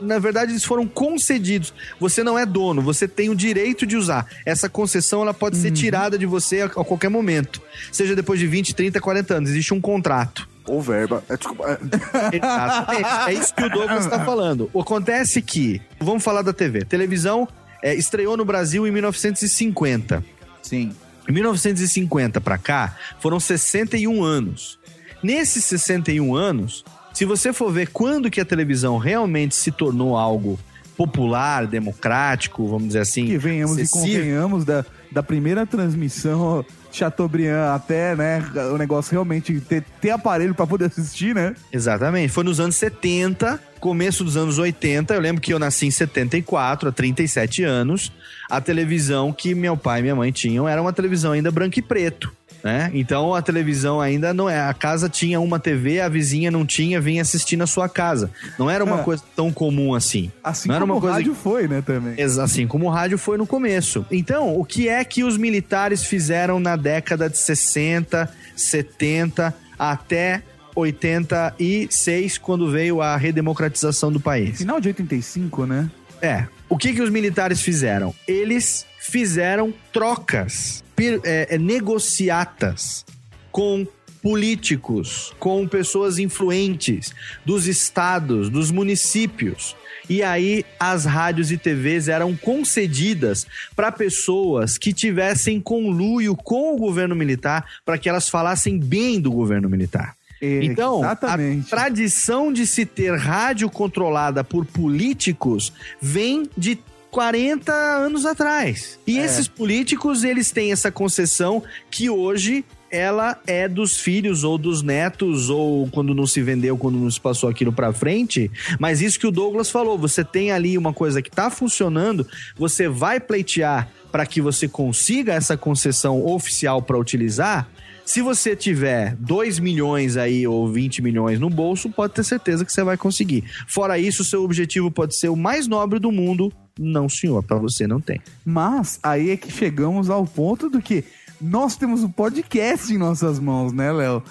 Na 0.00 0.18
verdade, 0.18 0.52
eles 0.52 0.64
foram 0.64 0.86
concedidos. 0.86 1.72
Você 1.98 2.22
não 2.22 2.38
é 2.38 2.44
dono, 2.44 2.82
você 2.82 3.08
tem 3.08 3.30
o 3.30 3.34
direito 3.34 3.86
de 3.86 3.96
usar. 3.96 4.26
Essa 4.44 4.68
concessão 4.68 5.22
ela 5.22 5.32
pode 5.32 5.56
ser 5.56 5.70
tirada 5.70 6.18
de 6.18 6.26
você 6.26 6.60
a, 6.60 6.66
a 6.66 6.68
qualquer 6.84 7.08
momento. 7.08 7.62
Seja 7.90 8.14
depois 8.14 8.38
de 8.38 8.46
20, 8.46 8.74
30, 8.74 9.00
40 9.00 9.34
anos. 9.34 9.50
Existe 9.50 9.72
um 9.72 9.80
contrato. 9.80 10.46
Ou 10.66 10.82
verba. 10.82 11.24
É, 11.28 11.36
desculpa, 11.36 11.64
é- 11.70 11.78
Exatamente. 12.36 13.30
É 13.30 13.32
isso 13.32 13.54
que 13.54 13.64
o 13.64 13.70
Douglas 13.70 14.04
está 14.04 14.22
falando. 14.24 14.70
Acontece 14.78 15.40
que, 15.40 15.80
vamos 15.98 16.22
falar 16.22 16.42
da 16.42 16.52
TV. 16.52 16.84
Televisão 16.84 17.48
é, 17.82 17.94
estreou 17.94 18.36
no 18.36 18.44
Brasil 18.44 18.86
em 18.86 18.90
1950. 18.90 20.22
Sim. 20.62 20.92
Em 21.28 21.32
1950 21.32 22.40
para 22.40 22.58
cá, 22.58 22.96
foram 23.20 23.38
61 23.40 24.22
anos. 24.22 24.78
Nesses 25.22 25.64
61 25.64 26.34
anos, 26.34 26.84
se 27.12 27.24
você 27.24 27.52
for 27.52 27.72
ver 27.72 27.88
quando 27.88 28.30
que 28.30 28.40
a 28.40 28.44
televisão 28.44 28.98
realmente 28.98 29.54
se 29.54 29.70
tornou 29.70 30.16
algo 30.16 30.58
popular, 30.96 31.66
democrático, 31.66 32.66
vamos 32.66 32.88
dizer 32.88 33.00
assim, 33.00 33.26
Que 33.26 33.38
venhamos 33.38 33.78
e 33.78 33.88
convenhamos 33.88 34.64
da, 34.64 34.84
da 35.10 35.22
primeira 35.22 35.64
transmissão 35.64 36.64
Chateaubriand 36.92 37.74
até, 37.74 38.14
né, 38.16 38.44
o 38.72 38.76
negócio 38.76 39.12
realmente 39.12 39.60
ter, 39.60 39.82
ter 40.00 40.10
aparelho 40.10 40.54
pra 40.54 40.66
poder 40.66 40.86
assistir, 40.86 41.34
né? 41.34 41.54
Exatamente. 41.72 42.32
Foi 42.32 42.44
nos 42.44 42.60
anos 42.60 42.76
70, 42.76 43.60
começo 43.78 44.24
dos 44.24 44.36
anos 44.36 44.58
80. 44.58 45.14
Eu 45.14 45.20
lembro 45.20 45.40
que 45.40 45.52
eu 45.52 45.58
nasci 45.58 45.86
em 45.86 45.90
74, 45.90 46.88
há 46.88 46.92
37 46.92 47.62
anos. 47.62 48.12
A 48.50 48.60
televisão 48.60 49.32
que 49.32 49.54
meu 49.54 49.76
pai 49.76 50.00
e 50.00 50.02
minha 50.02 50.16
mãe 50.16 50.32
tinham 50.32 50.68
era 50.68 50.82
uma 50.82 50.92
televisão 50.92 51.32
ainda 51.32 51.50
branco 51.50 51.78
e 51.78 51.82
preto. 51.82 52.32
Né? 52.62 52.90
Então 52.92 53.34
a 53.34 53.40
televisão 53.40 54.00
ainda 54.00 54.34
não 54.34 54.48
é. 54.48 54.60
A 54.60 54.74
casa 54.74 55.08
tinha 55.08 55.40
uma 55.40 55.58
TV, 55.58 56.00
a 56.00 56.08
vizinha 56.10 56.50
não 56.50 56.66
tinha, 56.66 57.00
vinha 57.00 57.22
assistir 57.22 57.56
na 57.56 57.66
sua 57.66 57.88
casa. 57.88 58.30
Não 58.58 58.68
era 58.68 58.84
uma 58.84 59.00
É. 59.00 59.02
coisa 59.02 59.22
tão 59.34 59.50
comum 59.50 59.94
assim. 59.94 60.30
Assim 60.44 60.68
não 60.68 60.74
era 60.76 60.86
como 60.86 60.94
o 60.94 60.98
rádio 60.98 61.34
foi, 61.34 61.66
né, 61.66 61.80
também. 61.80 62.14
Assim 62.22 62.66
como 62.66 62.86
o 62.86 62.90
rádio 62.90 63.16
foi 63.16 63.38
no 63.38 63.46
começo. 63.46 64.04
Então, 64.10 64.54
o 64.58 64.64
que 64.64 64.88
é 64.88 65.02
que 65.04 65.24
os 65.24 65.38
militares 65.38 66.04
fizeram 66.04 66.60
na 66.60 66.76
década 66.76 67.30
de 67.30 67.38
60, 67.38 68.28
70 68.54 69.54
até 69.78 70.42
86, 70.74 72.38
quando 72.38 72.70
veio 72.70 73.00
a 73.00 73.16
redemocratização 73.16 74.12
do 74.12 74.20
país? 74.20 74.58
Final 74.58 74.80
de 74.80 74.88
85, 74.88 75.66
né? 75.66 75.90
É. 76.20 76.44
O 76.68 76.76
que, 76.76 76.92
que 76.92 77.02
os 77.02 77.10
militares 77.10 77.60
fizeram? 77.60 78.14
Eles 78.28 78.86
fizeram 79.00 79.72
trocas, 79.92 80.84
é, 81.24 81.58
negociatas 81.58 83.04
com 83.50 83.86
políticos, 84.22 85.34
com 85.38 85.66
pessoas 85.66 86.18
influentes 86.18 87.12
dos 87.44 87.66
estados, 87.66 88.50
dos 88.50 88.70
municípios. 88.70 89.74
E 90.08 90.22
aí 90.22 90.64
as 90.78 91.04
rádios 91.04 91.52
e 91.52 91.56
TVs 91.56 92.08
eram 92.08 92.36
concedidas 92.36 93.46
para 93.76 93.92
pessoas 93.92 94.76
que 94.76 94.92
tivessem 94.92 95.60
conluio 95.60 96.36
com 96.36 96.74
o 96.74 96.76
governo 96.76 97.14
militar 97.14 97.64
para 97.84 97.96
que 97.96 98.08
elas 98.08 98.28
falassem 98.28 98.78
bem 98.78 99.20
do 99.20 99.30
governo 99.30 99.68
militar. 99.68 100.14
Então, 100.42 101.00
Exatamente. 101.00 101.66
a 101.66 101.76
tradição 101.76 102.50
de 102.50 102.66
se 102.66 102.86
ter 102.86 103.14
rádio 103.14 103.68
controlada 103.68 104.42
por 104.42 104.64
políticos 104.64 105.70
vem 106.00 106.48
de 106.56 106.78
40 107.10 107.72
anos 107.72 108.24
atrás. 108.24 108.98
E 109.06 109.18
É. 109.18 109.24
esses 109.24 109.48
políticos, 109.48 110.24
eles 110.24 110.50
têm 110.50 110.72
essa 110.72 110.90
concessão 110.90 111.62
que 111.90 112.08
hoje 112.08 112.64
ela 112.90 113.38
é 113.46 113.68
dos 113.68 113.98
filhos 113.98 114.42
ou 114.42 114.58
dos 114.58 114.82
netos 114.82 115.48
ou 115.48 115.88
quando 115.88 116.12
não 116.12 116.26
se 116.26 116.42
vendeu, 116.42 116.76
quando 116.76 116.98
não 116.98 117.10
se 117.10 117.20
passou 117.20 117.48
aquilo 117.48 117.72
pra 117.72 117.92
frente. 117.92 118.50
Mas 118.80 119.00
isso 119.00 119.18
que 119.18 119.26
o 119.26 119.30
Douglas 119.30 119.70
falou, 119.70 119.96
você 119.96 120.24
tem 120.24 120.50
ali 120.50 120.76
uma 120.76 120.92
coisa 120.92 121.22
que 121.22 121.30
tá 121.30 121.50
funcionando, 121.50 122.26
você 122.56 122.88
vai 122.88 123.20
pleitear 123.20 123.88
para 124.10 124.26
que 124.26 124.40
você 124.40 124.66
consiga 124.66 125.34
essa 125.34 125.56
concessão 125.56 126.26
oficial 126.26 126.82
para 126.82 126.98
utilizar. 126.98 127.68
Se 128.10 128.22
você 128.22 128.56
tiver 128.56 129.14
2 129.20 129.60
milhões 129.60 130.16
aí 130.16 130.44
ou 130.44 130.68
20 130.68 131.00
milhões 131.00 131.38
no 131.38 131.48
bolso, 131.48 131.88
pode 131.88 132.12
ter 132.12 132.24
certeza 132.24 132.64
que 132.64 132.72
você 132.72 132.82
vai 132.82 132.96
conseguir. 132.96 133.44
Fora 133.68 134.00
isso, 134.00 134.24
seu 134.24 134.42
objetivo 134.42 134.90
pode 134.90 135.16
ser 135.16 135.28
o 135.28 135.36
mais 135.36 135.68
nobre 135.68 136.00
do 136.00 136.10
mundo. 136.10 136.52
Não, 136.76 137.08
senhor, 137.08 137.40
para 137.44 137.58
você 137.58 137.86
não 137.86 138.00
tem. 138.00 138.20
Mas 138.44 138.98
aí 139.00 139.30
é 139.30 139.36
que 139.36 139.52
chegamos 139.52 140.10
ao 140.10 140.26
ponto 140.26 140.68
do 140.68 140.82
que 140.82 141.04
nós 141.40 141.76
temos 141.76 142.02
o 142.02 142.08
podcast 142.08 142.92
em 142.92 142.98
nossas 142.98 143.38
mãos, 143.38 143.72
né, 143.72 143.92
Léo? 143.92 144.24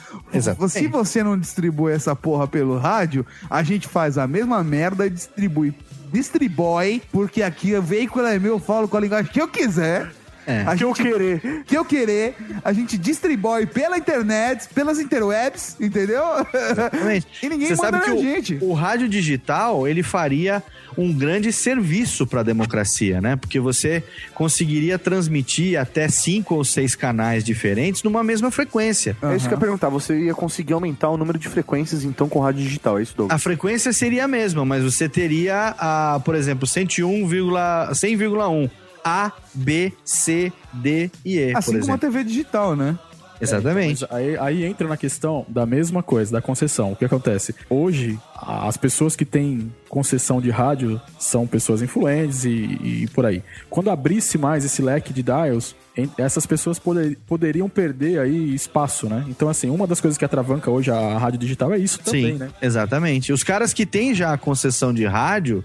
Se 0.68 0.86
você 0.90 1.24
não 1.24 1.40
distribui 1.40 1.94
essa 1.94 2.14
porra 2.14 2.50
pelo 2.50 2.78
rádio, 2.78 3.26
a 3.50 3.64
gente 3.64 3.88
faz 3.88 4.18
a 4.18 4.28
mesma 4.28 4.62
merda 4.62 5.08
e 5.08 5.10
distribui. 5.10 5.74
Distribui, 6.12 7.02
porque 7.14 7.42
aqui 7.42 7.74
o 7.76 7.82
veículo 7.82 8.26
é 8.26 8.38
meu, 8.38 8.56
eu 8.56 8.60
falo 8.60 8.90
com 8.90 8.98
a 8.98 9.00
linguagem 9.00 9.32
que 9.32 9.42
eu 9.42 9.48
quiser. 9.48 10.12
É. 10.50 10.64
A 10.66 10.76
Que 10.76 10.84
eu 10.84 10.94
querer. 10.94 11.64
Que 11.66 11.78
eu 11.78 11.86
querer, 11.86 12.36
a 12.64 12.74
gente 12.74 12.98
distribui 12.98 13.68
pela 13.68 13.98
internet, 13.98 14.68
pelas 14.74 15.00
interwebs, 15.00 15.78
entendeu? 15.80 16.24
Exatamente. 16.54 17.28
E 17.44 17.50
ninguém 17.50 17.68
Você 17.68 17.76
manda 17.76 17.92
sabe 17.92 18.04
que 18.04 18.10
na 18.10 18.16
o, 18.16 18.22
gente. 18.22 18.58
o 18.62 18.74
rádio 18.74 19.08
digital, 19.08 19.88
ele 19.88 20.04
faria 20.04 20.64
um 20.98 21.14
grande 21.14 21.54
serviço 21.54 22.26
para 22.26 22.42
a 22.42 22.44
democracia, 22.44 23.22
né? 23.22 23.36
Porque 23.36 23.60
você 23.60 24.04
conseguiria 24.34 24.98
transmitir 24.98 25.80
até 25.80 26.08
cinco 26.10 26.56
ou 26.56 26.66
seis 26.66 26.96
canais 26.96 27.44
diferentes 27.44 28.04
numa 28.04 28.24
mesma 28.24 28.52
frequência. 28.52 29.16
É 29.22 29.36
isso 29.36 29.48
que 29.48 29.54
eu 29.54 29.58
ia 29.58 29.62
perguntar. 29.62 29.90
Você 29.90 30.18
ia 30.18 30.34
conseguir 30.34 30.74
aumentar 30.74 31.10
o 31.10 31.18
número 31.18 31.38
de 31.38 31.48
frequências, 31.48 32.04
então, 32.04 32.28
com 32.28 32.40
rádio 32.40 32.64
digital, 32.64 33.00
é 33.00 33.04
isso, 33.04 33.16
Douglas? 33.16 33.36
A 33.36 33.40
frequência 33.40 33.94
seria 33.94 34.26
a 34.26 34.28
mesma, 34.28 34.66
mas 34.66 34.84
você 34.84 35.08
teria, 35.08 35.76
a, 35.78 36.20
por 36.26 36.36
exemplo, 36.36 36.68
101, 36.68 37.28
100,1 37.28 38.70
A, 39.04 39.32
B, 39.54 39.94
C, 40.04 40.52
D 40.74 41.10
e 41.26 41.38
E, 41.38 41.54
Assim 41.56 41.74
por 41.74 41.80
como 41.82 41.92
a 41.92 41.96
exemplo. 41.96 42.00
TV 42.00 42.24
digital, 42.24 42.76
né? 42.76 42.98
Exatamente. 43.42 44.02
Mas 44.02 44.12
aí, 44.20 44.38
aí 44.38 44.66
entra 44.66 44.86
na 44.86 44.98
questão 44.98 45.46
da 45.48 45.66
mesma 45.66 46.04
coisa, 46.04 46.30
da 46.30 46.42
concessão. 46.42 46.92
O 46.92 46.96
que 46.98 47.06
acontece? 47.06 47.56
Hoje, 47.70 48.20
as 48.36 48.76
pessoas 48.76 49.16
que 49.16 49.24
têm 49.24 49.74
concessão 49.88 50.42
de 50.42 50.50
rádio 50.50 51.00
são 51.18 51.48
pessoas 51.48 51.82
influentes 51.82 52.44
e, 52.44 52.50
e 52.50 53.08
por 53.14 53.26
aí. 53.26 53.42
Quando 53.70 53.90
abrisse 53.90 54.38
mais 54.38 54.66
esse 54.66 54.82
leque 54.82 55.14
de 55.14 55.24
dials, 55.24 55.74
essas 56.18 56.46
pessoas 56.46 56.78
poder- 56.80 57.18
poderiam 57.26 57.70
perder 57.70 58.20
aí 58.20 58.54
espaço, 58.54 59.08
né? 59.08 59.24
Então, 59.30 59.48
assim, 59.48 59.70
uma 59.70 59.88
das 59.88 60.02
coisas 60.02 60.18
que 60.18 60.26
atravanca 60.26 60.70
hoje 60.70 60.92
a 60.92 61.18
rádio 61.18 61.40
digital 61.40 61.72
é 61.74 61.78
isso 61.78 62.00
também, 62.00 62.34
Sim, 62.34 62.40
né? 62.40 62.50
exatamente. 62.62 63.32
Os 63.32 63.42
caras 63.42 63.72
que 63.74 63.86
têm 63.86 64.14
já 64.14 64.34
a 64.34 64.38
concessão 64.38 64.94
de 64.94 65.06
rádio, 65.06 65.64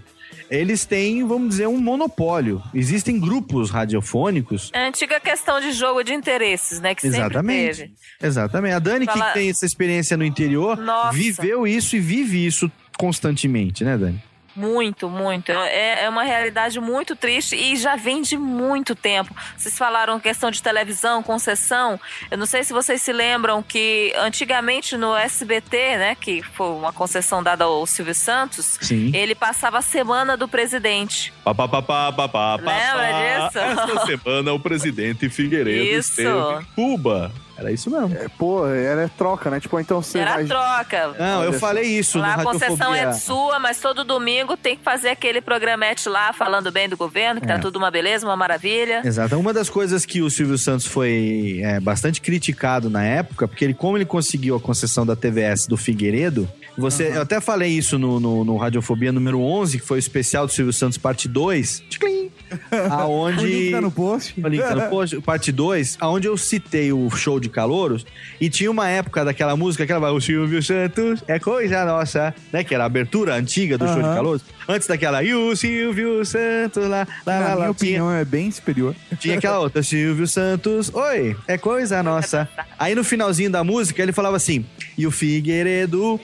eles 0.51 0.85
têm, 0.85 1.24
vamos 1.27 1.51
dizer, 1.51 1.66
um 1.69 1.78
monopólio. 1.81 2.62
Existem 2.74 3.19
grupos 3.19 3.70
radiofônicos. 3.70 4.70
É 4.73 4.85
a 4.85 4.89
antiga 4.89 5.19
questão 5.20 5.61
de 5.61 5.73
jogo 5.73 6.02
de 6.02 6.12
interesses, 6.15 6.81
né? 6.81 6.94
Que 6.94 7.06
Exatamente. 7.06 7.77
sempre 7.77 7.94
teve. 8.20 8.27
Exatamente. 8.27 8.74
A 8.74 8.78
Dani, 8.78 9.06
Fala- 9.06 9.27
que 9.28 9.35
tem 9.35 9.51
essa 9.51 9.65
experiência 9.66 10.16
no 10.16 10.24
interior, 10.24 10.77
Nossa. 10.78 11.12
viveu 11.16 11.66
isso 11.66 11.97
e 11.97 12.01
vive 12.01 12.44
isso 12.47 12.70
constantemente, 12.98 13.85
né, 13.85 13.97
Dani? 13.98 14.23
Muito, 14.57 15.09
muito. 15.09 15.51
É, 15.53 16.05
é 16.05 16.09
uma 16.09 16.23
realidade 16.23 16.79
muito 16.81 17.17
triste 17.17 17.57
e 17.57 17.77
já 17.77 17.97
vem 17.97 18.23
de 18.23 18.37
muito 18.37 18.95
tempo. 18.95 19.35
Vocês 19.57 19.77
falaram 19.77 20.21
questão 20.21 20.51
de 20.51 20.63
televisão, 20.63 21.23
concessão. 21.23 21.99
Eu 22.31 22.39
não 22.39 22.47
sei 22.47 22.63
se 22.63 22.73
vocês 22.73 23.03
se 23.03 23.13
lembram 23.13 23.63
que 23.63 24.13
antigamente 24.17 24.97
no 24.97 25.17
SBT, 25.17 25.97
né, 25.97 26.15
que 26.15 26.43
foi 26.43 26.69
uma 26.69 26.93
concessão 26.93 27.43
dada 27.43 27.65
ao 27.65 27.87
Silvio 27.87 28.15
Santos, 28.15 28.79
Sim. 28.81 29.11
ele 29.15 29.35
passava 29.35 29.79
a 29.79 29.83
semana 29.83 30.37
do 30.37 30.47
presidente. 30.47 31.33
Pá, 31.43 31.55
pá, 31.55 31.69
pá, 31.69 31.83
pá, 31.83 32.13
pá, 32.13 32.29
pá, 32.29 32.57
Lembra 32.57 33.49
disso? 33.49 33.59
Esta 33.59 34.07
semana 34.07 34.53
o 34.53 34.61
presidente 34.61 35.29
Figueiredo 35.29 35.99
Isso. 35.99 36.21
esteve 36.21 36.63
em 36.63 36.65
Cuba. 36.75 37.33
Era 37.57 37.71
isso 37.71 37.91
mesmo. 37.91 38.15
É, 38.17 38.29
pô, 38.37 38.67
era 38.67 39.09
troca, 39.17 39.49
né? 39.51 39.61
Tipo, 39.61 39.79
então 39.79 40.03
você 40.03 40.19
Era 40.19 40.35
vai... 40.35 40.45
troca. 40.45 41.15
Não, 41.19 41.45
eu 41.45 41.53
falei 41.53 41.85
isso 41.85 42.19
Lá 42.19 42.37
no 42.37 42.43
a 42.43 42.53
concessão 42.53 42.95
é 42.95 43.13
sua, 43.13 43.59
mas 43.59 43.79
todo 43.81 44.03
domingo 44.05 44.57
tem 44.57 44.77
que 44.77 44.83
fazer 44.83 45.11
aquele 45.11 45.41
programete 45.41 46.09
lá 46.09 46.33
falando 46.33 46.73
bem 46.73 46.89
do 46.89 46.97
governo, 46.97 47.41
que 47.41 47.47
É. 47.47 47.55
tá 47.55 47.59
tudo 47.61 47.77
uma 47.77 47.91
beleza, 47.91 48.27
uma 48.27 48.37
maravilha. 48.37 49.03
Exato. 49.05 49.37
Uma 49.39 49.53
das 49.53 49.71
coisas 49.71 50.05
que 50.05 50.21
o 50.21 50.29
Silvio 50.31 50.59
Santos 50.59 50.87
foi 50.87 51.61
é, 51.63 51.79
bastante 51.81 52.21
criticado 52.21 52.91
na 52.91 53.05
época, 53.05 53.47
porque 53.47 53.65
ele, 53.65 53.75
como 53.75 53.97
ele 53.97 54.05
conseguiu 54.05 54.57
a 54.57 54.61
concessão 54.61 55.07
da 55.07 55.15
TVS 55.15 55.67
do 55.67 55.77
Figueiredo, 55.77 56.49
você, 56.77 57.09
eu 57.15 57.23
até 57.23 57.41
falei 57.41 57.71
isso 57.71 57.99
no, 57.99 58.19
no, 58.19 58.45
no 58.45 58.57
Radiofobia 58.57 59.13
número 59.13 59.41
11, 59.41 59.79
que 59.79 59.87
foi 59.87 59.99
o 59.99 60.01
especial 60.01 60.47
do 60.47 60.53
Silvio 60.53 60.73
Santos, 60.73 60.99
parte 60.99 61.29
2. 61.29 61.85
Tchiclim! 61.89 62.31
Aonde... 62.91 63.45
O 63.45 63.47
link 63.47 63.71
tá 63.73 63.81
no 63.81 63.91
post. 63.91 64.35
O 64.41 64.49
link 64.49 64.63
tá 64.63 64.75
no 64.75 64.89
post, 64.91 65.21
parte 65.21 65.53
2, 65.53 65.97
aonde 66.01 66.29
eu 66.29 66.37
citei 66.37 66.93
o 66.93 67.11
show 67.11 67.41
de 67.41 67.49
calouros 67.49 68.05
e 68.41 68.49
tinha 68.49 68.71
uma 68.71 68.89
época 68.89 69.25
daquela 69.25 69.57
música, 69.57 69.85
aquela 69.85 70.13
o 70.13 70.21
Silvio 70.21 70.63
Santos 70.63 71.23
é 71.27 71.39
coisa 71.39 71.85
nossa, 71.85 72.35
né? 72.53 72.63
Que 72.63 72.75
era 72.75 72.85
a 72.85 72.87
abertura 72.87 73.35
antiga 73.35 73.79
do 73.79 73.87
show 73.87 73.97
de 73.97 74.03
calouros. 74.03 74.43
Antes 74.69 74.87
daquela, 74.89 75.23
e 75.23 75.35
o 75.35 75.55
Silvio 75.57 76.25
Santos 76.25 76.89
lá, 76.89 77.07
lá, 77.27 77.39
lá, 77.39 77.41
Na 77.41 77.55
lá. 77.55 77.55
minha 77.55 77.57
Tinha, 77.57 77.71
opinião, 77.71 78.13
é 78.13 78.25
bem 78.25 78.51
superior. 78.51 78.95
tinha 79.19 79.37
aquela 79.39 79.59
outra, 79.59 79.83
Silvio 79.83 80.27
Santos, 80.27 80.91
oi, 80.95 81.37
é 81.47 81.59
coisa 81.59 82.03
nossa. 82.03 82.49
Aí 82.79 82.95
no 82.95 83.05
finalzinho 83.05 83.51
da 83.51 83.65
música 83.65 84.03
ele 84.03 84.13
falava 84.13 84.37
assim, 84.37 84.65
e 84.97 85.07
o 85.07 85.11
Figueiredo, 85.11 86.21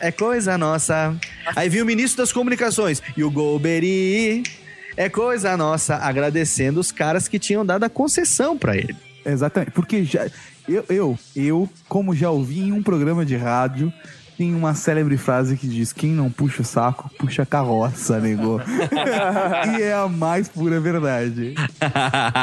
é 0.00 0.10
coisa 0.10 0.56
nossa. 0.56 1.16
Aí 1.56 1.68
vinha 1.68 1.82
o 1.82 1.86
ministro 1.86 2.18
das 2.22 2.32
comunicações, 2.32 3.02
e 3.16 3.24
o 3.24 3.30
Golbery, 3.30 4.42
é 4.96 5.08
coisa 5.08 5.56
nossa, 5.56 5.96
agradecendo 5.96 6.80
os 6.80 6.92
caras 6.92 7.28
que 7.28 7.38
tinham 7.38 7.64
dado 7.64 7.84
a 7.84 7.88
concessão 7.88 8.56
pra 8.56 8.76
ele. 8.76 8.96
Exatamente. 9.24 9.72
Porque 9.72 10.04
já, 10.04 10.26
eu, 10.68 10.84
eu, 10.88 11.18
eu, 11.34 11.68
como 11.88 12.14
já 12.14 12.30
ouvi 12.30 12.60
em 12.60 12.72
um 12.72 12.82
programa 12.82 13.24
de 13.24 13.36
rádio, 13.36 13.92
tem 14.42 14.54
uma 14.56 14.74
célebre 14.74 15.16
frase 15.16 15.56
que 15.56 15.68
diz: 15.68 15.92
quem 15.92 16.10
não 16.10 16.28
puxa 16.28 16.62
o 16.62 16.64
saco, 16.64 17.08
puxa 17.16 17.44
a 17.44 17.46
carroça, 17.46 18.18
nego. 18.18 18.60
e 19.78 19.82
é 19.82 19.92
a 19.92 20.08
mais 20.08 20.48
pura 20.48 20.80
verdade. 20.80 21.54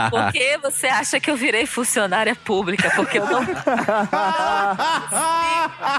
Por 0.09 0.31
que 0.31 0.57
você 0.59 0.87
acha 0.87 1.19
que 1.19 1.29
eu 1.29 1.35
virei 1.35 1.65
funcionária 1.65 2.33
pública? 2.33 2.89
Porque 2.95 3.19
eu 3.19 3.25
não 3.25 3.45
consigo, 3.45 3.63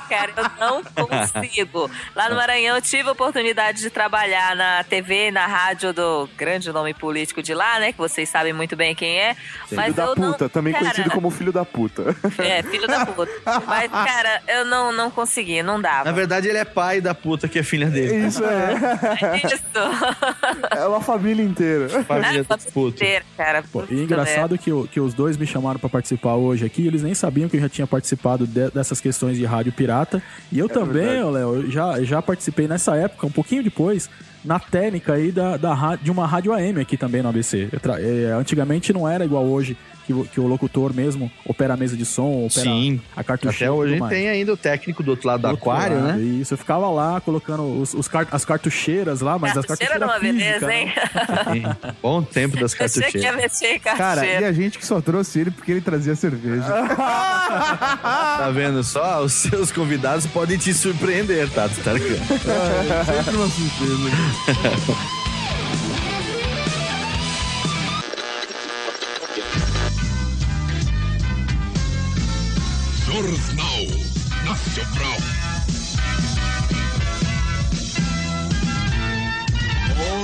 cara, 0.09 0.33
eu 0.37 0.51
não 0.59 0.83
consigo. 0.83 1.91
Lá 2.17 2.31
no 2.31 2.37
Maranhão 2.37 2.77
eu 2.77 2.83
tive 2.83 3.11
a 3.11 3.13
oportunidade 3.13 3.83
de 3.83 3.91
trabalhar 3.91 4.57
na 4.57 4.83
TV 4.83 5.29
e 5.29 5.31
na 5.31 5.47
rádio 5.47 5.93
do 5.93 6.27
grande 6.35 6.73
nome 6.73 6.95
político 6.95 7.43
de 7.43 7.53
lá, 7.53 7.79
né? 7.79 7.93
Que 7.93 7.99
vocês 7.99 8.27
sabem 8.27 8.55
muito 8.55 8.75
bem 8.75 8.95
quem 8.95 9.19
é. 9.19 9.35
Filho 9.35 9.77
Mas 9.77 9.95
da 9.95 10.05
eu 10.05 10.15
puta, 10.15 10.45
não, 10.45 10.49
também 10.49 10.73
cara, 10.73 10.87
conhecido 10.87 11.11
como 11.11 11.31
filho 11.31 11.53
da 11.53 11.67
puta. 11.67 12.17
É, 12.39 12.63
filho 12.63 12.87
da 12.87 13.05
puta. 13.05 13.31
Mas, 13.67 13.91
cara, 13.91 14.43
eu 14.49 14.65
não, 14.65 14.93
não 14.93 15.11
consegui, 15.11 15.63
não 15.63 15.79
dava. 15.91 16.05
Na 16.05 16.13
verdade, 16.13 16.49
ele 16.49 16.59
é 16.59 16.65
pai 16.65 17.01
da 17.01 17.15
puta 17.15 17.49
que 17.49 17.59
é 17.59 17.63
filha 17.63 17.87
dele. 17.89 18.27
Isso 18.27 18.43
é. 18.45 19.37
Isso. 19.45 19.65
É 20.77 20.87
uma 20.87 21.01
família 21.01 21.43
inteira. 21.45 21.89
Família 22.05 22.45
da 22.45 22.57
puta. 22.59 22.97
Inteiro, 23.05 23.25
cara. 23.37 23.63
Pô, 23.73 23.85
e 23.91 24.03
engraçado 24.03 24.57
que, 24.59 24.71
que 24.89 25.01
os 25.01 25.15
dois 25.15 25.37
me 25.37 25.47
chamaram 25.47 25.79
pra 25.79 25.89
participar 25.89 26.35
hoje 26.35 26.65
aqui, 26.65 26.87
eles 26.87 27.03
nem 27.03 27.15
sabiam 27.15 27.49
que 27.49 27.57
eu 27.57 27.61
já 27.61 27.69
tinha 27.69 27.87
participado 27.87 28.47
de- 28.47 28.71
dessas 28.71 29.01
questões 29.01 29.37
de 29.37 29.45
rádio 29.45 29.73
pirata. 29.73 30.23
E 30.51 30.59
eu 30.59 30.69
também, 30.69 31.03
verdade. 31.07 31.23
ô, 31.25 31.31
Léo, 31.31 31.71
já, 31.71 32.03
já 32.03 32.23
participei 32.23 32.67
nessa 32.69 32.97
época, 32.97 33.27
um 33.27 33.31
pouquinho 33.31 33.63
depois, 33.63 34.09
na 34.45 34.59
técnica 34.59 35.15
aí 35.15 35.31
da, 35.31 35.57
da, 35.57 35.97
de 35.97 36.11
uma 36.11 36.27
rádio 36.27 36.53
AM 36.53 36.81
aqui 36.81 36.97
também 36.97 37.23
no 37.23 37.29
ABC. 37.29 37.69
Eu 37.73 37.81
tra- 37.81 38.01
é, 38.01 38.33
antigamente 38.33 38.93
não 38.93 39.09
era 39.09 39.25
igual 39.25 39.45
hoje, 39.45 39.77
que, 40.11 40.13
o- 40.13 40.25
que 40.25 40.41
o 40.41 40.47
locutor 40.47 40.93
mesmo 40.93 41.31
opera 41.47 41.75
a 41.75 41.77
mesa 41.77 41.97
de 41.97 42.05
som, 42.05 42.45
opera 42.47 42.63
Sim. 42.65 43.01
a 43.17 43.23
cartucheira. 43.23 43.67
Até 43.67 43.71
hoje 43.71 44.01
tem 44.09 44.29
ainda 44.29 44.53
o 44.53 44.57
técnico 44.57 45.03
do 45.05 45.13
outro 45.13 45.29
lado 45.29 45.43
do 45.43 45.49
Do 45.49 45.55
aquário, 45.55 46.03
lado, 46.05 46.19
né? 46.19 46.21
Isso, 46.41 46.55
eu 46.55 46.59
ficava 46.59 46.89
lá 46.91 47.21
colocando 47.21 47.63
os, 47.81 47.95
os 47.95 48.09
car- 48.09 48.27
as 48.33 48.45
cartucheiras 48.45 49.21
lá, 49.21 49.39
mas 49.39 49.57
as 49.57 49.65
Cartucheira 49.65 49.99
cartucheiras 50.01 50.23
não 50.23 50.29
é 50.29 50.33
físicas, 50.33 50.61
beleza, 50.61 50.67
né? 50.67 51.57
hein? 51.57 51.95
Bom 52.03 52.23
tempo 52.23 52.57
das 52.59 52.73
Eu 52.75 52.87
achei 52.87 53.03
que 53.03 53.19
ia 53.19 53.33
cartucheiras. 53.33 53.37
mexer 53.61 53.75
em 53.77 53.79
Cara, 53.81 53.97
cartucheira. 53.99 54.41
e 54.41 54.45
a 54.45 54.53
gente 54.53 54.79
que 54.79 54.87
só 54.87 55.01
trouxe 55.01 55.39
ele 55.41 55.51
porque 55.53 55.71
ele 55.71 55.81
trazia 55.81 56.15
cerveja. 56.17 56.65
Tá 57.51 58.51
vendo 58.53 58.83
só? 58.83 59.23
Os 59.23 59.33
seus 59.33 59.71
convidados 59.73 60.27
podem 60.27 60.57
te 60.59 60.73
surpreender, 60.73 61.49
tá? 61.51 61.69
Tá 61.83 61.93
ligado? 61.93 62.21
Sempre 63.07 63.37
uma 63.37 63.49
surpresa. 63.49 65.11
Jornal 73.21 73.85
Nacional. 74.47 75.17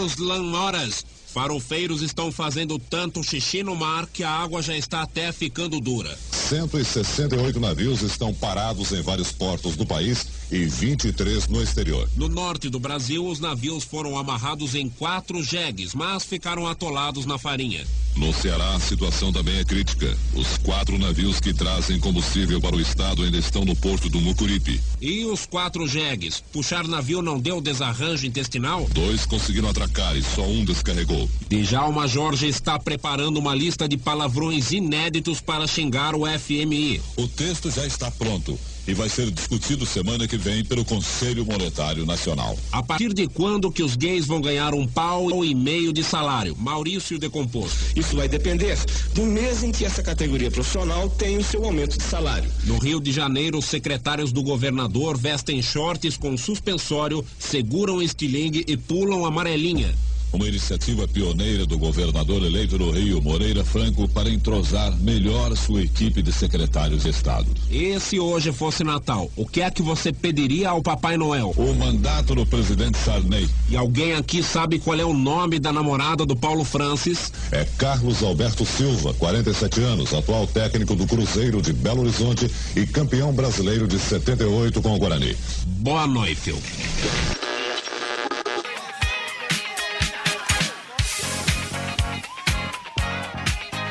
Os 0.03 0.17
lanhoras. 0.17 1.05
Farofeiros 1.27 2.01
estão 2.01 2.33
fazendo 2.33 2.79
tanto 2.79 3.23
xixi 3.23 3.63
no 3.63 3.77
mar 3.77 4.07
que 4.07 4.25
a 4.25 4.31
água 4.31 4.63
já 4.63 4.75
está 4.75 5.03
até 5.03 5.31
ficando 5.31 5.79
dura. 5.79 6.19
168 6.33 7.61
navios 7.61 8.01
estão 8.01 8.33
parados 8.33 8.91
em 8.93 9.03
vários 9.03 9.31
portos 9.31 9.77
do 9.77 9.85
país 9.85 10.27
e 10.51 10.67
23 10.67 11.49
no 11.49 11.63
exterior. 11.63 12.09
No 12.17 12.29
norte 12.29 12.69
do 12.69 12.79
Brasil, 12.79 13.27
os 13.27 13.41
navios 13.41 13.85
foram 13.85 14.19
amarrados 14.19 14.75
em 14.75 14.89
quatro 14.89 15.43
jegues, 15.43 15.95
mas 15.95 16.25
ficaram 16.25 16.67
atolados 16.67 17.27
na 17.27 17.39
farinha. 17.39 17.85
No 18.17 18.33
Ceará, 18.33 18.75
a 18.75 18.81
situação 18.81 19.31
também 19.31 19.59
é 19.59 19.65
crítica. 19.65 20.17
Os 20.35 20.57
quatro 20.59 20.97
navios 20.99 21.39
que 21.39 21.53
trazem 21.53 22.01
combustível 22.01 22.59
para 22.61 22.75
o 22.75 22.81
estado 22.81 23.23
ainda 23.23 23.37
estão 23.37 23.63
no 23.63 23.77
porto 23.77 24.09
do 24.09 24.21
Mucuripe. 24.23 24.81
E 25.03 25.25
os 25.27 25.45
quatro 25.45 25.87
jegues? 25.87 26.43
Puxar 26.51 26.89
navio 26.89 27.21
não 27.21 27.39
deu 27.39 27.61
desarranjo 27.61 28.27
intestinal? 28.27 28.89
Dois 28.93 29.27
conseguiram 29.27 29.69
atracar 29.69 30.17
e 30.17 30.23
só 30.23 30.47
um 30.47 30.65
descarregou. 30.65 31.29
Djalma 31.51 32.09
Jorge 32.09 32.49
está 32.49 32.79
preparando 32.79 33.37
uma 33.37 33.55
lista 33.55 33.87
de 33.87 33.99
palavrões 33.99 34.73
inéditos 34.73 35.43
para 35.43 35.67
xingar 35.67 36.15
o 36.15 36.23
FMI. 36.27 37.03
O 37.17 37.29
texto 37.29 37.71
já 37.71 37.87
está 37.87 38.11
pronto 38.11 38.59
e 38.87 38.95
vai 38.95 39.09
ser 39.09 39.31
discutido 39.31 39.85
semana 39.85 40.27
que 40.29 40.37
vem 40.37 40.65
pelo 40.65 40.85
Conselho 40.85 41.45
Monetário 41.45 42.07
Nacional. 42.07 42.59
A 42.71 42.83
partir 42.83 43.13
de 43.13 43.27
quando 43.27 43.71
que 43.71 43.83
os 43.83 43.97
gays 43.97 44.27
vão 44.27 44.41
ganhar 44.41 44.75
um 44.75 44.87
pau 44.87 45.45
e 45.45 45.55
meio 45.55 45.93
de 45.93 46.05
salário? 46.05 46.57
Maurício 46.57 47.19
Decomposto. 47.19 47.77
Isso 47.97 48.17
vai 48.17 48.29
depender 48.29 48.79
do 49.15 49.23
mês 49.23 49.63
em 49.63 49.73
que 49.73 49.85
essa 49.85 50.03
categoria 50.03 50.51
profissional 50.51 51.09
tem 51.09 51.37
o 51.37 51.45
seu 51.45 51.65
aumento 51.65 51.99
de 51.99 52.05
salário. 52.05 52.51
No 52.65 52.79
Rio 52.79 53.01
de 53.01 53.13
Janeiro, 53.13 53.59
os 53.59 53.67
secretários 53.67 54.33
do 54.33 54.43
governador 54.43 55.17
vestem 55.17 55.61
shorts 55.63 56.17
com 56.17 56.37
suspensório, 56.37 57.25
seguram 57.39 58.03
estilingue 58.03 58.65
e 58.67 58.77
pulam 58.77 59.25
amarelinha. 59.25 59.95
Uma 60.37 60.49
iniciativa 60.49 61.09
pioneira 61.09 61.65
do 61.65 61.79
governador 61.79 62.43
eleito 62.43 62.77
do 62.77 62.91
Rio, 62.91 63.23
Moreira 63.23 63.65
Franco, 63.65 64.07
para 64.07 64.29
entrosar 64.29 64.95
melhor 64.99 65.57
sua 65.57 65.81
equipe 65.81 66.21
de 66.21 66.31
secretários 66.31 67.05
de 67.05 67.09
Estado. 67.09 67.47
E 67.71 67.99
se 67.99 68.21
hoje 68.21 68.53
fosse 68.53 68.85
Natal, 68.85 69.31
o 69.35 69.47
que 69.47 69.63
é 69.63 69.71
que 69.71 69.81
você 69.81 70.13
pediria 70.13 70.69
ao 70.69 70.83
Papai 70.83 71.17
Noel? 71.17 71.55
O 71.57 71.73
mandato 71.73 72.35
do 72.35 72.45
presidente 72.45 72.99
Sarney. 72.99 73.49
E 73.71 73.79
alguém 73.79 74.13
aqui 74.13 74.43
sabe 74.43 74.79
qual 74.79 75.01
é 75.01 75.05
o 75.07 75.15
nome 75.15 75.59
da 75.59 75.73
namorada 75.73 76.27
do 76.27 76.37
Paulo 76.37 76.65
Francis? 76.65 77.33
É 77.51 77.65
Carlos 77.79 78.23
Alberto 78.23 78.67
Silva, 78.67 79.15
47 79.15 79.81
anos, 79.81 80.13
atual 80.13 80.47
técnico 80.47 80.95
do 80.95 81.07
Cruzeiro 81.07 81.63
de 81.63 81.73
Belo 81.73 82.03
Horizonte 82.03 82.51
e 82.77 82.87
campeão 82.87 83.33
brasileiro 83.33 83.89
de 83.89 83.99
78 83.99 84.83
com 84.83 84.95
o 84.95 84.99
Guarani. 84.99 85.35
Boa 85.65 86.07
noite. 86.07 86.55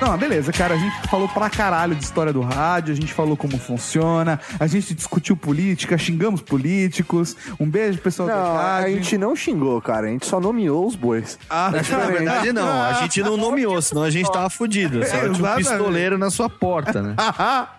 Não, 0.06 0.16
beleza, 0.18 0.52
cara. 0.52 0.76
A 0.76 0.78
gente 0.78 1.08
falou 1.08 1.28
pra 1.28 1.50
caralho 1.50 1.96
de 1.96 2.04
história 2.04 2.32
do 2.32 2.42
rádio, 2.42 2.94
a 2.94 2.96
gente 2.96 3.12
falou 3.12 3.36
como 3.36 3.58
funciona, 3.58 4.40
a 4.60 4.68
gente 4.68 4.94
discutiu 4.94 5.36
política, 5.36 5.98
xingamos 5.98 6.42
políticos. 6.42 7.36
Um 7.60 7.68
beijo, 7.68 7.98
pessoal 8.00 8.28
da 8.28 8.36
Não, 8.36 8.56
a 8.56 8.80
rádio. 8.80 8.94
gente 8.96 9.18
não 9.18 9.36
xingou, 9.36 9.82
cara. 9.82 10.08
A 10.08 10.10
gente 10.12 10.26
só 10.28 10.40
nomeou 10.40 10.86
os 10.86 10.96
bois. 10.96 11.40
Ah, 11.50 11.70
É 11.70 11.72
Na 11.72 11.82
diferente. 11.82 12.12
verdade, 12.12 12.54
não. 12.54 12.68
A 12.84 12.94
gente 12.94 13.22
não 13.24 13.36
nomeou, 13.36 13.82
senão 13.82 14.04
a 14.04 14.10
gente 14.12 14.32
tava 14.32 14.50
fudido. 14.50 15.04
Só 15.06 15.18
tinha 15.30 15.52
um 15.54 15.56
pistoleiro 15.56 16.18
na 16.18 16.30
sua 16.30 16.50
porta, 16.50 17.02
né? 17.02 17.16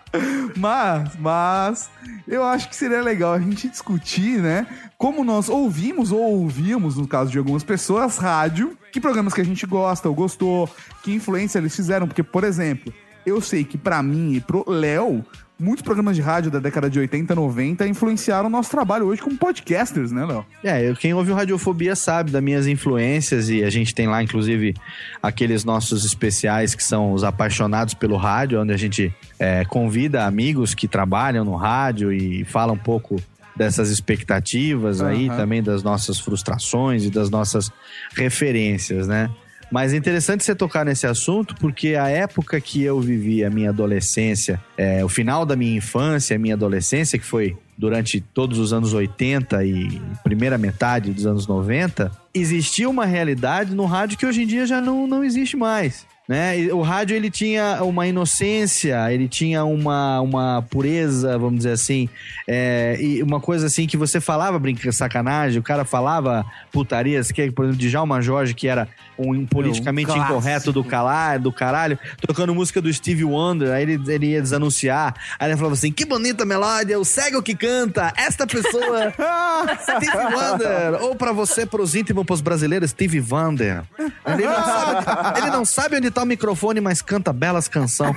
mas, 0.55 1.15
mas, 1.17 1.89
eu 2.27 2.43
acho 2.43 2.69
que 2.69 2.75
seria 2.75 3.01
legal 3.01 3.33
a 3.33 3.39
gente 3.39 3.67
discutir, 3.67 4.41
né? 4.41 4.67
Como 4.97 5.23
nós 5.23 5.49
ouvimos 5.49 6.11
ou 6.11 6.19
ouvimos, 6.19 6.97
no 6.97 7.07
caso 7.07 7.31
de 7.31 7.37
algumas 7.37 7.63
pessoas, 7.63 8.17
rádio, 8.17 8.77
que 8.91 8.99
programas 8.99 9.33
que 9.33 9.41
a 9.41 9.45
gente 9.45 9.65
gosta 9.65 10.09
ou 10.09 10.15
gostou, 10.15 10.69
que 11.03 11.13
influência 11.13 11.59
eles 11.59 11.75
fizeram. 11.75 12.07
Porque, 12.07 12.23
por 12.23 12.43
exemplo, 12.43 12.93
eu 13.25 13.41
sei 13.41 13.63
que 13.63 13.77
pra 13.77 14.01
mim 14.01 14.33
e 14.33 14.41
pro 14.41 14.63
Léo, 14.67 15.25
muitos 15.59 15.81
programas 15.81 16.15
de 16.15 16.21
rádio 16.21 16.51
da 16.51 16.59
década 16.59 16.89
de 16.89 16.99
80, 16.99 17.33
90 17.33 17.87
influenciaram 17.87 18.47
o 18.47 18.49
nosso 18.49 18.69
trabalho 18.69 19.05
hoje 19.05 19.21
como 19.21 19.35
podcasters, 19.37 20.11
né, 20.11 20.25
Léo? 20.25 20.45
É, 20.63 20.93
quem 20.93 21.13
ouve 21.13 21.31
o 21.31 21.35
Radiofobia 21.35 21.95
sabe 21.95 22.31
das 22.31 22.43
minhas 22.43 22.67
influências 22.67 23.49
e 23.49 23.63
a 23.63 23.69
gente 23.69 23.93
tem 23.93 24.07
lá, 24.07 24.21
inclusive, 24.21 24.75
aqueles 25.21 25.63
nossos 25.63 26.05
especiais 26.05 26.75
que 26.75 26.83
são 26.83 27.11
os 27.11 27.23
apaixonados 27.23 27.93
pelo 27.93 28.17
rádio, 28.17 28.61
onde 28.61 28.73
a 28.73 28.77
gente 28.77 29.13
é, 29.39 29.65
convida 29.65 30.25
amigos 30.25 30.75
que 30.75 30.87
trabalham 30.87 31.43
no 31.43 31.55
rádio 31.55 32.11
e 32.11 32.45
fala 32.45 32.73
um 32.73 32.77
pouco 32.77 33.21
dessas 33.55 33.89
expectativas 33.89 35.01
aí, 35.01 35.27
Aham. 35.27 35.37
também 35.37 35.63
das 35.63 35.81
nossas 35.81 36.19
frustrações 36.19 37.03
e 37.03 37.09
das 37.09 37.29
nossas 37.29 37.71
referências, 38.15 39.07
né? 39.07 39.29
Mas 39.71 39.93
é 39.93 39.97
interessante 39.97 40.43
você 40.43 40.55
tocar 40.55 40.85
nesse 40.85 41.05
assunto, 41.05 41.55
porque 41.55 41.95
a 41.95 42.07
época 42.07 42.59
que 42.61 42.83
eu 42.83 42.99
vivi 43.01 43.43
a 43.43 43.49
minha 43.49 43.69
adolescência, 43.69 44.61
é, 44.77 45.03
o 45.03 45.09
final 45.09 45.45
da 45.45 45.55
minha 45.55 45.77
infância, 45.77 46.35
a 46.35 46.39
minha 46.39 46.55
adolescência, 46.55 47.19
que 47.19 47.25
foi 47.25 47.57
durante 47.77 48.19
todos 48.21 48.57
os 48.57 48.73
anos 48.73 48.93
80 48.93 49.63
e 49.65 50.01
primeira 50.23 50.57
metade 50.57 51.11
dos 51.11 51.25
anos 51.25 51.45
90, 51.47 52.11
existia 52.33 52.89
uma 52.89 53.05
realidade 53.05 53.75
no 53.75 53.85
rádio 53.85 54.17
que 54.17 54.25
hoje 54.25 54.43
em 54.43 54.47
dia 54.47 54.65
já 54.65 54.81
não, 54.81 55.05
não 55.05 55.23
existe 55.23 55.55
mais. 55.55 56.05
Né? 56.27 56.73
O 56.73 56.81
rádio 56.81 57.15
ele 57.15 57.29
tinha 57.29 57.81
uma 57.83 58.05
inocência, 58.05 59.11
ele 59.13 59.29
tinha 59.29 59.63
uma, 59.63 60.19
uma 60.19 60.61
pureza, 60.69 61.37
vamos 61.37 61.59
dizer 61.59 61.71
assim, 61.71 62.09
é, 62.45 62.97
e 62.99 63.23
uma 63.23 63.39
coisa 63.39 63.67
assim 63.67 63.87
que 63.87 63.95
você 63.95 64.19
falava 64.19 64.59
brinca 64.59 64.91
sacanagem, 64.91 65.57
o 65.57 65.63
cara 65.63 65.85
falava 65.85 66.45
putarias, 66.69 67.31
que 67.31 67.49
por 67.49 67.63
exemplo, 67.63 67.79
de 67.79 67.89
Djalma 67.89 68.21
Jorge, 68.21 68.53
que 68.53 68.67
era 68.67 68.89
um, 69.17 69.45
politicamente 69.45 70.07
clássico. 70.07 70.31
incorreto 70.31 70.71
do, 70.71 70.83
calar, 70.83 71.39
do 71.39 71.51
caralho, 71.51 71.97
tocando 72.25 72.53
música 72.53 72.81
do 72.81 72.91
Steve 72.93 73.23
Wonder, 73.23 73.71
aí 73.71 73.83
ele, 73.83 74.01
ele 74.07 74.27
ia 74.27 74.41
desanunciar, 74.41 75.15
aí 75.39 75.49
ele 75.49 75.57
falava 75.57 75.73
assim, 75.73 75.91
que 75.91 76.05
bonita 76.05 76.45
melódia, 76.45 76.99
o 76.99 77.05
cego 77.05 77.41
que 77.41 77.55
canta, 77.55 78.13
esta 78.15 78.45
pessoa, 78.45 79.13
Steve 79.81 80.17
Wonder, 80.17 81.01
ou 81.01 81.15
pra 81.15 81.31
você, 81.31 81.65
pros 81.65 81.95
íntimos, 81.95 82.25
pros 82.25 82.41
brasileiros, 82.41 82.91
Steve 82.91 83.19
Wonder. 83.19 83.83
Ele 84.25 84.45
não 84.45 84.63
sabe, 84.63 85.39
ele 85.39 85.49
não 85.49 85.65
sabe 85.65 85.97
onde 85.97 86.11
tá 86.11 86.23
o 86.23 86.25
microfone, 86.25 86.81
mas 86.81 87.01
canta 87.01 87.33
belas 87.33 87.67
canção. 87.67 88.15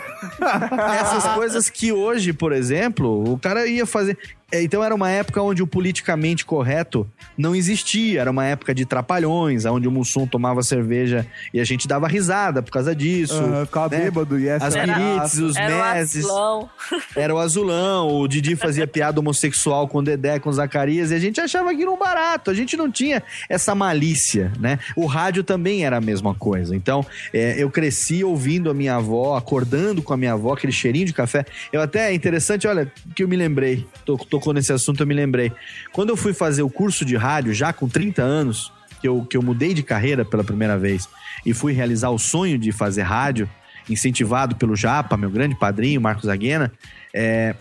Essas 1.00 1.24
coisas 1.34 1.70
que 1.70 1.92
hoje, 1.92 2.32
por 2.32 2.52
exemplo, 2.52 3.32
o 3.32 3.38
cara 3.38 3.66
ia 3.66 3.86
fazer. 3.86 4.18
É, 4.52 4.62
Então 4.62 4.82
era 4.82 4.94
uma 4.94 5.10
época 5.10 5.40
onde 5.42 5.62
o 5.62 5.66
politicamente 5.66 6.44
correto 6.44 7.06
não 7.36 7.54
existia. 7.54 8.20
Era 8.20 8.30
uma 8.30 8.44
época 8.46 8.74
de 8.74 8.84
trapalhões, 8.84 9.64
onde 9.64 9.86
o 9.88 9.90
Mussum 9.90 10.26
tomava 10.26 10.62
cerveja 10.62 11.26
e 11.54 11.60
a 11.60 11.64
gente 11.64 11.86
dava 11.88 12.06
risada 12.08 12.62
por 12.62 12.70
causa 12.70 12.94
disso. 12.94 13.40
Ficava 13.66 13.88
né? 13.96 14.04
bêbado 14.04 14.38
e 14.38 14.48
essa 14.48 14.66
As 14.66 14.74
era 14.74 14.94
pirites, 14.94 15.38
os 15.38 15.56
Era 15.56 15.74
o 15.76 15.94
meses. 15.94 16.24
azulão. 16.24 16.70
Era 17.16 17.34
o 17.34 17.38
azulão, 17.38 18.08
o 18.20 18.26
Didi 18.28 18.56
fazia 18.56 18.86
piada 18.86 19.20
homossexual 19.20 19.86
com 19.88 19.98
o 19.98 20.02
Dedé, 20.02 20.38
com 20.38 20.48
o 20.48 20.52
Zacarias, 20.52 21.10
e 21.10 21.14
a 21.14 21.18
gente 21.18 21.40
achava 21.40 21.70
aquilo 21.70 21.92
um 21.92 21.98
barato. 21.98 22.50
A 22.50 22.54
gente 22.54 22.76
não 22.76 22.90
tinha 22.90 23.22
essa 23.48 23.74
malícia, 23.74 24.52
né? 24.58 24.78
O 24.96 25.06
rádio 25.06 25.42
também 25.44 25.84
era 25.84 25.96
a 25.96 26.00
mesma 26.00 26.34
coisa. 26.34 26.74
Então, 26.74 27.04
é, 27.32 27.54
eu 27.62 27.70
cresci 27.70 28.22
ouvindo 28.24 28.70
a 28.70 28.74
minha 28.74 28.96
avó, 28.96 29.36
acordando 29.36 30.02
com 30.02 30.12
a 30.12 30.16
minha 30.16 30.32
avó, 30.32 30.52
aquele 30.54 30.72
cheirinho 30.72 31.06
de 31.06 31.12
café. 31.12 31.44
Eu 31.72 31.80
até, 31.80 32.10
é 32.10 32.14
interessante, 32.14 32.66
olha, 32.66 32.90
que 33.14 33.22
eu 33.22 33.28
me 33.28 33.36
lembrei, 33.36 33.86
to- 34.04 34.16
tocou 34.40 34.54
nesse 34.54 34.72
assunto, 34.72 35.02
eu 35.02 35.06
me 35.06 35.14
lembrei. 35.14 35.52
Quando 35.92 36.08
eu 36.08 36.16
fui 36.16 36.32
fazer 36.32 36.62
o 36.62 36.70
curso 36.70 37.04
de 37.04 37.14
rádio, 37.14 37.52
já 37.52 37.72
com 37.72 37.86
30 37.86 38.22
anos, 38.22 38.72
que 39.00 39.06
eu, 39.06 39.24
que 39.24 39.36
eu 39.36 39.42
mudei 39.42 39.74
de 39.74 39.82
carreira 39.82 40.24
pela 40.24 40.42
primeira 40.42 40.78
vez, 40.78 41.08
e 41.44 41.52
fui 41.52 41.72
realizar 41.72 42.10
o 42.10 42.18
sonho 42.18 42.58
de 42.58 42.72
fazer 42.72 43.02
rádio, 43.02 43.48
incentivado 43.88 44.56
pelo 44.56 44.74
Japa, 44.74 45.16
meu 45.16 45.30
grande 45.30 45.54
padrinho, 45.54 46.00
Marcos 46.00 46.28
Aguena, 46.28 46.72
é, 47.12 47.54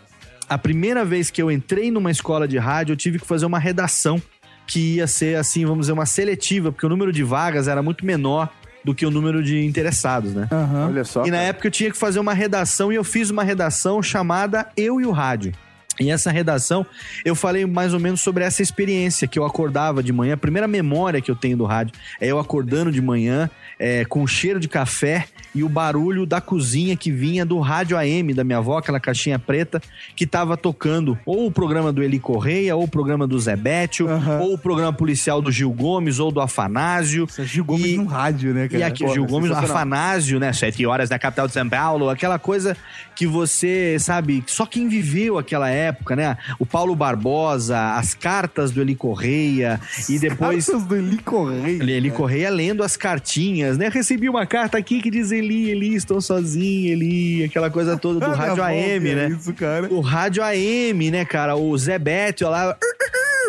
a 0.47 0.57
primeira 0.57 1.03
vez 1.03 1.29
que 1.29 1.41
eu 1.41 1.51
entrei 1.51 1.91
numa 1.91 2.09
escola 2.09 2.47
de 2.47 2.57
rádio, 2.57 2.93
eu 2.93 2.97
tive 2.97 3.19
que 3.19 3.27
fazer 3.27 3.45
uma 3.45 3.59
redação 3.59 4.21
que 4.65 4.95
ia 4.95 5.07
ser, 5.07 5.37
assim, 5.37 5.65
vamos 5.65 5.81
dizer, 5.81 5.93
uma 5.93 6.05
seletiva, 6.05 6.71
porque 6.71 6.85
o 6.85 6.89
número 6.89 7.11
de 7.11 7.23
vagas 7.23 7.67
era 7.67 7.81
muito 7.81 8.05
menor 8.05 8.49
do 8.83 8.95
que 8.95 9.05
o 9.05 9.11
número 9.11 9.43
de 9.43 9.65
interessados, 9.65 10.33
né? 10.33 10.47
Olha 10.87 11.03
só. 11.03 11.25
E 11.25 11.31
na 11.31 11.37
cara. 11.37 11.49
época 11.49 11.67
eu 11.67 11.71
tinha 11.71 11.91
que 11.91 11.97
fazer 11.97 12.19
uma 12.19 12.33
redação 12.33 12.91
e 12.91 12.95
eu 12.95 13.03
fiz 13.03 13.29
uma 13.29 13.43
redação 13.43 14.01
chamada 14.01 14.69
Eu 14.77 15.01
e 15.01 15.05
o 15.05 15.11
Rádio. 15.11 15.53
E 15.99 16.09
essa 16.09 16.31
redação, 16.31 16.85
eu 17.25 17.35
falei 17.35 17.65
mais 17.65 17.93
ou 17.93 17.99
menos 17.99 18.21
sobre 18.21 18.43
essa 18.43 18.61
experiência 18.61 19.27
que 19.27 19.37
eu 19.37 19.45
acordava 19.45 20.01
de 20.01 20.13
manhã. 20.13 20.33
A 20.33 20.37
primeira 20.37 20.67
memória 20.67 21.21
que 21.21 21.29
eu 21.29 21.35
tenho 21.35 21.57
do 21.57 21.65
rádio 21.65 21.93
é 22.19 22.27
eu 22.27 22.39
acordando 22.39 22.91
de 22.91 23.01
manhã 23.01 23.49
é, 23.77 24.05
com 24.05 24.23
o 24.23 24.27
cheiro 24.27 24.59
de 24.59 24.67
café 24.67 25.27
e 25.53 25.63
o 25.63 25.69
barulho 25.69 26.25
da 26.25 26.39
cozinha 26.39 26.95
que 26.95 27.11
vinha 27.11 27.45
do 27.45 27.59
rádio 27.59 27.97
AM 27.97 28.33
da 28.33 28.43
minha 28.43 28.59
avó, 28.59 28.77
aquela 28.77 28.99
caixinha 28.99 29.39
preta, 29.39 29.81
que 30.15 30.27
tava 30.27 30.55
tocando 30.55 31.17
ou 31.25 31.47
o 31.47 31.51
programa 31.51 31.91
do 31.91 32.03
Eli 32.03 32.19
Correia, 32.19 32.75
ou 32.75 32.83
o 32.83 32.87
programa 32.87 33.25
do 33.25 33.39
Zé 33.39 33.55
Bétio, 33.55 34.07
ou 34.41 34.53
o 34.53 34.57
programa 34.57 34.93
policial 34.93 35.41
do 35.41 35.51
Gil 35.51 35.71
Gomes, 35.71 36.19
ou 36.19 36.31
do 36.31 36.39
Afanásio. 36.39 37.27
Gil 37.39 37.65
Gomes 37.65 37.97
no 37.97 38.05
rádio, 38.05 38.53
né, 38.53 38.67
cara? 38.67 38.79
E 38.79 38.83
aqui, 38.83 39.03
Pô, 39.05 39.13
Gil 39.13 39.25
Gomes, 39.25 39.49
sensacional. 39.49 39.77
Afanásio, 39.77 40.39
né? 40.39 40.53
Sete 40.53 40.85
horas 40.85 41.09
na 41.09 41.17
capital 41.17 41.47
de 41.47 41.53
São 41.53 41.67
Paulo, 41.67 42.09
aquela 42.09 42.37
coisa 42.37 42.77
que 43.15 43.25
você, 43.25 43.97
sabe, 43.99 44.43
só 44.47 44.65
quem 44.65 44.87
viveu 44.87 45.37
aquela 45.37 45.69
época, 45.69 45.88
né? 46.11 46.37
O 46.57 46.65
Paulo 46.65 46.95
Barbosa, 46.95 47.95
as 47.95 48.13
cartas 48.13 48.71
do 48.71 48.81
Eli 48.81 48.95
Correia, 48.95 49.79
e 50.07 50.19
depois. 50.19 50.65
Cartas 50.65 50.85
do 50.85 50.95
Eli 50.95 51.17
Correia. 51.17 51.83
Eli 51.83 52.11
Correia 52.11 52.49
lendo 52.49 52.83
as 52.83 52.97
cartinhas, 52.97 53.77
né? 53.77 53.89
Recebi 53.89 54.29
uma 54.29 54.45
carta 54.45 54.77
aqui 54.77 55.01
que 55.01 55.11
diz 55.11 55.31
Eli, 55.31 55.69
Eli, 55.69 55.95
estou 55.95 56.21
sozinho, 56.21 56.91
Eli, 56.91 57.43
aquela 57.43 57.69
coisa 57.69 57.97
toda 57.97 58.25
do 58.25 58.33
rádio 58.33 58.63
AM, 58.63 59.15
né? 59.15 59.29
Isso, 59.29 59.53
cara. 59.53 59.87
O 59.93 59.99
rádio 59.99 60.43
AM, 60.43 61.11
né, 61.11 61.25
cara? 61.25 61.55
O 61.55 61.77
Zé 61.77 61.99
Bétio 61.99 62.49
lá. 62.49 62.75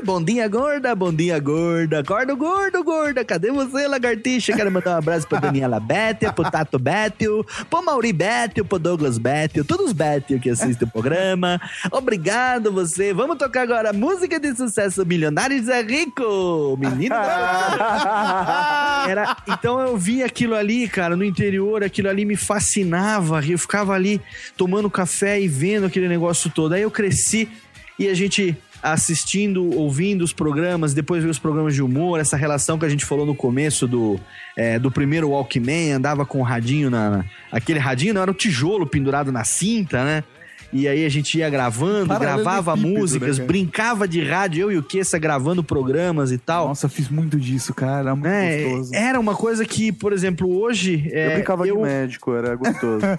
Bom 0.03 0.23
dia, 0.23 0.49
gorda, 0.49 0.95
bom 0.95 1.13
dia, 1.13 1.39
gorda. 1.39 1.99
Acorda, 2.01 2.35
gordo, 2.35 2.83
gorda. 2.83 3.23
Cadê 3.23 3.51
você, 3.51 3.87
lagartixa? 3.87 4.55
Quero 4.55 4.73
mandar 4.73 4.95
um 4.95 4.99
abraço 4.99 5.29
pra 5.29 5.39
Daniela 5.39 5.79
Bétio, 5.79 6.33
pro 6.33 6.51
Tato 6.51 6.79
Bétio, 6.79 7.45
pro 7.69 7.85
Mauri 7.85 8.11
Bétio, 8.11 8.65
pro 8.65 8.79
Douglas 8.79 9.19
Bétio, 9.19 9.63
todos 9.63 9.89
os 9.89 9.93
Bétio 9.93 10.41
que 10.41 10.49
assistem 10.49 10.89
o 10.89 10.91
programa. 10.91 11.61
Obrigado 11.93 12.20
você. 12.73 13.13
Vamos 13.15 13.39
tocar 13.39 13.63
agora 13.63 13.91
a 13.91 13.93
música 13.93 14.39
de 14.39 14.55
sucesso 14.55 15.05
Milionários 15.07 15.69
é 15.69 15.83
Rico. 15.83 16.77
Menino 16.79 17.15
da... 17.15 19.05
Era, 19.09 19.37
então 19.49 19.81
eu 19.81 19.97
vi 19.97 20.23
aquilo 20.23 20.55
ali, 20.55 20.89
cara, 20.89 21.17
no 21.17 21.25
interior, 21.25 21.83
aquilo 21.83 22.09
ali 22.09 22.25
me 22.25 22.37
fascinava. 22.37 23.45
Eu 23.45 23.59
ficava 23.59 23.95
ali 23.95 24.21
tomando 24.57 24.91
café 24.91 25.41
e 25.41 25.49
vendo 25.49 25.87
aquele 25.87 26.09
negócio 26.09 26.51
todo. 26.51 26.75
Aí 26.75 26.83
eu 26.83 26.91
cresci 26.91 27.49
e 27.99 28.09
a 28.09 28.15
gente 28.15 28.57
assistindo, 28.83 29.77
ouvindo 29.77 30.23
os 30.23 30.33
programas, 30.33 30.95
depois 30.95 31.23
ver 31.23 31.29
os 31.29 31.39
programas 31.39 31.75
de 31.75 31.83
humor, 31.83 32.19
essa 32.19 32.35
relação 32.37 32.79
que 32.79 32.87
a 32.87 32.89
gente 32.89 33.05
falou 33.05 33.27
no 33.27 33.35
começo 33.35 33.87
do, 33.87 34.19
é, 34.57 34.79
do 34.79 34.91
primeiro 34.91 35.29
Walkman, 35.31 35.93
andava 35.93 36.25
com 36.25 36.41
o 36.41 36.43
radinho 36.43 36.89
na, 36.89 37.11
na- 37.11 37.25
Aquele 37.53 37.79
radinho 37.79 38.15
não 38.15 38.23
era 38.23 38.31
o 38.31 38.35
tijolo 38.35 38.87
pendurado 38.87 39.31
na 39.31 39.45
cinta, 39.45 40.03
né? 40.03 40.25
E 40.73 40.87
aí 40.87 41.05
a 41.05 41.09
gente 41.09 41.37
ia 41.39 41.51
gravando, 41.51 42.07
gravava 42.07 42.63
Paralelepípedo, 42.65 43.01
músicas, 43.01 43.39
né, 43.39 43.45
brincava 43.45 44.07
de 44.07 44.23
rádio, 44.23 44.63
eu 44.63 44.73
e 44.73 44.79
o 44.79 44.83
Kessa 44.83 45.19
gravando 45.19 45.65
programas 45.65 46.31
e 46.31 46.39
tal. 46.39 46.69
Nossa, 46.69 46.89
fiz 46.89 47.09
muito 47.09 47.39
disso, 47.39 47.75
cara. 47.75 48.01
Era 48.01 48.15
muito 48.15 48.27
É, 48.29 48.63
gostoso. 48.65 48.95
era 48.95 49.19
uma 49.19 49.35
coisa 49.35 49.65
que, 49.65 49.91
por 49.91 50.13
exemplo, 50.13 50.49
hoje. 50.57 51.09
é, 51.13 51.27
Eu 51.27 51.33
brincava 51.35 51.65
de 51.65 51.73
médico, 51.73 52.33
era 52.35 52.55
gostoso. 52.55 53.01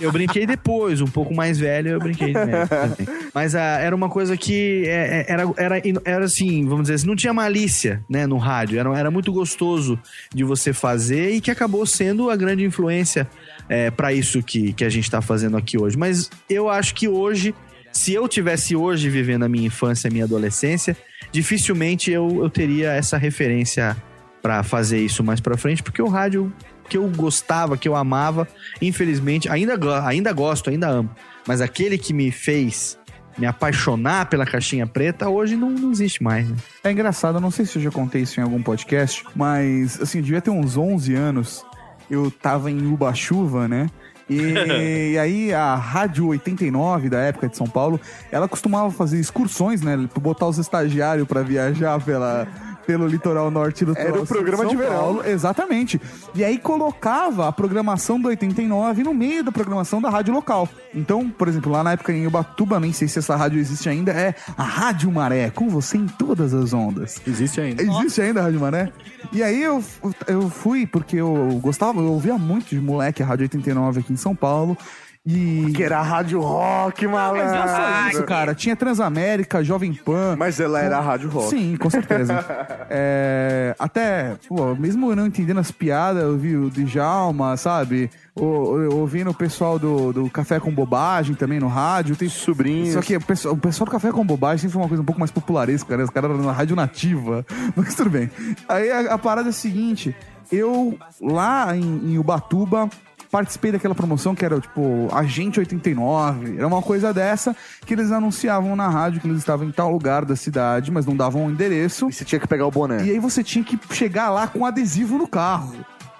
Eu 0.00 0.12
brinquei 0.12 0.46
depois, 0.46 1.00
um 1.00 1.06
pouco 1.06 1.34
mais 1.34 1.58
velho, 1.58 1.90
eu 1.90 1.98
brinquei 1.98 2.28
de 2.28 2.34
médico 2.34 2.68
também. 2.68 3.08
Mas 3.34 3.54
ah, 3.54 3.78
era 3.80 3.94
uma 3.94 4.08
coisa 4.08 4.36
que 4.36 4.84
é, 4.86 5.24
é, 5.28 5.32
era, 5.32 5.42
era, 5.56 5.82
era 6.04 6.24
assim, 6.24 6.64
vamos 6.64 6.82
dizer 6.82 6.94
assim, 6.94 7.06
não 7.06 7.16
tinha 7.16 7.32
malícia, 7.32 8.02
né, 8.08 8.26
no 8.26 8.38
rádio. 8.38 8.78
Era, 8.78 8.96
era 8.98 9.10
muito 9.10 9.32
gostoso 9.32 9.98
de 10.34 10.44
você 10.44 10.72
fazer 10.72 11.30
e 11.32 11.40
que 11.40 11.50
acabou 11.50 11.84
sendo 11.84 12.30
a 12.30 12.36
grande 12.36 12.64
influência 12.64 13.28
é, 13.70 13.88
para 13.88 14.12
isso 14.12 14.42
que, 14.42 14.72
que 14.72 14.84
a 14.84 14.88
gente 14.88 15.08
tá 15.08 15.22
fazendo 15.22 15.56
aqui 15.56 15.78
hoje. 15.78 15.96
Mas 15.96 16.28
eu 16.48 16.68
acho 16.68 16.92
que 16.92 17.06
hoje, 17.06 17.54
se 17.92 18.12
eu 18.12 18.26
tivesse 18.26 18.74
hoje 18.74 19.08
vivendo 19.08 19.44
a 19.44 19.48
minha 19.48 19.68
infância, 19.68 20.08
a 20.08 20.10
minha 20.10 20.24
adolescência, 20.24 20.96
dificilmente 21.30 22.10
eu, 22.10 22.42
eu 22.42 22.50
teria 22.50 22.90
essa 22.90 23.16
referência 23.16 23.96
para 24.42 24.64
fazer 24.64 24.98
isso 24.98 25.22
mais 25.22 25.38
para 25.38 25.56
frente, 25.56 25.84
porque 25.84 26.02
o 26.02 26.08
rádio 26.08 26.52
que 26.88 26.96
eu 26.96 27.08
gostava, 27.10 27.76
que 27.76 27.88
eu 27.88 27.94
amava, 27.94 28.48
infelizmente, 28.82 29.48
ainda, 29.48 29.78
ainda 30.04 30.32
gosto, 30.32 30.68
ainda 30.68 30.88
amo. 30.88 31.10
Mas 31.46 31.60
aquele 31.60 31.96
que 31.96 32.12
me 32.12 32.32
fez 32.32 32.98
me 33.38 33.46
apaixonar 33.46 34.26
pela 34.26 34.44
caixinha 34.44 34.86
preta, 34.86 35.28
hoje 35.28 35.54
não, 35.54 35.70
não 35.70 35.92
existe 35.92 36.20
mais, 36.20 36.48
né? 36.48 36.56
É 36.82 36.90
engraçado, 36.90 37.40
não 37.40 37.52
sei 37.52 37.64
se 37.64 37.78
eu 37.78 37.82
já 37.82 37.90
contei 37.90 38.22
isso 38.22 38.40
em 38.40 38.42
algum 38.42 38.60
podcast, 38.60 39.24
mas 39.36 40.00
assim, 40.00 40.18
eu 40.18 40.24
devia 40.24 40.40
ter 40.40 40.50
uns 40.50 40.76
11 40.76 41.14
anos. 41.14 41.64
Eu 42.10 42.30
tava 42.30 42.70
em 42.70 42.86
Uba-Chuva, 42.86 43.68
né? 43.68 43.88
E, 44.28 44.36
e 45.14 45.18
aí 45.18 45.54
a 45.54 45.74
Rádio 45.74 46.26
89 46.28 47.08
da 47.08 47.18
época 47.20 47.48
de 47.48 47.56
São 47.56 47.66
Paulo, 47.66 48.00
ela 48.30 48.48
costumava 48.48 48.90
fazer 48.90 49.18
excursões, 49.18 49.82
né? 49.82 49.96
Botar 50.20 50.46
os 50.46 50.58
estagiários 50.58 51.26
pra 51.26 51.42
viajar 51.42 52.00
pela, 52.02 52.46
pelo 52.86 53.06
litoral 53.06 53.50
norte 53.50 53.84
litoral 53.84 54.08
Era 54.08 54.22
o 54.22 54.26
programa 54.26 54.64
São 54.64 54.70
de 54.70 54.76
verão. 54.76 54.92
Paulo. 54.92 55.26
Exatamente. 55.26 56.00
E 56.34 56.44
aí 56.44 56.58
colocava 56.58 57.48
a 57.48 57.52
programação 57.52 58.20
do 58.20 58.28
89 58.28 59.02
no 59.02 59.14
meio 59.14 59.44
da 59.44 59.52
programação 59.52 60.00
da 60.00 60.10
rádio 60.10 60.34
local. 60.34 60.68
Então, 60.94 61.30
por 61.30 61.48
exemplo, 61.48 61.70
lá 61.70 61.84
na 61.84 61.92
época 61.92 62.12
em 62.12 62.26
Ubatuba, 62.26 62.80
nem 62.80 62.92
sei 62.92 63.08
se 63.08 63.18
essa 63.18 63.36
rádio 63.36 63.58
existe 63.58 63.88
ainda, 63.88 64.12
é 64.12 64.34
a 64.56 64.62
Rádio 64.62 65.10
Maré, 65.10 65.50
com 65.50 65.68
você 65.68 65.96
em 65.96 66.06
todas 66.06 66.52
as 66.52 66.72
ondas. 66.72 67.20
Existe 67.26 67.60
ainda. 67.60 67.82
Existe 67.82 68.20
ainda 68.20 68.40
a 68.40 68.44
Rádio 68.44 68.60
Maré? 68.60 68.92
E 69.32 69.42
aí 69.42 69.62
eu, 69.62 69.82
eu 70.26 70.50
fui, 70.50 70.86
porque 70.86 71.16
eu 71.16 71.58
gostava, 71.62 72.00
eu 72.00 72.06
ouvia 72.06 72.36
muito 72.36 72.70
de 72.70 72.80
moleque 72.80 73.22
a 73.22 73.26
Rádio 73.26 73.44
89 73.44 74.00
aqui 74.00 74.12
em 74.12 74.16
São 74.16 74.34
Paulo. 74.34 74.76
E. 75.26 75.70
Que 75.74 75.84
era 75.84 75.98
a 75.98 76.02
Rádio 76.02 76.40
Rock, 76.40 77.06
malandro. 77.06 77.44
Mas 77.44 77.52
não 77.52 77.76
só 77.76 78.08
isso, 78.08 78.24
cara. 78.24 78.54
Tinha 78.54 78.74
Transamérica, 78.74 79.62
Jovem 79.62 79.92
Pan. 79.92 80.34
Mas 80.38 80.58
ela 80.58 80.80
era 80.80 80.96
a 80.96 81.00
Rádio 81.00 81.28
Rock. 81.28 81.50
Sim, 81.50 81.76
com 81.76 81.90
certeza. 81.90 82.44
É, 82.92 83.72
até, 83.78 84.34
pô, 84.48 84.74
mesmo 84.74 85.12
eu 85.12 85.14
não 85.14 85.24
entendendo 85.24 85.60
as 85.60 85.70
piadas, 85.70 86.24
eu 86.24 86.36
vi 86.36 86.56
o 86.56 86.68
Djalma, 86.68 87.56
sabe? 87.56 88.10
O- 88.34 88.96
Ouvindo 88.96 89.30
o 89.30 89.34
pessoal 89.34 89.78
do, 89.78 90.12
do 90.12 90.28
Café 90.28 90.58
com 90.58 90.72
Bobagem 90.74 91.36
também 91.36 91.60
no 91.60 91.68
rádio. 91.68 92.16
Tem 92.16 92.28
sobrinhos. 92.28 92.94
Só 92.94 93.00
que 93.00 93.16
o 93.16 93.20
pessoal, 93.20 93.54
o 93.54 93.56
pessoal 93.56 93.84
do 93.86 93.92
Café 93.92 94.10
com 94.10 94.26
Bobagem 94.26 94.58
sempre 94.58 94.72
foi 94.72 94.82
uma 94.82 94.88
coisa 94.88 95.02
um 95.02 95.06
pouco 95.06 95.20
mais 95.20 95.30
popularesca, 95.30 95.96
né? 95.96 96.02
Os 96.02 96.10
caras 96.10 96.32
eram 96.32 96.42
na 96.42 96.50
rádio 96.50 96.74
nativa. 96.74 97.46
Mas 97.76 97.94
tudo 97.94 98.10
bem. 98.10 98.28
Aí 98.68 98.90
a, 98.90 99.14
a 99.14 99.18
parada 99.18 99.48
é 99.48 99.50
a 99.50 99.52
seguinte: 99.52 100.12
eu 100.50 100.98
lá 101.20 101.76
em, 101.76 102.12
em 102.14 102.18
Ubatuba. 102.18 102.88
Participei 103.30 103.70
daquela 103.70 103.94
promoção 103.94 104.34
que 104.34 104.44
era 104.44 104.58
tipo 104.60 105.08
Agente 105.12 105.60
89, 105.60 106.56
era 106.56 106.66
uma 106.66 106.82
coisa 106.82 107.14
dessa 107.14 107.54
que 107.86 107.94
eles 107.94 108.10
anunciavam 108.10 108.74
na 108.74 108.88
rádio 108.88 109.20
que 109.20 109.28
eles 109.28 109.38
estavam 109.38 109.68
em 109.68 109.70
tal 109.70 109.92
lugar 109.92 110.24
da 110.24 110.34
cidade, 110.34 110.90
mas 110.90 111.06
não 111.06 111.16
davam 111.16 111.46
o 111.46 111.50
endereço. 111.50 112.08
E 112.08 112.12
você 112.12 112.24
tinha 112.24 112.40
que 112.40 112.48
pegar 112.48 112.66
o 112.66 112.70
boné. 112.70 113.04
E 113.04 113.10
aí 113.10 113.18
você 113.20 113.44
tinha 113.44 113.64
que 113.64 113.78
chegar 113.94 114.30
lá 114.30 114.48
com 114.48 114.66
adesivo 114.66 115.16
no 115.16 115.28
carro. 115.28 115.74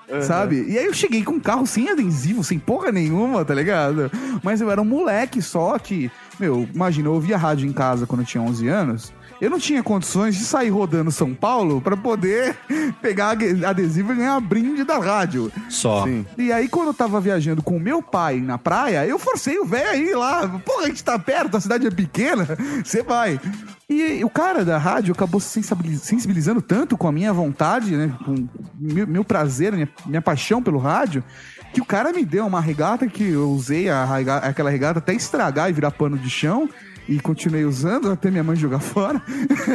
Uhum. 0.08 0.22
Sabe? 0.22 0.64
E 0.68 0.76
aí 0.76 0.86
eu 0.86 0.94
cheguei 0.94 1.22
com 1.24 1.34
um 1.34 1.40
carro 1.40 1.66
sem 1.66 1.88
adesivo, 1.88 2.42
sem 2.42 2.58
porra 2.58 2.90
nenhuma, 2.90 3.44
tá 3.44 3.54
ligado? 3.54 4.10
Mas 4.42 4.60
eu 4.60 4.70
era 4.70 4.80
um 4.80 4.84
moleque 4.84 5.40
só 5.40 5.78
que, 5.78 6.10
meu, 6.38 6.68
imagina, 6.74 7.08
eu 7.08 7.14
ouvia 7.14 7.36
rádio 7.36 7.68
em 7.68 7.72
casa 7.72 8.06
quando 8.06 8.20
eu 8.20 8.26
tinha 8.26 8.42
11 8.42 8.68
anos. 8.68 9.12
Eu 9.40 9.48
não 9.50 9.58
tinha 9.58 9.82
condições 9.82 10.36
de 10.36 10.44
sair 10.44 10.68
rodando 10.68 11.10
São 11.10 11.34
Paulo 11.34 11.80
pra 11.80 11.96
poder 11.96 12.56
pegar 13.00 13.30
ade- 13.30 13.64
adesivo 13.64 14.12
e 14.12 14.16
ganhar 14.16 14.38
brinde 14.40 14.84
da 14.84 14.98
rádio. 14.98 15.50
Só. 15.68 16.04
E 16.36 16.52
aí, 16.52 16.68
quando 16.68 16.88
eu 16.88 16.94
tava 16.94 17.20
viajando 17.20 17.62
com 17.62 17.76
o 17.76 17.80
meu 17.80 18.02
pai 18.02 18.38
na 18.40 18.58
praia, 18.58 19.06
eu 19.06 19.18
forcei 19.18 19.58
o 19.58 19.64
velho 19.64 19.88
aí 19.90 20.14
lá. 20.14 20.46
Porra, 20.64 20.84
a 20.84 20.86
gente 20.88 21.02
tá 21.02 21.18
perto, 21.18 21.56
a 21.56 21.60
cidade 21.60 21.86
é 21.86 21.90
pequena, 21.90 22.46
você 22.84 23.02
vai. 23.02 23.40
E 23.88 24.22
o 24.24 24.30
cara 24.30 24.64
da 24.64 24.78
rádio 24.78 25.12
acabou 25.12 25.40
se 25.40 25.48
sensibiliz- 25.48 26.02
sensibilizando 26.02 26.60
tanto 26.60 26.96
com 26.96 27.08
a 27.08 27.12
minha 27.12 27.32
vontade, 27.32 27.96
né? 27.96 28.12
Com 28.24 28.46
meu, 28.78 29.06
meu 29.06 29.24
prazer, 29.24 29.72
minha, 29.72 29.88
minha 30.06 30.22
paixão 30.22 30.62
pelo 30.62 30.78
rádio, 30.78 31.24
que 31.72 31.80
o 31.80 31.84
cara 31.84 32.12
me 32.12 32.24
deu 32.24 32.46
uma 32.46 32.60
regata 32.60 33.06
que 33.06 33.30
eu 33.30 33.50
usei 33.50 33.88
a 33.88 34.04
aquela 34.42 34.70
regata 34.70 34.98
até 34.98 35.14
estragar 35.14 35.70
e 35.70 35.72
virar 35.72 35.90
pano 35.92 36.18
de 36.18 36.28
chão. 36.28 36.68
E 37.10 37.18
continuei 37.18 37.64
usando 37.64 38.08
até 38.08 38.30
minha 38.30 38.44
mãe 38.44 38.54
jogar 38.54 38.78
fora. 38.78 39.20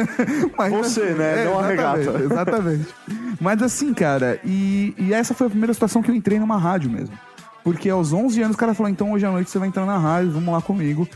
Mas, 0.56 0.72
Você, 0.72 1.12
né? 1.12 1.44
Não 1.44 1.58
a 1.58 1.66
regata. 1.66 2.00
Exatamente. 2.18 2.88
Mas 3.38 3.62
assim, 3.62 3.92
cara, 3.92 4.40
e, 4.42 4.94
e 4.96 5.12
essa 5.12 5.34
foi 5.34 5.46
a 5.46 5.50
primeira 5.50 5.74
situação 5.74 6.02
que 6.02 6.10
eu 6.10 6.14
entrei 6.14 6.38
numa 6.38 6.56
rádio 6.56 6.88
mesmo. 6.88 7.14
Porque 7.62 7.90
aos 7.90 8.14
11 8.14 8.40
anos 8.40 8.56
o 8.56 8.58
cara 8.58 8.72
falou: 8.72 8.90
então 8.90 9.12
hoje 9.12 9.26
à 9.26 9.30
noite 9.30 9.50
você 9.50 9.58
vai 9.58 9.68
entrar 9.68 9.84
na 9.84 9.98
rádio, 9.98 10.30
vamos 10.30 10.50
lá 10.50 10.62
comigo. 10.62 11.06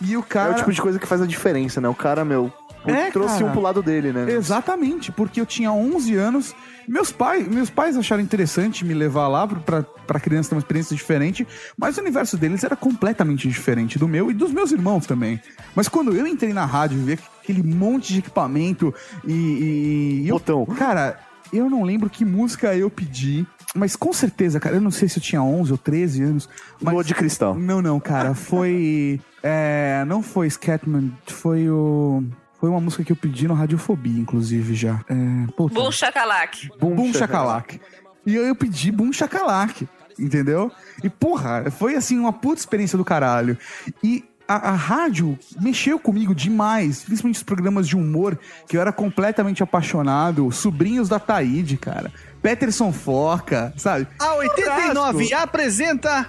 E 0.00 0.16
o 0.16 0.22
cara. 0.22 0.50
É 0.50 0.52
o 0.52 0.58
tipo 0.58 0.72
de 0.72 0.80
coisa 0.80 0.96
que 0.96 1.08
faz 1.08 1.20
a 1.20 1.26
diferença, 1.26 1.80
né? 1.80 1.88
O 1.88 1.94
cara, 1.94 2.24
meu, 2.24 2.52
É, 2.86 3.10
trouxe 3.10 3.38
cara. 3.38 3.46
um 3.46 3.52
pro 3.52 3.60
lado 3.60 3.82
dele, 3.82 4.12
né? 4.12 4.30
Exatamente, 4.32 5.12
porque 5.12 5.40
eu 5.40 5.46
tinha 5.46 5.72
11 5.72 6.14
anos. 6.16 6.54
Meus 6.86 7.10
pais, 7.10 7.48
meus 7.48 7.70
pais 7.70 7.96
acharam 7.96 8.22
interessante 8.22 8.84
me 8.84 8.92
levar 8.92 9.26
lá 9.28 9.46
pra, 9.46 9.82
pra 9.82 10.20
criança 10.20 10.50
ter 10.50 10.54
uma 10.54 10.60
experiência 10.60 10.94
diferente, 10.94 11.46
mas 11.78 11.96
o 11.96 12.00
universo 12.00 12.36
deles 12.36 12.62
era 12.62 12.76
completamente 12.76 13.48
diferente 13.48 13.98
do 13.98 14.06
meu 14.06 14.30
e 14.30 14.34
dos 14.34 14.52
meus 14.52 14.70
irmãos 14.70 15.06
também. 15.06 15.40
Mas 15.74 15.88
quando 15.88 16.12
eu 16.14 16.26
entrei 16.26 16.52
na 16.52 16.64
rádio, 16.66 16.98
vi 16.98 17.18
aquele 17.42 17.62
monte 17.62 18.12
de 18.12 18.18
equipamento 18.18 18.94
e. 19.24 19.32
e, 19.32 20.22
e 20.24 20.28
eu- 20.28 20.40
cara, 20.76 21.18
eu 21.52 21.70
não 21.70 21.82
lembro 21.84 22.10
que 22.10 22.24
música 22.24 22.74
eu 22.76 22.90
pedi. 22.90 23.46
Mas 23.74 23.96
com 23.96 24.12
certeza, 24.12 24.60
cara, 24.60 24.76
eu 24.76 24.80
não 24.80 24.90
sei 24.90 25.08
se 25.08 25.18
eu 25.18 25.22
tinha 25.22 25.42
11 25.42 25.72
ou 25.72 25.78
13 25.78 26.22
anos. 26.22 26.48
Mas... 26.80 26.94
Lua 26.94 27.02
de 27.02 27.14
Cristal. 27.14 27.54
Não, 27.54 27.82
não, 27.82 27.98
cara, 27.98 28.34
foi. 28.34 29.20
é, 29.42 30.04
não 30.06 30.22
foi 30.22 30.48
Scatman, 30.48 31.12
foi 31.26 31.68
o. 31.68 32.22
Foi 32.64 32.70
uma 32.70 32.80
música 32.80 33.04
que 33.04 33.12
eu 33.12 33.16
pedi 33.16 33.46
no 33.46 33.52
Radiofobia, 33.52 34.18
inclusive, 34.18 34.74
já. 34.74 35.04
É, 35.06 35.52
puta. 35.54 35.74
Boom 35.74 35.92
Chacalac. 35.92 36.70
Boom, 36.80 37.12
Chacalac. 37.12 37.78
E 38.24 38.34
eu, 38.34 38.46
eu 38.46 38.54
pedi 38.54 38.90
Boom 38.90 39.12
Chacalac, 39.12 39.86
entendeu? 40.18 40.72
E, 41.02 41.10
porra, 41.10 41.70
foi 41.70 41.94
assim, 41.94 42.18
uma 42.18 42.32
puta 42.32 42.60
experiência 42.60 42.96
do 42.96 43.04
caralho. 43.04 43.58
E 44.02 44.24
a, 44.48 44.70
a 44.70 44.72
rádio 44.72 45.38
mexeu 45.60 45.98
comigo 45.98 46.34
demais, 46.34 47.02
principalmente 47.02 47.36
os 47.36 47.42
programas 47.42 47.86
de 47.86 47.96
humor, 47.96 48.38
que 48.66 48.78
eu 48.78 48.80
era 48.80 48.92
completamente 48.92 49.62
apaixonado. 49.62 50.50
Sobrinhos 50.50 51.06
da 51.06 51.18
Taíde, 51.18 51.76
cara. 51.76 52.10
Peterson 52.40 52.94
Foca, 52.94 53.74
sabe? 53.76 54.08
A 54.18 54.36
89 54.36 55.24
Churrasco. 55.24 55.36
apresenta 55.36 56.28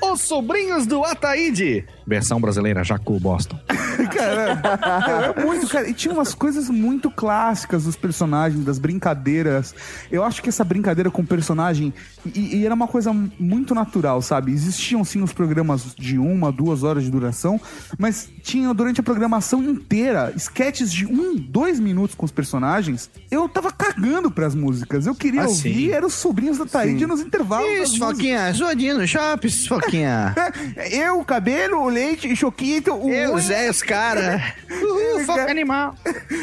Os 0.00 0.20
Sobrinhos 0.20 0.86
do 0.86 1.04
Ataíde. 1.04 1.86
Versão 2.06 2.40
brasileira, 2.40 2.82
Jacu 2.84 3.18
Boston. 3.20 3.58
cara, 4.14 5.34
é 5.36 5.44
muito, 5.44 5.68
cara. 5.68 5.88
E 5.88 5.94
tinha 5.94 6.12
umas 6.12 6.34
coisas 6.34 6.68
muito 6.68 7.10
clássicas 7.10 7.84
dos 7.84 7.96
personagens, 7.96 8.64
das 8.64 8.78
brincadeiras. 8.78 9.74
Eu 10.10 10.24
acho 10.24 10.42
que 10.42 10.48
essa 10.48 10.64
brincadeira 10.64 11.10
com 11.10 11.22
o 11.22 11.26
personagem. 11.26 11.92
E, 12.34 12.56
e 12.58 12.66
era 12.66 12.74
uma 12.74 12.88
coisa 12.88 13.12
muito 13.38 13.74
natural, 13.74 14.20
sabe? 14.22 14.52
Existiam 14.52 15.04
sim 15.04 15.22
os 15.22 15.32
programas 15.32 15.94
de 15.96 16.18
uma, 16.18 16.50
duas 16.52 16.82
horas 16.82 17.02
de 17.04 17.10
duração, 17.10 17.60
mas 17.98 18.28
tinha 18.42 18.72
durante 18.74 19.00
a 19.00 19.02
programação 19.02 19.62
inteira 19.62 20.32
sketches 20.36 20.92
de 20.92 21.06
um, 21.06 21.36
dois 21.36 21.78
minutos 21.80 22.14
com 22.14 22.24
os 22.24 22.32
personagens. 22.32 23.10
Eu 23.30 23.48
tava 23.48 23.70
cagando 23.72 24.30
pras 24.30 24.54
músicas. 24.54 25.06
Eu 25.06 25.14
queria 25.14 25.42
Ah, 25.42 25.48
ouvir, 25.48 25.74
sim. 25.86 25.90
era 25.90 26.06
os 26.06 26.14
sobrinhos 26.14 26.58
da 26.58 26.66
Taíde 26.66 27.06
nos 27.06 27.20
intervalos. 27.20 27.68
Isso. 27.68 27.98
Foquinha, 27.98 28.52
zoadinha 28.52 28.94
no 28.94 29.06
shopping, 29.06 29.48
Foquinha. 29.50 30.34
Eu, 30.90 31.20
o 31.20 31.24
cabelo, 31.24 31.88
leite, 31.92 32.34
choquito, 32.34 32.92
o. 32.94 33.10
Eu. 33.10 33.38
Zé, 33.38 33.70
os 33.70 33.82
cara. 33.82 34.54
Uhul, 34.70 35.24
foca 35.24 35.50
animal. 35.50 35.94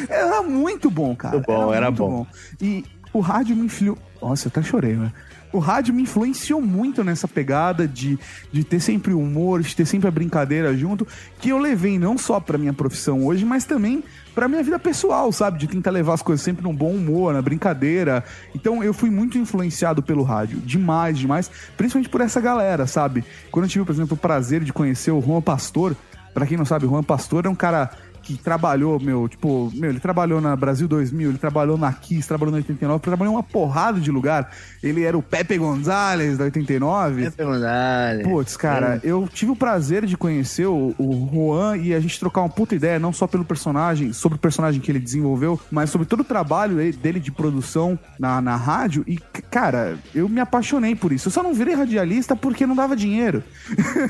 Era 0.07 0.41
muito 0.41 0.89
bom, 0.89 1.15
cara. 1.15 1.35
Muito 1.35 1.47
bom, 1.47 1.73
era 1.73 1.87
muito 1.87 1.97
bom. 1.97 2.27
E 2.61 2.85
o 3.11 3.19
rádio 3.19 3.55
me 3.55 3.65
influenciou. 3.65 3.97
Nossa, 4.21 4.47
eu 4.47 4.49
até 4.49 4.61
chorei, 4.61 4.95
né? 4.95 5.11
O 5.51 5.57
rádio 5.57 5.93
me 5.93 6.03
influenciou 6.03 6.61
muito 6.61 7.03
nessa 7.03 7.27
pegada 7.27 7.87
de, 7.87 8.19
de 8.51 8.63
ter 8.63 8.79
sempre 8.79 9.13
o 9.13 9.19
humor, 9.19 9.61
de 9.61 9.75
ter 9.75 9.85
sempre 9.85 10.07
a 10.07 10.11
brincadeira 10.11 10.75
junto, 10.77 11.07
que 11.39 11.49
eu 11.49 11.57
levei 11.57 11.97
não 11.97 12.17
só 12.17 12.39
pra 12.39 12.57
minha 12.57 12.73
profissão 12.73 13.25
hoje, 13.25 13.43
mas 13.45 13.65
também 13.65 14.03
pra 14.33 14.47
minha 14.47 14.63
vida 14.63 14.79
pessoal, 14.79 15.31
sabe? 15.31 15.57
De 15.59 15.67
tentar 15.67 15.91
levar 15.91 16.13
as 16.13 16.21
coisas 16.21 16.43
sempre 16.43 16.63
num 16.63 16.73
bom 16.73 16.91
humor, 16.91 17.33
na 17.33 17.41
brincadeira. 17.41 18.23
Então 18.53 18.83
eu 18.83 18.93
fui 18.93 19.09
muito 19.09 19.37
influenciado 19.37 20.01
pelo 20.01 20.23
rádio. 20.23 20.59
Demais, 20.59 21.17
demais. 21.17 21.51
Principalmente 21.77 22.09
por 22.09 22.21
essa 22.21 22.39
galera, 22.39 22.87
sabe? 22.87 23.23
Quando 23.51 23.65
eu 23.65 23.69
tive, 23.69 23.85
por 23.85 23.91
exemplo, 23.91 24.15
o 24.15 24.17
prazer 24.17 24.63
de 24.63 24.73
conhecer 24.73 25.11
o 25.11 25.21
Juan 25.21 25.41
Pastor. 25.41 25.95
Pra 26.33 26.45
quem 26.45 26.57
não 26.57 26.65
sabe, 26.65 26.85
o 26.85 26.89
Juan 26.89 27.03
Pastor 27.03 27.45
é 27.45 27.49
um 27.49 27.55
cara 27.55 27.91
que 28.37 28.43
trabalhou, 28.43 28.99
meu, 28.99 29.27
tipo, 29.27 29.71
meu, 29.73 29.89
ele 29.89 29.99
trabalhou 29.99 30.39
na 30.39 30.55
Brasil 30.55 30.87
2000, 30.87 31.29
ele 31.29 31.37
trabalhou 31.37 31.77
na 31.77 31.91
Kiss, 31.91 32.27
trabalhou 32.27 32.51
na 32.51 32.57
89, 32.57 33.01
trabalhou 33.01 33.33
em 33.33 33.35
uma 33.37 33.43
porrada 33.43 33.99
de 33.99 34.11
lugar. 34.11 34.51
Ele 34.83 35.03
era 35.03 35.17
o 35.17 35.21
Pepe 35.21 35.57
Gonzalez 35.57 36.37
da 36.37 36.43
89. 36.45 37.23
Pepe 37.23 37.43
Gonzalez. 37.43 38.23
Putz, 38.27 38.55
cara, 38.57 38.99
eu 39.03 39.27
tive 39.31 39.51
o 39.51 39.55
prazer 39.55 40.05
de 40.05 40.15
conhecer 40.15 40.67
o, 40.67 40.93
o 40.97 41.29
Juan 41.33 41.77
e 41.77 41.93
a 41.93 41.99
gente 41.99 42.19
trocar 42.19 42.41
uma 42.41 42.49
puta 42.49 42.75
ideia, 42.75 42.99
não 42.99 43.11
só 43.11 43.25
pelo 43.27 43.43
personagem, 43.43 44.13
sobre 44.13 44.35
o 44.37 44.39
personagem 44.39 44.79
que 44.79 44.91
ele 44.91 44.99
desenvolveu, 44.99 45.59
mas 45.71 45.89
sobre 45.89 46.05
todo 46.07 46.21
o 46.21 46.23
trabalho 46.23 46.75
dele- 46.93 47.19
de 47.19 47.31
produção 47.31 47.97
na, 48.19 48.41
na 48.41 48.55
rádio. 48.55 49.03
E, 49.07 49.17
cara, 49.49 49.97
eu 50.13 50.29
me 50.29 50.39
apaixonei 50.39 50.95
por 50.95 51.11
isso. 51.11 51.27
Eu 51.27 51.31
só 51.31 51.41
não 51.43 51.53
virei 51.53 51.73
radialista 51.75 52.35
porque 52.35 52.65
não 52.65 52.75
dava 52.75 52.95
dinheiro. 52.95 53.43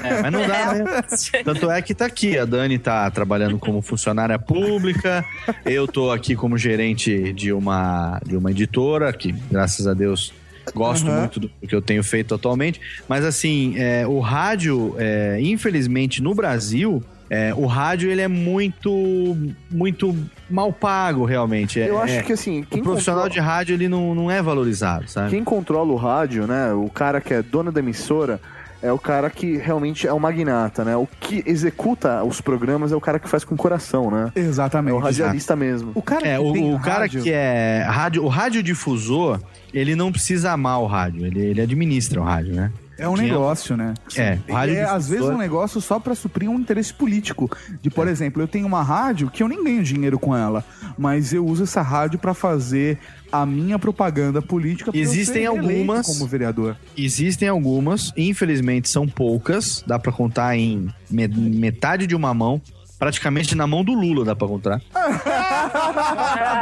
É, 0.04 0.22
mas 0.22 0.32
não 0.34 0.46
dá, 0.48 0.74
né? 0.74 0.84
Tanto 1.44 1.70
é 1.72 1.82
que 1.82 1.94
tá 1.96 2.06
aqui. 2.06 2.38
A 2.38 2.46
Dani 2.46 2.78
tá 2.78 3.10
trabalhando 3.12 3.58
como 3.58 3.82
funcionária 4.10 4.40
pública. 4.40 5.24
Eu 5.66 5.88
tô 5.88 6.12
aqui 6.12 6.36
como 6.36 6.58
gerente 6.58 7.32
de 7.34 7.52
uma, 7.54 8.20
de 8.26 8.36
uma 8.36 8.52
editora, 8.52 9.14
que 9.14 9.32
graças 9.32 9.86
a 9.88 9.94
Deus 9.94 10.34
gosto 10.74 11.08
Aham. 11.08 11.20
muito 11.22 11.40
do 11.40 11.50
que 11.50 11.74
eu 11.74 11.82
tenho 11.82 12.04
feito 12.04 12.34
atualmente. 12.36 12.80
Mas 13.08 13.24
assim, 13.24 13.76
é, 13.78 14.06
o 14.08 14.20
rádio, 14.20 14.96
é, 14.98 15.40
infelizmente, 15.42 16.22
no 16.22 16.34
Brasil. 16.34 17.04
é, 17.32 17.54
o 17.56 17.68
rádio 17.68 18.10
ele 18.10 18.22
é 18.22 18.28
muito 18.28 19.38
muito 19.70 20.18
mal 20.50 20.74
pago 20.74 21.26
realmente. 21.26 21.80
É- 21.80 21.88
Eu 21.88 22.00
acho 22.02 22.16
é- 22.16 22.24
que, 22.24 22.34
assim, 22.34 22.62
o 22.72 22.82
profissional 22.82 23.26
controla- 23.26 23.30
de 23.30 23.40
rádio 23.40 23.74
ele 23.76 23.88
não, 23.88 24.16
não 24.16 24.32
é 24.32 24.42
valorizado, 24.42 25.08
sabe? 25.08 25.30
Quem 25.30 25.44
controla 25.44 25.92
o 25.94 25.96
rádio, 25.96 26.48
né? 26.48 26.74
O 26.74 26.90
cara 26.90 27.22
que 27.22 27.32
é 27.32 27.44
dono 27.44 27.72
da 27.72 27.80
emissora, 27.82 28.40
é 28.82 28.92
o 28.92 28.98
cara 29.00 29.30
que 29.30 29.58
realmente 29.58 30.08
é 30.08 30.14
o 30.14 30.20
magnata, 30.20 30.86
né? 30.86 30.96
O 30.96 31.08
que 31.20 31.44
executa 31.46 32.24
os 32.24 32.40
programas 32.42 32.92
é 32.92 32.96
o 32.96 33.02
cara 33.02 33.20
que 33.20 33.28
faz 33.28 33.44
com 33.44 33.56
o 33.56 33.58
coração, 33.58 34.10
né? 34.10 34.32
Exatamente. 34.36 34.94
É 34.94 34.98
o 34.98 35.00
radialista 35.00 35.56
mesmo. 35.56 35.92
O 35.96 36.02
cara 36.02 36.26
É, 36.28 36.38
que 36.38 36.44
o, 36.44 36.76
o 36.76 36.80
cara 36.80 37.00
rádio- 37.02 37.24
que 37.24 37.32
é 37.32 37.84
rádio, 37.88 38.24
o 38.24 38.28
radiodifusor, 38.28 39.40
ele 39.74 39.96
não 39.96 40.12
precisa 40.12 40.52
amar 40.52 40.80
o 40.82 40.86
rádio, 40.88 41.26
ele, 41.26 41.40
ele 41.40 41.62
administra 41.62 42.22
o 42.22 42.24
rádio, 42.24 42.54
né? 42.54 42.72
É 43.00 43.08
um 43.10 43.16
negócio, 43.16 43.76
né? 43.78 43.94
É, 44.16 44.38
o 44.48 44.58
É, 44.58 44.84
às 44.84 45.10
vezes 45.10 45.26
um 45.26 45.38
negócio 45.38 45.80
só 45.82 46.00
pra 46.00 46.14
suprir 46.16 46.50
um 46.50 46.60
interesse 46.60 46.94
político. 46.94 47.50
De, 47.82 47.90
por 47.90 48.08
exemplo, 48.08 48.42
eu 48.42 48.48
tenho 48.48 48.68
uma 48.68 48.84
rádio 48.84 49.30
que 49.30 49.42
eu 49.42 49.48
nem 49.48 49.64
ganho 49.64 49.84
dinheiro 49.84 50.20
com 50.20 50.36
ela, 50.36 50.64
mas 50.98 51.34
eu 51.34 51.46
uso 51.46 51.64
essa 51.64 51.82
rádio 51.82 52.20
pra 52.20 52.34
fazer 52.34 52.98
a 53.32 53.46
minha 53.46 53.78
propaganda 53.80 54.42
política. 54.42 54.92
Existem 54.94 55.46
algumas- 55.46 56.06
como 56.08 56.28
vereador. 56.28 56.76
Existem 56.98 57.48
algumas, 57.48 58.12
infelizmente 58.18 58.90
são 58.90 59.08
poucas, 59.08 59.84
dá 59.86 60.00
pra 60.00 60.12
contar 60.12 60.58
em 60.58 60.88
me- 61.10 61.28
metade 61.28 62.08
de 62.08 62.16
uma 62.16 62.34
mão, 62.34 62.62
praticamente 63.00 63.56
na 63.56 63.66
mão 63.66 63.84
do 63.84 63.94
Lula 63.94 64.26
dá 64.26 64.36
pra 64.36 64.48
contar. 64.48 64.82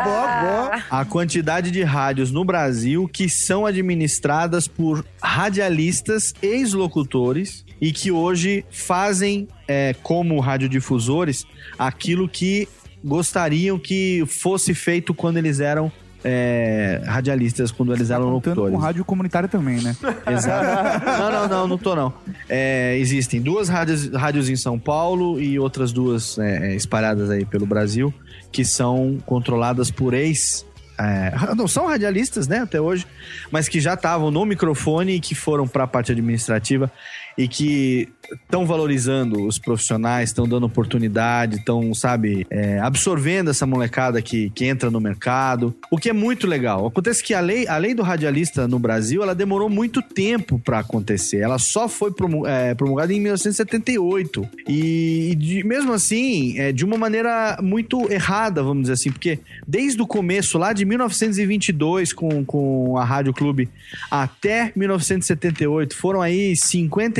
boa, 0.03 0.27
boa. 0.41 0.83
A 0.89 1.03
quantidade 1.03 1.71
de 1.71 1.83
rádios 1.83 2.31
no 2.31 2.45
Brasil 2.45 3.09
que 3.11 3.27
são 3.27 3.65
administradas 3.65 4.67
por 4.67 5.03
radialistas 5.21 6.33
ex-locutores 6.41 7.65
e 7.81 7.91
que 7.91 8.11
hoje 8.11 8.63
fazem 8.69 9.47
é, 9.67 9.95
como 10.03 10.39
radiodifusores 10.39 11.45
aquilo 11.77 12.29
que 12.29 12.69
gostariam 13.03 13.77
que 13.79 14.23
fosse 14.27 14.73
feito 14.73 15.13
quando 15.13 15.37
eles 15.37 15.59
eram 15.59 15.91
é, 16.23 17.01
radialistas, 17.05 17.71
quando 17.71 17.93
eles 17.93 18.09
eram 18.09 18.25
Tanto 18.25 18.49
locutores. 18.49 18.73
com 18.75 18.79
rádio 18.79 19.05
comunitário 19.05 19.47
também, 19.47 19.81
né? 19.81 19.95
Exato. 20.27 21.05
Não, 21.05 21.31
não, 21.31 21.47
não, 21.47 21.67
não 21.67 21.77
tô 21.77 21.95
não. 21.95 22.13
É, 22.49 22.97
existem 22.97 23.41
duas 23.41 23.69
rádios, 23.69 24.11
rádios 24.11 24.49
em 24.49 24.55
São 24.55 24.77
Paulo 24.79 25.39
e 25.39 25.59
outras 25.59 25.91
duas 25.91 26.37
é, 26.37 26.71
é, 26.71 26.75
espalhadas 26.75 27.29
aí 27.29 27.45
pelo 27.45 27.65
Brasil 27.65 28.13
que 28.51 28.63
são 28.65 29.17
controladas 29.25 29.91
por 29.91 30.13
ex. 30.13 30.65
é, 30.99 31.31
não 31.55 31.67
são 31.67 31.85
radialistas, 31.85 32.47
né, 32.47 32.59
até 32.59 32.81
hoje, 32.81 33.05
mas 33.51 33.69
que 33.69 33.79
já 33.79 33.93
estavam 33.93 34.31
no 34.31 34.45
microfone 34.45 35.13
e 35.13 35.19
que 35.19 35.35
foram 35.35 35.67
para 35.67 35.83
a 35.83 35.87
parte 35.87 36.11
administrativa 36.11 36.91
e 37.37 37.47
que 37.47 38.09
estão 38.43 38.65
valorizando 38.65 39.45
os 39.45 39.57
profissionais, 39.57 40.29
estão 40.29 40.47
dando 40.47 40.65
oportunidade, 40.65 41.57
estão, 41.57 41.93
sabe, 41.93 42.45
é, 42.49 42.79
absorvendo 42.79 43.49
essa 43.49 43.65
molecada 43.65 44.21
que, 44.21 44.49
que 44.49 44.65
entra 44.65 44.91
no 44.91 44.99
mercado, 44.99 45.73
o 45.89 45.97
que 45.97 46.09
é 46.09 46.13
muito 46.13 46.45
legal. 46.45 46.85
Acontece 46.85 47.23
que 47.23 47.33
a 47.33 47.39
lei, 47.39 47.67
a 47.67 47.77
lei 47.77 47.93
do 47.93 48.03
radialista 48.03 48.67
no 48.67 48.79
Brasil, 48.79 49.23
ela 49.23 49.33
demorou 49.33 49.69
muito 49.69 50.01
tempo 50.01 50.59
para 50.59 50.79
acontecer. 50.79 51.37
Ela 51.37 51.57
só 51.57 51.87
foi 51.87 52.11
é, 52.47 52.73
promulgada 52.73 53.13
em 53.13 53.19
1978. 53.21 54.47
E, 54.67 55.35
de- 55.37 55.63
mesmo 55.63 55.93
assim, 55.93 56.57
é, 56.59 56.71
de 56.71 56.83
uma 56.83 56.97
maneira 56.97 57.57
muito 57.61 58.11
errada, 58.11 58.61
vamos 58.61 58.83
dizer 58.83 58.93
assim, 58.93 59.11
porque 59.11 59.39
desde 59.65 60.01
o 60.01 60.07
começo, 60.07 60.57
lá 60.57 60.73
de 60.73 60.83
1922, 60.85 62.11
com, 62.13 62.43
com 62.43 62.97
a 62.97 63.05
Rádio 63.05 63.33
Clube, 63.33 63.69
até 64.11 64.71
1978, 64.75 65.95
foram 65.95 66.21
aí 66.21 66.55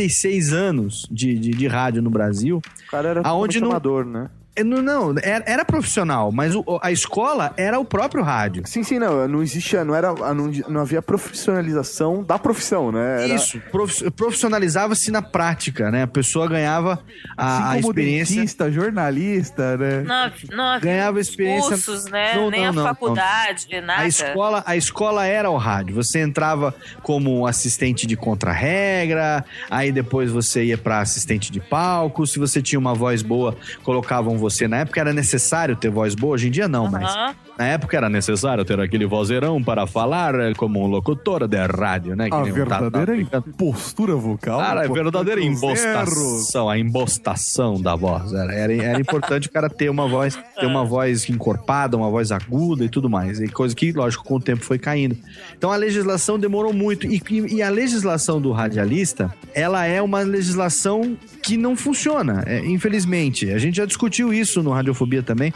56 0.09 0.53
anos 0.53 1.07
de, 1.11 1.37
de, 1.37 1.51
de 1.51 1.67
rádio 1.67 2.01
no 2.01 2.09
Brasil. 2.09 2.57
O 2.87 2.91
cara 2.91 3.09
era 3.09 3.21
Aonde 3.23 3.59
não- 3.59 3.69
amador, 3.71 4.05
né? 4.05 4.29
É, 4.57 4.63
Não, 4.63 4.81
não 4.81 5.15
era, 5.21 5.43
era 5.47 5.63
profissional, 5.65 6.31
mas 6.31 6.55
o- 6.55 6.79
a 6.81 6.91
escola 6.91 7.53
era 7.55 7.79
o 7.79 7.85
próprio 7.85 8.23
rádio. 8.23 8.63
Sim, 8.65 8.83
sim, 8.83 8.97
não. 8.99 9.27
Não 9.27 9.41
existia, 9.43 9.85
não 9.85 9.93
era, 9.95 10.11
não, 10.33 10.51
não 10.67 10.81
havia 10.81 11.01
profissionalização 11.01 12.23
da 12.23 12.39
profissão, 12.39 12.91
né? 12.91 13.25
Era- 13.25 13.35
Isso, 13.35 13.61
prof- 13.71 14.09
profissionalizava-se 14.11 15.11
na 15.11 15.21
prática, 15.21 15.91
né? 15.91 16.03
A 16.03 16.07
pessoa 16.07 16.47
ganhava 16.47 16.99
a, 17.37 17.45
a 17.45 17.57
assim 17.71 17.81
como 17.81 17.91
experiência. 17.91 18.35
dentista, 18.35 18.71
jornalista, 18.71 19.77
né? 19.77 20.01
Não, 20.01 20.31
não 20.57 20.63
havia 20.65 20.91
Ganhava 20.91 21.19
os 21.19 21.29
experiência- 21.29 21.69
cursos, 21.69 22.05
né? 22.05 22.33
Não, 22.35 22.49
Nem 22.49 22.61
não, 22.63 22.69
a 22.69 22.73
não, 22.73 22.83
faculdade, 22.83 23.67
nada. 23.81 24.01
A 24.01 24.07
escola, 24.07 24.63
a 24.65 24.75
escola 24.75 25.25
era 25.25 25.49
o 25.51 25.57
rádio. 25.57 25.93
Você 25.95 26.19
entrava 26.19 26.73
como 27.03 27.45
assistente 27.45 28.07
de 28.07 28.15
contra-regra, 28.17 29.45
aí 29.69 29.91
depois 29.91 30.31
você 30.31 30.63
ia 30.65 30.77
para 30.77 30.99
assistente 30.99 31.51
de 31.51 31.59
palco. 31.59 32.25
Se 32.25 32.39
você 32.39 32.59
tinha 32.61 32.79
uma 32.79 32.93
voz 32.95 33.21
boa, 33.21 33.55
colocavam 33.83 34.37
você. 34.37 34.46
Na 34.67 34.77
época 34.77 34.99
era 34.99 35.13
necessário 35.13 35.75
ter 35.75 35.89
voz 35.89 36.15
boa, 36.15 36.33
hoje 36.33 36.47
em 36.47 36.51
dia 36.51 36.67
não, 36.67 36.89
mas 36.89 37.03
Aham. 37.13 37.35
na 37.57 37.65
época 37.67 37.95
era 37.97 38.09
necessário 38.09 38.63
ter 38.65 38.79
aquele 38.79 39.05
vozeirão 39.05 39.61
para 39.63 39.85
falar 39.87 40.33
eh, 40.35 40.53
como 40.55 40.83
um 40.83 40.87
locutor 40.87 41.47
de 41.47 41.57
rádio, 41.65 42.15
né? 42.15 42.27
A 42.31 42.41
nem 42.41 42.51
um 42.53 42.55
tata- 42.65 42.89
verdadeira 42.89 43.15
impostura 43.15 44.15
vocal. 44.15 44.59
Cara, 44.59 44.81
é 44.81 44.85
importante 44.85 45.03
verdadeira 45.03 45.41
impostação, 45.41 46.69
a 46.69 46.77
impostação 46.77 47.81
da 47.81 47.95
voz. 47.95 48.31
Era, 48.33 48.53
era, 48.53 48.73
era 48.73 48.99
importante 48.99 49.47
o 49.47 49.51
cara 49.51 49.69
ter 49.69 49.89
uma 49.89 50.07
voz, 50.07 50.37
ter 50.59 50.65
uma 50.65 50.83
voz 50.85 51.29
encorpada, 51.29 51.95
uma 51.97 52.09
voz 52.09 52.31
aguda 52.31 52.83
e 52.85 52.89
tudo 52.89 53.09
mais. 53.09 53.39
E 53.39 53.47
coisa 53.47 53.75
que, 53.75 53.91
lógico, 53.91 54.23
com 54.23 54.35
o 54.35 54.39
tempo 54.39 54.63
foi 54.63 54.77
caindo. 54.77 55.17
Então 55.57 55.71
a 55.71 55.75
legislação 55.75 56.37
demorou 56.39 56.73
muito. 56.73 57.05
E, 57.07 57.21
e- 57.29 57.55
e 57.57 57.61
a 57.63 57.69
legislação 57.69 58.39
do 58.41 58.51
radialista, 58.51 59.33
ela 59.53 59.85
é 59.85 60.01
uma 60.01 60.19
legislação 60.21 61.17
que 61.41 61.55
não 61.57 61.75
funciona, 61.75 62.43
é, 62.45 62.59
infelizmente. 62.65 63.51
A 63.51 63.57
gente 63.57 63.77
já 63.77 63.85
discutiu 63.85 64.33
isso 64.39 64.61
no 64.63 64.71
Radiofobia 64.71 65.23
também. 65.23 65.53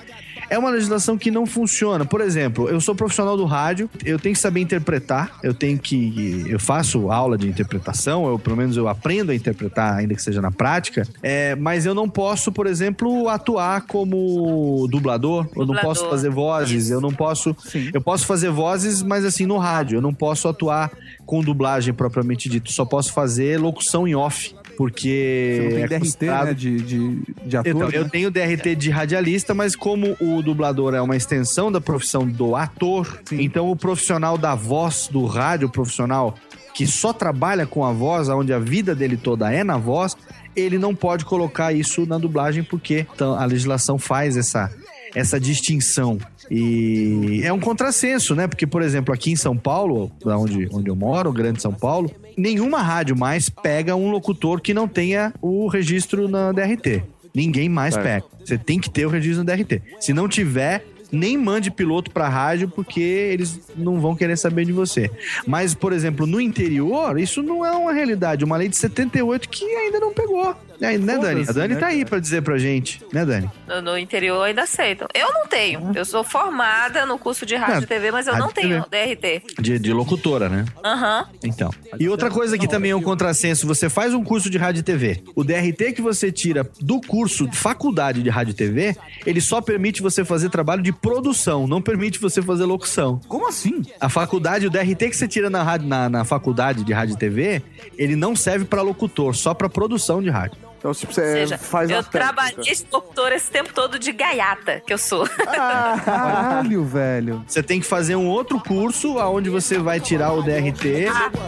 É 0.49 0.57
uma 0.57 0.69
legislação 0.69 1.17
que 1.17 1.31
não 1.31 1.45
funciona. 1.45 2.03
Por 2.03 2.19
exemplo, 2.19 2.67
eu 2.67 2.81
sou 2.81 2.93
profissional 2.93 3.37
do 3.37 3.45
rádio, 3.45 3.89
eu 4.03 4.19
tenho 4.19 4.35
que 4.35 4.41
saber 4.41 4.59
interpretar, 4.59 5.39
eu 5.43 5.53
tenho 5.53 5.79
que. 5.79 6.43
Eu 6.47 6.59
faço 6.59 7.09
aula 7.09 7.37
de 7.37 7.47
interpretação, 7.47 8.27
eu 8.27 8.37
pelo 8.37 8.57
menos 8.57 8.75
eu 8.75 8.87
aprendo 8.87 9.31
a 9.31 9.35
interpretar, 9.35 9.95
ainda 9.97 10.13
que 10.13 10.21
seja 10.21 10.41
na 10.41 10.51
prática, 10.51 11.07
é, 11.23 11.55
mas 11.55 11.85
eu 11.85 11.95
não 11.95 12.09
posso, 12.09 12.51
por 12.51 12.67
exemplo, 12.67 13.29
atuar 13.29 13.81
como 13.81 14.87
dublador, 14.89 15.45
eu 15.55 15.59
não 15.59 15.67
Dublador. 15.67 15.81
posso 15.83 16.09
fazer 16.09 16.29
vozes, 16.29 16.89
eu 16.89 16.99
não 16.99 17.13
posso. 17.13 17.55
Eu 17.93 18.01
posso 18.01 18.25
fazer 18.25 18.49
vozes, 18.49 19.01
mas 19.01 19.23
assim, 19.23 19.45
no 19.45 19.57
rádio, 19.57 19.97
eu 19.97 20.01
não 20.01 20.13
posso 20.13 20.47
atuar 20.47 20.91
com 21.25 21.41
dublagem 21.41 21.93
propriamente 21.93 22.49
dito, 22.49 22.71
só 22.73 22.83
posso 22.83 23.13
fazer 23.13 23.57
locução 23.57 24.05
em 24.07 24.15
off. 24.15 24.53
Porque. 24.81 25.57
Você 25.57 25.61
não 25.61 25.75
tem 25.75 25.83
é 25.83 25.99
DRT, 25.99 26.25
né? 26.25 26.53
De, 26.55 26.81
de, 26.81 27.21
de 27.45 27.57
ator. 27.57 27.71
então, 27.71 27.89
eu 27.91 28.03
né? 28.03 28.09
tenho 28.11 28.31
DRT 28.31 28.75
de 28.75 28.89
radialista, 28.89 29.53
mas 29.53 29.75
como 29.75 30.17
o 30.19 30.41
dublador 30.41 30.95
é 30.95 31.01
uma 31.01 31.15
extensão 31.15 31.71
da 31.71 31.79
profissão 31.79 32.27
do 32.27 32.55
ator, 32.55 33.21
então 33.31 33.69
o 33.69 33.75
profissional 33.75 34.39
da 34.39 34.55
voz 34.55 35.07
do 35.07 35.23
rádio, 35.27 35.67
o 35.67 35.71
profissional 35.71 36.33
que 36.73 36.87
só 36.87 37.13
trabalha 37.13 37.67
com 37.67 37.85
a 37.85 37.91
voz, 37.91 38.27
onde 38.27 38.51
a 38.51 38.57
vida 38.57 38.95
dele 38.95 39.17
toda 39.17 39.53
é 39.53 39.63
na 39.63 39.77
voz, 39.77 40.17
ele 40.55 40.79
não 40.79 40.95
pode 40.95 41.25
colocar 41.25 41.71
isso 41.71 42.07
na 42.07 42.17
dublagem 42.17 42.63
porque 42.63 43.05
então, 43.13 43.35
a 43.35 43.45
legislação 43.45 43.99
faz 43.99 44.35
essa 44.35 44.71
essa 45.13 45.39
distinção. 45.39 46.17
E 46.49 47.41
é 47.43 47.53
um 47.53 47.59
contrassenso, 47.59 48.33
né? 48.33 48.47
Porque, 48.47 48.65
por 48.65 48.81
exemplo, 48.81 49.13
aqui 49.13 49.31
em 49.31 49.35
São 49.35 49.55
Paulo, 49.55 50.11
onde, 50.25 50.67
onde 50.71 50.89
eu 50.89 50.95
moro, 50.95 51.31
Grande 51.31 51.61
São 51.61 51.73
Paulo, 51.73 52.11
nenhuma 52.37 52.81
rádio 52.81 53.17
mais 53.17 53.49
pega 53.49 53.95
um 53.95 54.09
locutor 54.09 54.61
que 54.61 54.73
não 54.73 54.87
tenha 54.87 55.33
o 55.41 55.67
registro 55.67 56.27
na 56.27 56.51
DRT. 56.51 57.03
Ninguém 57.33 57.69
mais 57.69 57.93
Certo. 57.93 58.03
pega. 58.05 58.25
Você 58.45 58.57
tem 58.57 58.79
que 58.79 58.89
ter 58.89 59.05
o 59.05 59.09
registro 59.09 59.43
na 59.43 59.53
DRT. 59.55 59.81
Se 59.99 60.13
não 60.13 60.27
tiver, 60.27 60.85
nem 61.11 61.37
mande 61.37 61.69
piloto 61.71 62.11
pra 62.11 62.27
rádio, 62.29 62.67
porque 62.69 62.99
eles 63.01 63.59
não 63.75 63.99
vão 63.99 64.15
querer 64.15 64.37
saber 64.37 64.65
de 64.65 64.71
você. 64.71 65.09
Mas, 65.45 65.73
por 65.73 65.93
exemplo, 65.93 66.25
no 66.25 66.39
interior, 66.41 67.19
isso 67.19 67.41
não 67.43 67.65
é 67.65 67.71
uma 67.71 67.91
realidade. 67.93 68.43
Uma 68.45 68.57
lei 68.57 68.67
de 68.67 68.77
78 68.77 69.49
que 69.49 69.65
ainda 69.65 69.99
não 69.99 70.13
pegou. 70.13 70.55
É, 70.81 70.97
né, 70.97 71.17
Dani? 71.17 71.45
A 71.47 71.51
Dani 71.51 71.73
né, 71.75 71.79
tá 71.79 71.87
aí 71.87 72.03
pra 72.03 72.19
dizer 72.19 72.41
pra 72.41 72.57
gente, 72.57 73.01
né, 73.13 73.23
Dani? 73.23 73.49
No, 73.67 73.81
no 73.81 73.97
interior 73.97 74.41
ainda 74.41 74.63
aceitam. 74.63 75.07
Eu 75.13 75.31
não 75.31 75.45
tenho. 75.45 75.91
Eu 75.93 76.03
sou 76.03 76.23
formada 76.23 77.05
no 77.05 77.19
curso 77.19 77.45
de 77.45 77.55
rádio 77.55 77.75
Não, 77.75 77.83
e 77.83 77.85
TV, 77.85 78.11
mas 78.11 78.25
eu 78.25 78.33
rádio 78.33 78.47
não 78.47 78.53
tenho 78.53 78.85
DRT. 78.89 79.61
De, 79.61 79.77
de 79.77 79.93
locutora, 79.93 80.49
né? 80.49 80.65
Aham. 80.83 81.27
Então. 81.43 81.69
E 81.99 82.09
outra 82.09 82.31
coisa 82.31 82.57
que 82.57 82.67
também 82.67 82.91
é 82.91 82.95
um 82.95 83.01
contrassenso, 83.01 83.67
você 83.67 83.89
faz 83.89 84.13
um 84.13 84.23
curso 84.23 84.49
de 84.49 84.57
rádio 84.57 84.79
e 84.79 84.83
TV. 84.83 85.21
O 85.35 85.43
DRT 85.43 85.93
que 85.93 86.01
você 86.01 86.31
tira 86.31 86.67
do 86.79 86.99
curso 86.99 87.47
de 87.47 87.55
faculdade 87.55 88.23
de 88.23 88.29
rádio 88.29 88.51
e 88.51 88.55
TV, 88.55 88.95
ele 89.25 89.39
só 89.39 89.61
permite 89.61 90.01
você 90.01 90.25
fazer 90.25 90.49
trabalho 90.49 90.81
de 90.81 90.91
produção, 90.91 91.67
não 91.67 91.81
permite 91.81 92.19
você 92.19 92.41
fazer 92.41 92.65
locução. 92.65 93.19
Como 93.27 93.47
assim? 93.47 93.83
A 93.99 94.09
faculdade, 94.09 94.65
o 94.65 94.69
DRT 94.69 95.09
que 95.09 95.15
você 95.15 95.27
tira 95.27 95.49
na, 95.49 95.77
na, 95.77 96.09
na 96.09 96.25
faculdade 96.25 96.83
de 96.83 96.91
rádio 96.91 97.13
e 97.13 97.17
TV, 97.17 97.61
ele 97.97 98.15
não 98.15 98.35
serve 98.35 98.65
pra 98.65 98.81
locutor, 98.81 99.35
só 99.35 99.53
pra 99.53 99.69
produção 99.69 100.21
de 100.23 100.29
rádio. 100.29 100.70
Então, 100.81 100.91
tipo, 100.93 101.13
você 101.13 101.21
Ou 101.21 101.27
seja, 101.27 101.57
faz 101.59 101.91
eu 101.91 102.03
trabalhei 102.03 102.55
de 102.55 102.83
doutora 102.85 103.35
esse 103.35 103.51
tempo 103.51 103.71
todo 103.71 103.99
de 103.99 104.11
gaiata, 104.11 104.81
que 104.83 104.91
eu 104.91 104.97
sou. 104.97 105.27
Caralho, 105.29 106.83
velho. 106.83 107.45
Você 107.47 107.61
tem 107.61 107.79
que 107.79 107.85
fazer 107.85 108.15
um 108.15 108.27
outro 108.27 108.59
curso 108.59 109.17
onde 109.17 109.47
você 109.47 109.77
vai 109.77 109.99
tirar 109.99 110.33
o 110.33 110.41
DRT 110.41 111.05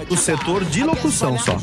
do 0.07 0.15
setor 0.15 0.63
de 0.63 0.83
locução 0.83 1.39
só. 1.39 1.57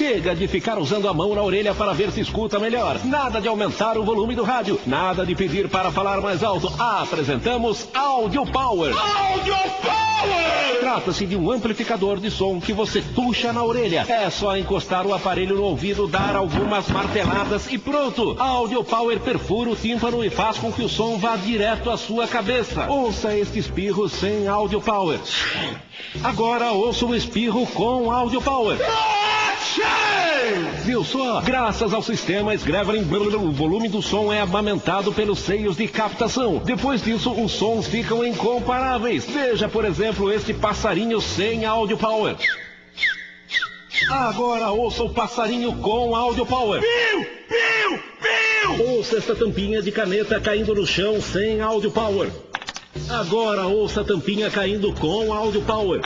Chega 0.00 0.34
de 0.34 0.48
ficar 0.48 0.78
usando 0.78 1.06
a 1.10 1.12
mão 1.12 1.34
na 1.34 1.42
orelha 1.42 1.74
para 1.74 1.92
ver 1.92 2.10
se 2.10 2.22
escuta 2.22 2.58
melhor. 2.58 2.98
Nada 3.04 3.38
de 3.38 3.46
aumentar 3.46 3.98
o 3.98 4.02
volume 4.02 4.34
do 4.34 4.42
rádio. 4.42 4.80
Nada 4.86 5.26
de 5.26 5.34
pedir 5.34 5.68
para 5.68 5.92
falar 5.92 6.22
mais 6.22 6.42
alto. 6.42 6.72
Apresentamos 6.78 7.86
Audio 7.92 8.46
Power. 8.46 8.94
Audio 8.96 9.54
Power! 9.82 10.80
Trata-se 10.80 11.26
de 11.26 11.36
um 11.36 11.50
amplificador 11.50 12.18
de 12.18 12.30
som 12.30 12.58
que 12.58 12.72
você 12.72 13.02
puxa 13.02 13.52
na 13.52 13.62
orelha. 13.62 14.06
É 14.08 14.30
só 14.30 14.56
encostar 14.56 15.06
o 15.06 15.12
aparelho 15.12 15.56
no 15.56 15.64
ouvido, 15.64 16.08
dar 16.08 16.34
algumas 16.34 16.88
marteladas 16.88 17.70
e 17.70 17.76
pronto. 17.76 18.36
Audio 18.38 18.82
Power 18.82 19.20
perfura 19.20 19.68
o 19.68 19.76
tímpano 19.76 20.24
e 20.24 20.30
faz 20.30 20.56
com 20.56 20.72
que 20.72 20.82
o 20.82 20.88
som 20.88 21.18
vá 21.18 21.36
direto 21.36 21.90
à 21.90 21.98
sua 21.98 22.26
cabeça. 22.26 22.86
Ouça 22.88 23.36
este 23.36 23.58
espirro 23.58 24.08
sem 24.08 24.48
Audio 24.48 24.80
Power. 24.80 25.20
Agora 26.24 26.72
ouça 26.72 27.04
o 27.04 27.14
espirro 27.14 27.66
com 27.66 28.10
Audio 28.10 28.40
Power. 28.40 28.78
Viu 30.84 31.04
só? 31.04 31.40
Graças 31.40 31.92
ao 31.92 32.02
sistema 32.02 32.54
Sgrevlin, 32.54 33.02
o 33.36 33.52
volume 33.52 33.88
do 33.88 34.02
som 34.02 34.32
é 34.32 34.40
amamentado 34.40 35.12
pelos 35.12 35.38
seios 35.40 35.76
de 35.76 35.86
captação. 35.86 36.58
Depois 36.64 37.02
disso, 37.02 37.30
os 37.32 37.52
sons 37.52 37.86
ficam 37.86 38.24
incomparáveis. 38.24 39.24
Veja, 39.26 39.68
por 39.68 39.84
exemplo, 39.84 40.32
este 40.32 40.52
passarinho 40.54 41.20
sem 41.20 41.64
Audio 41.64 41.96
Power. 41.96 42.36
Agora 44.10 44.70
ouça 44.70 45.04
o 45.04 45.10
passarinho 45.10 45.74
com 45.74 46.16
Audio 46.16 46.46
Power. 46.46 46.80
Piu, 46.80 47.26
piu, 47.48 48.02
piu. 48.78 48.94
Ouça 48.94 49.18
esta 49.18 49.36
tampinha 49.36 49.82
de 49.82 49.92
caneta 49.92 50.40
caindo 50.40 50.74
no 50.74 50.86
chão 50.86 51.20
sem 51.20 51.60
Audio 51.60 51.90
Power. 51.90 52.30
Agora 53.08 53.66
ouça 53.66 54.00
a 54.00 54.04
tampinha 54.04 54.50
caindo 54.50 54.92
com 54.94 55.32
Audio 55.32 55.62
Power. 55.62 56.00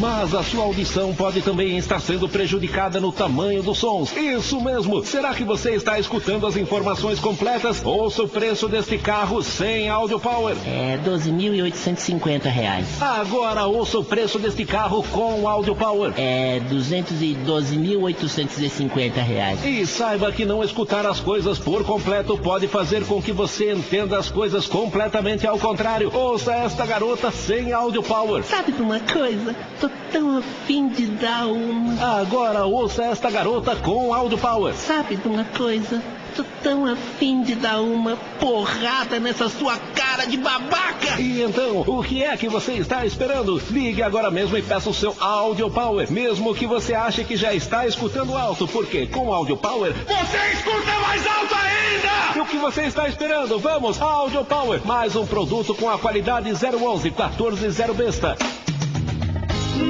Mas 0.00 0.34
a 0.34 0.42
sua 0.42 0.64
audição 0.64 1.14
pode 1.14 1.42
também 1.42 1.76
estar 1.76 2.00
sendo 2.00 2.26
prejudicada 2.26 2.98
no 2.98 3.12
tamanho 3.12 3.62
dos 3.62 3.76
sons. 3.76 4.16
Isso 4.16 4.58
mesmo! 4.58 5.04
Será 5.04 5.34
que 5.34 5.44
você 5.44 5.72
está 5.72 5.98
escutando 5.98 6.46
as 6.46 6.56
informações 6.56 7.20
completas? 7.20 7.84
Ouça 7.84 8.22
o 8.22 8.28
preço 8.28 8.66
deste 8.66 8.96
carro 8.96 9.42
sem 9.42 9.90
Audio 9.90 10.18
Power. 10.18 10.56
É 10.66 10.98
12.850 11.04 12.44
reais. 12.44 12.86
Agora 13.02 13.66
ouça 13.66 13.98
o 13.98 14.04
preço 14.04 14.38
deste 14.38 14.64
carro 14.64 15.04
com 15.12 15.46
Audio 15.46 15.76
Power. 15.76 16.14
É 16.16 16.62
212.850 16.70 19.12
reais. 19.16 19.62
E 19.62 19.86
saiba 19.86 20.32
que 20.32 20.46
não 20.46 20.64
escutar 20.64 21.04
as 21.04 21.20
coisas 21.20 21.58
por 21.58 21.84
completo 21.84 22.38
pode 22.38 22.66
fazer 22.68 23.04
com 23.04 23.20
que 23.20 23.32
você 23.32 23.70
entenda 23.70 24.18
as 24.18 24.30
coisas 24.30 24.66
completamente 24.66 25.46
ao 25.46 25.58
contrário. 25.58 26.10
Ouça 26.14 26.54
esta 26.54 26.86
garota 26.86 27.30
sem 27.30 27.74
Audio 27.74 28.02
Power. 28.02 28.42
Sabe 28.44 28.72
de 28.72 28.80
uma 28.80 28.98
coisa? 29.00 29.54
Tô 29.78 29.89
tão 30.12 30.38
afim 30.38 30.88
de 30.88 31.06
dar 31.06 31.46
uma. 31.46 32.20
Agora 32.20 32.64
ouça 32.64 33.04
esta 33.04 33.30
garota 33.30 33.76
com 33.76 34.12
Audio 34.12 34.38
Power. 34.38 34.74
Sabe 34.74 35.16
de 35.16 35.28
uma 35.28 35.44
coisa? 35.44 36.02
Tô 36.36 36.44
tão 36.62 36.86
afim 36.86 37.42
de 37.42 37.56
dar 37.56 37.80
uma 37.80 38.16
porrada 38.38 39.18
nessa 39.18 39.48
sua 39.48 39.76
cara 39.94 40.26
de 40.26 40.36
babaca! 40.36 41.20
E 41.20 41.42
então, 41.42 41.80
o 41.80 42.04
que 42.04 42.22
é 42.22 42.36
que 42.36 42.48
você 42.48 42.74
está 42.74 43.04
esperando? 43.04 43.60
Ligue 43.70 44.02
agora 44.02 44.30
mesmo 44.30 44.56
e 44.56 44.62
peça 44.62 44.88
o 44.88 44.94
seu 44.94 45.14
Audio 45.18 45.68
Power, 45.68 46.10
mesmo 46.10 46.54
que 46.54 46.66
você 46.66 46.94
ache 46.94 47.24
que 47.24 47.36
já 47.36 47.52
está 47.52 47.86
escutando 47.86 48.36
alto, 48.36 48.68
porque 48.68 49.06
com 49.06 49.32
Audio 49.32 49.56
Power 49.56 49.92
você 49.92 50.52
escuta 50.52 50.98
mais 51.00 51.26
alto 51.26 51.54
ainda! 51.54 52.38
E 52.38 52.40
o 52.40 52.46
que 52.46 52.58
você 52.58 52.82
está 52.82 53.08
esperando? 53.08 53.58
Vamos, 53.58 54.00
Audio 54.00 54.44
Power, 54.44 54.80
mais 54.86 55.16
um 55.16 55.26
produto 55.26 55.74
com 55.74 55.90
a 55.90 55.98
qualidade 55.98 56.48
011 56.50 57.12
140 57.12 58.10
besta. 58.20 58.36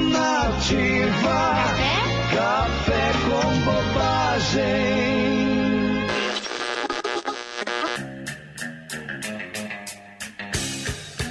Nativa. 0.09 1.55
Café 2.33 3.11
com 3.25 3.59
bobagem. 3.65 4.91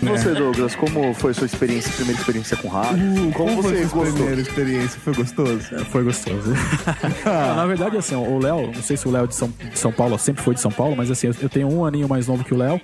E 0.03 0.07
você, 0.07 0.33
Douglas, 0.33 0.75
como 0.75 1.13
foi 1.13 1.35
sua 1.35 1.45
experiência, 1.47 1.93
primeira 1.93 2.19
experiência 2.19 2.57
com 2.57 2.69
rádio? 2.69 2.97
Uh, 3.07 3.33
como, 3.33 3.51
como 3.51 3.63
foi 3.63 3.73
você 3.73 3.89
sua 3.89 3.99
gostou? 3.99 4.15
primeira 4.17 4.41
experiência? 4.41 5.01
Foi 5.01 5.15
gostoso? 5.15 5.75
É, 5.75 5.79
foi 5.85 6.05
gostoso. 6.05 6.55
Não, 7.25 7.57
na 7.57 7.67
verdade, 7.67 7.97
assim, 7.99 8.15
o 8.15 8.39
Léo, 8.39 8.73
não 8.75 8.83
sei 8.83 8.97
se 8.97 9.07
o 9.07 9.11
Léo 9.11 9.27
de 9.29 9.35
São, 9.35 9.49
de 9.51 9.79
São 9.79 9.93
Paulo 9.93 10.19
sempre 10.19 10.43
foi 10.43 10.55
de 10.55 10.61
São 10.61 10.71
Paulo, 10.71 10.97
mas 10.97 11.11
assim, 11.11 11.27
eu 11.41 11.49
tenho 11.51 11.71
um 11.71 11.85
aninho 11.85 12.09
mais 12.09 12.27
novo 12.27 12.43
que 12.43 12.55
o 12.55 12.57
Léo. 12.57 12.81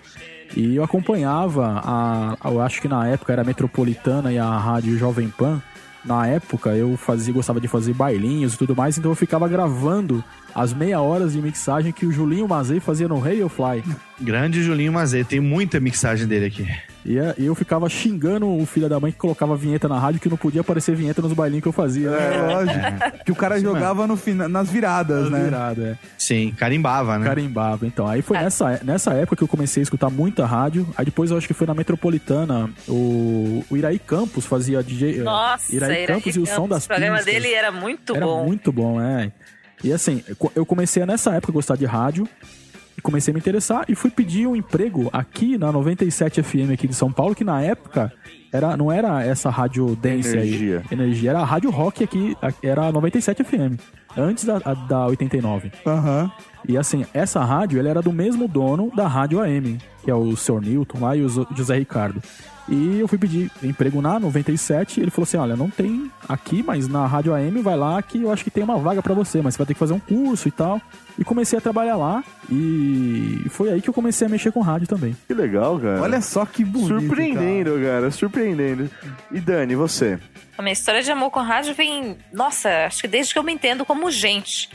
E 0.55 0.77
eu 0.77 0.85
acompanhava 0.85 1.81
a. 1.85 2.36
Eu 2.44 2.60
acho 2.60 2.81
que 2.81 2.89
na 2.89 3.06
época 3.09 3.32
era 3.32 3.43
a 3.43 3.44
Metropolitana 3.44 4.32
e 4.32 4.39
a 4.39 4.59
Rádio 4.59 4.97
Jovem 4.98 5.28
Pan. 5.28 5.62
Na 6.05 6.27
época 6.27 6.70
eu 6.70 6.97
fazia, 6.97 7.35
gostava 7.35 7.60
de 7.60 7.66
fazer 7.66 7.93
bailinhos 7.93 8.55
e 8.55 8.59
tudo 8.59 8.77
mais, 8.77 8.97
então 8.97 9.10
eu 9.10 9.16
ficava 9.16 9.48
gravando 9.48 10.23
as 10.55 10.73
meia 10.73 11.01
horas 11.01 11.32
de 11.32 11.43
mixagem 11.43 11.93
que 11.93 12.06
o 12.06 12.12
Julinho 12.12 12.47
Mazei 12.47 12.78
fazia 12.78 13.09
no 13.09 13.18
Radio 13.18 13.48
Fly. 13.48 13.82
Grande 14.20 14.62
Julinho 14.62 14.93
Mazei, 14.93 15.24
tem 15.24 15.40
muita 15.40 15.81
mixagem 15.81 16.28
dele 16.28 16.47
aqui. 16.47 16.66
E 17.09 17.19
é- 17.19 17.35
e 17.39 17.47
eu 17.47 17.55
ficava 17.55 17.89
xingando 17.89 18.49
o 18.53 18.66
filho 18.66 18.89
da 18.89 18.99
mãe 18.99 19.12
que 19.12 19.19
colocava 19.19 19.57
vinheta 19.57 19.87
na 19.89 19.97
rádio 19.99 20.20
que 20.20 20.28
não 20.28 20.37
podia 20.37 20.61
aparecer 20.62 20.97
vinheta 20.97 21.23
nos 21.23 21.33
bailinhos 21.33 21.62
que 21.62 21.69
eu 21.69 21.73
fazia. 21.73 22.09
É, 22.11 22.53
lógico. 22.53 22.77
Que 23.24 23.33
o 23.33 23.35
cara 23.37 23.59
jogava 23.61 24.07
no 24.07 24.16
fina, 24.16 24.49
nas 24.49 24.69
viradas, 24.70 25.31
né? 25.31 25.45
Virada, 25.45 25.99
é. 26.03 26.07
Sim, 26.19 26.53
carimbava, 26.57 27.19
né? 27.19 27.24
Carimbava, 27.27 27.87
então. 27.87 28.07
Aí 28.07 28.23
foi 28.23 28.39
nessa, 28.39 28.81
nessa 28.85 29.12
época 29.15 29.37
que 29.37 29.43
eu 29.45 29.49
comecei 29.49 29.81
a 29.81 29.85
escutar 29.85 30.11
muita 30.11 30.45
rádio. 30.47 30.87
Aí 30.97 31.05
depois 31.05 31.31
eu 31.31 31.37
acho 31.37 31.47
que 31.47 31.55
foi 31.55 31.66
na 31.66 31.74
Metropolitana, 31.74 32.70
o, 32.89 33.65
o 33.70 33.77
Iraí 33.77 33.99
Campos 33.99 34.45
fazia 34.47 34.83
DJ. 34.83 35.20
eh, 35.20 35.23
Nossa, 35.23 35.74
Iraí 35.74 36.07
Campos 36.07 36.35
e 36.37 36.41
o 36.41 36.47
som 36.47 36.69
das 36.69 36.85
O 36.85 36.89
programa 36.89 37.16
pistas. 37.16 37.35
dele 37.35 37.53
era 37.53 37.70
muito 37.73 38.15
Era 38.16 38.24
bom. 38.27 38.45
muito 38.45 38.73
bom, 38.73 39.01
é. 39.01 39.31
E 39.85 39.93
assim, 39.93 40.23
eu 40.55 40.65
comecei 40.65 41.03
a, 41.03 41.07
nessa 41.07 41.33
época 41.35 41.53
a 41.53 41.55
gostar 41.55 41.77
de 41.77 41.85
rádio. 41.85 42.28
Comecei 43.07 43.31
a 43.31 43.35
me 43.35 43.39
interessar 43.39 43.85
e 43.89 43.95
fui 43.95 44.11
pedir 44.11 44.49
um 44.49 44.57
emprego 44.57 45.09
aqui 45.12 45.57
na 45.57 45.70
97 45.70 46.43
FM 46.43 46.73
aqui 46.73 46.89
de 46.89 46.95
São 46.95 47.12
Paulo, 47.12 47.37
que 47.37 47.45
na 47.45 47.62
época 47.62 48.12
era, 48.53 48.77
não 48.77 48.91
era 48.91 49.23
essa 49.23 49.49
rádio 49.49 49.95
dance 49.95 50.37
Energia. 50.37 50.83
aí. 50.91 50.99
Energia. 50.99 51.31
Era 51.31 51.39
a 51.39 51.45
rádio 51.45 51.70
rock 51.70 52.03
aqui, 52.03 52.37
era 52.61 52.87
a 52.87 52.91
97 52.91 53.45
FM. 53.45 53.81
Antes 54.16 54.43
da, 54.43 54.59
da 54.59 55.07
89. 55.07 55.70
Aham. 55.87 56.33
E 56.69 56.77
assim, 56.77 57.07
essa 57.15 57.45
rádio, 57.45 57.78
ela 57.78 57.89
era 57.89 58.03
do 58.03 58.12
mesmo 58.12 58.49
dono 58.49 58.91
da 58.97 59.07
rádio 59.07 59.41
AM, 59.41 59.78
que 60.03 60.11
é 60.11 60.15
o 60.15 60.35
Sr. 60.35 60.61
Newton 60.61 60.99
lá 60.99 61.15
e 61.15 61.23
o 61.23 61.28
José 61.55 61.78
Ricardo. 61.78 62.20
E 62.68 62.98
eu 62.98 63.06
fui 63.06 63.16
pedir 63.16 63.51
emprego 63.62 64.02
na 64.02 64.18
97 64.18 64.98
e 64.98 65.02
ele 65.02 65.10
falou 65.10 65.24
assim: 65.24 65.36
olha, 65.36 65.56
não 65.56 65.70
tem 65.70 66.10
aqui, 66.28 66.62
mas 66.62 66.88
na 66.88 67.06
rádio 67.06 67.32
AM 67.34 67.60
vai 67.62 67.76
lá 67.76 68.02
que 68.02 68.22
eu 68.22 68.32
acho 68.32 68.43
que 68.43 68.51
tem 68.51 68.64
uma 68.64 68.78
vaga 68.78 69.02
pra 69.02 69.14
você, 69.14 69.40
mas 69.40 69.55
você 69.55 69.59
vai 69.59 69.66
ter 69.66 69.74
que 69.74 69.80
fazer 69.80 69.94
um 69.94 70.01
curso 70.01 70.48
e 70.48 70.51
tal. 70.51 70.80
E 71.18 71.24
comecei 71.24 71.59
a 71.59 71.62
trabalhar 71.62 71.97
lá 71.97 72.22
e 72.51 73.47
foi 73.48 73.72
aí 73.72 73.80
que 73.80 73.88
eu 73.88 73.94
comecei 73.94 74.26
a 74.26 74.30
mexer 74.30 74.52
com 74.52 74.60
rádio 74.60 74.86
também. 74.86 75.16
Que 75.26 75.32
legal, 75.32 75.78
cara. 75.78 76.02
Olha 76.02 76.20
só 76.20 76.44
que 76.44 76.64
bonito. 76.64 77.01
Surpreendendo, 77.01 77.80
cara. 77.80 78.10
surpreendendo. 78.10 78.90
E 79.30 79.40
Dani, 79.40 79.74
você? 79.74 80.18
A 80.59 80.62
minha 80.62 80.72
história 80.72 81.02
de 81.02 81.10
amor 81.10 81.30
com 81.30 81.40
rádio 81.40 81.74
vem, 81.74 82.16
nossa, 82.32 82.86
acho 82.86 83.02
que 83.02 83.09
desde 83.09 83.32
que 83.32 83.38
eu 83.38 83.43
me 83.43 83.52
entendo 83.52 83.84
como 83.84 84.10
gente. 84.10 84.68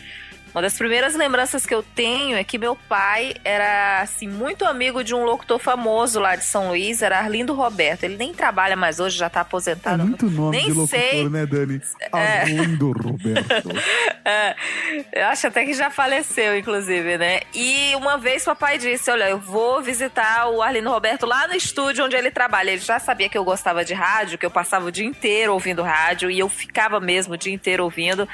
Uma 0.54 0.62
das 0.62 0.78
primeiras 0.78 1.16
lembranças 1.16 1.66
que 1.66 1.74
eu 1.74 1.82
tenho 1.82 2.36
é 2.36 2.44
que 2.44 2.58
meu 2.58 2.76
pai 2.76 3.34
era 3.44 4.02
assim 4.02 4.28
muito 4.28 4.66
amigo 4.66 5.04
de 5.04 5.16
um 5.16 5.24
locutor 5.24 5.60
famoso 5.60 6.20
lá 6.20 6.36
de 6.36 6.44
São 6.44 6.70
Luís, 6.70 7.02
era 7.02 7.18
Arlindo 7.20 7.54
Roberto. 7.54 8.04
Ele 8.04 8.18
nem 8.18 8.34
trabalha 8.34 8.76
mais 8.76 9.00
hoje, 9.00 9.18
já 9.18 9.30
tá 9.30 9.40
É 9.40 9.44
aposentado. 9.44 10.04
muito 10.06 10.30
nome 10.30 10.58
nem 10.58 10.66
de 10.68 10.74
locutor, 10.74 11.00
sei. 11.00 11.30
né, 11.30 11.46
Dani? 11.46 11.82
É. 12.14 12.42
Arlindo 12.42 12.92
Roberto. 12.92 13.70
É, 14.24 14.56
eu 15.14 15.26
acho 15.28 15.48
até 15.48 15.66
que 15.66 15.74
já 15.74 15.90
faleceu, 15.90 16.56
inclusive, 16.56 17.18
né? 17.18 17.40
E 17.56 17.96
uma 17.96 18.20
vez 18.20 18.44
papai 18.46 18.78
disse: 18.78 19.10
Olha, 19.10 19.28
eu 19.30 19.40
vou 19.40 19.82
visitar 19.82 20.48
o 20.48 20.62
Arlindo 20.62 20.92
Roberto 20.92 21.26
lá 21.26 21.48
no 21.48 21.56
estúdio 21.56 22.06
onde 22.06 22.16
ele 22.16 22.30
trabalha. 22.30 22.70
Ele 22.70 22.80
já 22.82 23.00
sabia 23.00 23.28
que 23.28 23.36
eu 23.38 23.44
gostava 23.44 23.84
de 23.84 23.96
rádio, 23.96 24.38
que 24.38 24.46
eu 24.46 24.52
passava 24.52 24.86
o 24.86 24.92
dia 24.92 25.06
inteiro 25.06 25.54
ouvindo 25.54 25.82
rádio, 25.82 26.30
e 26.30 26.38
eu 26.38 26.48
ficava 26.48 27.00
mesmo 27.00 27.34
o 27.34 27.38
dia 27.38 27.52
inteiro 27.52 27.84
ouvindo. 27.84 28.30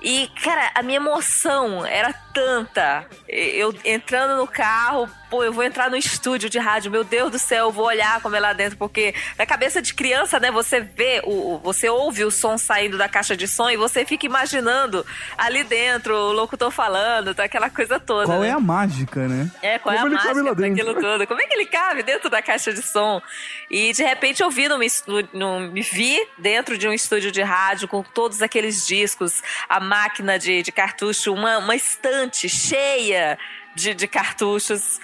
E, 0.00 0.30
cara, 0.42 0.70
a 0.74 0.82
minha 0.82 0.96
emoção 0.98 1.53
era 1.86 2.12
tanta. 2.34 3.06
Eu 3.28 3.72
entrando 3.84 4.36
no 4.36 4.46
carro, 4.46 5.08
pô, 5.30 5.44
eu 5.44 5.52
vou 5.52 5.62
entrar 5.62 5.88
no 5.88 5.96
estúdio 5.96 6.50
de 6.50 6.58
rádio, 6.58 6.90
meu 6.90 7.04
Deus 7.04 7.30
do 7.30 7.38
céu, 7.38 7.66
eu 7.66 7.72
vou 7.72 7.86
olhar 7.86 8.20
como 8.20 8.36
é 8.36 8.40
lá 8.40 8.52
dentro, 8.52 8.76
porque 8.76 9.14
na 9.38 9.46
cabeça 9.46 9.80
de 9.80 9.94
criança, 9.94 10.38
né, 10.38 10.50
você 10.50 10.80
vê, 10.80 11.22
o, 11.24 11.58
você 11.58 11.88
ouve 11.88 12.24
o 12.24 12.30
som 12.30 12.58
saindo 12.58 12.98
da 12.98 13.08
caixa 13.08 13.36
de 13.36 13.46
som 13.46 13.70
e 13.70 13.76
você 13.76 14.04
fica 14.04 14.26
imaginando 14.26 15.06
ali 15.38 15.62
dentro 15.64 16.14
o 16.14 16.32
locutor 16.32 16.70
falando, 16.70 17.34
tá 17.34 17.44
aquela 17.44 17.70
coisa 17.70 17.98
toda. 18.00 18.26
Qual 18.26 18.40
né? 18.40 18.48
é 18.48 18.52
a 18.52 18.60
mágica, 18.60 19.26
né? 19.26 19.50
É, 19.62 19.78
qual 19.78 19.96
Como 19.96 20.14
é 20.14 20.16
a 20.16 20.24
mágica 20.24 20.54
daquilo 20.54 20.94
tudo? 20.94 21.26
Como 21.28 21.40
é 21.40 21.46
que 21.46 21.54
ele 21.54 21.66
cabe 21.66 22.02
dentro 22.02 22.28
da 22.28 22.42
caixa 22.42 22.72
de 22.72 22.82
som? 22.82 23.22
E 23.70 23.92
de 23.92 24.02
repente 24.02 24.42
eu 24.42 24.50
vi, 24.50 24.68
no, 24.68 24.78
no, 25.32 25.60
me 25.60 25.82
vi 25.82 26.18
dentro 26.38 26.76
de 26.76 26.86
um 26.86 26.92
estúdio 26.92 27.30
de 27.30 27.42
rádio 27.42 27.88
com 27.88 28.02
todos 28.02 28.42
aqueles 28.42 28.86
discos, 28.86 29.42
a 29.68 29.80
máquina 29.80 30.38
de, 30.38 30.62
de 30.62 30.72
cartucho, 30.72 31.32
uma, 31.44 31.58
uma 31.58 31.76
estante 31.76 32.48
cheia 32.48 33.38
de, 33.74 33.92
de 33.92 34.06
cartuchos. 34.08 34.98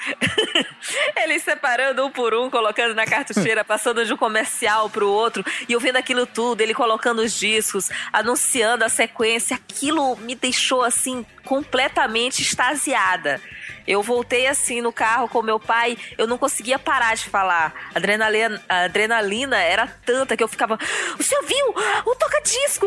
Eles 1.16 1.42
separando 1.42 2.04
um 2.06 2.10
por 2.10 2.34
um, 2.34 2.48
colocando 2.48 2.94
na 2.94 3.04
cartucheira, 3.04 3.62
passando 3.64 4.04
de 4.04 4.12
um 4.12 4.16
comercial 4.16 4.88
pro 4.88 5.08
outro 5.08 5.44
e 5.68 5.72
eu 5.72 5.80
vendo 5.80 5.96
aquilo 5.96 6.26
tudo, 6.26 6.62
ele 6.62 6.72
colocando 6.72 7.20
os 7.20 7.38
discos, 7.38 7.90
anunciando 8.12 8.84
a 8.84 8.88
sequência. 8.88 9.56
Aquilo 9.56 10.16
me 10.16 10.34
deixou 10.34 10.82
assim 10.82 11.26
completamente 11.44 12.40
extasiada. 12.40 13.40
Eu 13.86 14.02
voltei 14.02 14.46
assim 14.46 14.80
no 14.80 14.92
carro 14.92 15.28
com 15.28 15.42
meu 15.42 15.58
pai, 15.58 15.96
eu 16.16 16.26
não 16.26 16.38
conseguia 16.38 16.78
parar 16.78 17.14
de 17.14 17.28
falar. 17.28 17.90
A 17.94 17.98
adrenalina, 17.98 18.62
a 18.68 18.84
adrenalina 18.84 19.58
era 19.58 19.86
tanta 20.04 20.36
que 20.36 20.42
eu 20.42 20.48
ficava. 20.48 20.78
O 21.18 21.22
senhor 21.22 21.42
viu? 21.44 21.68
O 22.06 22.14
toca-disco! 22.14 22.86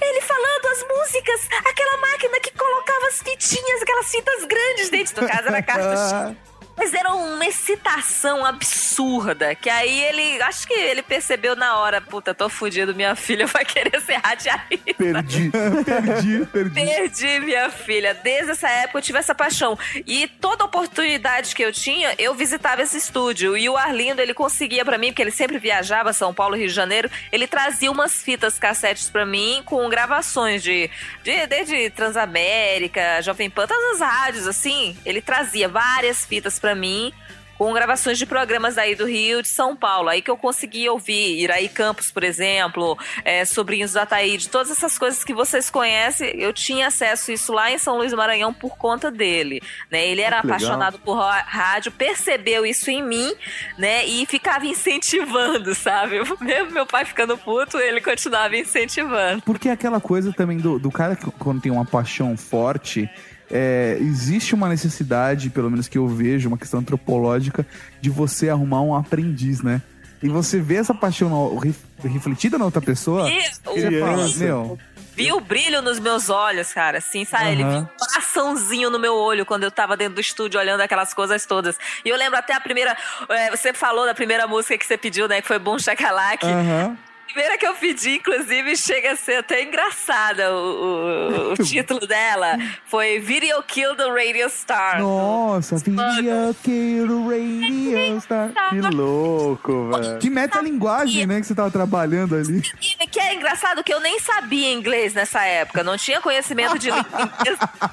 Ele 0.00 0.20
falando 0.20 0.66
as 0.66 0.86
músicas! 0.88 1.48
Aquela 1.64 1.96
máquina 1.98 2.40
que 2.40 2.50
colocava 2.52 3.06
as 3.08 3.22
fitinhas, 3.22 3.82
aquelas 3.82 4.10
fitas 4.10 4.44
grandes 4.44 4.90
dentro 4.90 5.20
do 5.20 5.26
caso, 5.26 5.48
era 5.48 5.62
cartucho. 5.62 6.36
Mas 6.76 6.92
era 6.92 7.12
uma 7.14 7.46
excitação 7.46 8.44
absurda. 8.44 9.54
Que 9.54 9.70
aí 9.70 10.04
ele. 10.04 10.42
Acho 10.42 10.66
que 10.66 10.74
ele 10.74 11.02
percebeu 11.02 11.56
na 11.56 11.78
hora, 11.78 12.00
puta, 12.00 12.34
tô 12.34 12.48
fudido, 12.48 12.94
minha 12.94 13.14
filha 13.14 13.46
vai 13.46 13.64
querer 13.64 14.00
ser 14.02 14.20
radialista. 14.22 14.94
Perdi, 14.96 15.50
perdi, 15.50 16.46
perdi. 16.46 16.70
Perdi 16.70 17.40
minha 17.40 17.70
filha. 17.70 18.14
Desde 18.14 18.52
essa 18.52 18.68
época 18.68 18.98
eu 18.98 19.02
tive 19.02 19.18
essa 19.18 19.34
paixão. 19.34 19.78
E 20.06 20.28
toda 20.28 20.64
oportunidade 20.64 21.54
que 21.54 21.62
eu 21.62 21.72
tinha, 21.72 22.14
eu 22.18 22.34
visitava 22.34 22.82
esse 22.82 22.96
estúdio. 22.96 23.56
E 23.56 23.68
o 23.68 23.76
Arlindo, 23.76 24.20
ele 24.20 24.34
conseguia 24.34 24.84
pra 24.84 24.98
mim, 24.98 25.08
porque 25.08 25.22
ele 25.22 25.30
sempre 25.30 25.58
viajava 25.58 26.12
São 26.12 26.34
Paulo, 26.34 26.56
Rio 26.56 26.68
de 26.68 26.74
Janeiro, 26.74 27.10
ele 27.32 27.46
trazia 27.46 27.90
umas 27.90 28.22
fitas 28.22 28.58
cassetes 28.58 29.08
pra 29.08 29.24
mim 29.24 29.62
com 29.64 29.88
gravações 29.88 30.62
de, 30.62 30.90
de 31.22 31.46
desde 31.46 31.90
Transamérica, 31.90 33.22
Jovem 33.22 33.48
Pan, 33.48 33.66
todas 33.66 33.94
as 33.94 34.00
rádios 34.00 34.46
assim. 34.46 34.96
Ele 35.04 35.20
trazia 35.20 35.68
várias 35.68 36.24
fitas 36.24 36.58
pra 36.66 36.74
mim 36.74 37.12
com 37.56 37.72
gravações 37.72 38.18
de 38.18 38.26
programas 38.26 38.76
aí 38.76 38.94
do 38.94 39.06
Rio 39.06 39.42
de 39.42 39.48
São 39.48 39.74
Paulo. 39.74 40.08
Aí 40.08 40.20
que 40.20 40.30
eu 40.30 40.36
consegui 40.36 40.88
ouvir 40.88 41.40
Iraí 41.40 41.68
Campos, 41.68 42.10
por 42.10 42.22
exemplo, 42.22 42.98
é, 43.24 43.44
Sobrinhos 43.44 43.92
do 43.92 43.98
Ataíde, 43.98 44.48
todas 44.48 44.70
essas 44.70 44.98
coisas 44.98 45.24
que 45.24 45.32
vocês 45.32 45.70
conhecem, 45.70 46.28
eu 46.38 46.52
tinha 46.52 46.88
acesso 46.88 47.30
a 47.30 47.34
isso 47.34 47.52
lá 47.52 47.70
em 47.70 47.78
São 47.78 47.96
Luís 47.96 48.10
do 48.10 48.16
Maranhão 48.16 48.52
por 48.52 48.76
conta 48.76 49.10
dele. 49.10 49.62
Né? 49.90 50.06
Ele 50.06 50.20
era 50.20 50.36
legal. 50.36 50.56
apaixonado 50.56 50.98
por 50.98 51.16
rádio, 51.16 51.92
percebeu 51.92 52.66
isso 52.66 52.90
em 52.90 53.02
mim, 53.02 53.32
né? 53.78 54.04
E 54.04 54.26
ficava 54.26 54.66
incentivando, 54.66 55.74
sabe? 55.74 56.20
Mesmo 56.40 56.72
meu 56.72 56.86
pai 56.86 57.04
ficando 57.04 57.38
puto, 57.38 57.78
ele 57.78 58.00
continuava 58.00 58.56
incentivando. 58.56 59.42
Porque 59.42 59.68
é 59.68 59.72
aquela 59.72 60.00
coisa 60.00 60.32
também 60.32 60.58
do, 60.58 60.78
do 60.78 60.90
cara 60.90 61.16
que 61.16 61.30
quando 61.32 61.62
tem 61.62 61.72
uma 61.72 61.84
paixão 61.84 62.36
forte, 62.36 63.08
é, 63.50 63.96
existe 64.00 64.54
uma 64.54 64.68
necessidade, 64.68 65.50
pelo 65.50 65.70
menos 65.70 65.88
que 65.88 65.98
eu 65.98 66.06
vejo, 66.08 66.48
uma 66.48 66.58
questão 66.58 66.80
antropológica, 66.80 67.66
de 68.00 68.10
você 68.10 68.48
arrumar 68.48 68.80
um 68.82 68.94
aprendiz, 68.94 69.62
né? 69.62 69.80
E 70.22 70.28
você 70.28 70.58
vê 70.60 70.76
essa 70.76 70.94
paixão 70.94 71.56
ref- 71.58 71.76
refletida 72.02 72.56
na 72.58 72.64
outra 72.64 72.80
pessoa, 72.80 73.28
E 73.30 73.38
o- 73.38 74.00
fala, 74.00 74.28
meu, 74.36 74.78
Vi 75.14 75.32
o 75.32 75.40
brilho 75.40 75.80
nos 75.80 75.98
meus 75.98 76.28
olhos, 76.28 76.74
cara, 76.74 76.98
assim, 76.98 77.24
sabe? 77.24 77.48
Ele 77.52 77.64
viu 77.64 77.78
um 77.78 77.86
coraçãozinho 77.98 78.90
no 78.90 78.98
meu 78.98 79.14
olho 79.14 79.46
quando 79.46 79.62
eu 79.62 79.70
tava 79.70 79.96
dentro 79.96 80.14
do 80.16 80.20
estúdio 80.20 80.60
olhando 80.60 80.82
aquelas 80.82 81.14
coisas 81.14 81.46
todas. 81.46 81.74
E 82.04 82.08
eu 82.10 82.16
lembro 82.18 82.38
até 82.38 82.52
a 82.54 82.60
primeira. 82.60 82.94
é, 83.30 83.50
você 83.50 83.72
falou 83.72 84.04
da 84.04 84.14
primeira 84.14 84.46
música 84.46 84.76
que 84.76 84.84
você 84.84 84.98
pediu, 84.98 85.26
né? 85.26 85.40
Que 85.40 85.48
foi 85.48 85.58
Boom 85.58 85.78
Shakalak. 85.78 86.44
aham. 86.44 86.98
A 87.28 87.32
primeira 87.36 87.58
que 87.58 87.66
eu 87.66 87.74
pedi, 87.74 88.14
inclusive, 88.16 88.76
chega 88.76 89.12
a 89.12 89.16
ser 89.16 89.36
até 89.38 89.62
engraçada. 89.62 90.54
O, 90.54 91.50
o- 91.50 91.52
o 91.52 91.56
título 91.62 92.06
dela 92.06 92.56
foi 92.86 93.18
Video 93.18 93.62
Kill 93.64 93.94
the 93.96 94.04
Radio 94.08 94.48
Star. 94.48 95.00
Nossa, 95.02 95.76
video 95.76 96.54
kill 96.62 97.28
radio 97.28 98.20
star. 98.20 98.50
Que 98.70 98.80
louco, 98.80 99.90
velho. 99.90 100.18
Que 100.18 100.30
metalinguagem, 100.30 101.26
né, 101.26 101.40
que 101.40 101.46
você 101.46 101.54
tava 101.54 101.70
trabalhando 101.70 102.36
ali. 102.36 102.62
Que 103.10 103.20
é 103.20 103.34
engraçado 103.34 103.82
que 103.84 103.92
eu 103.92 104.00
nem 104.00 104.18
sabia 104.18 104.72
inglês 104.72 105.12
nessa 105.12 105.42
época, 105.44 105.82
não 105.84 105.96
tinha 105.98 106.20
conhecimento 106.20 106.78
de 106.78 106.90
língua 106.90 107.06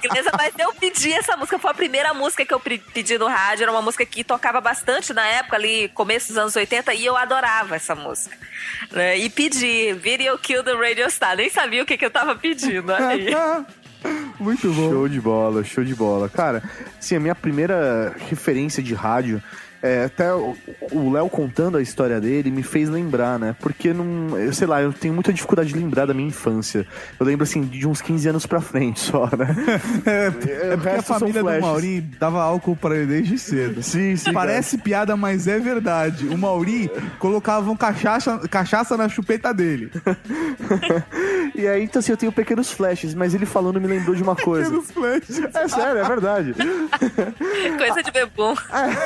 inglesa, 0.04 0.32
mas 0.38 0.54
eu 0.58 0.74
pedi 0.74 1.12
essa 1.14 1.36
música, 1.36 1.60
foi 1.60 1.72
a 1.72 1.74
primeira 1.74 2.14
música 2.14 2.46
que 2.46 2.54
eu 2.54 2.60
pedi 2.60 3.18
no 3.18 3.28
rádio, 3.28 3.64
era 3.64 3.72
uma 3.72 3.82
música 3.82 4.06
que 4.06 4.24
tocava 4.24 4.62
bastante 4.62 5.14
na 5.14 5.26
época, 5.26 5.56
ali, 5.58 5.90
começo 5.90 6.30
dos 6.30 6.38
anos 6.38 6.56
80, 6.56 6.94
e 6.94 7.06
eu 7.06 7.16
adorava 7.18 7.76
essa 7.76 7.94
música. 7.96 8.36
né? 8.92 9.18
E 9.24 9.30
pedi, 9.30 9.94
Video 9.94 10.38
Kill 10.38 10.66
the 10.66 10.74
Radio 10.74 11.10
Star, 11.10 11.38
nem 11.38 11.50
sabia 11.50 11.82
o 11.82 11.86
que, 11.86 11.96
que 11.96 12.06
eu 12.06 12.12
tava 12.12 12.36
pedindo 12.36 12.92
aí. 12.92 13.28
Muito 14.38 14.70
bom. 14.74 14.90
Show 14.90 15.08
de 15.08 15.22
bola, 15.22 15.64
show 15.64 15.82
de 15.82 15.96
bola. 15.96 16.28
Cara, 16.28 16.62
assim, 17.00 17.16
a 17.16 17.22
minha 17.22 17.34
primeira 17.34 18.14
referência 18.30 18.84
de 18.84 18.94
rádio, 18.94 19.42
é, 19.84 20.06
até 20.06 20.34
o 20.34 21.12
Léo 21.12 21.30
contando 21.30 21.78
a 21.78 21.82
história 21.82 22.22
dele 22.22 22.50
me 22.50 22.64
fez 22.64 22.88
lembrar, 22.88 23.38
né? 23.38 23.54
Porque 23.60 23.92
não, 23.92 24.40
eu 24.40 24.54
sei 24.54 24.66
lá, 24.66 24.82
eu 24.82 24.94
tenho 24.94 25.14
muita 25.14 25.34
dificuldade 25.34 25.74
de 25.74 25.76
lembrar 25.78 26.06
da 26.06 26.14
minha 26.14 26.30
infância. 26.30 26.88
Eu 27.20 27.26
lembro 27.26 27.44
assim 27.44 27.64
de 27.64 27.86
uns 27.86 28.02
15 28.02 28.30
anos 28.30 28.46
pra 28.46 28.62
frente 28.62 29.02
só, 29.02 29.26
né? 29.38 29.54
É, 30.06 30.28
é 30.72 30.78
porque 30.78 30.90
a 30.90 30.94
resto 30.94 31.08
são 31.08 31.20
família 31.20 31.44
do. 31.44 31.60
Mauri 31.60 32.00
dava 32.00 32.42
álcool 32.42 32.78
pra 32.78 32.96
ele 32.96 33.08
desde 33.08 33.38
cedo. 33.38 33.84
Sim, 33.84 34.16
sim. 34.16 34.32
Parece 34.32 34.78
piada, 34.78 35.18
mas 35.18 35.48
é 35.50 35.60
verdade. 35.60 36.28
O 36.28 36.38
Mauri 36.38 36.90
colocava 37.20 37.70
um 37.70 37.76
cachaça, 37.76 38.40
cachaça 38.48 38.96
na 38.96 39.10
chupeta 39.10 39.54
dele. 39.54 39.92
E 41.56 41.68
aí, 41.68 41.84
então 41.84 42.00
assim, 42.00 42.12
eu 42.12 42.18
tenho 42.18 42.32
pequenos 42.32 42.72
flashes, 42.72 43.14
mas 43.14 43.36
ele 43.36 43.46
falando 43.46 43.80
me 43.80 43.88
lembrou 43.88 44.16
de 44.16 44.24
uma 44.24 44.36
coisa. 44.36 44.66
Pequenos 44.66 44.92
flashes. 44.92 45.40
É 45.40 45.68
sério, 45.68 46.00
é 46.00 46.04
verdade. 46.04 46.56
Coisa 47.78 48.02
de 48.02 48.12
bebum. 48.12 48.56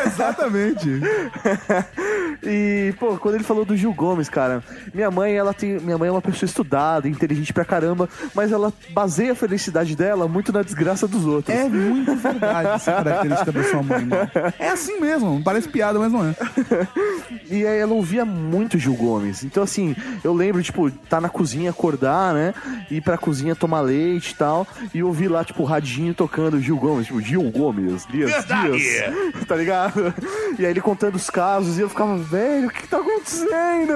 Exatamente. 0.05 0.66
E, 2.43 2.93
pô, 2.99 3.17
quando 3.17 3.35
ele 3.35 3.43
falou 3.43 3.65
do 3.65 3.75
Gil 3.75 3.91
Gomes, 3.93 4.29
cara, 4.29 4.63
minha 4.93 5.09
mãe, 5.09 5.35
ela 5.35 5.53
tem. 5.53 5.79
Minha 5.79 5.97
mãe 5.97 6.07
é 6.07 6.11
uma 6.11 6.21
pessoa 6.21 6.47
estudada, 6.47 7.07
inteligente 7.09 7.51
pra 7.51 7.65
caramba, 7.65 8.07
mas 8.33 8.51
ela 8.51 8.71
baseia 8.91 9.31
a 9.31 9.35
felicidade 9.35 9.95
dela 9.95 10.27
muito 10.27 10.53
na 10.53 10.61
desgraça 10.61 11.07
dos 11.07 11.25
outros. 11.25 11.55
É 11.55 11.67
muito 11.67 12.15
verdade 12.15 12.69
essa 12.69 12.93
característica 12.93 13.51
da 13.51 13.63
sua 13.63 13.81
mãe, 13.83 14.05
mano. 14.05 14.29
É 14.59 14.69
assim 14.69 14.99
mesmo, 14.99 15.41
parece 15.43 15.67
piada, 15.67 15.97
mas 15.99 16.11
não 16.11 16.25
é. 16.25 16.35
E 17.49 17.65
aí 17.65 17.79
ela 17.79 17.93
ouvia 17.93 18.25
muito 18.25 18.77
Gil 18.77 18.93
Gomes. 18.93 19.43
Então, 19.43 19.63
assim, 19.63 19.95
eu 20.21 20.33
lembro, 20.33 20.61
tipo, 20.61 20.91
tá 20.91 21.21
na 21.21 21.29
cozinha, 21.29 21.69
acordar, 21.69 22.33
né? 22.33 22.53
Ir 22.91 22.99
pra 23.01 23.17
cozinha 23.17 23.55
tomar 23.55 23.79
leite 23.79 24.31
e 24.31 24.35
tal. 24.35 24.67
E 24.93 25.01
ouvir 25.01 25.29
lá, 25.29 25.45
tipo, 25.45 25.63
o 25.63 25.65
radinho 25.65 26.13
tocando 26.13 26.59
Gil 26.59 26.77
Gomes, 26.77 27.07
tipo, 27.07 27.21
Gil 27.21 27.43
Gomes, 27.43 28.05
Dias 28.07 28.31
Verdade. 28.31 28.77
Dias. 28.77 29.13
Tá 29.47 29.55
ligado? 29.55 30.13
E 30.59 30.65
aí 30.65 30.71
ele 30.71 30.81
contando 30.81 31.15
os 31.15 31.29
casos 31.29 31.77
e 31.77 31.81
eu 31.81 31.89
ficava, 31.89 32.17
velho, 32.17 32.67
o 32.67 32.71
que, 32.71 32.81
que 32.81 32.87
tá 32.87 32.97
acontecendo? 32.97 33.93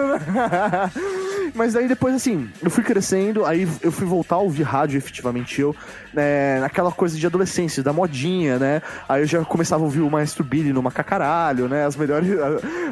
Mas 1.55 1.75
aí 1.75 1.88
depois, 1.88 2.13
assim, 2.13 2.49
eu 2.61 2.69
fui 2.69 2.83
crescendo, 2.83 3.45
aí 3.45 3.67
eu 3.81 3.91
fui 3.91 4.05
voltar 4.05 4.35
a 4.35 4.39
ouvir 4.39 4.61
rádio, 4.61 4.97
efetivamente 4.97 5.59
eu, 5.59 5.75
né, 6.13 6.59
naquela 6.59 6.91
coisa 6.91 7.17
de 7.17 7.25
adolescência, 7.25 7.81
da 7.81 7.91
modinha, 7.91 8.59
né? 8.59 8.81
Aí 9.09 9.23
eu 9.23 9.25
já 9.25 9.43
começava 9.43 9.81
a 9.81 9.85
ouvir 9.85 10.01
o 10.01 10.09
Maestro 10.09 10.43
Billy 10.43 10.71
no 10.71 10.83
Macacaralho, 10.83 11.67
né? 11.67 11.85
As 11.85 11.95
melhores, 11.95 12.29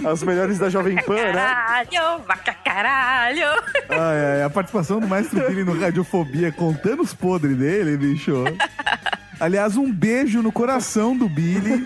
as 0.06 0.24
melhores 0.24 0.58
da 0.58 0.70
Jovem 0.70 0.96
Pan, 1.04 1.16
né? 1.16 1.34
Caralho, 1.34 2.24
vaca 2.28 2.54
caralho. 2.54 3.46
Ai, 3.90 4.26
ai, 4.34 4.44
a 4.44 4.50
participação 4.50 5.00
do 5.00 5.08
Maestro 5.08 5.48
Billy 5.48 5.64
no 5.64 5.80
Radiofobia 5.80 6.52
contando 6.52 7.04
os 7.04 7.14
podres 7.14 7.56
dele, 7.56 7.98
bicho. 7.98 8.44
Aliás, 9.40 9.78
um 9.78 9.92
beijo 9.92 10.42
no 10.42 10.52
coração 10.52 11.16
do 11.16 11.30
Billy, 11.30 11.86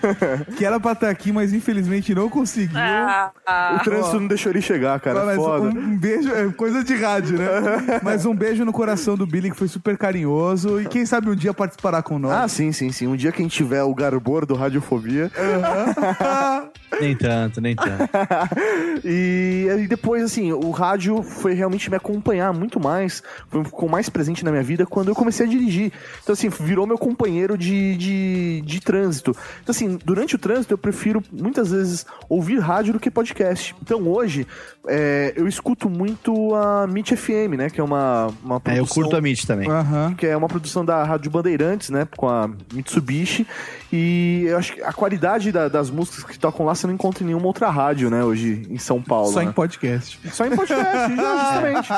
que 0.56 0.64
era 0.64 0.80
pra 0.80 0.92
estar 0.92 1.08
aqui, 1.10 1.32
mas 1.32 1.52
infelizmente 1.52 2.14
não 2.14 2.28
conseguiu. 2.28 2.78
O 3.76 3.84
trânsito 3.84 4.20
não 4.20 4.26
deixou 4.28 4.50
ele 4.50 4.60
chegar, 4.60 4.98
cara. 5.00 5.24
Mas 5.24 5.36
foda. 5.36 5.66
um, 5.66 5.78
um 5.78 5.96
beijo, 5.98 6.32
é 6.32 6.48
coisa 6.52 6.82
de 6.82 6.94
rádio, 6.94 7.38
né? 7.38 7.46
Mas 8.02 8.26
um 8.26 8.34
beijo 8.34 8.64
no 8.64 8.72
coração 8.72 9.16
do 9.16 9.26
Billy, 9.26 9.50
que 9.50 9.56
foi 9.56 9.68
super 9.68 9.96
carinhoso. 9.96 10.80
E 10.80 10.86
quem 10.86 11.06
sabe 11.06 11.30
um 11.30 11.34
dia 11.34 11.54
participará 11.54 12.02
com 12.02 12.18
nós. 12.18 12.32
Ah, 12.32 12.48
sim, 12.48 12.72
sim, 12.72 12.90
sim. 12.90 13.06
Um 13.06 13.16
dia 13.16 13.30
que 13.32 13.40
a 13.40 13.42
gente 13.44 13.54
tiver 13.56 13.82
o 13.82 13.94
Garbor 13.94 14.44
do 14.46 14.54
Radiofobia. 14.54 15.30
Nem 17.00 17.16
tanto, 17.16 17.60
nem 17.60 17.74
tanto. 17.74 18.08
e, 19.04 19.66
aí 19.68 19.88
depois, 19.88 20.22
assim, 20.22 20.52
o 20.52 20.70
rádio 20.70 21.24
foi 21.24 21.52
realmente 21.52 21.90
me 21.90 21.96
acompanhar 21.96 22.52
muito 22.52 22.78
mais, 22.78 23.20
foi- 23.48 23.64
ficou 23.64 23.88
mais 23.88 24.08
presente 24.08 24.44
na 24.44 24.52
minha 24.52 24.62
vida 24.62 24.86
quando 24.86 25.08
eu 25.08 25.14
comecei 25.14 25.44
a 25.44 25.48
dirigir. 25.48 25.92
Então, 26.22 26.32
assim, 26.34 26.48
virou 26.48 26.86
meu 26.86 26.96
companheiro 26.96 27.43
de, 27.56 27.96
de, 27.96 28.62
de 28.64 28.80
trânsito. 28.80 29.30
Então, 29.62 29.70
assim, 29.72 29.98
durante 30.04 30.34
o 30.34 30.38
trânsito 30.38 30.72
eu 30.74 30.78
prefiro 30.78 31.22
muitas 31.30 31.70
vezes 31.70 32.06
ouvir 32.28 32.58
rádio 32.58 32.94
do 32.94 33.00
que 33.00 33.10
podcast. 33.10 33.74
Então, 33.82 34.02
hoje, 34.08 34.46
é, 34.88 35.32
eu 35.36 35.46
escuto 35.46 35.88
muito 35.90 36.54
a 36.54 36.86
Meet 36.86 37.12
FM, 37.14 37.56
né? 37.58 37.68
Que 37.70 37.80
é 37.80 37.84
uma, 37.84 38.28
uma 38.42 38.56
É, 38.64 38.72
eu 38.72 38.74
produção- 38.84 39.02
curto 39.02 39.16
a 39.16 39.20
Meet 39.20 39.44
também. 39.44 39.68
que 40.16 40.26
é 40.26 40.36
uma 40.36 40.48
produção 40.48 40.84
da 40.84 41.04
Rádio 41.04 41.30
Bandeirantes, 41.30 41.90
né? 41.90 42.08
Com 42.16 42.28
a 42.28 42.48
Mitsubishi. 42.72 43.46
E 43.92 44.44
eu 44.46 44.58
acho 44.58 44.74
que 44.74 44.82
a 44.82 44.92
qualidade 44.92 45.52
da- 45.52 45.68
das 45.68 45.90
músicas 45.90 46.24
que 46.24 46.38
tocam 46.38 46.66
lá 46.66 46.74
você 46.74 46.86
não 46.86 46.94
encontra 46.94 47.22
em 47.22 47.26
nenhuma 47.26 47.46
outra 47.46 47.68
rádio, 47.70 48.10
né, 48.10 48.24
hoje 48.24 48.62
em 48.68 48.78
São 48.78 49.00
Paulo. 49.00 49.32
Só 49.32 49.40
né? 49.40 49.46
em 49.46 49.52
podcast. 49.52 50.18
Só 50.32 50.44
em 50.46 50.56
podcast, 50.56 51.14
justamente. 51.14 51.88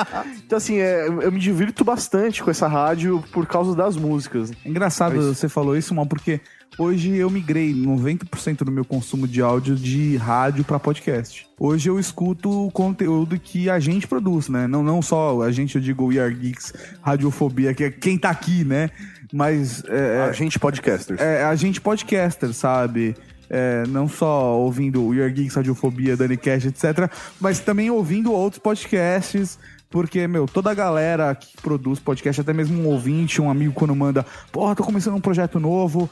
Então, 0.46 0.56
assim, 0.58 0.78
é, 0.78 1.06
eu 1.08 1.32
me 1.32 1.38
divirto 1.38 1.84
bastante 1.84 2.42
com 2.42 2.50
essa 2.50 2.66
rádio 2.68 3.22
por 3.32 3.46
causa 3.46 3.74
das 3.74 3.96
músicas. 3.96 4.52
Engraçado 4.64 5.14
você 5.36 5.48
falou 5.48 5.76
isso, 5.76 5.94
mal, 5.94 6.06
porque 6.06 6.40
hoje 6.78 7.14
eu 7.16 7.30
migrei 7.30 7.74
90% 7.74 8.64
do 8.64 8.72
meu 8.72 8.84
consumo 8.84 9.28
de 9.28 9.40
áudio 9.40 9.76
de 9.76 10.16
rádio 10.16 10.64
pra 10.64 10.78
podcast. 10.78 11.46
Hoje 11.58 11.88
eu 11.88 11.98
escuto 11.98 12.66
o 12.66 12.70
conteúdo 12.70 13.38
que 13.38 13.70
a 13.70 13.78
gente 13.78 14.06
produz, 14.06 14.48
né? 14.48 14.66
Não, 14.66 14.82
não 14.82 15.00
só 15.00 15.42
a 15.42 15.52
gente, 15.52 15.76
eu 15.76 15.80
digo 15.80 16.06
We 16.06 16.18
Are 16.18 16.34
Geeks, 16.34 16.72
Radiofobia, 17.00 17.72
que 17.74 17.84
é 17.84 17.90
quem 17.90 18.18
tá 18.18 18.30
aqui, 18.30 18.64
né? 18.64 18.90
Mas. 19.32 19.82
É, 19.88 20.22
A 20.28 20.32
gente 20.32 20.58
podcasters. 20.58 21.20
É, 21.20 21.44
a 21.44 21.54
gente 21.54 21.80
podcaster, 21.80 22.52
sabe? 22.52 23.16
É, 23.48 23.84
não 23.88 24.08
só 24.08 24.56
ouvindo 24.58 25.06
We 25.06 25.22
Are 25.22 25.32
Geeks, 25.32 25.54
Radiofobia, 25.54 26.16
Dani 26.16 26.36
Cash, 26.36 26.66
etc. 26.66 27.10
Mas 27.40 27.60
também 27.60 27.90
ouvindo 27.90 28.32
outros 28.32 28.60
podcasts. 28.60 29.58
Porque, 29.90 30.26
meu, 30.26 30.46
toda 30.46 30.70
a 30.70 30.74
galera 30.74 31.34
que 31.34 31.56
produz 31.60 32.00
podcast, 32.00 32.40
até 32.40 32.52
mesmo 32.52 32.82
um 32.82 32.86
ouvinte, 32.88 33.40
um 33.40 33.50
amigo, 33.50 33.72
quando 33.72 33.94
manda, 33.94 34.26
porra, 34.50 34.74
tô 34.74 34.82
começando 34.82 35.14
um 35.14 35.20
projeto 35.20 35.60
novo. 35.60 36.10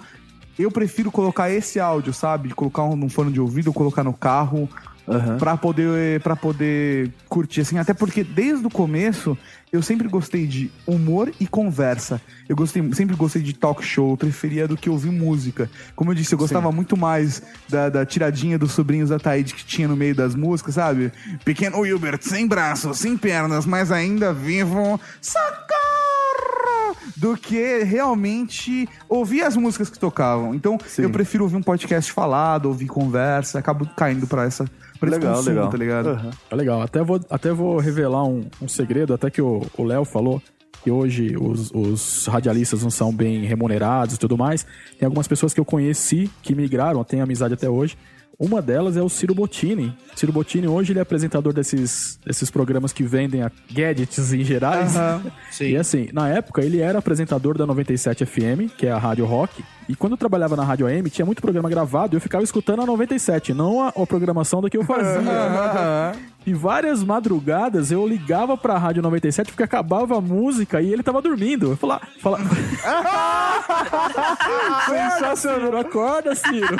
Eu 0.58 0.70
prefiro 0.70 1.10
colocar 1.10 1.50
esse 1.50 1.80
áudio, 1.80 2.12
sabe? 2.12 2.54
Colocar 2.54 2.84
um, 2.84 2.94
num 2.94 3.08
fone 3.08 3.32
de 3.32 3.40
ouvido, 3.40 3.72
colocar 3.72 4.04
no 4.04 4.14
carro, 4.14 4.68
pra 5.38 5.56
poder 5.56 6.20
para 6.20 6.34
poder 6.34 7.10
curtir 7.28 7.60
assim, 7.60 7.78
até 7.78 7.92
porque 7.92 8.24
desde 8.24 8.66
o 8.66 8.70
começo 8.70 9.36
eu 9.74 9.82
sempre 9.82 10.06
gostei 10.06 10.46
de 10.46 10.70
humor 10.86 11.32
e 11.40 11.48
conversa. 11.48 12.20
Eu 12.48 12.54
gostei, 12.54 12.80
sempre 12.92 13.16
gostei 13.16 13.42
de 13.42 13.52
talk 13.52 13.84
show, 13.84 14.12
eu 14.12 14.16
preferia 14.16 14.68
do 14.68 14.76
que 14.76 14.88
ouvir 14.88 15.10
música. 15.10 15.68
Como 15.96 16.12
eu 16.12 16.14
disse, 16.14 16.32
eu 16.32 16.38
gostava 16.38 16.70
muito 16.70 16.96
mais 16.96 17.42
da, 17.68 17.88
da 17.88 18.06
tiradinha 18.06 18.56
dos 18.56 18.70
sobrinhos 18.70 19.10
da 19.10 19.18
Taíde 19.18 19.52
que 19.52 19.64
tinha 19.64 19.88
no 19.88 19.96
meio 19.96 20.14
das 20.14 20.36
músicas, 20.36 20.76
sabe? 20.76 21.12
Pequeno 21.44 21.80
Wilbert, 21.80 22.20
sem 22.22 22.46
braços, 22.46 22.98
sem 22.98 23.16
pernas, 23.16 23.66
mas 23.66 23.90
ainda 23.90 24.32
vivo. 24.32 25.00
Socorro! 25.20 26.96
Do 27.16 27.36
que 27.36 27.82
realmente 27.82 28.88
ouvir 29.08 29.42
as 29.42 29.56
músicas 29.56 29.90
que 29.90 29.98
tocavam. 29.98 30.54
Então, 30.54 30.78
eu 30.98 31.10
prefiro 31.10 31.44
ouvir 31.44 31.56
um 31.56 31.62
podcast 31.62 32.12
falado, 32.12 32.66
ouvir 32.66 32.86
conversa, 32.86 33.58
acabo 33.58 33.88
caindo 33.96 34.26
pra 34.26 34.44
essa 34.44 34.64
pra 35.06 35.16
esse 35.16 35.18
Legal, 35.20 35.36
consumo, 35.36 35.54
legal. 35.56 35.70
tá 35.70 35.76
ligado? 35.76 36.34
É 36.50 36.54
legal. 36.54 36.82
Até 36.82 37.02
vou, 37.02 37.20
até 37.30 37.52
vou 37.52 37.78
revelar 37.78 38.24
um, 38.24 38.44
um 38.60 38.68
segredo, 38.68 39.14
até 39.14 39.30
que 39.30 39.40
o 39.42 39.62
o 39.76 39.84
Léo 39.84 40.04
falou 40.04 40.42
que 40.82 40.90
hoje 40.90 41.34
os, 41.38 41.70
os 41.72 42.26
radialistas 42.26 42.82
não 42.82 42.90
são 42.90 43.10
bem 43.14 43.44
remunerados 43.44 44.16
e 44.16 44.18
tudo 44.18 44.36
mais. 44.36 44.66
Tem 44.98 45.06
algumas 45.06 45.26
pessoas 45.26 45.54
que 45.54 45.60
eu 45.60 45.64
conheci 45.64 46.30
que 46.42 46.54
migraram, 46.54 47.02
tenho 47.04 47.22
amizade 47.22 47.54
até 47.54 47.70
hoje. 47.70 47.96
Uma 48.38 48.60
delas 48.60 48.96
é 48.96 49.02
o 49.02 49.08
Ciro 49.08 49.34
Bottini. 49.34 49.96
Ciro 50.14 50.32
Bottini 50.32 50.66
hoje 50.66 50.92
ele 50.92 50.98
é 50.98 51.02
apresentador 51.02 51.52
desses, 51.52 52.18
desses 52.24 52.50
programas 52.50 52.92
que 52.92 53.02
vendem 53.02 53.42
a 53.42 53.50
gadgets 53.70 54.32
em 54.32 54.44
gerais. 54.44 54.96
Aham. 54.96 55.22
E 55.60 55.76
assim, 55.76 56.08
na 56.12 56.28
época 56.28 56.62
ele 56.62 56.80
era 56.80 56.98
apresentador 56.98 57.56
da 57.56 57.64
97 57.64 58.26
FM, 58.26 58.74
que 58.76 58.86
é 58.86 58.90
a 58.90 58.98
rádio 58.98 59.24
rock. 59.24 59.64
E 59.88 59.94
quando 59.94 60.12
eu 60.12 60.16
trabalhava 60.16 60.56
na 60.56 60.64
rádio 60.64 60.86
AM, 60.86 61.08
tinha 61.08 61.24
muito 61.24 61.40
programa 61.40 61.68
gravado 61.68 62.14
e 62.14 62.16
eu 62.16 62.20
ficava 62.20 62.42
escutando 62.42 62.82
a 62.82 62.86
97, 62.86 63.54
não 63.54 63.80
a, 63.80 63.88
a 63.88 64.06
programação 64.06 64.60
da 64.60 64.68
que 64.68 64.76
eu 64.76 64.84
fazia. 64.84 65.20
E 66.46 66.52
várias 66.52 67.02
madrugadas 67.02 67.90
eu 67.90 68.06
ligava 68.06 68.56
pra 68.56 68.76
rádio 68.76 69.02
97 69.02 69.50
porque 69.50 69.62
acabava 69.62 70.18
a 70.18 70.20
música 70.20 70.82
e 70.82 70.92
ele 70.92 71.02
tava 71.02 71.22
dormindo. 71.22 71.70
Eu 71.72 71.76
falava. 71.76 72.06
Fala... 72.20 72.38
Sensacional! 74.86 75.80
Acorda, 75.80 76.34
Ciro! 76.34 76.76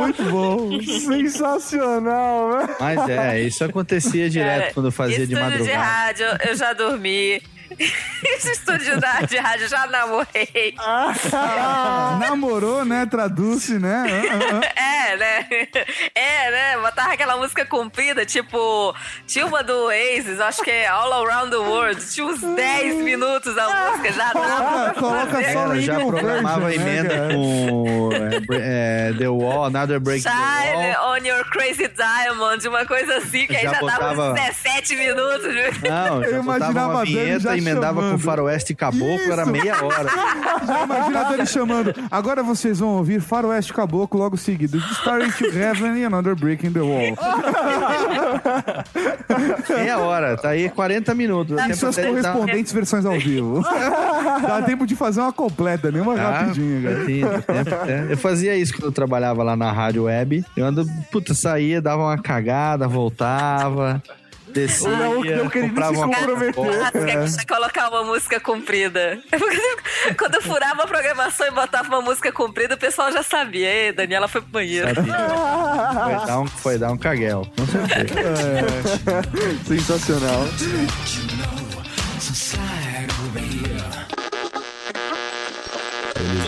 Muito 0.00 0.22
bom! 0.24 0.80
Sensacional, 0.82 2.58
né? 2.58 2.76
Mas 2.80 3.08
é, 3.08 3.40
isso 3.42 3.64
acontecia 3.64 4.28
direto 4.28 4.60
Cara, 4.60 4.74
quando 4.74 4.86
eu 4.86 4.92
fazia 4.92 5.26
de 5.26 5.34
estúdio 5.34 5.44
de 5.44 5.50
madrugada. 5.50 5.78
rádio, 5.78 6.26
eu 6.46 6.56
já 6.56 6.72
dormi. 6.72 7.40
Esse 8.36 8.52
estúdio 8.52 8.98
da- 9.00 9.20
de 9.22 9.36
rádio, 9.36 9.68
já 9.68 9.86
namorei. 9.86 10.74
Namorou, 12.20 12.84
né? 12.84 13.06
Traduz-se, 13.06 13.78
né? 13.78 14.04
Ah, 14.30 14.34
ah, 14.34 14.60
ah. 14.76 14.80
É, 14.80 15.16
né? 15.16 15.46
É, 16.14 16.50
né? 16.50 16.78
Botava 16.80 17.12
aquela 17.12 17.36
música 17.36 17.64
comprida, 17.64 18.24
tipo, 18.24 18.94
tinha 19.26 19.46
uma 19.46 19.62
do 19.62 19.86
Oasis, 19.86 20.40
acho 20.40 20.62
que 20.62 20.70
é 20.70 20.86
All 20.86 21.12
Around 21.26 21.50
the 21.50 21.56
World, 21.56 22.04
tinha 22.12 22.26
uns 22.26 22.40
10 22.40 22.96
minutos 22.96 23.56
a 23.58 23.90
música, 23.90 24.12
já 24.12 24.32
dava. 24.32 24.94
coloca 24.94 25.26
fazer. 25.32 25.44
Ela 25.54 25.80
já 25.80 25.96
programava 26.00 26.68
a 26.68 26.74
emenda 26.74 27.28
com 27.34 28.10
é, 28.52 29.08
é, 29.10 29.12
The 29.18 29.28
Wall, 29.28 29.64
Another 29.66 30.00
Break 30.00 30.22
the 30.24 30.30
Shine 30.30 30.94
Wall. 30.96 31.12
on 31.12 31.16
your 31.26 31.44
crazy 31.50 31.88
diamond, 31.88 32.66
uma 32.68 32.84
coisa 32.86 33.16
assim, 33.18 33.46
que 33.46 33.56
aí 33.56 33.64
Já 33.64 33.74
já, 33.74 33.80
dava 33.80 34.08
botava- 34.14 34.30
uns 34.32 34.40
17 34.40 34.96
minutos. 34.96 35.44
Não, 35.82 36.22
já 36.22 36.28
Eu 36.28 36.42
botava 36.42 36.70
imaginava 36.72 36.88
uma 36.92 37.02
a 37.02 37.04
Dani 37.04 37.14
vinheta, 37.14 37.40
já 37.40 37.56
emendava 37.70 38.00
chamando. 38.00 38.12
com 38.12 38.18
faroeste 38.18 38.74
caboclo, 38.74 39.32
era 39.32 39.46
meia 39.46 39.84
hora. 39.84 40.08
Já 40.66 40.84
imagina 40.84 41.20
a 41.20 41.24
Dani 41.24 41.46
chamando. 41.46 41.94
Agora 42.10 42.42
vocês 42.42 42.78
vão 42.78 42.90
ouvir 42.96 43.20
Faroeste 43.20 43.72
Caboclo 43.72 44.18
logo 44.20 44.36
seguido. 44.36 44.78
Starting 44.78 45.30
to 45.32 45.56
Heaven 45.56 45.96
e 45.98 46.04
Another 46.04 46.34
Break 46.34 46.66
in 46.66 46.72
the 46.72 46.80
Wall. 46.80 47.16
Meia 49.68 49.98
hora, 49.98 50.36
tá 50.36 50.50
aí 50.50 50.68
40 50.68 51.14
minutos. 51.14 51.56
E 51.68 51.74
suas 51.74 51.96
dar- 51.96 52.06
correspondentes 52.06 52.72
versões 52.72 53.04
ao 53.04 53.18
vivo. 53.18 53.62
Dá 54.46 54.62
tempo 54.62 54.86
de 54.86 54.94
fazer 54.96 55.20
uma 55.20 55.32
completa, 55.32 55.90
nem 55.90 56.00
uma 56.00 56.14
Ah, 56.14 56.40
rapidinha, 56.40 56.82
cara. 56.82 57.04
sim, 57.06 57.20
tempo 57.46 57.74
até. 57.74 58.12
Eu 58.12 58.16
fazia 58.16 58.56
isso 58.56 58.72
quando 58.74 58.86
eu 58.86 58.92
trabalhava 58.92 59.42
lá 59.42 59.56
na 59.56 59.70
rádio 59.72 60.04
web. 60.04 60.44
Eu 60.56 60.66
ando, 60.66 60.86
puta, 61.10 61.34
saía, 61.34 61.80
dava 61.80 62.02
uma 62.02 62.18
cagada, 62.18 62.86
voltava, 62.88 64.02
descia, 64.54 64.88
O 64.88 65.24
não 65.24 65.50
queria 65.50 65.68
se 65.68 65.92
uma 65.92 66.08
comprometer. 66.08 66.54
Que 67.38 67.46
colocar 67.46 67.88
uma 67.90 68.04
música 68.04 68.38
comprida. 68.40 69.18
Quando 70.16 70.36
eu 70.36 70.42
furava 70.42 70.84
a 70.84 70.86
programação 70.86 71.46
e 71.46 71.50
botava 71.50 71.88
uma 71.88 72.00
música 72.00 72.32
comprida, 72.32 72.74
o 72.74 72.78
pessoal 72.78 73.12
já 73.12 73.22
sabia. 73.22 73.68
Ei, 73.68 73.92
Daniela 73.92 74.28
foi 74.28 74.40
pro 74.40 74.50
banheiro. 74.50 74.94
Foi 74.94 75.04
dar 76.26 76.40
um, 76.40 76.46
foi 76.46 76.78
dar 76.78 76.92
um 76.92 76.96
caguel, 76.96 77.46
com 77.56 77.66
certeza. 77.66 78.14
É. 79.10 79.66
Sensacional. 79.66 80.44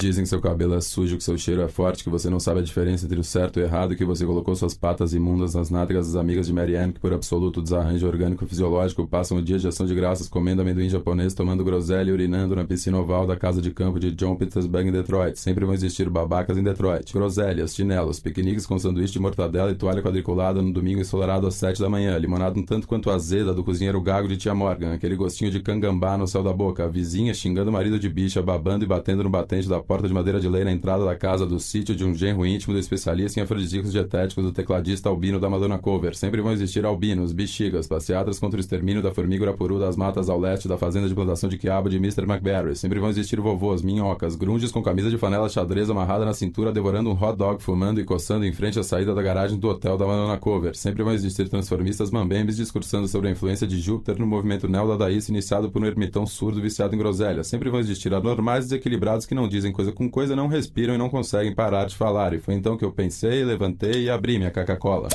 Dizem 0.01 0.25
que 0.25 0.29
seu 0.29 0.41
cabelo 0.41 0.75
é 0.75 0.81
sujo, 0.81 1.17
que 1.17 1.25
seu 1.25 1.39
cheiro 1.39 1.63
é 1.63 1.69
forte, 1.69 2.05
que 2.05 2.11
você 2.11 2.29
não 2.29 2.39
sabe 2.39 2.61
a 2.61 2.63
diferença 2.63 3.07
entre 3.07 3.19
o 3.19 3.25
certo 3.25 3.59
e 3.59 3.63
o 3.63 3.65
errado, 3.65 3.97
que 3.97 4.05
você 4.05 4.27
colocou 4.27 4.55
suas 4.55 4.75
patas 4.75 5.15
imundas 5.15 5.55
nas 5.55 5.71
nádegas 5.71 6.07
das 6.07 6.17
amigas 6.17 6.47
de 6.47 6.53
Marianne, 6.53 6.93
que 6.93 7.01
por 7.01 7.15
absoluto 7.15 7.63
desarranjo 7.63 8.07
orgânico 8.07 8.45
e 8.45 8.47
fisiológico 8.47 9.07
passam 9.07 9.39
o 9.39 9.43
dia 9.43 9.59
de 9.59 9.67
ação 9.67 9.87
de 9.87 9.95
graças 9.95 10.29
comendo 10.29 10.61
amendoim 10.61 10.89
japonês, 10.89 11.33
tomando 11.33 11.65
groselha 11.65 12.11
e 12.11 12.13
urinando 12.13 12.55
na 12.55 12.65
piscina 12.65 12.99
oval 12.99 13.27
da 13.27 13.37
casa 13.37 13.63
de 13.63 13.71
campo 13.71 13.99
de 13.99 14.13
John 14.13 14.37
Petersburg 14.37 14.87
em 14.87 14.93
Detroit. 14.93 15.41
Sempre 15.41 15.65
vão 15.65 15.75
existir 15.75 16.11
babacas 16.11 16.59
em 16.59 16.63
Detroit. 16.63 17.11
Groselhas, 17.13 17.75
chinelos, 17.75 18.21
piqueniques 18.21 18.67
com 18.67 18.79
sanduíche 18.79 19.15
de 19.15 19.19
mortadela 19.19 19.71
e 19.71 19.75
toalha 19.75 20.03
quadriculada 20.03 20.61
no 20.61 20.73
domingo 20.73 21.01
ensolarado 21.01 21.47
às 21.47 21.55
sete 21.55 21.81
da 21.81 21.89
manhã, 21.89 22.19
limonada 22.19 22.59
um 22.59 22.65
tanto 22.65 22.87
quanto 22.87 23.11
azeda 23.11 23.55
do 23.55 23.65
cozinheiro 23.65 24.01
gago 24.03 24.29
de 24.29 24.37
tia 24.37 24.55
Morgan, 24.55 24.93
aquele 24.93 25.17
gostinho 25.17 25.51
de 25.51 25.61
cangambá 25.61 26.19
no 26.19 26.29
céu 26.29 26.43
da 26.43 26.53
boca, 26.53 26.85
a 26.85 26.89
vizinha 26.89 27.33
xingando 27.33 27.71
o 27.71 27.73
marido 27.73 27.99
de 27.99 28.11
bicha, 28.11 28.43
babando 28.43 28.85
e 28.85 28.87
batendo 28.87 29.25
no 29.25 29.31
batente 29.31 29.67
da 29.67 29.86
porta 29.87 30.09
de 30.09 30.13
madeira 30.13 30.41
de 30.41 30.49
lei 30.49 30.65
na 30.65 30.73
entrada 30.73 31.05
da 31.05 31.15
casa 31.15 31.47
do 31.47 31.61
sítio 31.61 31.95
de 31.95 32.05
um 32.05 32.13
genro 32.13 32.45
íntimo 32.45 32.75
do 32.75 32.81
especialista 32.81 33.39
em 33.39 33.43
afrodisíacos 33.45 33.93
dietéticos 33.93 34.45
do 34.45 34.53
tecladista 34.53 35.09
albino 35.09 35.39
da 35.39 35.49
Madonna 35.49 35.79
Cover. 35.79 36.17
Sempre 36.17 36.41
vão 36.41 36.53
existir 36.53 36.85
albinos, 36.85 37.33
bexigas, 37.33 37.87
passeatas 37.87 38.39
contra 38.41 38.57
o 38.57 38.61
extermínio 38.61 39.01
da 39.01 39.13
formiga 39.13 39.45
urapuru 39.45 39.79
das 39.79 39.97
matas 39.97 40.29
ao 40.29 40.41
leste 40.41 40.67
da 40.67 40.77
fazenda 40.77 41.09
de 41.09 41.15
plantação 41.15 41.49
de 41.49 41.57
quiabo 41.57 41.89
de 41.89 41.97
Mr. 41.99 42.23
McBarry. 42.23 42.75
Sempre 42.75 42.99
vão 42.99 43.09
existir 43.09 43.41
vovôs, 43.41 43.81
minhocas, 43.81 44.35
grunges 44.35 44.73
com 44.73 44.83
camisa 44.83 45.09
de 45.09 45.17
flanela 45.17 45.49
xadrez 45.49 45.89
amarrada 45.89 46.25
na 46.25 46.35
cintura, 46.35 46.73
devorando 46.73 47.09
um 47.09 47.13
hot 47.13 47.37
dog, 47.37 47.63
fumando 47.63 48.01
e 48.01 48.05
coçando 48.05 48.45
em 48.45 48.53
frente 48.53 48.81
à 48.81 48.83
saída 48.83 49.15
da 49.15 49.23
garagem 49.23 49.57
do 49.57 49.69
hotel 49.69 49.97
da 49.97 50.07
Madonna 50.07 50.37
Cover. 50.37 50.77
Sempre 50.77 51.05
vão 51.05 51.13
existir 51.13 51.49
transformistas 51.49 52.11
mambembes 52.11 52.57
discursando 52.57 53.07
sobre 53.07 53.29
a 53.29 53.31
influência 53.31 53.67
de 53.67 53.79
Júpiter 53.81 54.19
no 54.19 54.27
movimento 54.27 54.67
neodadaísta 54.67 55.31
iniciado 55.31 55.71
por 55.71 55.81
um 55.81 55.87
ermitão 55.87 56.27
surdo 56.27 56.61
viciado 56.61 56.95
em 56.95 56.99
groselha. 56.99 57.45
Sempre 57.45 57.71
vão 57.71 57.79
existir 57.79 58.13
anormais 58.13 58.65
desequilibrados 58.65 59.27
que 59.27 59.35
não 59.35 59.49
dizem 59.49 59.73
coisa 59.77 59.93
com 59.93 60.11
coisa, 60.11 60.35
não 60.35 60.49
respiram 60.49 60.95
e 60.95 60.99
não 60.99 61.11
conseguem 61.11 61.55
parar 61.55 61.85
de 61.85 61.95
falar. 61.95 62.33
E 62.33 62.41
foi 62.41 62.55
então 62.55 62.79
que 62.79 62.85
eu 62.85 62.91
pensei, 62.91 63.45
levantei 63.45 64.05
e 64.05 64.11
abri 64.11 64.39
minha 64.39 64.51
Coca-Cola. 64.51 65.09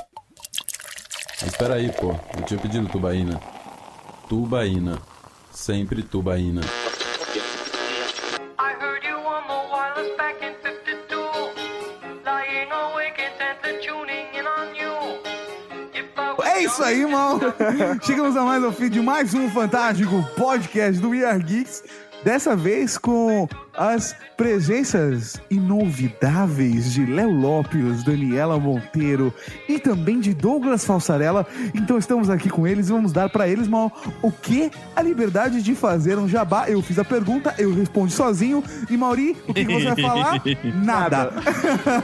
Mas 1.41 1.51
espera 1.51 1.73
aí, 1.73 1.91
pô. 1.91 2.15
Eu 2.37 2.45
tinha 2.45 2.59
pedido 2.59 2.87
tubaína. 2.87 3.41
Tubaína. 4.29 4.99
Sempre 5.51 6.03
tubaína. 6.03 6.61
I 8.59 8.75
heard 8.79 9.03
you 9.03 9.17
on 9.17 9.41
the 9.47 9.59
wireless 9.73 10.15
back 10.15 10.45
in 10.45 10.53
52. 10.61 11.55
Lying 12.23 12.71
awake 12.71 13.19
intently 13.19 13.79
tuning 13.81 14.29
in 14.35 14.45
on 14.45 14.75
you. 14.75 14.91
É 16.45 16.61
isso 16.61 16.83
aí, 16.83 17.01
irmão. 17.01 17.39
Chegamos 18.05 18.37
a 18.37 18.43
mais 18.43 18.63
ao 18.63 18.71
fim 18.71 18.89
de 18.89 19.01
mais 19.01 19.33
um 19.33 19.49
fantástico 19.49 20.23
podcast 20.37 21.01
do 21.01 21.09
We 21.09 21.25
Are 21.25 21.41
Geeks. 21.41 21.83
Dessa 22.23 22.55
vez 22.55 22.99
com 22.99 23.47
as 23.75 24.15
presenças 24.37 25.41
inolvidáveis 25.49 26.93
de 26.93 27.05
Léo 27.05 27.31
Lopes, 27.31 28.03
Daniela 28.03 28.59
Monteiro 28.59 29.33
e 29.67 29.79
também 29.79 30.19
de 30.19 30.33
Douglas 30.33 30.85
Falsarella. 30.85 31.47
Então 31.73 31.97
estamos 31.97 32.29
aqui 32.29 32.47
com 32.47 32.67
eles 32.67 32.89
e 32.89 32.91
vamos 32.91 33.11
dar 33.11 33.29
para 33.29 33.47
eles 33.47 33.67
mal 33.67 33.91
o 34.21 34.31
que 34.31 34.69
a 34.95 35.01
liberdade 35.01 35.63
de 35.63 35.73
fazer 35.73 36.19
um 36.19 36.27
jabá. 36.27 36.69
Eu 36.69 36.81
fiz 36.83 36.99
a 36.99 37.03
pergunta, 37.03 37.55
eu 37.57 37.73
respondi 37.73 38.13
sozinho. 38.13 38.63
E 38.89 38.95
Mauri, 38.95 39.35
o 39.47 39.53
que, 39.53 39.65
que 39.65 39.73
você 39.73 39.85
vai 39.85 40.01
falar? 40.01 40.43
Nada. 40.83 41.33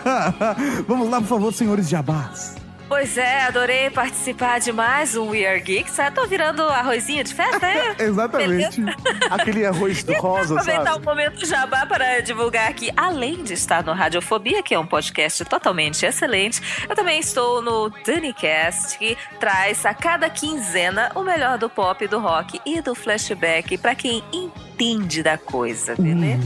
vamos 0.87 1.09
lá, 1.09 1.21
por 1.21 1.27
favor, 1.27 1.53
senhores 1.53 1.87
jabás. 1.87 2.66
Pois 2.87 3.17
é, 3.17 3.41
adorei 3.41 3.89
participar 3.89 4.59
de 4.59 4.71
mais 4.71 5.15
um 5.15 5.29
We 5.29 5.45
Are 5.45 5.59
Geeks. 5.59 5.99
Ah, 5.99 6.09
tô 6.09 6.25
virando 6.25 6.61
arrozinho 6.63 7.21
de 7.21 7.33
festa, 7.33 7.67
é? 7.67 7.95
Exatamente. 7.99 8.81
Aquele 9.29 9.65
arroz 9.65 10.03
do 10.05 10.13
rosa, 10.21 10.53
aproveitar 10.53 10.93
sabe? 10.93 11.01
o 11.01 11.05
momento 11.05 11.45
jabá 11.45 11.85
para 11.85 12.21
divulgar 12.21 12.73
que, 12.73 12.89
além 12.95 13.43
de 13.43 13.53
estar 13.53 13.83
no 13.83 13.91
Radiofobia, 13.91 14.63
que 14.63 14.73
é 14.73 14.79
um 14.79 14.85
podcast 14.85 15.43
totalmente 15.43 16.05
excelente, 16.05 16.61
eu 16.87 16.95
também 16.95 17.19
estou 17.19 17.61
no 17.61 17.89
DaniCast, 18.05 18.97
que 18.97 19.17
traz 19.37 19.85
a 19.85 19.93
cada 19.93 20.29
quinzena 20.29 21.11
o 21.13 21.23
melhor 21.23 21.57
do 21.57 21.69
pop, 21.69 22.07
do 22.07 22.19
rock 22.19 22.61
e 22.65 22.81
do 22.81 22.95
flashback 22.95 23.77
para 23.77 23.95
quem 23.95 24.23
entende 24.31 25.21
da 25.21 25.37
coisa, 25.37 25.93
beleza? 25.95 26.41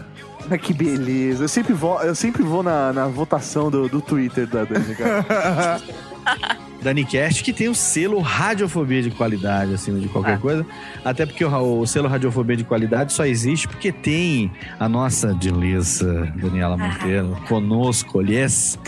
Ah, 0.00 0.13
que 0.62 0.72
beleza. 0.72 1.44
Eu 1.44 1.48
sempre 1.48 1.72
vou, 1.72 2.00
eu 2.02 2.14
sempre 2.14 2.42
vou 2.42 2.62
na, 2.62 2.92
na 2.92 3.06
votação 3.06 3.70
do, 3.70 3.88
do 3.88 4.00
Twitter 4.00 4.46
da 4.46 4.64
Dani, 4.64 4.94
cara. 4.94 5.80
DaniCast, 6.84 7.42
que 7.42 7.52
tem 7.52 7.66
o 7.66 7.74
selo 7.74 8.20
Radiofobia 8.20 9.02
de 9.02 9.10
qualidade, 9.10 9.72
acima 9.72 9.98
de 9.98 10.06
qualquer 10.06 10.38
coisa. 10.38 10.66
Até 11.02 11.24
porque 11.24 11.42
o, 11.42 11.80
o 11.80 11.86
selo 11.86 12.06
Radiofobia 12.08 12.56
de 12.56 12.64
qualidade 12.64 13.12
só 13.14 13.24
existe 13.24 13.66
porque 13.66 13.90
tem 13.90 14.52
a 14.78 14.86
nossa 14.86 15.34
Dilissa 15.34 16.30
Daniela 16.36 16.76
Monteiro 16.76 17.36
conosco, 17.48 18.20
yes. 18.20 18.78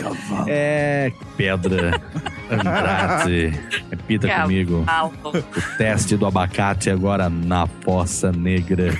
É 0.47 1.11
pedra, 1.35 1.99
Andrade, 2.51 3.59
repita 3.89 4.27
Cavalo. 4.27 4.43
comigo. 4.47 4.85
O 5.25 5.77
teste 5.77 6.15
do 6.15 6.27
abacate 6.27 6.91
agora 6.91 7.29
na 7.29 7.65
poça 7.65 8.31
negra. 8.31 8.95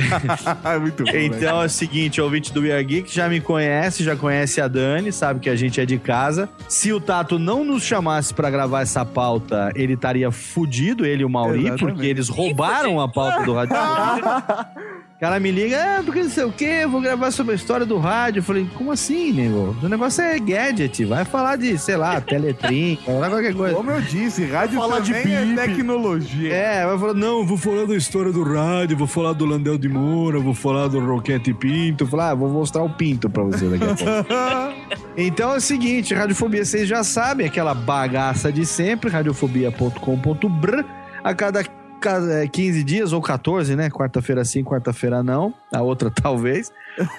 Muito 0.80 1.04
bom. 1.04 1.10
Então 1.14 1.62
é 1.62 1.66
o 1.66 1.68
seguinte, 1.68 2.20
ouvinte 2.20 2.52
do 2.52 2.60
We 2.60 2.72
Are 2.72 2.84
Geek 2.84 3.12
já 3.12 3.28
me 3.28 3.40
conhece, 3.40 4.02
já 4.04 4.16
conhece 4.16 4.60
a 4.60 4.68
Dani, 4.68 5.12
sabe 5.12 5.40
que 5.40 5.48
a 5.50 5.56
gente 5.56 5.80
é 5.80 5.86
de 5.86 5.98
casa. 5.98 6.48
Se 6.68 6.92
o 6.92 7.00
Tato 7.00 7.38
não 7.38 7.64
nos 7.64 7.82
chamasse 7.82 8.32
pra 8.34 8.50
gravar 8.50 8.82
essa 8.82 9.04
pauta, 9.04 9.72
ele 9.74 9.94
estaria 9.94 10.30
fudido, 10.30 11.04
ele 11.04 11.22
e 11.22 11.24
o 11.24 11.30
Mauri, 11.30 11.66
Exatamente. 11.66 11.84
porque 11.84 12.06
eles 12.06 12.28
roubaram 12.28 13.00
a 13.00 13.08
pauta 13.08 13.42
do 13.44 13.54
rádio. 13.54 13.76
O 15.16 15.18
cara 15.18 15.40
me 15.40 15.50
liga, 15.50 15.76
é, 15.76 16.02
porque 16.02 16.22
não 16.22 16.28
sei 16.28 16.44
o 16.44 16.52
quê, 16.52 16.80
eu 16.82 16.90
vou 16.90 17.00
gravar 17.00 17.30
sobre 17.30 17.52
a 17.52 17.56
história 17.56 17.86
do 17.86 17.96
rádio. 17.96 18.40
Eu 18.40 18.44
falei, 18.44 18.68
como 18.74 18.92
assim, 18.92 19.32
nego? 19.32 19.74
O 19.82 19.88
negócio 19.88 20.22
é 20.22 20.38
gadget, 20.38 21.06
vai 21.06 21.24
falar 21.24 21.56
de, 21.56 21.78
sei 21.78 21.96
lá, 21.96 22.20
teletrim, 22.20 22.98
falar 23.02 23.30
qualquer 23.30 23.54
coisa. 23.54 23.74
Como 23.74 23.90
eu 23.90 24.02
disse, 24.02 24.44
rádio 24.44 24.78
Fala 24.78 25.00
de 25.00 25.14
também 25.14 25.34
é 25.34 25.42
bip. 25.46 25.56
tecnologia. 25.56 26.52
É, 26.54 26.86
vai 26.86 26.98
falar, 26.98 27.14
não, 27.14 27.46
vou 27.46 27.56
falar 27.56 27.86
da 27.86 27.96
história 27.96 28.30
do 28.30 28.42
rádio, 28.42 28.94
vou 28.94 29.06
falar 29.06 29.32
do 29.32 29.46
Landel 29.46 29.78
de 29.78 29.88
Moura, 29.88 30.38
vou 30.38 30.52
falar 30.52 30.88
do 30.88 31.00
Roquete 31.00 31.54
Pinto. 31.54 32.04
Eu 32.04 32.08
Falar, 32.08 32.32
ah, 32.32 32.34
vou 32.34 32.50
mostrar 32.50 32.82
o 32.82 32.90
Pinto 32.90 33.30
pra 33.30 33.42
você 33.42 33.66
daqui 33.70 33.84
a 33.84 33.94
pouco. 33.94 34.94
então 35.16 35.54
é 35.54 35.56
o 35.56 35.60
seguinte, 35.62 36.12
Radiofobia, 36.12 36.62
vocês 36.62 36.86
já 36.86 37.02
sabem, 37.02 37.46
aquela 37.46 37.72
bagaça 37.72 38.52
de 38.52 38.66
sempre, 38.66 39.08
radiofobia.com.br. 39.10 40.84
A 41.24 41.34
cada 41.34 41.64
ca- 41.64 41.70
é, 41.70 41.75
15 42.50 42.84
dias 42.84 43.12
ou 43.12 43.20
14, 43.20 43.74
né? 43.76 43.90
Quarta-feira 43.90 44.44
sim, 44.44 44.62
quarta-feira 44.62 45.22
não. 45.22 45.54
A 45.72 45.82
outra 45.82 46.10
talvez. 46.14 46.72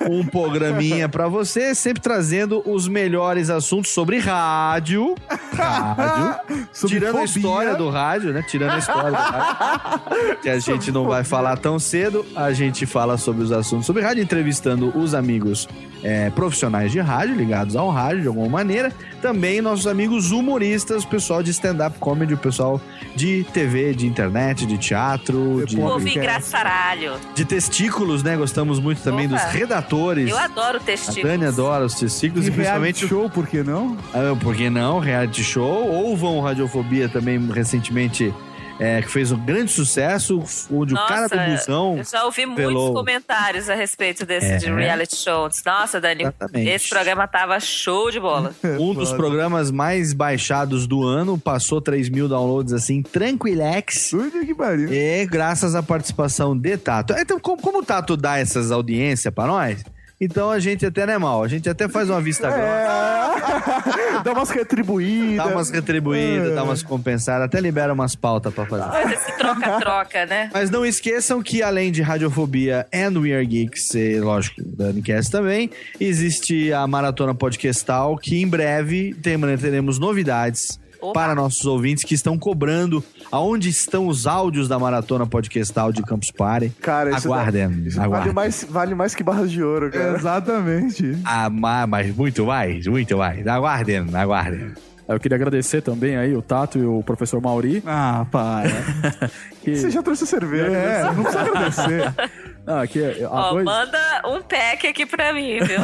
Um 0.09 0.25
programinha 0.25 1.07
pra 1.07 1.27
você, 1.27 1.75
sempre 1.75 2.01
trazendo 2.01 2.61
os 2.65 2.87
melhores 2.87 3.49
assuntos 3.49 3.91
sobre 3.91 4.17
rádio. 4.19 5.15
Rádio. 5.53 6.67
Sobre 6.71 6.95
tirando 6.97 7.17
a 7.17 7.19
fobia. 7.19 7.25
história 7.25 7.75
do 7.75 7.89
rádio, 7.89 8.33
né? 8.33 8.43
Tirando 8.47 8.71
a 8.71 8.77
história 8.77 9.11
do 9.11 9.15
rádio. 9.15 10.37
Que 10.41 10.49
a 10.49 10.59
gente 10.59 10.91
não 10.91 11.05
vai 11.05 11.23
falar 11.23 11.57
tão 11.57 11.79
cedo. 11.79 12.25
A 12.35 12.51
gente 12.51 12.85
fala 12.85 13.17
sobre 13.17 13.43
os 13.43 13.51
assuntos 13.51 13.85
sobre 13.85 14.01
rádio, 14.01 14.23
entrevistando 14.23 14.97
os 14.97 15.13
amigos 15.13 15.67
é, 16.03 16.29
profissionais 16.29 16.91
de 16.91 16.99
rádio, 16.99 17.35
ligados 17.35 17.75
ao 17.75 17.89
rádio 17.89 18.21
de 18.21 18.27
alguma 18.27 18.49
maneira. 18.49 18.91
Também 19.21 19.61
nossos 19.61 19.87
amigos 19.87 20.31
humoristas, 20.31 21.03
o 21.03 21.07
pessoal 21.07 21.41
de 21.41 21.51
stand-up 21.51 21.97
comedy, 21.99 22.33
o 22.33 22.37
pessoal 22.37 22.79
de 23.15 23.45
TV, 23.53 23.93
de 23.93 24.05
internet, 24.05 24.65
de 24.65 24.77
teatro, 24.77 25.63
de, 25.65 25.79
engraçaralho. 26.11 27.13
de 27.33 27.45
testículos, 27.45 28.21
né? 28.23 28.35
Gostamos 28.35 28.79
muito 28.79 29.01
também 29.01 29.25
Opa. 29.25 29.35
dos 29.35 29.43
redatores. 29.67 30.29
Eu 30.29 30.37
adoro 30.37 30.77
A 30.77 30.81
testículos. 30.81 31.29
Dani 31.29 31.45
adora 31.45 31.85
os 31.85 31.93
testículos 31.95 32.45
E 32.45 32.49
e 32.49 32.51
principalmente 32.51 32.99
reality 33.05 33.07
show, 33.07 33.29
por 33.29 33.47
que 33.47 33.63
não? 33.63 33.97
ah, 34.13 34.35
por 34.41 34.55
que 34.55 34.69
não? 34.69 34.99
Reality 34.99 35.43
show. 35.43 35.87
Ou 35.87 36.15
vão 36.15 36.39
Radiofobia 36.39 37.09
também 37.09 37.39
recentemente, 37.51 38.33
é, 38.79 39.01
que 39.01 39.09
fez 39.09 39.31
um 39.31 39.43
grande 39.43 39.71
sucesso, 39.71 40.43
onde 40.71 40.93
o 40.93 40.97
cara 41.07 41.27
do 41.27 41.37
busão. 41.51 41.97
eu 41.97 42.03
já 42.03 42.23
ouvi 42.25 42.45
muitos 42.45 42.73
comentários 42.93 43.69
a 43.69 43.75
respeito 43.75 44.25
desse 44.25 44.45
É. 44.45 44.57
de 44.57 44.71
reality 44.71 45.15
shows. 45.15 45.61
Nossa, 45.65 45.99
Dani, 45.99 46.23
Exatamente. 46.23 46.69
esse 46.69 46.89
programa 46.89 47.27
tava 47.27 47.59
show 47.59 48.11
de 48.11 48.19
bola. 48.19 48.53
Um 48.79 48.93
dos 48.93 49.11
programas 49.13 49.71
mais 49.71 50.13
baixados 50.13 50.85
do 50.87 51.03
ano, 51.03 51.37
passou 51.37 51.81
3 51.81 52.09
mil 52.09 52.27
downloads 52.29 52.73
assim, 52.73 53.01
tranquilex. 53.01 54.11
Puta 54.11 54.45
que 54.45 54.53
pariu. 54.53 54.91
E 54.91 55.25
graças 55.25 55.75
à 55.75 55.81
participação 55.83 56.57
de 56.57 56.77
Tato. 56.77 57.13
Então, 57.17 57.39
como, 57.39 57.61
como 57.61 57.79
o 57.79 57.83
Tato 57.83 58.15
dá 58.15 58.37
essas 58.37 58.71
audiências 58.71 59.33
pra 59.33 59.47
nós, 59.47 59.83
então 60.19 60.49
a 60.49 60.59
gente 60.59 60.85
até 60.85 61.05
não 61.05 61.13
é 61.13 61.17
mal. 61.17 61.43
A 61.43 61.47
gente 61.47 61.69
até 61.69 61.87
faz 61.87 62.09
uma 62.09 62.19
vista 62.21 62.49
grossa. 62.49 64.21
Dá 64.23 64.33
umas 64.33 64.49
retribuídas. 64.49 65.37
Dá 65.37 65.47
umas 65.47 65.69
retribuídas, 65.69 66.55
dá 66.55 66.63
umas 66.63 66.81
compensadas, 66.83 67.45
até 67.45 67.61
libera 67.61 67.93
umas 67.93 68.15
pautas 68.15 68.53
pra 68.53 68.65
fazer. 68.65 68.91
Faz 68.91 69.11
esse 69.11 69.37
troca-troca, 69.37 70.25
né? 70.25 70.49
Mas 70.53 70.69
não 70.69 70.85
esqueçam 70.85 71.41
que 71.41 71.61
além 71.61 71.91
de 71.91 72.01
Radiofobia 72.01 72.87
and 72.93 73.19
We 73.19 73.33
Are 73.33 73.45
Geeks, 73.45 73.93
e 73.93 74.19
lógico, 74.19 74.61
da 74.63 74.85
Unicast 74.85 75.31
também, 75.31 75.69
existe 75.99 76.73
a 76.73 76.85
Maratona 76.87 77.33
Podcastal, 77.33 78.17
que 78.17 78.41
em 78.41 78.47
breve 78.47 79.15
teremos 79.21 79.99
novidades 79.99 80.79
para 81.13 81.35
nossos 81.35 81.65
ouvintes 81.65 82.03
que 82.03 82.15
estão 82.15 82.37
cobrando 82.37 83.03
aonde 83.31 83.69
estão 83.69 84.07
os 84.07 84.25
áudios 84.27 84.67
da 84.67 84.77
Maratona 84.79 85.25
Podcastal 85.25 85.91
de 85.91 86.01
Campus 86.03 86.31
Party. 86.31 86.69
Cara, 86.81 87.11
isso, 87.11 87.27
aguardem, 87.27 87.67
dá- 87.69 87.87
isso 87.87 87.97
vale, 87.97 88.07
aguardem. 88.07 88.33
mais, 88.33 88.65
vale 88.69 88.95
mais 88.95 89.15
que 89.15 89.23
barras 89.23 89.51
de 89.51 89.61
ouro, 89.63 89.91
cara. 89.91 90.15
Exatamente. 90.17 91.17
Ah, 91.25 91.49
ma- 91.49 91.87
mas 91.87 92.15
muito 92.15 92.45
mais, 92.45 92.87
muito 92.87 93.17
mais. 93.17 93.45
Aguardem, 93.47 94.05
aguardem. 94.13 94.71
Eu 95.07 95.17
queria 95.21 95.37
agradecer 95.37 95.81
também 95.81 96.17
aí 96.17 96.35
o 96.35 96.41
Tato 96.41 96.77
e 96.77 96.85
o 96.85 97.01
professor 97.01 97.41
Mauri. 97.41 97.81
Ah, 97.85 98.25
para. 98.29 98.69
que... 99.63 99.73
Você 99.77 99.89
já 99.89 100.03
trouxe 100.03 100.27
cerveja. 100.27 100.65
É, 100.67 101.03
né? 101.03 101.11
não 101.13 101.23
precisa 101.23 101.41
agradecer. 101.41 102.13
Ah, 102.69 102.81
há 102.83 103.29
Ó, 103.29 103.51
dois, 103.53 103.63
manda 103.63 103.97
um 104.25 104.41
pack 104.41 104.87
aqui 104.87 105.05
pra 105.05 105.31
mim, 105.31 105.57
viu? 105.59 105.79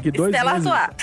que 0.02 0.10
dois 0.10 0.30
Estela 0.32 0.52
meses, 0.54 0.66
Atuar. 0.66 0.94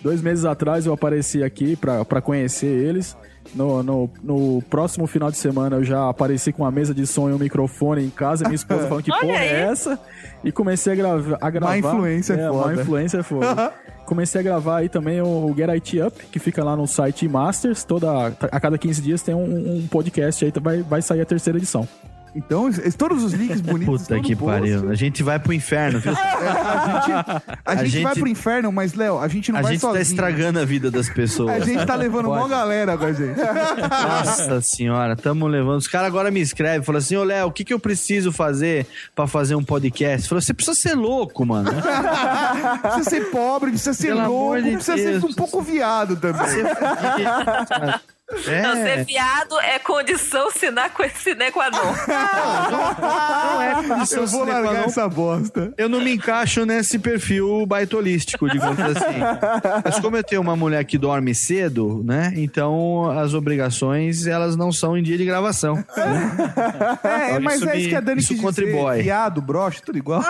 dois 0.00 0.22
meses 0.22 0.44
atrás 0.46 0.86
eu 0.86 0.94
apareci 0.94 1.42
aqui 1.42 1.76
pra, 1.76 2.02
pra 2.02 2.22
conhecer 2.22 2.64
eles. 2.66 3.14
No, 3.54 3.82
no, 3.82 4.10
no 4.22 4.62
próximo 4.68 5.06
final 5.06 5.30
de 5.30 5.36
semana 5.36 5.76
eu 5.76 5.84
já 5.84 6.08
apareci 6.08 6.52
com 6.52 6.62
uma 6.62 6.70
mesa 6.70 6.94
de 6.94 7.06
som 7.06 7.28
e 7.30 7.32
um 7.32 7.38
microfone 7.38 8.04
em 8.04 8.10
casa. 8.10 8.44
Minha 8.44 8.56
esposa 8.56 8.86
falando 8.88 9.04
que 9.04 9.10
porra 9.10 9.38
é 9.38 9.62
essa? 9.62 9.98
E 10.44 10.52
comecei 10.52 10.92
a, 10.92 10.96
grava, 10.96 11.38
a 11.40 11.50
gravar. 11.50 11.68
Má 11.68 11.78
influência 11.78 12.34
é 12.34 12.40
é 12.40 12.48
foda. 12.48 12.66
Má 12.66 12.82
influência 12.82 13.18
é 13.18 13.22
foda. 13.22 13.72
comecei 14.06 14.40
a 14.40 14.44
gravar 14.44 14.78
aí 14.78 14.88
também 14.88 15.20
o 15.20 15.52
Get 15.56 15.68
IT 15.68 16.02
Up, 16.02 16.26
que 16.26 16.38
fica 16.38 16.64
lá 16.64 16.76
no 16.76 16.86
site 16.86 17.28
Masters. 17.28 17.84
Toda, 17.84 18.28
a 18.28 18.60
cada 18.60 18.78
15 18.78 19.02
dias 19.02 19.22
tem 19.22 19.34
um, 19.34 19.78
um 19.78 19.86
podcast 19.88 20.44
aí, 20.44 20.52
vai, 20.60 20.82
vai 20.82 21.02
sair 21.02 21.20
a 21.20 21.26
terceira 21.26 21.58
edição. 21.58 21.86
Então, 22.36 22.70
todos 22.98 23.24
os 23.24 23.32
links 23.32 23.60
bonitos. 23.64 24.02
Puta 24.02 24.20
que 24.20 24.36
pariu. 24.36 24.90
A 24.90 24.94
gente 24.94 25.22
vai 25.22 25.38
pro 25.38 25.52
inferno, 25.54 25.98
viu? 26.00 26.12
É, 26.36 26.48
a 26.48 27.00
gente, 27.00 27.12
a 27.12 27.42
A 27.64 27.76
gente 27.76 27.88
gente- 27.90 28.02
vai 28.04 28.14
pro 28.14 28.28
inferno, 28.28 28.70
mas, 28.70 28.92
Léo, 28.94 29.18
a 29.18 29.26
gente 29.26 29.50
não 29.50 29.58
A 29.58 29.62
vai 29.62 29.72
gente 29.72 29.80
sozinho. 29.80 29.96
tá 29.96 30.02
estragando 30.02 30.58
a 30.60 30.64
vida 30.64 30.90
das 30.90 31.08
pessoas. 31.08 31.50
A 31.50 31.60
gente 31.64 31.84
tá 31.86 31.94
levando 31.96 32.26
Pode. 32.26 32.40
mó 32.42 32.46
galera 32.48 32.96
com 32.98 33.04
a 33.06 33.12
gente. 33.12 33.36
Nossa 33.40 34.60
senhora, 34.60 35.16
tamo 35.16 35.46
levando. 35.46 35.78
Os 35.78 35.88
caras 35.88 36.08
agora 36.08 36.30
me 36.30 36.40
escrevem, 36.40 36.82
falam 36.82 36.98
assim: 36.98 37.16
Ô 37.16 37.24
Léo, 37.24 37.46
o 37.48 37.50
que, 37.52 37.64
que 37.64 37.72
eu 37.72 37.80
preciso 37.80 38.30
fazer 38.30 38.86
pra 39.14 39.26
fazer 39.26 39.54
um 39.54 39.64
podcast? 39.64 40.28
Falou, 40.28 40.42
você 40.42 40.52
precisa 40.52 40.76
ser 40.78 40.94
louco, 40.94 41.44
mano. 41.46 41.70
precisa 42.82 43.10
ser 43.10 43.30
pobre, 43.30 43.70
precisa 43.70 43.94
ser 43.94 44.08
Pelo 44.08 44.26
louco, 44.28 44.62
de 44.62 44.72
precisa 44.72 44.96
Deus. 44.96 45.20
ser 45.22 45.26
um 45.26 45.32
pouco 45.32 45.62
viado 45.62 46.16
também. 46.16 46.42
É. 48.48 48.60
Não, 48.60 48.74
ser 48.74 49.04
viado 49.04 49.56
é 49.60 49.78
condição 49.78 50.50
sine 50.50 50.74
qua 51.52 51.70
non. 51.70 51.78
Não 53.40 53.62
é 53.62 53.74
condição 53.86 54.22
Eu 54.22 54.26
vou 54.26 54.44
largar 54.44 54.84
essa 54.84 55.08
bosta. 55.08 55.72
Eu 55.78 55.88
não 55.88 56.00
me 56.00 56.12
encaixo 56.12 56.66
nesse 56.66 56.98
perfil 56.98 57.64
baitolístico, 57.66 58.50
digamos 58.50 58.80
assim. 58.80 59.20
Mas 59.84 60.00
como 60.00 60.16
eu 60.16 60.24
tenho 60.24 60.40
uma 60.40 60.56
mulher 60.56 60.84
que 60.84 60.98
dorme 60.98 61.36
cedo, 61.36 62.02
né? 62.04 62.32
Então 62.34 63.08
as 63.16 63.32
obrigações, 63.32 64.26
elas 64.26 64.56
não 64.56 64.72
são 64.72 64.98
em 64.98 65.04
dia 65.04 65.16
de 65.16 65.24
gravação. 65.24 65.84
É, 65.96 67.26
Então, 67.30 67.40
mas 67.40 67.60
isso 67.60 67.68
é 67.68 67.78
isso 67.78 67.88
que 67.90 67.94
a 67.94 68.00
Dani 68.00 68.20
isso 68.20 68.34
quis 68.34 68.40
contribui. 68.42 68.90
dizer. 68.90 69.02
Viado, 69.04 69.40
broche, 69.40 69.80
tudo 69.82 69.98
igual. 69.98 70.22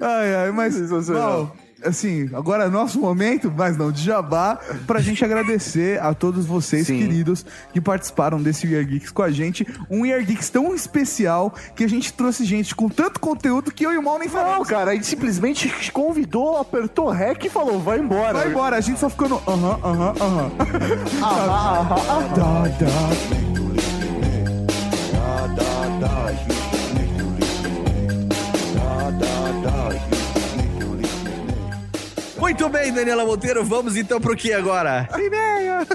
ai, 0.00 0.34
ai, 0.36 0.50
mas... 0.52 0.76
Mal, 1.08 1.56
assim, 1.84 2.28
agora 2.34 2.64
é 2.64 2.68
nosso 2.68 2.98
momento, 3.00 3.52
mas 3.54 3.76
não 3.76 3.92
de 3.92 4.02
jabá, 4.02 4.58
pra 4.86 5.00
gente 5.00 5.24
agradecer 5.24 6.00
a 6.00 6.14
todos 6.14 6.46
vocês, 6.46 6.86
queridos, 6.86 7.44
que 7.72 7.80
participaram 7.80 8.42
desse 8.42 8.66
Year 8.66 8.84
Geeks 8.86 9.10
com 9.10 9.22
a 9.22 9.30
gente. 9.30 9.66
Um 9.90 10.04
Year 10.06 10.24
Geeks 10.24 10.50
tão 10.50 10.74
especial 10.74 11.54
que 11.74 11.84
a 11.84 11.88
gente 11.88 12.12
trouxe 12.12 12.44
gente 12.44 12.74
com 12.74 12.88
tanto 12.88 13.20
conteúdo 13.20 13.70
que 13.72 13.84
eu 13.84 13.92
e 13.92 13.98
o 13.98 14.02
Mal 14.02 14.18
nem 14.18 14.28
Não, 14.28 14.34
falamos. 14.34 14.68
cara, 14.68 14.90
a 14.92 14.94
gente 14.94 15.06
simplesmente 15.06 15.70
convidou, 15.92 16.58
apertou 16.58 17.10
rec 17.10 17.44
e 17.44 17.50
falou, 17.50 17.80
vai 17.80 17.98
embora. 17.98 18.38
Vai 18.38 18.48
embora, 18.48 18.76
a 18.76 18.80
gente 18.80 18.98
só 18.98 19.08
ficou 19.08 19.28
no 19.28 19.42
aham, 19.46 19.78
aham, 19.82 20.14
aham. 20.20 20.52
Dá, 22.34 22.68
dá. 22.78 23.56
Muito 32.38 32.68
bem, 32.68 32.92
Daniela 32.92 33.24
Monteiro, 33.24 33.64
vamos 33.64 33.96
então 33.96 34.20
pro 34.20 34.36
que 34.36 34.52
agora? 34.52 35.08
E-mail! 35.16 35.86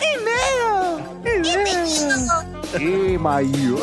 E-mail! 0.00 0.98
E-mail! 1.24 3.14
E 3.14 3.18
Maio. 3.18 3.78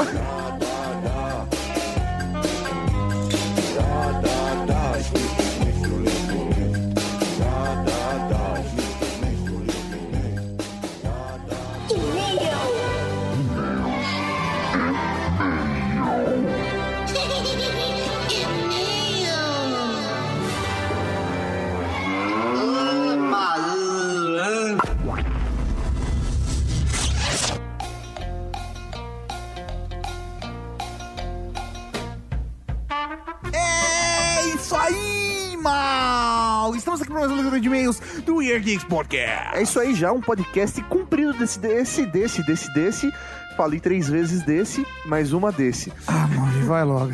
Isso 34.66 34.76
aí, 34.76 35.56
mal! 35.62 36.76
Estamos 36.76 37.00
aqui 37.00 37.12
para 37.12 37.20
mais 37.20 37.32
uma 37.32 37.40
leitura 37.40 37.62
de 37.62 37.68
e-mails 37.68 38.00
do 38.26 38.42
Year 38.42 38.60
Geeks 38.60 38.84
Podcast. 38.86 39.56
É 39.56 39.62
isso 39.62 39.80
aí, 39.80 39.94
já 39.94 40.12
um 40.12 40.20
podcast 40.20 40.82
comprido 40.86 41.34
desse, 41.34 41.60
desse, 41.60 42.04
desse, 42.08 42.44
desse, 42.44 42.74
desse. 42.74 43.14
Falei 43.56 43.80
três 43.80 44.10
vezes 44.10 44.42
desse, 44.42 44.84
mais 45.06 45.34
uma 45.34 45.52
desse. 45.52 45.94
Ah, 46.08 46.28
Mauri, 46.28 46.62
vai 46.62 46.84
logo. 46.84 47.14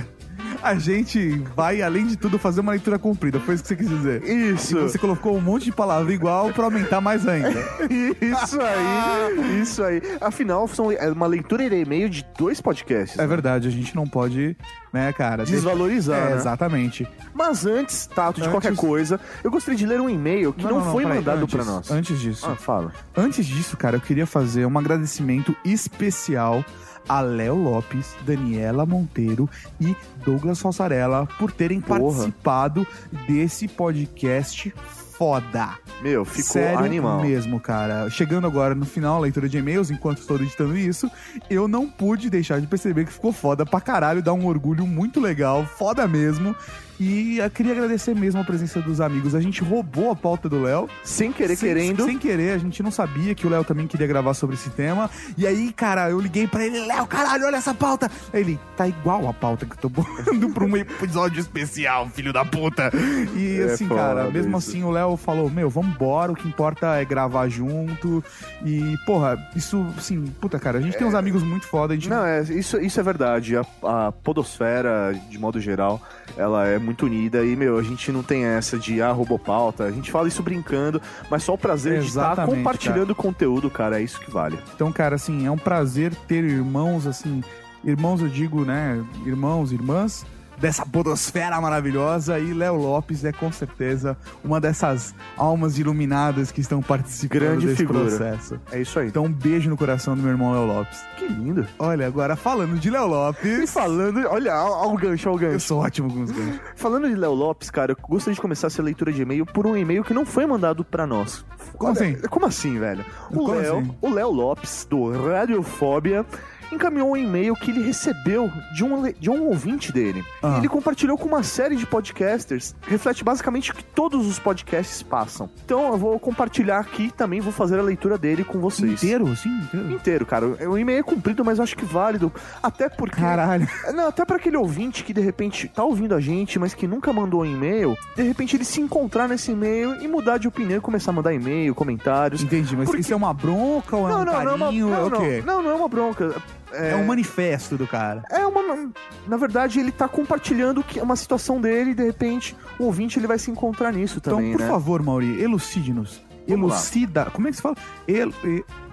A 0.61 0.75
gente 0.75 1.29
vai, 1.55 1.81
além 1.81 2.05
de 2.07 2.15
tudo, 2.15 2.37
fazer 2.37 2.61
uma 2.61 2.71
leitura 2.71 2.99
comprida. 2.99 3.39
Foi 3.39 3.55
isso 3.55 3.63
que 3.63 3.69
você 3.69 3.75
quis 3.75 3.89
dizer. 3.89 4.23
Isso. 4.23 4.77
E 4.77 4.81
você 4.83 4.97
colocou 4.97 5.35
um 5.35 5.41
monte 5.41 5.65
de 5.65 5.71
palavra 5.71 6.13
igual 6.13 6.51
pra 6.53 6.65
aumentar 6.65 7.01
mais 7.01 7.27
ainda. 7.27 7.51
Isso 8.21 8.59
aí, 8.61 9.61
isso 9.61 9.83
aí. 9.83 10.01
Afinal, 10.21 10.67
são, 10.67 10.91
é 10.91 11.09
uma 11.11 11.25
leitura 11.27 11.63
e 11.63 11.81
e-mail 11.81 12.09
de 12.09 12.25
dois 12.37 12.61
podcasts. 12.61 13.17
É 13.19 13.25
verdade, 13.25 13.67
a 13.67 13.71
gente 13.71 13.95
não 13.95 14.05
pode, 14.07 14.55
né, 14.93 15.11
cara? 15.13 15.43
Desvalorizar, 15.43 16.17
É, 16.17 16.29
né? 16.31 16.35
Exatamente. 16.35 17.07
Mas 17.33 17.65
antes, 17.65 18.05
Tato, 18.07 18.35
de 18.35 18.41
Antes- 18.41 18.51
qualquer 18.51 18.75
coisa, 18.75 19.19
eu 19.43 19.49
gostaria 19.51 19.77
de 19.77 19.85
ler 19.85 19.99
um 19.99 20.09
e-mail 20.09 20.53
que 20.53 20.63
não, 20.63 20.91
foi 20.91 21.03
peraí, 21.03 21.17
mandado 21.19 21.47
pra 21.47 21.63
nós. 21.65 21.89
Antes 21.91 22.19
disso. 22.19 22.45
Ah, 22.49 22.55
fala. 22.55 22.91
Antes 23.15 23.45
disso, 23.45 23.75
cara, 23.77 23.97
eu 23.97 24.01
queria 24.01 24.25
fazer 24.27 24.65
um 24.65 24.77
agradecimento 24.77 25.55
especial 25.65 26.63
a 27.07 27.21
Léo 27.21 27.55
Lopes, 27.55 28.15
Daniela 28.25 28.85
Monteiro 28.85 29.49
e 29.79 29.95
Douglas 30.25 30.59
Falsarella 30.59 31.27
por 31.37 31.51
terem 31.51 31.81
Porra. 31.81 31.99
participado 31.99 32.85
desse 33.27 33.67
podcast 33.67 34.73
foda. 35.21 35.77
Meu, 36.01 36.25
ficou 36.25 36.53
Sério 36.53 36.83
animal. 36.83 37.21
mesmo, 37.21 37.59
cara. 37.59 38.09
Chegando 38.09 38.47
agora 38.47 38.73
no 38.73 38.87
final, 38.87 39.17
a 39.17 39.19
leitura 39.19 39.47
de 39.47 39.55
e-mails, 39.55 39.91
enquanto 39.91 40.17
estou 40.17 40.35
editando 40.37 40.75
isso, 40.75 41.11
eu 41.47 41.67
não 41.67 41.87
pude 41.87 42.27
deixar 42.27 42.59
de 42.59 42.65
perceber 42.65 43.05
que 43.05 43.13
ficou 43.13 43.31
foda 43.31 43.63
pra 43.63 43.79
caralho, 43.79 44.23
dá 44.23 44.33
um 44.33 44.47
orgulho 44.47 44.87
muito 44.87 45.19
legal, 45.19 45.63
foda 45.63 46.07
mesmo. 46.07 46.55
E 47.01 47.39
eu 47.39 47.49
queria 47.49 47.71
agradecer 47.71 48.13
mesmo 48.13 48.41
a 48.41 48.43
presença 48.43 48.79
dos 48.79 49.01
amigos. 49.01 49.33
A 49.33 49.41
gente 49.41 49.63
roubou 49.63 50.11
a 50.11 50.15
pauta 50.15 50.47
do 50.47 50.61
Léo. 50.61 50.87
Sem 51.03 51.31
querer, 51.31 51.55
sem, 51.55 51.69
querendo. 51.69 52.05
Sem 52.05 52.19
querer, 52.19 52.51
a 52.51 52.59
gente 52.59 52.83
não 52.83 52.91
sabia 52.91 53.33
que 53.33 53.47
o 53.47 53.49
Léo 53.49 53.63
também 53.63 53.87
queria 53.87 54.05
gravar 54.05 54.35
sobre 54.35 54.55
esse 54.55 54.69
tema. 54.69 55.09
E 55.35 55.47
aí, 55.47 55.73
cara, 55.73 56.11
eu 56.11 56.19
liguei 56.19 56.45
pra 56.45 56.63
ele, 56.63 56.79
Léo, 56.85 57.07
caralho, 57.07 57.47
olha 57.47 57.55
essa 57.55 57.73
pauta. 57.73 58.07
Aí 58.31 58.41
ele, 58.41 58.59
tá 58.77 58.87
igual 58.87 59.27
a 59.27 59.33
pauta 59.33 59.65
que 59.65 59.73
eu 59.73 59.77
tô 59.77 59.89
botando 59.89 60.53
pra 60.53 60.63
um 60.63 60.77
episódio 60.77 61.39
especial, 61.39 62.07
filho 62.09 62.31
da 62.31 62.45
puta. 62.45 62.91
E 63.35 63.61
É 63.61 63.73
assim, 63.73 63.87
cara, 63.87 64.29
mesmo 64.29 64.55
isso. 64.55 64.69
assim 64.69 64.83
o 64.83 64.91
Léo 64.91 65.17
falou, 65.17 65.49
meu, 65.49 65.71
vambora, 65.71 66.31
o 66.31 66.35
que 66.35 66.47
importa 66.47 66.97
é 66.97 67.03
gravar 67.03 67.47
junto. 67.49 68.23
E, 68.63 68.95
porra, 69.07 69.43
isso, 69.55 69.83
assim, 69.97 70.23
puta, 70.39 70.59
cara, 70.59 70.77
a 70.77 70.81
gente 70.81 70.95
tem 70.99 71.07
uns 71.07 71.15
amigos 71.15 71.41
muito 71.41 71.65
foda, 71.65 71.93
a 71.93 71.95
gente 71.95 72.07
Não, 72.07 72.23
é, 72.23 72.43
isso, 72.43 72.79
isso 72.79 72.99
é 72.99 73.03
verdade. 73.03 73.57
A, 73.57 73.65
a 74.07 74.11
podosfera, 74.11 75.19
de 75.31 75.39
modo 75.39 75.59
geral, 75.59 75.99
ela 76.37 76.67
é 76.67 76.77
muito 76.77 76.90
unida 77.05 77.45
e, 77.45 77.55
meu, 77.55 77.77
a 77.77 77.83
gente 77.83 78.11
não 78.11 78.23
tem 78.23 78.43
essa 78.43 78.77
de, 78.77 79.01
ah, 79.01 79.11
roubou 79.11 79.39
pauta. 79.39 79.85
A 79.85 79.91
gente 79.91 80.11
fala 80.11 80.27
isso 80.27 80.43
brincando, 80.43 81.01
mas 81.29 81.43
só 81.43 81.53
o 81.53 81.57
prazer 81.57 81.99
de 81.99 82.07
estar 82.07 82.33
Exatamente, 82.33 82.57
compartilhando 82.57 83.15
conteúdo, 83.15 83.69
cara, 83.69 83.99
é 83.99 84.03
isso 84.03 84.19
que 84.19 84.29
vale. 84.29 84.59
Então, 84.75 84.91
cara, 84.91 85.15
assim, 85.15 85.45
é 85.45 85.51
um 85.51 85.57
prazer 85.57 86.13
ter 86.27 86.43
irmãos, 86.43 87.07
assim, 87.07 87.43
irmãos 87.83 88.21
eu 88.21 88.27
digo, 88.27 88.63
né, 88.65 89.03
irmãos, 89.25 89.71
irmãs, 89.71 90.25
dessa 90.61 90.85
podosfera 90.85 91.59
maravilhosa 91.59 92.39
e 92.39 92.53
Léo 92.53 92.75
Lopes 92.75 93.25
é 93.25 93.31
com 93.31 93.51
certeza 93.51 94.15
uma 94.43 94.61
dessas 94.61 95.13
almas 95.35 95.79
iluminadas 95.79 96.51
que 96.51 96.61
estão 96.61 96.81
participando 96.81 97.39
Grande 97.41 97.65
desse 97.65 97.77
figura. 97.77 98.01
processo. 98.05 98.59
É 98.71 98.79
isso 98.79 98.99
aí. 98.99 99.07
Então, 99.07 99.25
um 99.25 99.31
beijo 99.33 99.69
no 99.69 99.75
coração 99.75 100.15
do 100.15 100.21
meu 100.21 100.31
irmão 100.31 100.51
Léo 100.53 100.65
Lopes. 100.67 100.99
Que 101.17 101.27
lindo. 101.27 101.67
Olha, 101.79 102.05
agora 102.05 102.35
falando 102.35 102.79
de 102.79 102.89
Léo 102.91 103.05
E 103.05 103.07
Lopes... 103.07 103.71
falando, 103.73 104.19
olha, 104.29 104.53
olha 104.55 104.93
o 104.93 104.97
gancho, 104.97 105.29
olha 105.29 105.37
o 105.37 105.43
Eu 105.43 105.51
gancho. 105.53 105.65
sou 105.67 105.79
ótimo 105.79 106.13
com 106.13 106.21
os 106.21 106.31
ganchos. 106.31 106.59
Falando 106.75 107.07
de 107.09 107.15
Léo 107.15 107.33
Lopes, 107.33 107.69
cara, 107.71 107.91
eu 107.93 107.97
gostaria 108.07 108.35
de 108.35 108.41
começar 108.41 108.67
essa 108.67 108.83
leitura 108.83 109.11
de 109.11 109.21
e-mail 109.23 109.45
por 109.45 109.65
um 109.65 109.75
e-mail 109.75 110.03
que 110.03 110.13
não 110.13 110.25
foi 110.25 110.45
mandado 110.45 110.85
pra 110.85 111.07
nós. 111.07 111.43
Como 111.77 111.91
assim? 111.91 112.15
Como 112.29 112.45
assim, 112.45 112.77
velho? 112.79 113.03
O 113.31 113.51
Léo, 113.51 113.79
assim? 113.79 113.91
o 114.01 114.09
Léo 114.09 114.29
Lopes, 114.31 114.85
do 114.89 115.09
Radiofobia, 115.11 116.25
encaminhou 116.71 117.11
um 117.11 117.17
e-mail 117.17 117.55
que 117.55 117.71
ele 117.71 117.81
recebeu 117.81 118.51
de 118.73 118.83
um, 118.83 119.11
de 119.19 119.29
um 119.29 119.47
ouvinte 119.47 119.91
dele. 119.91 120.23
Ah. 120.41 120.57
Ele 120.57 120.67
compartilhou 120.67 121.17
com 121.17 121.27
uma 121.27 121.43
série 121.43 121.75
de 121.75 121.85
podcasters, 121.85 122.75
reflete 122.87 123.23
basicamente 123.23 123.71
o 123.71 123.75
que 123.75 123.83
todos 123.83 124.27
os 124.27 124.39
podcasts 124.39 125.01
passam. 125.03 125.49
Então 125.65 125.91
eu 125.91 125.97
vou 125.97 126.19
compartilhar 126.19 126.79
aqui 126.79 127.11
também 127.15 127.39
vou 127.41 127.51
fazer 127.51 127.79
a 127.79 127.81
leitura 127.81 128.17
dele 128.17 128.43
com 128.43 128.59
vocês. 128.59 129.03
Inteiro, 129.03 129.35
sim, 129.35 129.49
inteiro. 129.49 129.91
Inteiro, 129.91 130.25
cara. 130.25 130.45
O 130.45 130.77
e-mail 130.77 130.99
é 130.99 131.03
comprido, 131.03 131.43
mas 131.43 131.57
eu 131.57 131.63
acho 131.63 131.75
que 131.77 131.85
válido. 131.85 132.31
Até 132.61 132.89
porque. 132.89 133.19
Caralho. 133.19 133.67
Não, 133.93 134.07
até 134.07 134.23
para 134.25 134.37
aquele 134.37 134.57
ouvinte 134.57 135.03
que 135.03 135.13
de 135.13 135.21
repente 135.21 135.67
tá 135.67 135.83
ouvindo 135.83 136.15
a 136.15 136.19
gente, 136.19 136.57
mas 136.57 136.73
que 136.73 136.87
nunca 136.87 137.11
mandou 137.13 137.41
um 137.41 137.45
e-mail, 137.45 137.97
de 138.15 138.23
repente 138.23 138.55
ele 138.55 138.65
se 138.65 138.81
encontrar 138.81 139.27
nesse 139.27 139.51
e-mail 139.51 140.01
e 140.01 140.07
mudar 140.07 140.37
de 140.37 140.47
opinião 140.47 140.77
e 140.77 140.81
começar 140.81 141.11
a 141.11 141.13
mandar 141.13 141.33
e-mail, 141.33 141.73
comentários. 141.75 142.41
Entendi, 142.43 142.75
mas 142.75 142.85
Porque- 142.85 143.01
isso 143.01 143.13
é 143.13 143.15
uma 143.15 143.33
bronca 143.33 143.95
ou 143.95 144.07
é 144.07 144.11
Não, 144.11 144.21
um 144.21 144.25
não, 144.25 144.33
não, 144.33 144.41
é 144.41 144.53
uma, 144.55 144.65
carinho? 144.65 144.87
não, 144.89 144.95
é 144.95 145.03
o 145.03 145.09
não, 145.09 145.19
quê? 145.19 145.43
não, 145.45 145.61
não 145.61 145.69
é 145.71 145.73
uma 145.73 145.87
bronca. 145.87 146.35
É 146.73 146.95
um 146.95 147.05
manifesto 147.05 147.77
do 147.77 147.87
cara. 147.87 148.23
É 148.29 148.45
uma. 148.45 148.91
Na 149.27 149.37
verdade, 149.37 149.79
ele 149.79 149.91
tá 149.91 150.07
compartilhando 150.07 150.83
uma 151.01 151.15
situação 151.15 151.59
dele 151.59 151.91
e 151.91 151.93
de 151.93 152.03
repente 152.03 152.55
o 152.79 152.85
ouvinte 152.85 153.19
ele 153.19 153.27
vai 153.27 153.37
se 153.37 153.51
encontrar 153.51 153.91
nisso 153.91 154.21
também, 154.21 154.47
então, 154.47 154.57
por 154.57 154.63
né? 154.63 154.69
favor, 154.69 155.01
Mauri, 155.01 155.41
elucide-nos. 155.41 156.21
Elucida. 156.47 157.25
Como 157.25 157.47
é 157.47 157.51
que 157.51 157.57
se 157.57 157.61
fala? 157.61 157.75
El, 158.07 158.33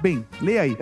bem, 0.01 0.27
leia 0.41 0.63
aí. 0.63 0.77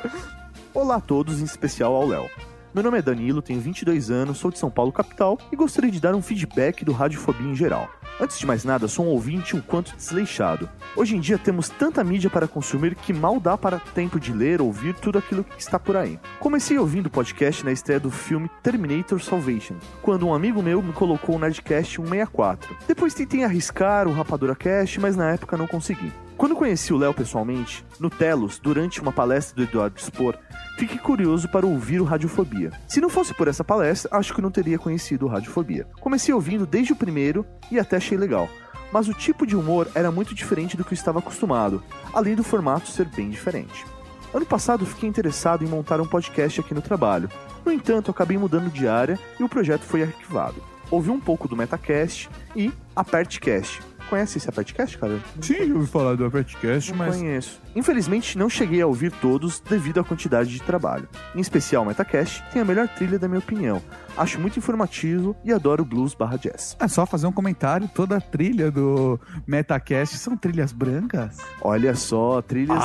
Olá 0.74 0.96
a 0.96 1.00
todos, 1.00 1.40
em 1.40 1.44
especial 1.44 1.94
ao 1.94 2.06
Léo. 2.06 2.28
Meu 2.72 2.84
nome 2.84 2.98
é 2.98 3.02
Danilo, 3.02 3.42
tenho 3.42 3.60
22 3.60 4.10
anos, 4.10 4.38
sou 4.38 4.50
de 4.50 4.58
São 4.58 4.70
Paulo 4.70 4.92
capital 4.92 5.38
e 5.50 5.56
gostaria 5.56 5.90
de 5.90 6.00
dar 6.00 6.14
um 6.14 6.22
feedback 6.22 6.84
do 6.84 6.92
Radiofobia 6.92 7.48
em 7.48 7.54
geral. 7.54 7.88
Antes 8.20 8.38
de 8.38 8.46
mais 8.46 8.64
nada, 8.64 8.86
sou 8.86 9.06
um 9.06 9.08
ouvinte 9.08 9.56
um 9.56 9.62
quanto 9.62 9.96
desleixado. 9.96 10.68
Hoje 10.94 11.16
em 11.16 11.20
dia 11.20 11.38
temos 11.38 11.70
tanta 11.70 12.04
mídia 12.04 12.28
para 12.28 12.46
consumir 12.46 12.94
que 12.94 13.14
mal 13.14 13.40
dá 13.40 13.56
para 13.56 13.78
tempo 13.78 14.20
de 14.20 14.30
ler, 14.30 14.60
ouvir 14.60 14.94
tudo 14.94 15.16
aquilo 15.16 15.42
que 15.42 15.58
está 15.58 15.78
por 15.78 15.96
aí. 15.96 16.20
Comecei 16.38 16.78
ouvindo 16.78 17.06
o 17.06 17.10
podcast 17.10 17.64
na 17.64 17.72
estreia 17.72 17.98
do 17.98 18.10
filme 18.10 18.50
Terminator 18.62 19.22
Salvation, 19.22 19.76
quando 20.02 20.26
um 20.26 20.34
amigo 20.34 20.62
meu 20.62 20.82
me 20.82 20.92
colocou 20.92 21.36
o 21.36 21.38
Nerdcast 21.38 21.96
164. 21.96 22.76
Depois 22.86 23.14
tentei 23.14 23.42
arriscar 23.42 24.06
o 24.06 24.12
Rapadura 24.12 24.54
Cast, 24.54 25.00
mas 25.00 25.16
na 25.16 25.30
época 25.30 25.56
não 25.56 25.66
consegui. 25.66 26.12
Quando 26.40 26.56
conheci 26.56 26.90
o 26.90 26.96
Léo 26.96 27.12
pessoalmente, 27.12 27.84
no 27.98 28.08
Telos, 28.08 28.58
durante 28.58 28.98
uma 28.98 29.12
palestra 29.12 29.54
do 29.54 29.62
Eduardo 29.62 30.00
Spor, 30.00 30.38
fiquei 30.78 30.96
curioso 30.96 31.46
para 31.50 31.66
ouvir 31.66 32.00
o 32.00 32.04
Radiofobia. 32.04 32.72
Se 32.88 32.98
não 32.98 33.10
fosse 33.10 33.34
por 33.34 33.46
essa 33.46 33.62
palestra, 33.62 34.16
acho 34.16 34.32
que 34.32 34.40
não 34.40 34.50
teria 34.50 34.78
conhecido 34.78 35.26
o 35.26 35.28
Radiofobia. 35.28 35.86
Comecei 36.00 36.32
ouvindo 36.32 36.64
desde 36.64 36.94
o 36.94 36.96
primeiro 36.96 37.44
e 37.70 37.78
até 37.78 37.98
achei 37.98 38.16
legal. 38.16 38.48
Mas 38.90 39.06
o 39.06 39.12
tipo 39.12 39.46
de 39.46 39.54
humor 39.54 39.86
era 39.94 40.10
muito 40.10 40.34
diferente 40.34 40.78
do 40.78 40.82
que 40.82 40.94
eu 40.94 40.96
estava 40.96 41.18
acostumado, 41.18 41.82
além 42.10 42.34
do 42.34 42.42
formato 42.42 42.88
ser 42.88 43.04
bem 43.04 43.28
diferente. 43.28 43.84
Ano 44.32 44.46
passado 44.46 44.86
fiquei 44.86 45.10
interessado 45.10 45.62
em 45.62 45.68
montar 45.68 46.00
um 46.00 46.06
podcast 46.06 46.58
aqui 46.58 46.72
no 46.72 46.80
trabalho. 46.80 47.28
No 47.66 47.70
entanto, 47.70 48.10
acabei 48.10 48.38
mudando 48.38 48.72
de 48.72 48.88
área 48.88 49.18
e 49.38 49.44
o 49.44 49.48
projeto 49.48 49.82
foi 49.82 50.04
arquivado. 50.04 50.64
Ouvi 50.90 51.10
um 51.10 51.20
pouco 51.20 51.46
do 51.46 51.54
Metacast 51.54 52.30
e 52.56 52.72
Apertcast. 52.96 53.89
Conhece 54.10 54.38
esse 54.38 54.48
Apertcast, 54.48 54.98
cara? 54.98 55.20
Sim, 55.40 55.54
eu 55.54 55.76
ouvi 55.76 55.86
falar 55.88 56.16
do 56.16 56.24
Apertcast, 56.26 56.90
Não 56.90 56.98
mas. 56.98 57.16
conheço. 57.16 57.60
Infelizmente, 57.76 58.36
não 58.36 58.50
cheguei 58.50 58.82
a 58.82 58.86
ouvir 58.86 59.12
todos 59.12 59.60
devido 59.60 60.00
à 60.00 60.04
quantidade 60.04 60.50
de 60.50 60.60
trabalho. 60.60 61.08
Em 61.34 61.40
especial, 61.40 61.84
o 61.84 61.86
Metacast 61.86 62.42
tem 62.52 62.60
a 62.60 62.64
melhor 62.64 62.88
trilha 62.88 63.20
da 63.20 63.28
minha 63.28 63.38
opinião. 63.38 63.80
Acho 64.16 64.40
muito 64.40 64.58
informativo 64.58 65.36
e 65.44 65.52
adoro 65.52 65.84
blues 65.84 66.12
barra 66.12 66.36
jazz. 66.36 66.76
É 66.80 66.88
só 66.88 67.06
fazer 67.06 67.28
um 67.28 67.32
comentário. 67.32 67.88
Toda 67.94 68.16
a 68.16 68.20
trilha 68.20 68.68
do 68.68 69.18
Metacast 69.46 70.18
são 70.18 70.36
trilhas 70.36 70.72
brancas. 70.72 71.38
Olha 71.62 71.94
só, 71.94 72.42
trilhas 72.42 72.82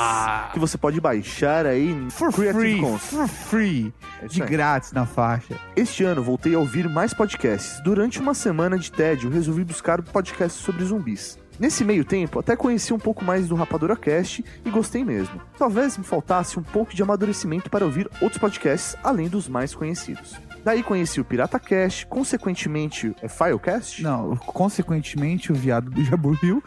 que 0.52 0.58
você 0.60 0.78
pode 0.78 1.00
baixar 1.00 1.66
aí 1.66 1.90
em 1.90 2.06
Ah. 2.06 2.10
For 2.10 2.32
Creative 2.32 2.60
free, 2.60 2.80
Commons. 2.80 3.02
for 3.02 3.26
free. 3.28 3.92
É 4.22 4.26
De 4.28 4.42
aí. 4.42 4.48
grátis 4.48 4.92
na 4.92 5.04
faixa. 5.04 5.54
Este 5.74 6.04
ano 6.04 6.22
voltei 6.22 6.54
a 6.54 6.58
ouvir 6.60 6.88
mais 6.88 7.12
podcasts. 7.12 7.80
Durante 7.82 8.20
uma 8.20 8.32
semana 8.32 8.78
de 8.78 8.92
tédio, 8.92 9.28
resolvi 9.28 9.64
buscar 9.64 10.00
podcasts 10.02 10.62
sobre 10.64 10.84
zumbis. 10.84 11.15
Nesse 11.58 11.84
meio 11.84 12.04
tempo, 12.04 12.38
até 12.38 12.54
conheci 12.54 12.92
um 12.92 12.98
pouco 12.98 13.24
mais 13.24 13.48
do 13.48 13.54
Rapadura 13.54 13.96
Cast 13.96 14.44
e 14.64 14.70
gostei 14.70 15.04
mesmo. 15.04 15.40
Talvez 15.58 15.96
me 15.96 16.04
faltasse 16.04 16.58
um 16.58 16.62
pouco 16.62 16.94
de 16.94 17.02
amadurecimento 17.02 17.70
para 17.70 17.84
ouvir 17.84 18.10
outros 18.20 18.38
podcasts 18.38 18.96
além 19.02 19.28
dos 19.28 19.48
mais 19.48 19.74
conhecidos. 19.74 20.36
Daí 20.62 20.82
conheci 20.82 21.20
o 21.20 21.24
Pirata 21.24 21.60
Cast, 21.60 22.06
consequentemente, 22.06 23.14
é 23.22 23.28
Filecast? 23.28 24.02
Não, 24.02 24.36
consequentemente, 24.36 25.52
o 25.52 25.54
viado 25.54 25.90
do 25.90 26.04
Jaburil. 26.04 26.62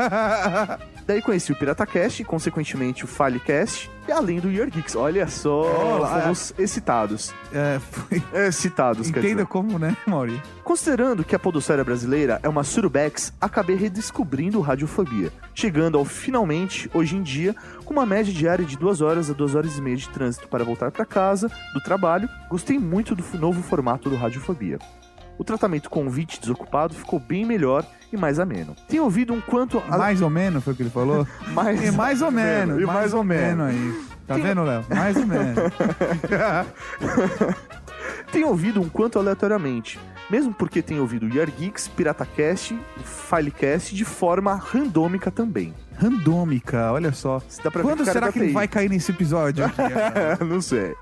Daí 1.06 1.20
conheci 1.20 1.50
o 1.50 1.56
Pirata 1.56 1.84
Cast, 1.84 2.22
consequentemente 2.22 3.04
o 3.04 3.08
Filecast 3.08 3.90
e 4.06 4.12
além 4.12 4.40
do 4.40 4.50
Year 4.50 4.70
Geeks. 4.70 4.96
Olha 4.96 5.26
só, 5.28 5.62
Olá. 5.62 6.22
fomos 6.22 6.52
excitados. 6.58 7.32
É, 7.52 7.78
foi... 7.78 8.22
Excitados, 8.46 9.10
quer 9.10 9.20
Entenda 9.20 9.46
como, 9.46 9.78
né, 9.78 9.96
Mauri? 10.06 10.40
Considerando 10.64 11.24
que 11.24 11.34
a 11.34 11.38
podosfera 11.38 11.82
brasileira 11.82 12.38
é 12.42 12.48
uma 12.48 12.64
surubex, 12.64 13.32
acabei 13.40 13.76
redescobrindo 13.76 14.60
Radiofobia, 14.60 15.32
chegando 15.54 15.98
ao 15.98 16.04
finalmente, 16.04 16.90
hoje 16.94 17.16
em 17.16 17.22
dia, 17.22 17.54
com 17.84 17.92
uma 17.92 18.06
média 18.06 18.32
diária 18.32 18.64
de 18.64 18.76
2 18.76 19.00
horas 19.00 19.30
a 19.30 19.32
2 19.32 19.54
horas 19.54 19.76
e 19.76 19.82
meia 19.82 19.96
de 19.96 20.08
trânsito 20.08 20.48
para 20.48 20.64
voltar 20.64 20.90
para 20.90 21.04
casa, 21.04 21.50
do 21.74 21.80
trabalho. 21.80 22.28
Gostei 22.48 22.78
muito 22.78 23.14
do 23.14 23.24
novo 23.38 23.62
formato 23.62 24.08
do 24.08 24.16
Radiofobia. 24.16 24.78
O 25.40 25.44
tratamento 25.44 25.88
com 25.88 26.06
o 26.06 26.10
VIT 26.10 26.38
desocupado 26.38 26.92
ficou 26.94 27.18
bem 27.18 27.46
melhor 27.46 27.82
e 28.12 28.16
mais 28.16 28.38
ameno. 28.38 28.76
Tenho 28.86 29.04
ouvido 29.04 29.32
um 29.32 29.40
quanto... 29.40 29.82
a- 29.88 29.96
Mais 29.96 30.20
ou 30.20 30.28
menos 30.28 30.62
foi 30.62 30.74
o 30.74 30.76
que 30.76 30.82
ele 30.82 30.90
falou? 30.90 31.26
Mais, 31.54 31.82
É 31.82 31.90
mais 31.90 32.20
ou 32.20 32.30
menos. 32.30 32.82
E 32.82 32.84
mais 32.84 33.14
ou 33.14 33.24
menos. 33.24 33.68
aí. 33.68 34.04
Tá 34.26 34.36
vendo, 34.36 34.62
Léo? 34.62 34.84
Mais 34.90 35.16
ou 35.16 35.26
menos. 35.26 35.56
Tenho 38.30 38.48
ouvido 38.48 38.80
um 38.82 38.88
quanto 38.88 39.18
aleatoriamente, 39.18 39.98
mesmo 40.30 40.52
porque 40.54 40.82
tenho 40.82 41.00
ouvido 41.00 41.26
Year 41.34 41.50
Geeks, 41.50 41.88
PirataCast 41.88 42.74
e 42.74 43.02
Filecast 43.02 43.94
de 43.94 44.04
forma 44.04 44.54
randômica 44.54 45.30
também. 45.30 45.74
Randômica, 45.96 46.92
olha 46.92 47.12
só. 47.12 47.42
Dá 47.64 47.70
pra 47.70 47.82
Quando 47.82 48.04
será 48.04 48.26
da 48.26 48.32
que 48.32 48.38
ele 48.38 48.52
vai 48.52 48.68
cair 48.68 48.88
nesse 48.88 49.10
episódio? 49.10 49.64
aqui? 49.64 49.82
Não 50.44 50.60
sei. 50.60 50.94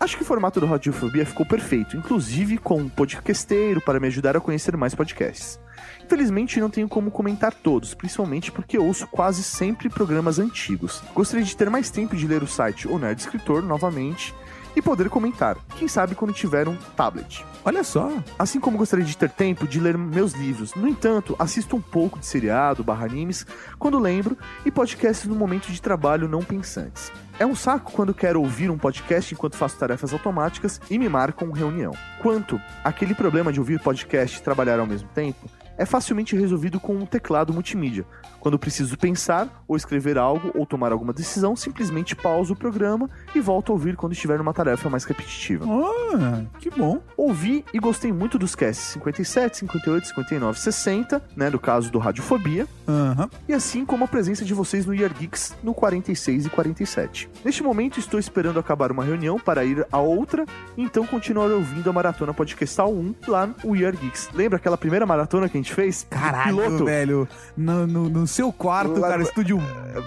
Acho 0.00 0.16
que 0.16 0.22
o 0.22 0.26
formato 0.26 0.60
do 0.60 0.66
Radiofobia 0.66 1.26
ficou 1.26 1.44
perfeito, 1.44 1.96
inclusive 1.96 2.56
com 2.56 2.78
um 2.78 2.88
podcasteiro 2.88 3.80
para 3.80 3.98
me 3.98 4.06
ajudar 4.06 4.36
a 4.36 4.40
conhecer 4.40 4.76
mais 4.76 4.94
podcasts. 4.94 5.58
Infelizmente 6.04 6.60
não 6.60 6.70
tenho 6.70 6.88
como 6.88 7.10
comentar 7.10 7.52
todos, 7.52 7.94
principalmente 7.94 8.52
porque 8.52 8.78
ouço 8.78 9.08
quase 9.08 9.42
sempre 9.42 9.88
programas 9.88 10.38
antigos. 10.38 11.02
Gostaria 11.12 11.44
de 11.44 11.56
ter 11.56 11.68
mais 11.68 11.90
tempo 11.90 12.16
de 12.16 12.28
ler 12.28 12.42
o 12.44 12.46
site 12.46 12.86
O 12.86 12.96
Nerd 12.96 13.20
Escritor 13.20 13.62
novamente 13.62 14.32
e 14.76 14.82
poder 14.82 15.08
comentar, 15.08 15.56
quem 15.76 15.88
sabe 15.88 16.14
quando 16.14 16.32
tiver 16.32 16.68
um 16.68 16.76
tablet. 16.96 17.44
Olha 17.64 17.82
só. 17.82 18.12
Assim 18.38 18.60
como 18.60 18.78
gostaria 18.78 19.04
de 19.04 19.16
ter 19.16 19.30
tempo 19.30 19.66
de 19.66 19.80
ler 19.80 19.98
meus 19.98 20.32
livros. 20.32 20.74
No 20.74 20.86
entanto, 20.86 21.34
assisto 21.38 21.74
um 21.74 21.80
pouco 21.80 22.20
de 22.20 22.26
seriado, 22.26 22.84
barra 22.84 23.04
animes, 23.04 23.44
quando 23.78 23.98
lembro, 23.98 24.38
e 24.64 24.70
podcasts 24.70 25.26
no 25.26 25.34
momento 25.34 25.72
de 25.72 25.82
trabalho 25.82 26.28
não 26.28 26.42
pensantes. 26.42 27.10
É 27.38 27.46
um 27.46 27.54
saco 27.54 27.92
quando 27.92 28.12
quero 28.12 28.40
ouvir 28.40 28.68
um 28.68 28.76
podcast 28.76 29.32
enquanto 29.32 29.56
faço 29.56 29.78
tarefas 29.78 30.12
automáticas 30.12 30.80
e 30.90 30.98
me 30.98 31.08
marcam 31.08 31.52
reunião. 31.52 31.92
Quanto 32.20 32.60
aquele 32.82 33.14
problema 33.14 33.52
de 33.52 33.60
ouvir 33.60 33.78
podcast 33.78 34.38
e 34.38 34.42
trabalhar 34.42 34.80
ao 34.80 34.86
mesmo 34.86 35.08
tempo, 35.14 35.48
é 35.76 35.86
facilmente 35.86 36.34
resolvido 36.34 36.80
com 36.80 36.96
um 36.96 37.06
teclado 37.06 37.54
multimídia. 37.54 38.04
Quando 38.40 38.58
preciso 38.58 38.98
pensar, 38.98 39.62
ou 39.68 39.76
escrever 39.76 40.18
algo, 40.18 40.50
ou 40.52 40.66
tomar 40.66 40.90
alguma 40.90 41.12
decisão, 41.12 41.54
simplesmente 41.54 42.16
pauso 42.16 42.54
o 42.54 42.56
programa 42.56 43.08
e 43.32 43.38
volto 43.40 43.70
a 43.70 43.74
ouvir 43.74 43.94
quando 43.94 44.14
estiver 44.14 44.38
numa 44.38 44.52
tarefa 44.52 44.90
mais 44.90 45.04
repetitiva. 45.04 45.64
Ah, 45.64 46.42
que 46.58 46.70
bom. 46.70 47.00
Ouvi 47.16 47.64
e 47.72 47.78
gostei 47.78 48.12
muito 48.12 48.36
dos 48.36 48.56
casts 48.56 48.86
57, 48.94 49.58
58, 49.58 50.08
59, 50.08 50.58
60, 50.58 51.22
né, 51.36 51.48
no 51.48 51.60
caso 51.60 51.88
do 51.92 52.00
Radiofobia, 52.00 52.66
Aham. 52.88 53.28
e 53.46 53.52
assim 53.52 53.84
como 53.84 54.04
a 54.04 54.08
presença 54.08 54.44
de 54.44 54.54
vocês 54.54 54.86
no 54.86 54.94
Year 54.94 55.12
Geeks 55.12 55.54
no 55.62 55.74
46 55.74 56.46
e 56.46 56.50
47. 56.50 57.30
Neste 57.44 57.62
momento 57.62 57.98
estou 58.00 58.18
esperando 58.18 58.58
acabar 58.58 58.90
uma 58.90 59.04
reunião 59.04 59.38
para 59.38 59.64
ir 59.64 59.86
a 59.92 59.98
outra, 59.98 60.46
então 60.76 61.06
continuar 61.06 61.50
ouvindo 61.50 61.88
a 61.90 61.92
maratona 61.92 62.32
podcastal 62.32 62.90
1 62.92 63.14
lá 63.28 63.46
no 63.62 63.76
Year 63.76 63.94
Geeks. 63.94 64.30
Lembra 64.32 64.56
aquela 64.56 64.78
primeira 64.78 65.04
maratona 65.04 65.48
que 65.48 65.58
a 65.58 65.60
gente 65.60 65.74
fez? 65.74 66.06
Caralho, 66.08 66.56
Piloto? 66.62 66.84
velho. 66.86 67.28
No, 67.56 67.86
no, 67.86 68.08
no 68.08 68.26
seu 68.26 68.52
quarto, 68.52 68.98
Lá 68.98 69.08
cara, 69.10 69.22
estúdio 69.22 69.60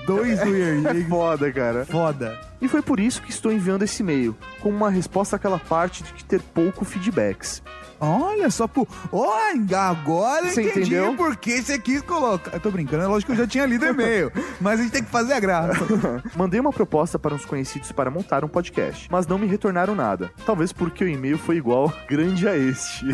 2 0.07 0.39
do 0.39 0.49
Year 0.55 0.81
É 0.97 1.03
foda, 1.07 1.51
cara. 1.51 1.85
Foda. 1.85 2.39
E 2.61 2.67
foi 2.67 2.81
por 2.81 2.99
isso 2.99 3.21
que 3.21 3.29
estou 3.31 3.51
enviando 3.51 3.83
esse 3.83 4.01
e-mail, 4.03 4.35
como 4.59 4.75
uma 4.77 4.89
resposta 4.89 5.35
àquela 5.35 5.57
parte 5.59 6.03
de 6.03 6.13
que 6.13 6.23
ter 6.23 6.41
pouco 6.41 6.85
feedbacks. 6.85 7.61
Olha 8.01 8.49
só, 8.49 8.67
pô. 8.67 8.87
Olha, 9.11 9.79
agora 9.79 10.49
Você 10.49 10.63
entendi 10.63 10.95
entendeu? 10.95 11.15
por 11.15 11.35
que 11.35 11.61
você 11.61 11.77
quis 11.77 12.01
colocar. 12.01 12.51
Eu 12.51 12.59
tô 12.59 12.71
brincando, 12.71 13.03
é 13.03 13.07
lógico 13.07 13.31
que 13.31 13.39
eu 13.39 13.43
já 13.43 13.47
tinha 13.47 13.65
lido 13.65 13.85
o 13.85 13.89
e-mail. 13.89 14.31
mas 14.59 14.79
a 14.79 14.83
gente 14.83 14.91
tem 14.91 15.03
que 15.03 15.11
fazer 15.11 15.33
a 15.33 15.39
graça. 15.39 15.85
Mandei 16.35 16.59
uma 16.59 16.71
proposta 16.71 17.19
para 17.19 17.35
uns 17.35 17.45
conhecidos 17.45 17.91
para 17.91 18.09
montar 18.09 18.43
um 18.43 18.47
podcast, 18.47 19.07
mas 19.11 19.27
não 19.27 19.37
me 19.37 19.45
retornaram 19.45 19.93
nada. 19.93 20.31
Talvez 20.45 20.73
porque 20.73 21.03
o 21.03 21.07
e-mail 21.07 21.37
foi 21.37 21.57
igual 21.57 21.93
grande 22.09 22.47
a 22.47 22.57
este. 22.57 23.05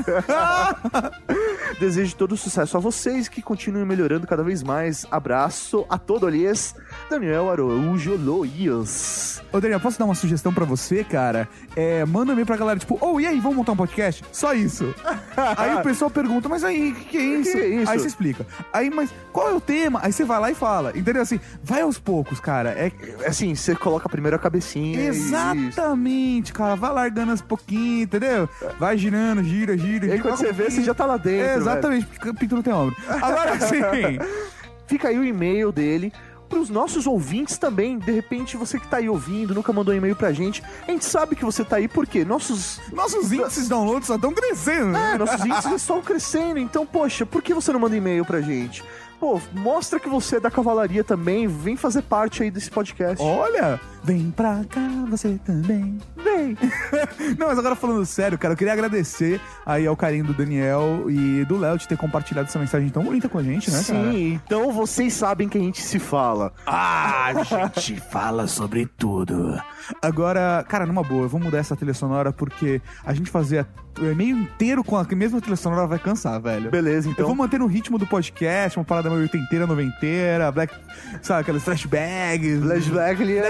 Desejo 1.80 2.16
todo 2.16 2.38
sucesso 2.38 2.78
a 2.78 2.80
vocês 2.80 3.28
que 3.28 3.42
continuem 3.42 3.86
melhorando 3.86 4.26
cada 4.26 4.44
vez 4.44 4.64
mais. 4.64 5.06
Abraço 5.12 5.86
a 5.90 5.98
todos, 5.98 6.74
Daniel 7.10 7.52
Araújo 7.52 8.16
Loias. 8.18 9.42
Ô, 9.52 9.60
Daniel, 9.60 9.80
posso 9.80 10.00
dar 10.00 10.06
uma 10.06 10.16
sugestão 10.16 10.54
pra 10.54 10.66
você, 10.66 11.04
cara? 11.04 11.48
É, 11.76 12.06
manda 12.06 12.32
um 12.32 12.34
e-mail 12.34 12.46
pra 12.46 12.58
galera, 12.58 12.80
tipo, 12.80 12.98
oh, 13.02 13.20
e 13.20 13.28
aí, 13.28 13.40
vamos 13.40 13.58
montar 13.58 13.74
um 13.74 13.78
podcast? 13.78 14.24
Só 14.32 14.54
isso. 14.54 14.77
aí 15.58 15.76
o 15.76 15.82
pessoal 15.82 16.10
pergunta, 16.10 16.48
mas 16.50 16.64
aí, 16.64 16.92
o 16.92 16.96
que, 16.96 17.06
que 17.06 17.18
é 17.18 17.22
isso? 17.22 17.58
é 17.58 17.68
isso? 17.68 17.92
Aí 17.92 18.00
você 18.00 18.08
explica. 18.08 18.46
Aí, 18.72 18.90
mas 18.90 19.14
qual 19.32 19.50
é 19.50 19.54
o 19.54 19.62
tema? 19.62 20.00
Aí 20.04 20.12
você 20.12 20.24
vai 20.24 20.40
lá 20.40 20.52
e 20.52 20.56
fala. 20.56 20.92
Entendeu? 20.96 21.22
Assim, 21.22 21.40
vai 21.64 21.82
aos 21.82 21.98
poucos, 21.98 22.40
cara. 22.40 22.70
É, 22.72 22.92
Assim, 23.26 23.56
você 23.56 23.76
coloca 23.76 24.10
primeiro 24.10 24.36
a 24.36 24.40
cabecinha. 24.40 25.00
Exatamente, 25.00 26.54
cara. 26.54 26.76
Vai 26.76 26.92
largando 26.92 27.32
aos 27.32 27.42
pouquinhos, 27.42 28.04
entendeu? 28.04 28.50
Vai 28.80 28.98
girando, 28.98 29.44
gira, 29.44 29.78
gira. 29.78 30.06
E 30.06 30.12
aí 30.12 30.18
gira, 30.18 30.22
quando 30.30 30.38
você 30.38 30.50
um 30.50 30.54
vê, 30.54 30.70
você 30.70 30.84
já 30.84 30.94
tá 30.94 31.06
lá 31.06 31.18
dentro. 31.18 31.40
É, 31.40 31.48
velho. 31.48 31.62
exatamente, 31.62 32.06
porque 32.08 32.34
pinto 32.34 32.56
não 32.56 32.64
tem 32.64 32.74
ombro. 32.74 32.96
Agora 33.08 33.60
sim. 33.60 33.82
Fica 34.88 35.10
aí 35.10 35.20
o 35.20 35.24
e-mail 35.24 35.72
dele. 35.72 36.14
Para 36.50 36.60
os 36.60 36.70
nossos 36.70 37.06
ouvintes 37.06 37.58
também, 37.58 38.00
de 38.00 38.12
repente 38.12 38.56
você 38.56 38.80
que 38.80 38.88
tá 38.88 38.98
aí 38.98 39.10
ouvindo, 39.10 39.54
nunca 39.54 39.74
mandou 39.74 39.94
um 39.94 39.98
e-mail 39.98 40.16
pra 40.16 40.32
gente, 40.32 40.64
a 40.88 40.92
gente 40.92 41.04
sabe 41.06 41.36
que 41.36 41.44
você 41.44 41.64
tá 41.64 41.76
aí 41.76 41.88
porque 41.88 42.24
nossos 42.24 42.80
Nossos 42.94 43.32
índices 43.32 43.64
de 43.64 43.70
download 43.70 44.06
só 44.06 44.16
estão 44.16 44.34
crescendo. 44.34 44.88
né? 44.88 45.14
É, 45.14 45.18
nossos 45.18 45.44
índices 45.46 45.74
estão 45.74 46.02
crescendo, 46.02 46.60
então, 46.60 46.86
poxa, 46.86 47.26
por 47.26 47.42
que 47.42 47.54
você 47.54 47.72
não 47.74 47.80
manda 47.80 47.96
e-mail 47.96 48.24
pra 48.26 48.40
gente? 48.42 48.84
Pô, 49.20 49.42
mostra 49.52 50.00
que 50.00 50.08
você 50.08 50.36
é 50.36 50.40
da 50.40 50.52
cavalaria 50.52 51.04
também, 51.04 51.48
vem 51.48 51.76
fazer 51.76 52.04
parte 52.04 52.44
aí 52.44 52.52
desse 52.52 52.70
podcast. 52.70 53.24
Olha, 53.24 53.82
vem 54.08 54.32
pra 54.32 54.64
cá 54.70 54.88
você 55.10 55.38
também. 55.46 55.98
Vem! 56.16 56.58
Não, 57.38 57.48
mas 57.48 57.60
agora 57.60 57.76
falando 57.76 58.06
sério, 58.06 58.38
cara, 58.38 58.54
eu 58.54 58.58
queria 58.58 58.72
agradecer 58.72 59.42
aí 59.66 59.86
ao 59.86 59.98
carinho 59.98 60.24
do 60.24 60.34
Daniel 60.34 61.10
e 61.10 61.44
do 61.44 61.58
Léo 61.58 61.78
de 61.78 61.90
ter 61.90 61.98
compartilhado 61.98 62.48
essa 62.48 62.58
mensagem 62.58 62.88
tão 62.88 63.04
bonita 63.04 63.28
com 63.28 63.38
a 63.38 63.44
gente, 63.44 63.70
né, 63.70 63.84
cara? 63.86 64.12
Sim, 64.12 64.40
então 64.46 64.72
vocês 64.72 65.12
sabem 65.12 65.50
que 65.50 65.58
a 65.58 65.62
gente 65.62 65.82
se 65.82 66.00
fala. 66.00 66.54
Ah, 66.66 67.26
a 67.26 67.34
gente 67.44 68.00
fala 68.00 68.48
sobre 68.48 68.86
tudo. 68.86 69.62
Agora, 70.02 70.64
cara, 70.70 70.86
numa 70.86 71.04
boa, 71.04 71.24
eu 71.24 71.30
vou 71.30 71.42
mudar 71.42 71.58
essa 71.58 71.76
trilha 71.76 71.94
sonora 71.94 72.32
porque 72.32 72.82
a 73.06 73.14
gente 73.14 73.30
fazer 73.30 73.68
o 74.00 74.12
e-mail 74.12 74.38
inteiro 74.38 74.84
com 74.84 74.96
a 74.96 75.04
mesma 75.04 75.42
trilha 75.42 75.56
sonora 75.56 75.88
vai 75.88 76.00
cansar, 76.00 76.40
velho. 76.40 76.70
Beleza, 76.70 77.10
então. 77.10 77.24
Eu 77.24 77.28
vou 77.28 77.36
manter 77.36 77.60
no 77.60 77.66
ritmo 77.66 77.98
do 77.98 78.06
podcast, 78.06 78.78
uma 78.78 78.86
parada 78.86 79.10
meio 79.10 79.22
oitenteira, 79.22 79.66
noventeira, 79.66 80.52
black, 80.52 80.74
sabe, 81.22 81.42
aquelas 81.42 81.64
flashbags. 81.64 82.62
Flashback, 82.62 83.22
aliás. 83.22 83.50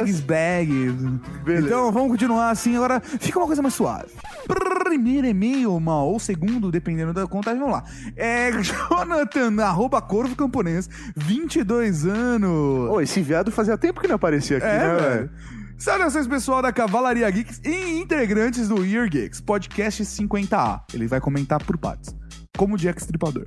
Beleza. 1.43 1.67
Então, 1.67 1.91
vamos 1.91 2.11
continuar 2.11 2.49
assim. 2.51 2.75
Agora, 2.75 2.99
fica 3.01 3.37
uma 3.39 3.47
coisa 3.47 3.61
mais 3.61 3.73
suave. 3.73 4.09
Primeiro 4.83 5.27
e-mail, 5.27 5.77
mal, 5.79 6.07
ou 6.07 6.19
segundo, 6.19 6.71
dependendo 6.71 7.13
da 7.13 7.27
contagem, 7.27 7.59
vamos 7.59 7.75
lá. 7.75 7.83
É 8.15 8.51
Jonathan, 8.63 9.61
arroba 9.61 10.01
Corvo 10.01 10.35
Camponês, 10.35 10.89
22 11.15 12.05
anos. 12.05 12.89
Ô, 12.89 13.01
esse 13.01 13.21
viado 13.21 13.51
fazia 13.51 13.77
tempo 13.77 13.99
que 13.99 14.07
não 14.07 14.15
aparecia 14.15 14.57
aqui, 14.57 14.65
É, 14.65 14.77
né, 14.79 14.95
velho. 14.95 14.99
velho? 15.09 15.29
Saudações 15.77 16.25
pessoal 16.25 16.61
da 16.61 16.71
Cavalaria 16.73 17.29
Geeks 17.29 17.61
e 17.63 17.99
integrantes 17.99 18.67
do 18.67 18.83
Year 18.83 19.07
Geeks, 19.07 19.39
podcast 19.41 20.03
50A. 20.03 20.81
Ele 20.93 21.05
vai 21.05 21.21
comentar 21.21 21.63
por 21.63 21.77
partes. 21.77 22.15
Como 22.57 22.75
Jack 22.77 22.99
Stripador. 23.01 23.45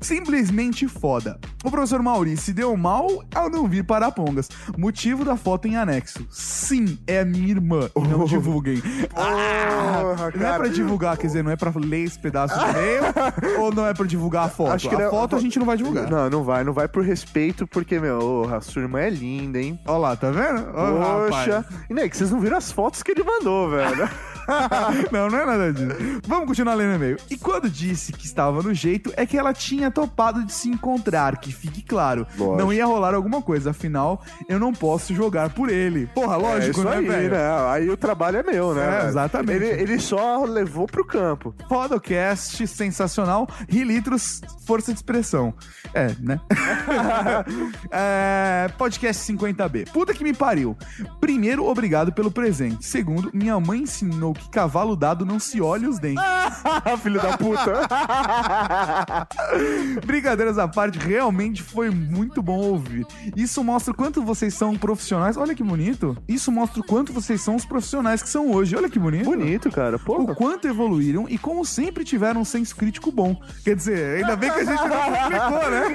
Simplesmente 0.00 0.86
foda. 0.88 1.38
O 1.64 1.70
professor 1.70 2.00
Maurício 2.02 2.46
se 2.46 2.52
deu 2.52 2.76
mal 2.76 3.08
ao 3.34 3.50
não 3.50 3.68
vir 3.68 3.84
para 3.84 4.10
Pongas. 4.10 4.48
Motivo 4.78 5.24
da 5.24 5.36
foto 5.36 5.66
em 5.68 5.76
anexo. 5.76 6.26
Sim, 6.30 6.98
é 7.06 7.20
a 7.20 7.24
minha 7.24 7.48
irmã. 7.48 7.90
E 7.96 8.00
Não 8.08 8.24
divulguem. 8.24 8.80
Ah, 9.14 10.30
não 10.34 10.46
é 10.46 10.56
pra 10.58 10.68
divulgar, 10.68 11.16
quer 11.16 11.26
dizer, 11.26 11.42
não 11.44 11.50
é 11.50 11.56
pra 11.56 11.72
ler 11.76 12.04
esse 12.04 12.18
pedaço 12.18 12.58
do 12.58 12.64
e-mail 12.70 13.02
ou 13.60 13.74
não 13.74 13.86
é 13.86 13.92
pra 13.92 14.06
divulgar 14.06 14.46
a 14.46 14.48
foto? 14.48 14.72
Acho 14.72 14.88
que 14.88 14.94
a 14.94 15.10
foto 15.10 15.36
a 15.36 15.40
gente 15.40 15.58
não 15.58 15.66
vai 15.66 15.76
divulgar. 15.76 16.08
Não, 16.10 16.30
não 16.30 16.44
vai, 16.44 16.64
não 16.64 16.72
vai 16.72 16.86
por 16.88 17.04
respeito, 17.04 17.66
porque, 17.66 17.98
meu, 17.98 18.18
ô, 18.18 18.54
a 18.54 18.60
sua 18.60 18.82
irmã 18.82 19.00
é 19.00 19.10
linda, 19.10 19.60
hein? 19.60 19.78
Olha 19.86 19.98
lá, 19.98 20.16
tá 20.16 20.30
vendo? 20.30 20.66
Ó, 20.74 21.26
Poxa. 21.26 21.60
rapaz. 21.60 21.80
E 21.90 21.94
nem 21.94 22.08
que 22.08 22.16
vocês 22.16 22.30
não 22.30 22.40
viram 22.40 22.56
as 22.56 22.70
fotos 22.70 23.02
que 23.02 23.10
ele 23.10 23.24
mandou, 23.24 23.70
velho. 23.70 24.08
não, 25.10 25.28
não 25.28 25.38
é 25.38 25.46
nada 25.46 25.72
disso. 25.72 26.20
Vamos 26.26 26.46
continuar 26.46 26.74
lendo 26.74 26.92
o 26.92 26.94
e-mail. 26.94 27.16
E 27.30 27.36
quando 27.36 27.68
disse 27.68 28.12
que 28.12 28.26
estava 28.26 28.62
no 28.62 28.74
jeito, 28.74 29.12
é 29.16 29.26
que 29.26 29.36
ela 29.36 29.52
tinha 29.52 29.90
topado 29.90 30.44
de 30.44 30.52
se 30.52 30.68
encontrar, 30.68 31.38
que 31.38 31.52
fique 31.52 31.82
claro. 31.82 32.26
Lógico. 32.36 32.56
Não 32.56 32.72
ia 32.72 32.86
rolar 32.86 33.14
alguma 33.14 33.42
coisa, 33.42 33.70
afinal, 33.70 34.22
eu 34.48 34.58
não 34.58 34.72
posso 34.72 35.14
jogar 35.14 35.50
por 35.50 35.68
ele. 35.68 36.06
Porra, 36.08 36.36
lógico, 36.36 36.80
é 36.82 36.84
né, 36.84 36.96
aí, 36.96 37.06
velho? 37.06 37.30
né? 37.30 37.70
Aí 37.70 37.90
o 37.90 37.96
trabalho 37.96 38.38
é 38.38 38.42
meu, 38.42 38.74
né? 38.74 39.04
É, 39.04 39.08
exatamente. 39.08 39.64
Ele, 39.64 39.82
ele 39.82 39.98
só 39.98 40.44
levou 40.44 40.86
pro 40.86 41.04
campo. 41.04 41.54
Podcast 41.68 42.66
sensacional, 42.66 43.48
Rilitros, 43.68 44.40
força 44.66 44.92
de 44.92 44.98
expressão. 44.98 45.54
É, 45.94 46.14
né? 46.20 46.40
É, 47.90 48.68
podcast 48.78 49.32
50B. 49.32 49.90
Puta 49.90 50.14
que 50.14 50.24
me 50.24 50.32
pariu. 50.32 50.76
Primeiro, 51.20 51.66
obrigado 51.66 52.12
pelo 52.12 52.30
presente. 52.30 52.84
Segundo, 52.84 53.30
minha 53.32 53.58
mãe 53.60 53.80
ensinou 53.80 54.31
que 54.32 54.48
cavalo 54.48 54.96
dado 54.96 55.24
não 55.24 55.38
se 55.38 55.60
olha 55.60 55.88
os 55.88 55.98
dentes. 55.98 56.22
Filho 57.02 57.20
da 57.20 57.36
puta. 57.36 57.82
Brincadeiras 60.06 60.58
à 60.58 60.68
parte, 60.68 60.98
realmente 60.98 61.62
foi 61.62 61.90
muito 61.90 62.42
bom 62.42 62.58
ouvir. 62.58 63.06
Isso 63.36 63.62
mostra 63.64 63.92
o 63.92 63.96
quanto 63.96 64.22
vocês 64.22 64.54
são 64.54 64.76
profissionais. 64.76 65.36
Olha 65.36 65.54
que 65.54 65.62
bonito. 65.62 66.16
Isso 66.28 66.52
mostra 66.52 66.80
o 66.80 66.84
quanto 66.84 67.12
vocês 67.12 67.40
são 67.40 67.56
os 67.56 67.64
profissionais 67.64 68.22
que 68.22 68.28
são 68.28 68.50
hoje. 68.50 68.76
Olha 68.76 68.88
que 68.88 68.98
bonito. 68.98 69.24
Bonito, 69.24 69.70
cara. 69.70 69.98
Pô, 69.98 70.22
O 70.22 70.34
quanto 70.34 70.68
evoluíram 70.68 71.26
e 71.28 71.38
como 71.38 71.64
sempre 71.64 72.04
tiveram 72.04 72.42
um 72.42 72.44
senso 72.44 72.76
crítico 72.76 73.10
bom. 73.10 73.40
Quer 73.64 73.76
dizer, 73.76 74.18
ainda 74.18 74.36
bem 74.36 74.50
que 74.50 74.60
a 74.60 74.64
gente 74.64 74.88
não 74.88 75.22
publicou, 75.22 75.70
né? 75.70 75.94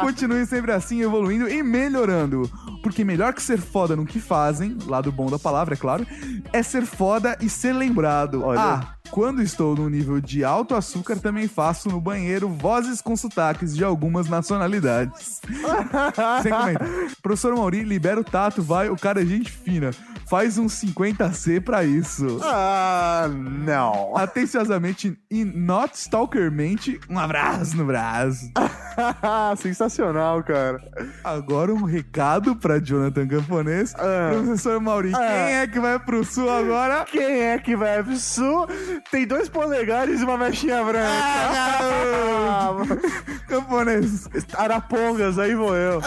Continuem 0.00 0.46
sempre 0.46 0.72
assim, 0.72 1.02
evoluindo 1.02 1.48
e 1.48 1.62
melhorando. 1.62 2.50
Porque 2.82 3.04
melhor 3.04 3.34
que 3.34 3.42
ser 3.42 3.58
foda 3.58 3.94
no 3.94 4.06
que 4.06 4.18
fazem, 4.18 4.76
lado 4.86 5.12
bom 5.12 5.26
da 5.26 5.38
palavra, 5.38 5.74
é 5.74 5.76
claro, 5.76 6.06
é 6.52 6.62
ser 6.62 6.86
foda 6.86 7.36
e 7.40 7.49
ser 7.50 7.72
lembrado. 7.72 8.42
Olha. 8.44 8.60
Ah, 8.60 8.94
quando 9.10 9.42
estou 9.42 9.74
no 9.74 9.90
nível 9.90 10.20
de 10.20 10.44
alto 10.44 10.72
açúcar, 10.74 11.16
também 11.16 11.48
faço 11.48 11.88
no 11.88 12.00
banheiro 12.00 12.48
vozes 12.48 13.00
com 13.02 13.16
sotaques 13.16 13.74
de 13.76 13.82
algumas 13.82 14.28
nacionalidades. 14.28 15.40
Sem 16.42 16.52
comentário. 16.52 17.10
Professor 17.20 17.56
Mauri, 17.56 17.82
libera 17.82 18.20
o 18.20 18.24
tato, 18.24 18.62
vai, 18.62 18.88
o 18.88 18.96
cara 18.96 19.20
é 19.22 19.26
gente 19.26 19.50
fina. 19.50 19.90
Faz 20.28 20.58
um 20.58 20.66
50C 20.66 21.60
pra 21.60 21.82
isso. 21.82 22.38
Ah, 22.44 23.28
não. 23.28 24.16
Atenciosamente 24.16 25.18
e 25.28 25.44
not 25.44 25.96
stalkermente, 25.96 27.00
um 27.10 27.18
abraço 27.18 27.76
no 27.76 27.84
braço. 27.84 28.48
Sensacional, 29.58 30.42
cara. 30.44 30.80
Agora 31.24 31.72
um 31.74 31.82
recado 31.84 32.54
pra 32.54 32.78
Jonathan 32.78 33.26
Camponês. 33.26 33.92
Ah. 33.96 34.30
Professor 34.34 34.80
Mauri, 34.80 35.12
Ah. 35.14 35.18
quem 35.18 35.54
é 35.56 35.66
que 35.66 35.80
vai 35.80 35.98
pro 35.98 36.24
sul 36.24 36.48
agora? 36.48 37.04
Quem 37.10 37.39
é 37.40 37.58
que 37.58 37.76
vai 37.76 38.02
pro 38.02 38.16
sul? 38.16 38.66
Tem 39.10 39.26
dois 39.26 39.48
polegares 39.48 40.20
e 40.20 40.24
uma 40.24 40.36
mechinha 40.38 40.82
branca. 40.84 41.08
Ah, 41.08 42.72
Camponês. 43.48 44.28
Arapongas, 44.54 45.38
aí 45.38 45.54
vou 45.54 45.76
eu. 45.76 46.00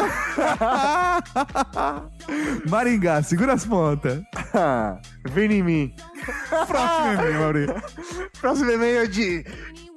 Maringá, 2.70 3.22
segura 3.22 3.54
as 3.54 3.66
pontas. 3.66 4.22
Vem 5.30 5.52
em 5.52 5.64
mim. 5.64 5.96
Próximo 6.50 7.14
e-mail, 7.14 7.40
Mauri. 7.40 7.68
Próximo 8.40 8.72
e-mail 8.72 9.04
é 9.04 9.08
de 9.08 9.46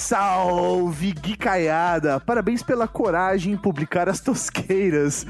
Salve, 0.00 1.12
Guicaiada! 1.12 2.18
Parabéns 2.18 2.62
pela 2.62 2.88
coragem 2.88 3.52
em 3.52 3.56
publicar 3.56 4.08
as 4.08 4.18
tosqueiras. 4.20 5.26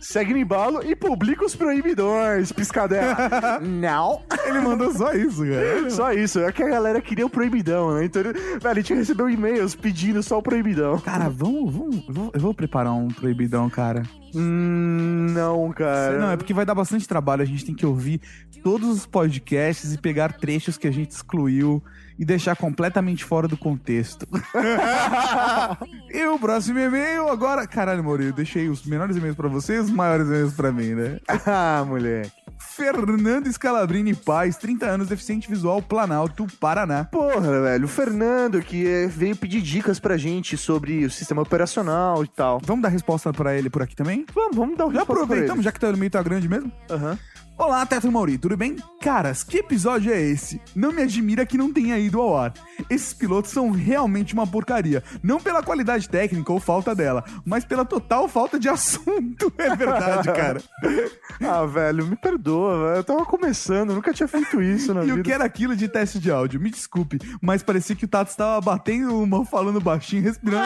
Segue 0.00 0.32
no 0.32 0.38
embalo 0.38 0.80
e 0.84 0.94
publica 0.94 1.44
os 1.44 1.56
proibidões, 1.56 2.52
piscadela. 2.52 3.16
Não. 3.60 4.22
Ele 4.46 4.60
mandou 4.60 4.92
só 4.92 5.12
isso, 5.12 5.42
cara. 5.44 5.90
Só 5.90 6.12
isso. 6.12 6.38
É 6.38 6.52
que 6.52 6.62
a 6.62 6.68
galera 6.68 7.00
queria 7.00 7.26
o 7.26 7.30
proibidão, 7.30 7.94
né? 7.94 8.04
Então, 8.04 8.22
ele- 8.22 8.32
velho, 8.32 8.60
a 8.70 8.74
gente 8.74 8.94
recebeu 8.94 9.28
e-mails 9.28 9.74
pedindo 9.74 10.22
só 10.22 10.38
o 10.38 10.42
proibidão. 10.42 10.98
Cara, 11.00 11.28
vamos, 11.28 11.72
vamos, 11.74 11.96
eu 12.08 12.14
vou- 12.14 12.30
eu 12.32 12.40
vou 12.40 12.54
preparar 12.54 12.92
um 12.94 13.08
proibidão, 13.08 13.68
cara. 13.68 14.02
Hum, 14.34 15.26
não, 15.30 15.70
cara. 15.72 16.18
Não, 16.18 16.30
é 16.30 16.36
porque 16.36 16.54
vai 16.54 16.64
dar 16.64 16.74
bastante 16.74 17.06
trabalho. 17.08 17.42
A 17.42 17.46
gente 17.46 17.64
tem 17.64 17.74
que 17.74 17.84
ouvir 17.84 18.20
todos 18.62 18.88
os 18.88 19.04
podcasts 19.04 19.92
e 19.92 19.98
pegar 19.98 20.32
trechos 20.34 20.78
que 20.78 20.86
a 20.86 20.92
gente 20.92 21.10
excluiu 21.10 21.82
e 22.22 22.24
deixar 22.24 22.54
completamente 22.54 23.24
fora 23.24 23.48
do 23.48 23.56
contexto. 23.56 24.28
e 26.08 26.24
o 26.24 26.38
próximo 26.38 26.78
e-mail 26.78 27.28
agora. 27.28 27.66
Caralho, 27.66 28.04
Maurício, 28.04 28.30
eu 28.30 28.34
deixei 28.34 28.68
os 28.68 28.86
menores 28.86 29.16
e-mails 29.16 29.34
pra 29.34 29.48
você 29.48 29.74
e 29.74 29.78
os 29.80 29.90
maiores 29.90 30.28
e-mails 30.28 30.52
pra 30.52 30.70
mim, 30.70 30.94
né? 30.94 31.18
ah, 31.44 31.84
moleque. 31.84 32.30
Fernando 32.60 33.52
Scalabrini 33.52 34.14
Paz, 34.14 34.56
30 34.56 34.86
anos, 34.86 35.08
deficiente 35.08 35.48
visual, 35.48 35.82
Planalto, 35.82 36.46
Paraná. 36.60 37.06
Porra, 37.06 37.60
velho, 37.60 37.86
o 37.86 37.88
Fernando 37.88 38.62
que 38.62 38.86
é, 38.86 39.08
veio 39.08 39.34
pedir 39.34 39.60
dicas 39.60 39.98
pra 39.98 40.16
gente 40.16 40.56
sobre 40.56 41.04
o 41.04 41.10
sistema 41.10 41.42
operacional 41.42 42.22
e 42.22 42.28
tal. 42.28 42.60
Vamos 42.64 42.84
dar 42.84 42.88
resposta 42.88 43.32
pra 43.32 43.56
ele 43.58 43.68
por 43.68 43.82
aqui 43.82 43.96
também? 43.96 44.24
Vamos, 44.32 44.56
vamos 44.56 44.78
dar 44.78 44.84
uma 44.84 44.92
Já 44.92 45.00
resposta 45.00 45.24
aproveitamos, 45.24 45.56
ele. 45.58 45.64
já 45.64 45.72
que 45.72 45.80
tá, 45.80 45.88
o 45.88 45.92
e-mail 45.92 46.10
tá 46.10 46.22
grande 46.22 46.48
mesmo. 46.48 46.70
Aham. 46.88 47.18
Olá, 47.58 47.86
Teto 47.86 48.10
Mauri, 48.10 48.38
tudo 48.38 48.56
bem? 48.56 48.76
Caras, 49.00 49.44
que 49.44 49.58
episódio 49.58 50.12
é 50.12 50.20
esse? 50.20 50.60
Não 50.74 50.90
me 50.90 51.02
admira 51.02 51.46
que 51.46 51.56
não 51.56 51.72
tenha 51.72 51.96
ido 51.98 52.20
ao 52.20 52.36
ar. 52.36 52.52
Esses 52.90 53.14
pilotos 53.14 53.52
são 53.52 53.70
realmente 53.70 54.34
uma 54.34 54.46
porcaria. 54.46 55.02
Não 55.22 55.38
pela 55.38 55.62
qualidade 55.62 56.08
técnica 56.08 56.52
ou 56.52 56.58
falta 56.58 56.92
dela, 56.94 57.22
mas 57.44 57.64
pela 57.64 57.84
total 57.84 58.26
falta 58.26 58.58
de 58.58 58.68
assunto. 58.70 59.52
É 59.58 59.76
verdade, 59.76 60.32
cara. 60.32 60.60
ah, 61.40 61.64
velho, 61.66 62.06
me 62.06 62.16
perdoa, 62.16 62.86
velho. 62.86 62.96
Eu 62.96 63.04
tava 63.04 63.24
começando, 63.24 63.94
nunca 63.94 64.12
tinha 64.12 64.26
feito 64.26 64.60
isso 64.60 64.92
na 64.92 65.02
E 65.04 65.06
vida. 65.06 65.20
o 65.20 65.22
que 65.22 65.32
era 65.32 65.44
aquilo 65.44 65.76
de 65.76 65.86
teste 65.88 66.18
de 66.18 66.30
áudio? 66.32 66.60
Me 66.60 66.70
desculpe, 66.70 67.18
mas 67.40 67.62
parecia 67.62 67.94
que 67.94 68.06
o 68.06 68.08
Tato 68.08 68.30
estava 68.30 68.60
batendo 68.60 69.16
uma, 69.22 69.44
falando 69.44 69.80
baixinho, 69.80 70.22
respirando. 70.22 70.64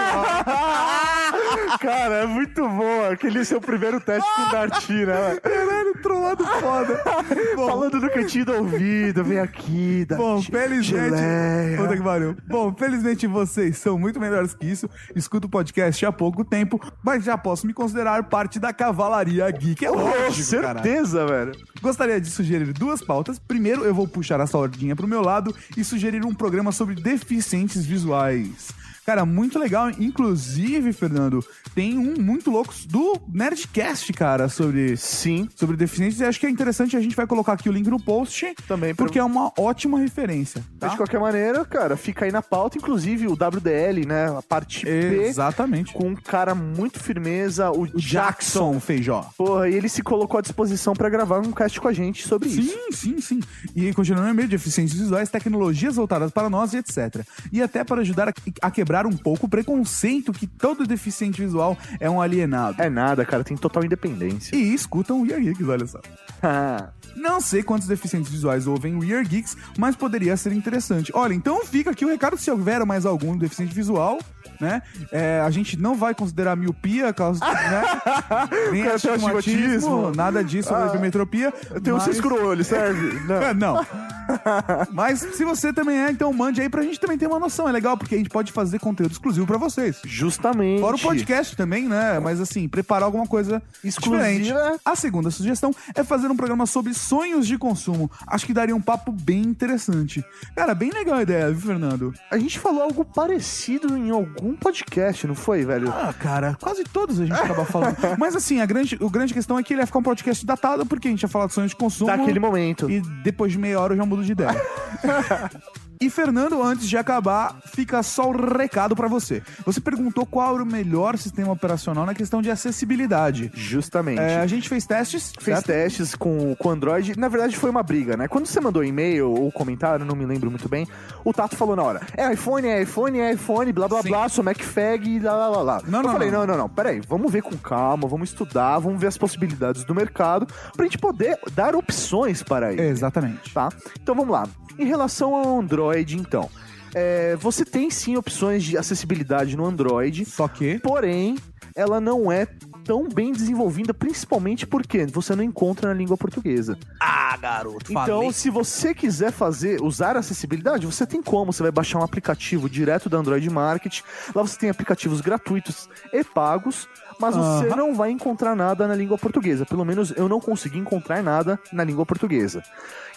Cara, 1.81 2.15
é 2.17 2.27
muito 2.27 2.67
bom 2.69 3.11
aquele 3.11 3.45
seu 3.45 3.61
primeiro 3.61 4.01
teste 4.01 4.29
com 4.35 4.43
o 4.43 4.51
Darty, 4.51 4.93
né? 5.07 5.37
Caralho, 5.43 5.95
trollado 6.03 6.45
foda. 6.45 7.03
Bom, 7.55 7.67
Falando 7.67 8.01
no 8.01 8.11
cantinho 8.11 8.45
do 8.45 8.53
ouvido, 8.55 9.25
vem 9.25 9.39
aqui, 9.39 10.05
Darty. 10.05 10.23
Bom, 10.23 10.43
felizmente. 10.43 11.77
Puta 11.77 11.97
que 11.97 12.03
pariu. 12.03 12.37
Bom, 12.49 12.75
felizmente 12.75 13.27
vocês 13.27 13.79
são 13.79 13.99
muito 13.99 14.19
melhores 14.21 14.55
que 14.55 14.67
isso. 14.67 14.89
Escuto 15.15 15.47
o 15.47 15.51
podcast 15.51 16.05
há 16.05 16.13
pouco 16.13 16.45
tempo, 16.45 16.81
mas 17.03 17.25
já 17.25 17.37
posso 17.37 17.67
me 17.67 17.73
considerar 17.73 18.23
parte 18.25 18.59
da 18.59 18.73
cavalaria 18.73 19.51
geek. 19.51 19.85
É 19.85 19.91
Oh, 19.91 19.95
lógico, 19.95 20.51
caralho. 20.61 20.83
certeza, 20.83 21.27
velho. 21.27 21.53
Gostaria 21.81 22.21
de 22.21 22.29
sugerir 22.31 22.73
duas 22.73 23.03
pautas. 23.03 23.39
Primeiro, 23.39 23.85
eu 23.85 23.95
vou 23.95 24.07
puxar 24.09 24.41
a 24.41 24.47
sordinha 24.47 24.95
pro 24.97 25.07
meu 25.07 25.23
lado 25.23 25.55
e 25.77 25.85
sugerir 25.85 26.25
um 26.25 26.35
programa 26.35 26.73
sobre 26.73 26.95
deficientes 26.95 27.85
visuais. 27.87 28.69
Cara, 29.07 29.25
muito 29.25 29.59
legal. 29.59 29.89
Inclusive, 29.91 30.93
Fernando, 30.93 31.45
tem 31.75 31.97
um 31.97 32.15
muito 32.21 32.51
louco 32.51 32.75
do 32.89 33.21
Nerdcast, 33.33 34.13
cara, 34.13 34.49
sobre 34.49 34.97
Sim. 34.97 35.49
sobre 35.55 35.77
deficientes. 35.77 36.19
E 36.21 36.25
acho 36.25 36.41
que 36.41 36.47
é 36.47 36.51
interessante, 36.51 36.97
a 36.97 37.01
gente 37.01 37.15
vai 37.15 37.27
colocar 37.27 37.53
aqui 37.53 37.69
o 37.69 37.73
link 37.73 37.87
no 37.89 38.01
post, 38.03 38.53
Também 38.67 38.95
pra- 38.95 39.05
porque 39.07 39.19
é 39.19 39.23
uma 39.25 39.53
ótima 39.57 39.99
referência. 39.99 40.63
Mas 40.73 40.79
Tá? 40.81 40.89
de 40.89 40.97
qualquer 40.97 41.21
maneira, 41.21 41.65
cara, 41.65 41.97
fica 41.97 42.25
aí 42.25 42.33
na 42.33 42.43
pauta, 42.43 42.79
inclusive 42.79 43.29
o 43.29 43.37
WDL, 43.37 44.05
né? 44.07 44.27
A 44.37 44.43
parte 44.43 44.85
B, 44.85 45.25
Exatamente. 45.27 45.93
com 45.93 46.09
um 46.09 46.17
cara 46.17 46.55
muito 46.55 46.99
firmeza, 46.99 47.71
o, 47.71 47.83
O 47.83 47.87
Jackson 48.01 48.81
Feijó. 48.81 49.31
Porra, 49.37 49.69
e 49.69 49.75
ele 49.75 49.89
se 49.89 50.03
colocou 50.03 50.39
à 50.39 50.41
disposição 50.43 50.95
pra 50.95 51.09
gravar 51.09 51.39
um 51.39 51.53
cast 51.53 51.81
com 51.81 51.87
a 51.89 51.93
gente 51.93 52.27
sobre 52.27 52.49
isso. 52.49 52.73
Sim, 52.73 52.93
sim, 52.93 53.21
sim. 53.21 53.41
E 53.75 53.93
continuando 53.95 54.29
no 54.29 54.35
meio 54.35 54.49
de 54.49 54.57
deficiências 54.57 54.99
visuais, 54.99 55.29
tecnologias 55.31 55.95
voltadas 55.97 56.31
para 56.33 56.51
nós 56.51 56.73
e 56.75 56.79
etc. 56.79 57.25
E 57.53 57.63
até 57.63 57.85
para 57.85 58.01
ajudar 58.01 58.29
a, 58.29 58.33
a 58.63 58.71
quebrar 58.97 59.07
um 59.07 59.17
pouco 59.17 59.47
o 59.47 59.49
preconceito 59.49 60.33
que 60.33 60.47
todo 60.47 60.87
deficiente 60.87 61.43
visual 61.43 61.77
é 62.01 62.09
um 62.09 62.21
alienado. 62.21 62.81
É 62.81 62.89
nada, 62.89 63.25
cara, 63.25 63.45
tem 63.45 63.57
total 63.57 63.85
independência. 63.85 64.57
E 64.57 64.73
escutam 64.73 65.21
o 65.21 65.23
Weird 65.23 65.45
Geeks, 65.45 65.69
olha 65.69 65.87
só. 65.87 66.01
Não 67.15 67.41
sei 67.41 67.63
quantos 67.63 67.87
deficientes 67.87 68.31
visuais 68.31 68.67
ouvem 68.67 68.97
Weird 68.97 69.29
Geeks, 69.29 69.57
mas 69.79 69.97
poderia 69.97 70.37
ser 70.37 70.53
interessante. 70.53 71.11
Olha, 71.15 71.35
então 71.35 71.65
fica 71.65 71.91
aqui 71.91 72.05
o 72.05 72.09
recado 72.09 72.37
se 72.39 72.51
houver 72.51 72.85
mais 72.85 73.05
algum 73.05 73.37
deficiente 73.37 73.75
visual, 73.75 74.19
né? 74.61 74.83
É, 75.13 75.41
a 75.41 75.51
gente 75.51 75.77
não 75.79 75.95
vai 75.95 76.15
considerar 76.15 76.57
miopia, 76.57 77.13
causa, 77.13 77.45
né? 77.45 77.83
Nem 78.73 78.87
astigmatismo, 78.87 80.13
nada 80.15 80.43
disso, 80.43 80.75
Ah, 80.75 80.87
hipermetropia. 80.89 81.53
Eu 81.71 81.81
tenho 81.81 81.97
um 81.97 81.99
mas- 81.99 82.09
cisco 82.09 82.29
no 82.29 82.37
olho, 82.47 82.65
serve? 82.65 83.17
Não. 83.27 83.75
não. 83.75 83.87
Mas 84.93 85.21
se 85.21 85.45
você 85.45 85.73
também 85.73 85.99
é, 85.99 86.11
então 86.11 86.33
mande 86.33 86.61
aí 86.61 86.69
pra 86.69 86.83
gente 86.83 86.99
também 86.99 87.17
ter 87.17 87.27
uma 87.29 87.39
noção. 87.39 87.69
É 87.69 87.73
legal 87.73 87.97
porque 87.97 88.15
a 88.15 88.19
gente 88.19 88.29
pode 88.31 88.51
fazer 88.53 88.79
conteúdo 88.81 89.13
exclusivo 89.13 89.47
pra 89.47 89.57
vocês. 89.57 90.01
Justamente. 90.05 90.81
Fora 90.81 90.97
o 90.97 90.99
podcast 90.99 91.57
também, 91.57 91.89
né? 91.89 92.19
Mas 92.19 92.41
assim, 92.41 92.69
preparar 92.69 93.05
alguma 93.05 93.27
coisa 93.27 93.63
Exclusiva. 93.85 94.25
diferente. 94.29 94.53
A 94.85 94.97
segunda 94.97 95.31
sugestão 95.31 95.73
é 95.95 96.03
fazer 96.03 96.27
um 96.29 96.37
programa 96.37 96.67
sobre 96.67 96.93
sonhos 96.93 97.47
de 97.47 97.57
consumo. 97.57 98.11
Acho 98.27 98.47
que 98.47 98.53
daria 98.53 98.75
um 98.75 98.81
papo 98.81 99.13
bem 99.13 99.43
interessante. 99.43 100.25
Cara, 100.57 100.75
bem 100.75 100.91
legal 100.91 101.17
a 101.19 101.23
ideia, 101.23 101.51
viu, 101.51 101.61
Fernando? 101.61 102.15
A 102.31 102.37
gente 102.39 102.59
falou 102.59 102.83
algo 102.83 103.05
parecido 103.05 103.97
em 103.97 104.11
algum 104.11 104.46
podcast, 104.55 105.27
não 105.27 105.35
foi, 105.35 105.65
velho? 105.65 105.89
Ah, 105.89 106.13
cara, 106.13 106.57
quase 106.61 106.85
todos 106.85 107.19
a 107.21 107.27
gente 107.27 107.39
acaba 107.39 107.65
falando. 107.67 107.97
Mas 108.19 108.37
assim, 108.37 108.61
a 108.61 108.67
grande, 108.67 108.97
o 109.01 109.11
grande 109.11 109.33
questão 109.35 109.59
é 109.59 109.63
que 109.63 109.73
ele 109.73 109.81
ia 109.81 109.87
ficar 109.87 109.99
um 109.99 110.03
podcast 110.03 110.45
datado, 110.45 110.85
porque 110.87 111.09
a 111.09 111.11
gente 111.11 111.23
ia 111.23 111.29
falar 111.29 111.47
de 111.47 111.55
sonhos 111.55 111.71
de 111.71 111.77
consumo. 111.77 112.11
Daquele 112.11 112.39
momento. 112.39 112.91
E 112.91 113.01
depois 113.23 113.53
de 113.53 113.59
meia 113.59 113.81
hora 113.81 113.95
eu 113.95 113.97
já 113.97 114.05
mudo 114.05 114.25
de 114.25 114.33
ideia. 114.33 114.55
E 116.01 116.11
Fernando, 116.11 116.63
antes 116.63 116.89
de 116.89 116.97
acabar, 116.97 117.57
fica 117.75 118.03
só 118.03 118.29
o 118.31 118.57
recado 118.57 118.95
pra 118.95 119.09
você. 119.09 119.43
Você 119.65 119.81
perguntou 119.81 120.27
qual 120.27 120.55
era 120.55 120.63
o 120.63 120.67
melhor 120.67 121.17
sistema 121.19 121.53
operacional 121.53 122.05
na 122.07 122.15
questão 122.15 122.41
de 122.43 122.51
acessibilidade. 122.51 123.51
Justamente. 123.55 124.21
É, 124.21 124.37
a 124.41 124.47
gente 124.47 124.69
fez 124.69 124.87
testes, 124.87 125.33
Fez 125.39 125.57
certo? 125.59 125.67
testes 125.67 126.15
com 126.15 126.55
com 126.57 126.69
o 126.69 126.73
Android. 126.73 127.19
Na 127.19 127.29
verdade, 127.29 127.57
foi 127.57 127.71
uma 127.71 127.83
briga, 127.83 128.17
né? 128.17 128.29
Quando 128.29 128.47
você 128.47 128.61
mandou 128.61 128.85
e-mail 128.85 129.31
ou 129.31 129.51
comentário, 129.53 130.05
não 130.05 130.15
me 130.15 130.25
lembro 130.27 130.51
muito 130.51 130.69
bem, 130.69 130.87
o 131.25 131.33
Tato 131.33 131.57
falou 131.57 131.75
na 131.77 131.83
hora: 131.83 132.01
é 132.17 132.33
iPhone, 132.33 132.67
é 132.69 132.83
iPhone, 132.83 133.19
é 133.19 133.33
iPhone, 133.33 133.73
blá 133.73 133.89
blá 133.89 134.03
Sim. 134.03 134.09
blá, 134.09 134.29
sou 134.29 134.45
MacFag, 134.45 135.21
blá 135.21 135.35
blá 135.35 135.51
blá 135.51 135.63
blá. 135.65 135.83
Não, 135.89 135.99
Eu 136.01 136.03
não, 136.05 136.13
falei: 136.13 136.31
não. 136.31 136.41
não, 136.41 136.47
não, 136.47 136.57
não, 136.59 136.69
peraí, 136.69 137.01
vamos 137.09 137.31
ver 137.33 137.43
com 137.43 137.57
calma, 137.57 138.07
vamos 138.09 138.31
estudar, 138.31 138.79
vamos 138.79 139.01
ver 139.01 139.07
as 139.09 139.19
possibilidades 139.19 139.85
do 139.85 139.95
mercado 139.95 140.47
pra 140.77 140.85
gente 140.85 140.99
poder 140.99 141.39
dar 141.53 141.75
opções 141.75 142.43
para 142.43 142.73
ele. 142.73 142.83
Exatamente. 142.83 143.53
Tá? 143.53 143.69
Então 144.01 144.15
vamos 144.15 144.31
lá. 144.31 144.47
Em 144.79 144.85
relação 144.85 145.35
ao 145.35 145.59
Android, 145.59 145.86
então. 146.17 146.51
é, 146.95 147.37
você 147.37 147.65
tem 147.65 147.91
sim 147.91 148.17
opções 148.17 148.65
de 148.65 148.79
acessibilidade 148.79 149.57
no 149.57 149.67
Android. 149.67 150.25
Só 150.25 150.49
que. 150.49 150.79
Porém, 150.79 151.37
ela 151.75 152.01
não 152.01 152.33
é 152.33 152.47
tão 152.87 153.07
bem 153.07 153.33
desenvolvida, 153.33 153.93
principalmente 153.93 154.67
porque 154.67 155.05
você 155.07 155.35
não 155.37 155.43
encontra 155.45 155.89
na 155.89 155.95
língua 155.95 156.17
portuguesa. 156.17 156.79
Ah, 156.99 157.37
garoto, 157.37 157.93
Então, 157.93 158.33
se 158.33 158.49
você 158.49 158.95
quiser 158.95 159.31
fazer, 159.31 159.83
usar 159.83 160.17
acessibilidade, 160.17 160.87
você 160.87 161.05
tem 161.05 161.23
como. 161.23 161.53
Você 161.53 161.63
vai 161.63 161.73
baixar 161.73 161.99
um 161.99 162.03
aplicativo 162.03 162.71
direto 162.71 163.11
da 163.11 163.19
Android 163.19 163.49
Market. 163.51 164.01
Lá 164.35 164.41
você 164.41 164.57
tem 164.57 164.71
aplicativos 164.71 165.21
gratuitos 165.21 165.89
e 166.13 166.25
pagos, 166.25 166.89
mas 167.19 167.35
você 167.35 167.67
Aham. 167.67 167.77
não 167.77 167.95
vai 167.95 168.11
encontrar 168.11 168.55
nada 168.55 168.87
na 168.87 168.95
língua 168.95 169.19
portuguesa. 169.19 169.65
Pelo 169.65 169.85
menos 169.85 170.13
eu 170.17 170.29
não 170.29 170.41
consegui 170.41 170.79
encontrar 170.79 171.23
nada 171.23 171.59
na 171.73 171.85
língua 171.85 172.05
portuguesa. 172.05 172.63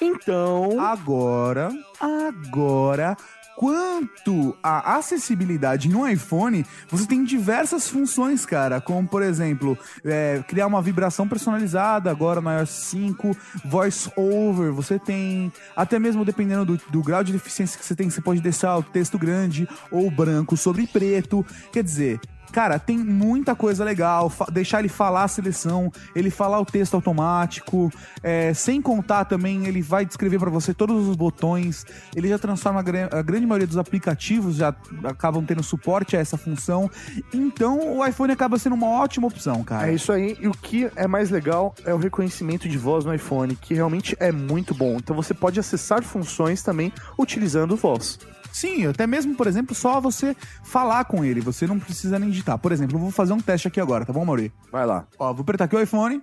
Então, 0.01 0.79
Agora, 0.79 1.71
agora, 1.99 3.17
quanto 3.59 4.55
à 4.63 4.95
acessibilidade 4.95 5.89
no 5.89 6.07
iPhone, 6.07 6.65
você 6.89 7.05
tem 7.05 7.25
diversas 7.25 7.89
funções, 7.89 8.45
cara, 8.45 8.79
como 8.79 9.05
por 9.05 9.21
exemplo, 9.21 9.77
é, 10.05 10.41
criar 10.47 10.65
uma 10.65 10.81
vibração 10.81 11.27
personalizada 11.27 12.09
agora 12.09 12.39
no 12.39 12.49
iOS 12.49 12.69
5, 12.69 13.35
voice 13.65 14.09
over, 14.15 14.71
você 14.71 14.97
tem, 14.97 15.51
até 15.75 15.99
mesmo 15.99 16.23
dependendo 16.23 16.63
do, 16.63 16.81
do 16.89 17.03
grau 17.03 17.21
de 17.21 17.33
deficiência 17.33 17.77
que 17.77 17.85
você 17.85 17.93
tem, 17.93 18.09
você 18.09 18.21
pode 18.21 18.39
deixar 18.39 18.77
o 18.77 18.83
texto 18.83 19.19
grande 19.19 19.67
ou 19.91 20.09
branco 20.09 20.55
sobre 20.55 20.87
preto, 20.87 21.45
quer 21.73 21.83
dizer... 21.83 22.21
Cara, 22.51 22.79
tem 22.79 22.97
muita 22.97 23.55
coisa 23.55 23.83
legal. 23.83 24.31
deixar 24.51 24.79
ele 24.79 24.89
falar 24.89 25.23
a 25.23 25.27
seleção, 25.27 25.91
ele 26.15 26.29
falar 26.29 26.59
o 26.59 26.65
texto 26.65 26.95
automático. 26.95 27.91
é, 28.23 28.53
sem 28.53 28.81
contar 28.81 29.25
também, 29.25 29.67
ele 29.67 29.81
vai 29.81 30.05
descrever 30.05 30.39
pra 30.39 30.49
você 30.49 30.73
todos 30.73 31.07
os 31.07 31.15
botões. 31.15 31.85
Ele 32.15 32.27
já 32.27 32.37
transforma 32.37 32.79
a 32.79 33.21
grande 33.21 33.45
maioria 33.45 33.67
dos 33.67 33.77
aplicativos, 33.77 34.55
já 34.55 34.73
acabam 35.03 35.43
tendo 35.45 35.63
suporte 35.63 36.15
a 36.15 36.19
essa 36.19 36.37
função. 36.37 36.89
Então 37.33 37.97
o 37.97 38.05
iPhone 38.05 38.31
acaba 38.31 38.57
sendo 38.57 38.73
uma 38.73 38.87
ótima 38.87 39.27
opção, 39.27 39.63
cara. 39.63 39.89
É 39.89 39.93
isso 39.93 40.11
aí. 40.11 40.37
E 40.39 40.47
o 40.47 40.51
que 40.51 40.89
é 40.95 41.07
mais 41.07 41.29
legal 41.29 41.73
é 41.85 41.93
o 41.93 41.97
reconhecimento 41.97 42.67
de 42.67 42.77
voz 42.77 43.05
no 43.05 43.13
iPhone, 43.13 43.55
que 43.55 43.73
realmente 43.73 44.15
é 44.19 44.31
muito 44.31 44.73
bom. 44.73 44.97
Então 44.97 45.15
você 45.15 45.33
pode 45.33 45.59
acessar 45.59 46.03
funções 46.03 46.63
também 46.63 46.91
utilizando 47.17 47.75
voz. 47.75 48.19
Sim, 48.51 48.87
até 48.87 49.07
mesmo, 49.07 49.35
por 49.35 49.47
exemplo, 49.47 49.75
só 49.75 50.01
você 50.01 50.35
falar 50.63 51.05
com 51.05 51.23
ele. 51.23 51.41
Você 51.41 51.65
não 51.67 51.79
precisa 51.79 52.19
nem 52.19 52.29
digitar. 52.29 52.57
Por 52.57 52.71
exemplo, 52.71 52.95
eu 52.95 53.01
vou 53.01 53.11
fazer 53.11 53.33
um 53.33 53.39
teste 53.39 53.67
aqui 53.67 53.79
agora, 53.79 54.05
tá 54.05 54.13
bom, 54.13 54.25
Mauri? 54.25 54.51
Vai 54.71 54.85
lá. 54.85 55.07
Ó, 55.17 55.33
vou 55.33 55.43
apertar 55.43 55.65
aqui 55.65 55.75
o 55.75 55.81
iPhone. 55.81 56.21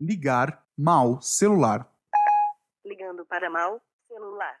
Ligar 0.00 0.62
mal 0.76 1.20
celular. 1.20 1.88
Ligando 2.84 3.24
para 3.26 3.50
mal 3.50 3.80
celular. 4.06 4.54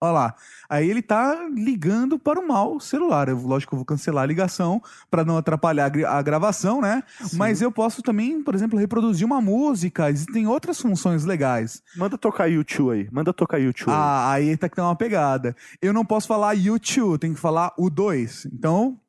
Olha 0.00 0.12
lá. 0.12 0.34
Aí 0.68 0.88
ele 0.88 1.02
tá 1.02 1.48
ligando 1.52 2.18
para 2.18 2.38
o 2.38 2.46
mal 2.46 2.78
celular. 2.78 3.28
Eu, 3.28 3.36
lógico 3.38 3.70
que 3.70 3.74
eu 3.74 3.78
vou 3.78 3.84
cancelar 3.84 4.22
a 4.22 4.26
ligação 4.26 4.80
para 5.10 5.24
não 5.24 5.36
atrapalhar 5.36 5.90
a, 6.06 6.22
gravação, 6.22 6.80
né? 6.80 7.02
Mas 7.32 7.60
eu 7.60 7.72
posso 7.72 8.00
também, 8.00 8.40
por 8.42 8.54
exemplo, 8.54 8.78
reproduzir 8.78 9.26
uma 9.26 9.40
música. 9.40 10.08
Existem 10.08 10.46
outras 10.46 10.80
funções 10.80 11.24
legais. 11.24 11.82
Manda 11.96 12.16
tocar 12.16 12.46
YouTube 12.46 12.92
aí. 12.92 13.08
Manda 13.10 13.32
tocar 13.32 13.58
YouTube. 13.58 13.92
Ah, 13.92 14.30
aí 14.30 14.56
tá 14.56 14.68
que 14.68 14.76
tem 14.76 14.84
uma 14.84 14.94
pegada. 14.94 15.56
Eu 15.82 15.92
não 15.92 16.04
posso 16.04 16.28
falar 16.28 16.52
YouTube, 16.52 17.18
tem 17.18 17.34
que 17.34 17.40
falar 17.40 17.74
o 17.76 17.90
2. 17.90 18.46
Então, 18.52 19.00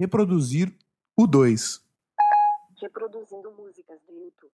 reproduzir 0.00 0.72
o 1.16 1.28
2. 1.28 1.80
Reproduzindo 2.82 3.52
músicas 3.52 3.98
do 4.08 4.14
YouTube. 4.14 4.52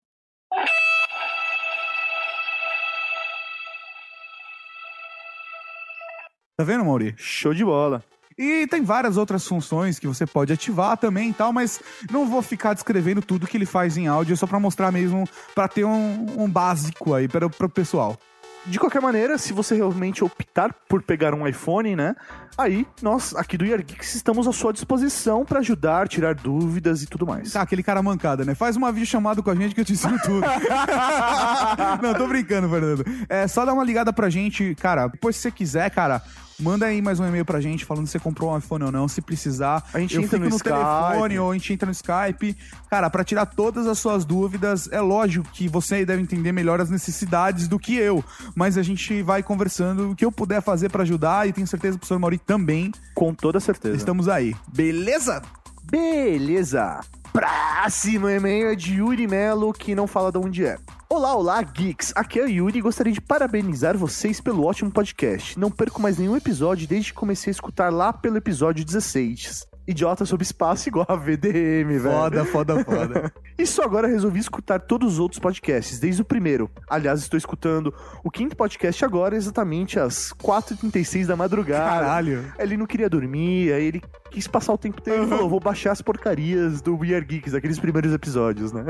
Tá 6.56 6.64
vendo, 6.64 6.84
Mauri? 6.84 7.14
Show 7.16 7.54
de 7.54 7.64
bola. 7.64 8.02
E 8.36 8.66
tem 8.66 8.82
várias 8.82 9.16
outras 9.16 9.46
funções 9.46 9.98
que 9.98 10.06
você 10.06 10.26
pode 10.26 10.52
ativar 10.52 10.96
também 10.96 11.30
e 11.30 11.32
tal, 11.32 11.52
mas 11.52 11.80
não 12.10 12.26
vou 12.26 12.42
ficar 12.42 12.74
descrevendo 12.74 13.22
tudo 13.22 13.46
que 13.46 13.56
ele 13.56 13.66
faz 13.66 13.96
em 13.96 14.06
áudio, 14.06 14.32
é 14.32 14.36
só 14.36 14.46
pra 14.46 14.58
mostrar 14.58 14.90
mesmo, 14.90 15.28
pra 15.54 15.68
ter 15.68 15.84
um, 15.84 16.26
um 16.38 16.48
básico 16.48 17.14
aí 17.14 17.28
para 17.28 17.46
o 17.46 17.68
pessoal. 17.68 18.18
De 18.64 18.78
qualquer 18.78 19.02
maneira, 19.02 19.38
se 19.38 19.52
você 19.52 19.74
realmente 19.74 20.22
optar 20.22 20.72
por 20.88 21.02
pegar 21.02 21.34
um 21.34 21.46
iPhone, 21.46 21.96
né? 21.96 22.14
Aí 22.56 22.86
nós 23.00 23.34
aqui 23.34 23.58
do 23.58 23.64
Year 23.64 23.82
Geeks 23.84 24.14
estamos 24.14 24.46
à 24.46 24.52
sua 24.52 24.72
disposição 24.72 25.44
pra 25.44 25.58
ajudar, 25.58 26.06
tirar 26.06 26.36
dúvidas 26.36 27.02
e 27.02 27.06
tudo 27.06 27.26
mais. 27.26 27.52
Tá, 27.52 27.62
aquele 27.62 27.82
cara 27.82 28.00
mancada, 28.02 28.44
né? 28.44 28.54
Faz 28.54 28.76
uma 28.76 28.92
videochamada 28.92 29.42
com 29.42 29.50
a 29.50 29.54
gente 29.56 29.74
que 29.74 29.80
eu 29.80 29.84
te 29.84 29.94
ensino 29.94 30.16
tudo. 30.22 30.46
Não, 32.00 32.14
tô 32.14 32.28
brincando, 32.28 32.68
Fernando. 32.68 33.04
É 33.28 33.48
só 33.48 33.64
dar 33.64 33.72
uma 33.72 33.82
ligada 33.82 34.12
pra 34.12 34.30
gente, 34.30 34.76
cara. 34.76 35.08
Depois, 35.08 35.34
se 35.34 35.42
você 35.42 35.50
quiser, 35.50 35.90
cara, 35.90 36.22
manda 36.62 36.86
aí 36.86 37.02
mais 37.02 37.18
um 37.20 37.26
e-mail 37.26 37.44
pra 37.44 37.60
gente 37.60 37.84
falando 37.84 38.06
se 38.06 38.12
você 38.12 38.18
comprou 38.18 38.52
um 38.52 38.58
iPhone 38.58 38.84
ou 38.84 38.92
não. 38.92 39.08
Se 39.08 39.20
precisar, 39.20 39.84
A 39.92 39.98
gente 40.00 40.14
eu 40.14 40.22
entra 40.22 40.38
fico 40.38 40.44
no 40.44 40.50
no, 40.50 40.56
Skype. 40.56 40.74
telefone 40.74 41.38
ou 41.38 41.50
a 41.50 41.54
gente 41.54 41.72
entra 41.72 41.86
no 41.86 41.92
Skype. 41.92 42.56
Cara, 42.88 43.10
pra 43.10 43.24
tirar 43.24 43.46
todas 43.46 43.86
as 43.86 43.98
suas 43.98 44.24
dúvidas, 44.24 44.88
é 44.92 45.00
lógico 45.00 45.46
que 45.52 45.68
você 45.68 46.04
deve 46.04 46.22
entender 46.22 46.52
melhor 46.52 46.80
as 46.80 46.88
necessidades 46.90 47.68
do 47.68 47.78
que 47.78 47.96
eu. 47.96 48.24
Mas 48.54 48.78
a 48.78 48.82
gente 48.82 49.22
vai 49.22 49.42
conversando 49.42 50.10
o 50.10 50.16
que 50.16 50.24
eu 50.24 50.32
puder 50.32 50.62
fazer 50.62 50.88
pra 50.90 51.02
ajudar 51.02 51.48
e 51.48 51.52
tenho 51.52 51.66
certeza 51.66 51.92
que 51.92 51.96
o 51.96 52.00
professor 52.00 52.18
Mauri 52.18 52.38
também. 52.38 52.92
Com 53.14 53.34
toda 53.34 53.58
certeza. 53.60 53.96
Estamos 53.96 54.28
aí. 54.28 54.54
Beleza? 54.72 55.42
Beleza. 55.84 57.00
Próximo 57.32 58.28
e-mail 58.28 58.68
é 58.68 58.74
de 58.74 58.96
Yuri 58.96 59.26
Melo, 59.26 59.72
que 59.72 59.94
não 59.94 60.06
fala 60.06 60.30
de 60.30 60.36
onde 60.36 60.66
é. 60.66 60.76
Olá, 61.08 61.34
olá, 61.34 61.62
geeks! 61.62 62.12
Aqui 62.14 62.38
é 62.38 62.44
o 62.44 62.48
Yuri 62.48 62.78
e 62.78 62.82
gostaria 62.82 63.12
de 63.12 63.22
parabenizar 63.22 63.96
vocês 63.96 64.38
pelo 64.38 64.64
ótimo 64.66 64.90
podcast. 64.90 65.58
Não 65.58 65.70
perco 65.70 66.00
mais 66.00 66.18
nenhum 66.18 66.36
episódio 66.36 66.86
desde 66.86 67.10
que 67.10 67.18
comecei 67.18 67.50
a 67.50 67.52
escutar 67.52 67.90
lá 67.90 68.12
pelo 68.12 68.36
episódio 68.36 68.84
16. 68.84 69.66
Idiota 69.86 70.24
sobre 70.24 70.44
espaço 70.44 70.88
igual 70.88 71.06
a 71.08 71.16
VDM, 71.16 71.98
velho. 71.98 72.02
Foda, 72.02 72.44
foda, 72.44 72.84
foda. 72.84 73.32
E 73.58 73.66
só 73.66 73.84
agora 73.84 74.08
resolvi 74.08 74.40
escutar 74.40 74.80
todos 74.80 75.14
os 75.14 75.18
outros 75.18 75.38
podcasts, 75.38 76.00
desde 76.00 76.22
o 76.22 76.24
primeiro. 76.24 76.70
Aliás, 76.88 77.20
estou 77.20 77.36
escutando 77.36 77.94
o 78.24 78.30
quinto 78.30 78.56
podcast 78.56 79.04
agora, 79.04 79.36
exatamente 79.36 80.00
às 80.00 80.32
4h36 80.32 81.26
da 81.26 81.36
madrugada. 81.36 81.84
Caralho. 81.84 82.52
Ele 82.58 82.76
não 82.76 82.86
queria 82.86 83.10
dormir, 83.10 83.72
aí 83.72 83.84
ele 83.84 84.02
quis 84.30 84.48
passar 84.48 84.72
o 84.72 84.78
tempo 84.78 85.00
dele 85.02 85.24
e 85.24 85.28
falou: 85.28 85.48
vou 85.48 85.60
baixar 85.60 85.92
as 85.92 86.00
porcarias 86.00 86.80
do 86.80 86.96
We 86.96 87.14
Are 87.14 87.24
Geeks, 87.24 87.54
aqueles 87.54 87.78
primeiros 87.78 88.12
episódios, 88.12 88.72
né? 88.72 88.86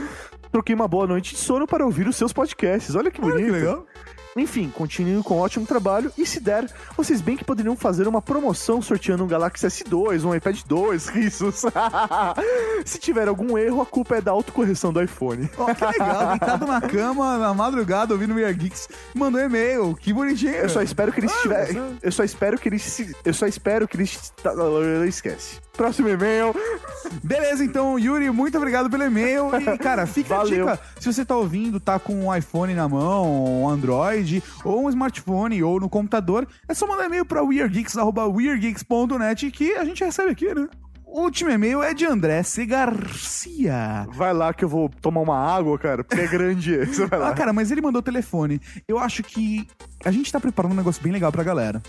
Troquei 0.52 0.74
uma 0.74 0.88
boa 0.88 1.06
noite 1.06 1.34
de 1.34 1.40
sono 1.40 1.66
para 1.66 1.84
ouvir 1.84 2.06
os 2.06 2.16
seus 2.16 2.32
podcasts. 2.32 2.94
Olha 2.94 3.10
que 3.10 3.20
bonito. 3.20 3.52
legal. 3.52 3.84
Enfim, 4.36 4.68
continue 4.74 5.22
com 5.22 5.36
um 5.36 5.40
ótimo 5.40 5.64
trabalho 5.66 6.10
e 6.18 6.26
se 6.26 6.40
der, 6.40 6.66
vocês 6.96 7.20
bem 7.20 7.36
que 7.36 7.44
poderiam 7.44 7.76
fazer 7.76 8.08
uma 8.08 8.20
promoção 8.20 8.82
sorteando 8.82 9.22
um 9.24 9.28
Galaxy 9.28 9.66
S2, 9.66 10.24
um 10.24 10.34
iPad 10.34 10.58
2, 10.66 11.06
risos. 11.14 11.62
se 12.84 12.98
tiver 12.98 13.28
algum 13.28 13.56
erro, 13.56 13.80
a 13.80 13.86
culpa 13.86 14.16
é 14.16 14.20
da 14.20 14.32
autocorreção 14.32 14.92
do 14.92 15.02
iPhone. 15.02 15.48
Ó, 15.56 15.72
que 15.72 15.84
legal, 15.84 16.30
deitado 16.30 16.66
na 16.66 16.80
cama, 16.80 17.38
na 17.38 17.54
madrugada, 17.54 18.12
ouvindo 18.12 18.34
We 18.34 18.44
Are 18.44 18.54
Geeks, 18.54 18.88
mandou 19.14 19.40
e-mail. 19.40 19.94
Que 20.00 20.12
bonitinho. 20.12 20.52
Eu 20.54 20.68
só 20.68 20.82
espero 20.82 21.12
que 21.12 21.20
ele 21.20 21.28
Ah, 21.30 21.34
estiver. 21.36 21.66
você- 21.72 21.80
Eu 22.02 22.12
só 22.12 22.24
espero 22.24 22.58
que 22.58 22.68
ele 22.68 22.78
se. 22.78 23.14
Eu 23.24 23.34
só 23.34 23.46
espero 23.46 23.86
que 23.88 23.96
ele. 23.96 24.04
está- 24.04 24.52
Esquece. 25.06 25.62
Próximo 25.76 26.08
e-mail. 26.08 26.54
Beleza, 27.22 27.64
então, 27.64 27.98
Yuri, 27.98 28.30
muito 28.30 28.56
obrigado 28.56 28.88
pelo 28.88 29.02
e-mail. 29.02 29.50
E, 29.60 29.76
cara, 29.78 30.06
fica 30.06 30.36
Valeu. 30.36 30.68
a 30.68 30.72
dica. 30.72 30.84
Se 31.00 31.12
você 31.12 31.24
tá 31.24 31.36
ouvindo, 31.36 31.80
tá 31.80 31.98
com 31.98 32.26
um 32.26 32.34
iPhone 32.34 32.74
na 32.74 32.88
mão, 32.88 33.62
um 33.62 33.68
Android, 33.68 34.23
ou 34.64 34.84
um 34.84 34.88
smartphone, 34.88 35.62
ou 35.62 35.80
no 35.80 35.88
computador, 35.88 36.46
é 36.68 36.74
só 36.74 36.86
mandar 36.86 37.06
e-mail 37.06 37.24
pra 37.24 37.42
weirdgeeks.net 37.42 39.50
que 39.50 39.72
a 39.74 39.84
gente 39.84 40.04
recebe 40.04 40.30
aqui, 40.30 40.54
né? 40.54 40.68
O 41.06 41.22
último 41.22 41.50
e-mail 41.50 41.82
é 41.82 41.94
de 41.94 42.04
André 42.04 42.42
C. 42.42 42.66
Garcia. 42.66 44.06
Vai 44.10 44.32
lá 44.32 44.52
que 44.52 44.64
eu 44.64 44.68
vou 44.68 44.88
tomar 44.88 45.20
uma 45.20 45.38
água, 45.38 45.78
cara, 45.78 46.02
porque 46.02 46.20
é 46.20 46.26
grande 46.26 46.72
esse. 46.74 47.04
Vai 47.06 47.18
lá. 47.18 47.28
Ah, 47.28 47.34
cara, 47.34 47.52
mas 47.52 47.70
ele 47.70 47.80
mandou 47.80 48.00
o 48.00 48.02
telefone. 48.02 48.60
Eu 48.88 48.98
acho 48.98 49.22
que 49.22 49.66
a 50.04 50.10
gente 50.10 50.32
tá 50.32 50.40
preparando 50.40 50.72
um 50.72 50.76
negócio 50.76 51.02
bem 51.02 51.12
legal 51.12 51.30
pra 51.30 51.44
galera. 51.44 51.80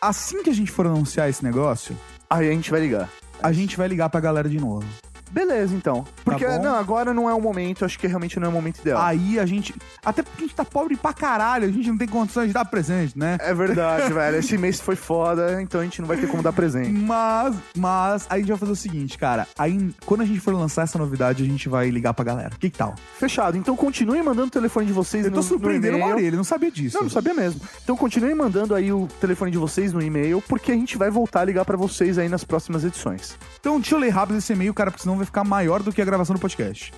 Assim 0.00 0.42
que 0.42 0.50
a 0.50 0.54
gente 0.54 0.70
for 0.70 0.86
anunciar 0.86 1.28
esse 1.30 1.44
negócio, 1.44 1.96
Aí 2.28 2.48
a 2.48 2.52
gente 2.52 2.72
vai 2.72 2.80
ligar. 2.80 3.08
a 3.40 3.52
gente 3.52 3.76
vai 3.76 3.86
ligar 3.86 4.08
pra 4.10 4.20
galera 4.20 4.48
de 4.48 4.58
novo. 4.58 4.84
Beleza, 5.30 5.74
então. 5.74 6.04
Porque, 6.24 6.46
bom. 6.46 6.62
não, 6.62 6.76
agora 6.76 7.12
não 7.12 7.28
é 7.28 7.34
o 7.34 7.40
momento, 7.40 7.84
acho 7.84 7.98
que 7.98 8.06
realmente 8.06 8.38
não 8.38 8.46
é 8.46 8.48
o 8.50 8.52
momento 8.52 8.78
ideal. 8.80 9.00
Aí 9.02 9.38
a 9.38 9.46
gente. 9.46 9.74
Até 10.04 10.22
porque 10.22 10.44
a 10.44 10.46
gente 10.46 10.56
tá 10.56 10.64
pobre 10.64 10.96
pra 10.96 11.12
caralho, 11.12 11.68
a 11.68 11.70
gente 11.70 11.88
não 11.88 11.98
tem 11.98 12.08
condições 12.08 12.48
de 12.48 12.52
dar 12.52 12.64
presente, 12.64 13.18
né? 13.18 13.36
É 13.40 13.52
verdade, 13.52 14.12
velho. 14.14 14.36
Esse 14.36 14.56
mês 14.56 14.80
foi 14.80 14.96
foda, 14.96 15.60
então 15.60 15.80
a 15.80 15.84
gente 15.84 16.00
não 16.00 16.08
vai 16.08 16.16
ter 16.16 16.26
como 16.28 16.42
dar 16.42 16.52
presente. 16.52 16.90
Mas, 16.90 17.54
mas, 17.76 18.26
aí 18.28 18.36
a 18.36 18.38
gente 18.38 18.48
vai 18.48 18.58
fazer 18.58 18.72
o 18.72 18.76
seguinte, 18.76 19.18
cara. 19.18 19.46
Aí, 19.58 19.94
quando 20.04 20.22
a 20.22 20.24
gente 20.24 20.40
for 20.40 20.54
lançar 20.54 20.82
essa 20.82 20.98
novidade, 20.98 21.42
a 21.42 21.46
gente 21.46 21.68
vai 21.68 21.90
ligar 21.90 22.14
pra 22.14 22.24
galera. 22.24 22.50
Que 22.58 22.70
que 22.70 22.78
tal? 22.78 22.94
Fechado. 23.18 23.56
Então 23.56 23.76
continuem 23.76 24.22
mandando 24.22 24.48
o 24.48 24.50
telefone 24.50 24.86
de 24.86 24.92
vocês 24.92 25.24
Eu 25.24 25.30
no 25.30 25.36
tô 25.36 25.42
surpreendendo 25.42 25.96
o 25.96 25.98
no 25.98 26.04
e-mail. 26.04 26.10
Mauri, 26.14 26.26
ele 26.26 26.36
não 26.36 26.44
sabia 26.44 26.70
disso. 26.70 26.96
Não, 26.96 27.04
não 27.04 27.10
sabia 27.10 27.34
mesmo. 27.34 27.60
Então 27.82 27.96
continuem 27.96 28.34
mandando 28.34 28.74
aí 28.74 28.92
o 28.92 29.06
telefone 29.20 29.50
de 29.50 29.58
vocês 29.58 29.92
no 29.92 30.02
e-mail, 30.02 30.42
porque 30.48 30.72
a 30.72 30.74
gente 30.74 30.96
vai 30.96 31.10
voltar 31.10 31.40
a 31.40 31.44
ligar 31.44 31.64
pra 31.64 31.76
vocês 31.76 32.18
aí 32.18 32.28
nas 32.28 32.44
próximas 32.44 32.84
edições. 32.84 33.36
Então, 33.60 33.80
deixa 33.80 33.94
eu 33.94 33.98
ler 33.98 34.10
rápido 34.10 34.38
esse 34.38 34.52
e-mail, 34.52 34.72
cara, 34.72 34.90
porque 34.90 35.02
senão 35.02 35.15
vai 35.16 35.26
ficar 35.26 35.44
maior 35.44 35.82
do 35.82 35.92
que 35.92 36.00
a 36.00 36.04
gravação 36.04 36.34
do 36.34 36.40
podcast. 36.40 36.92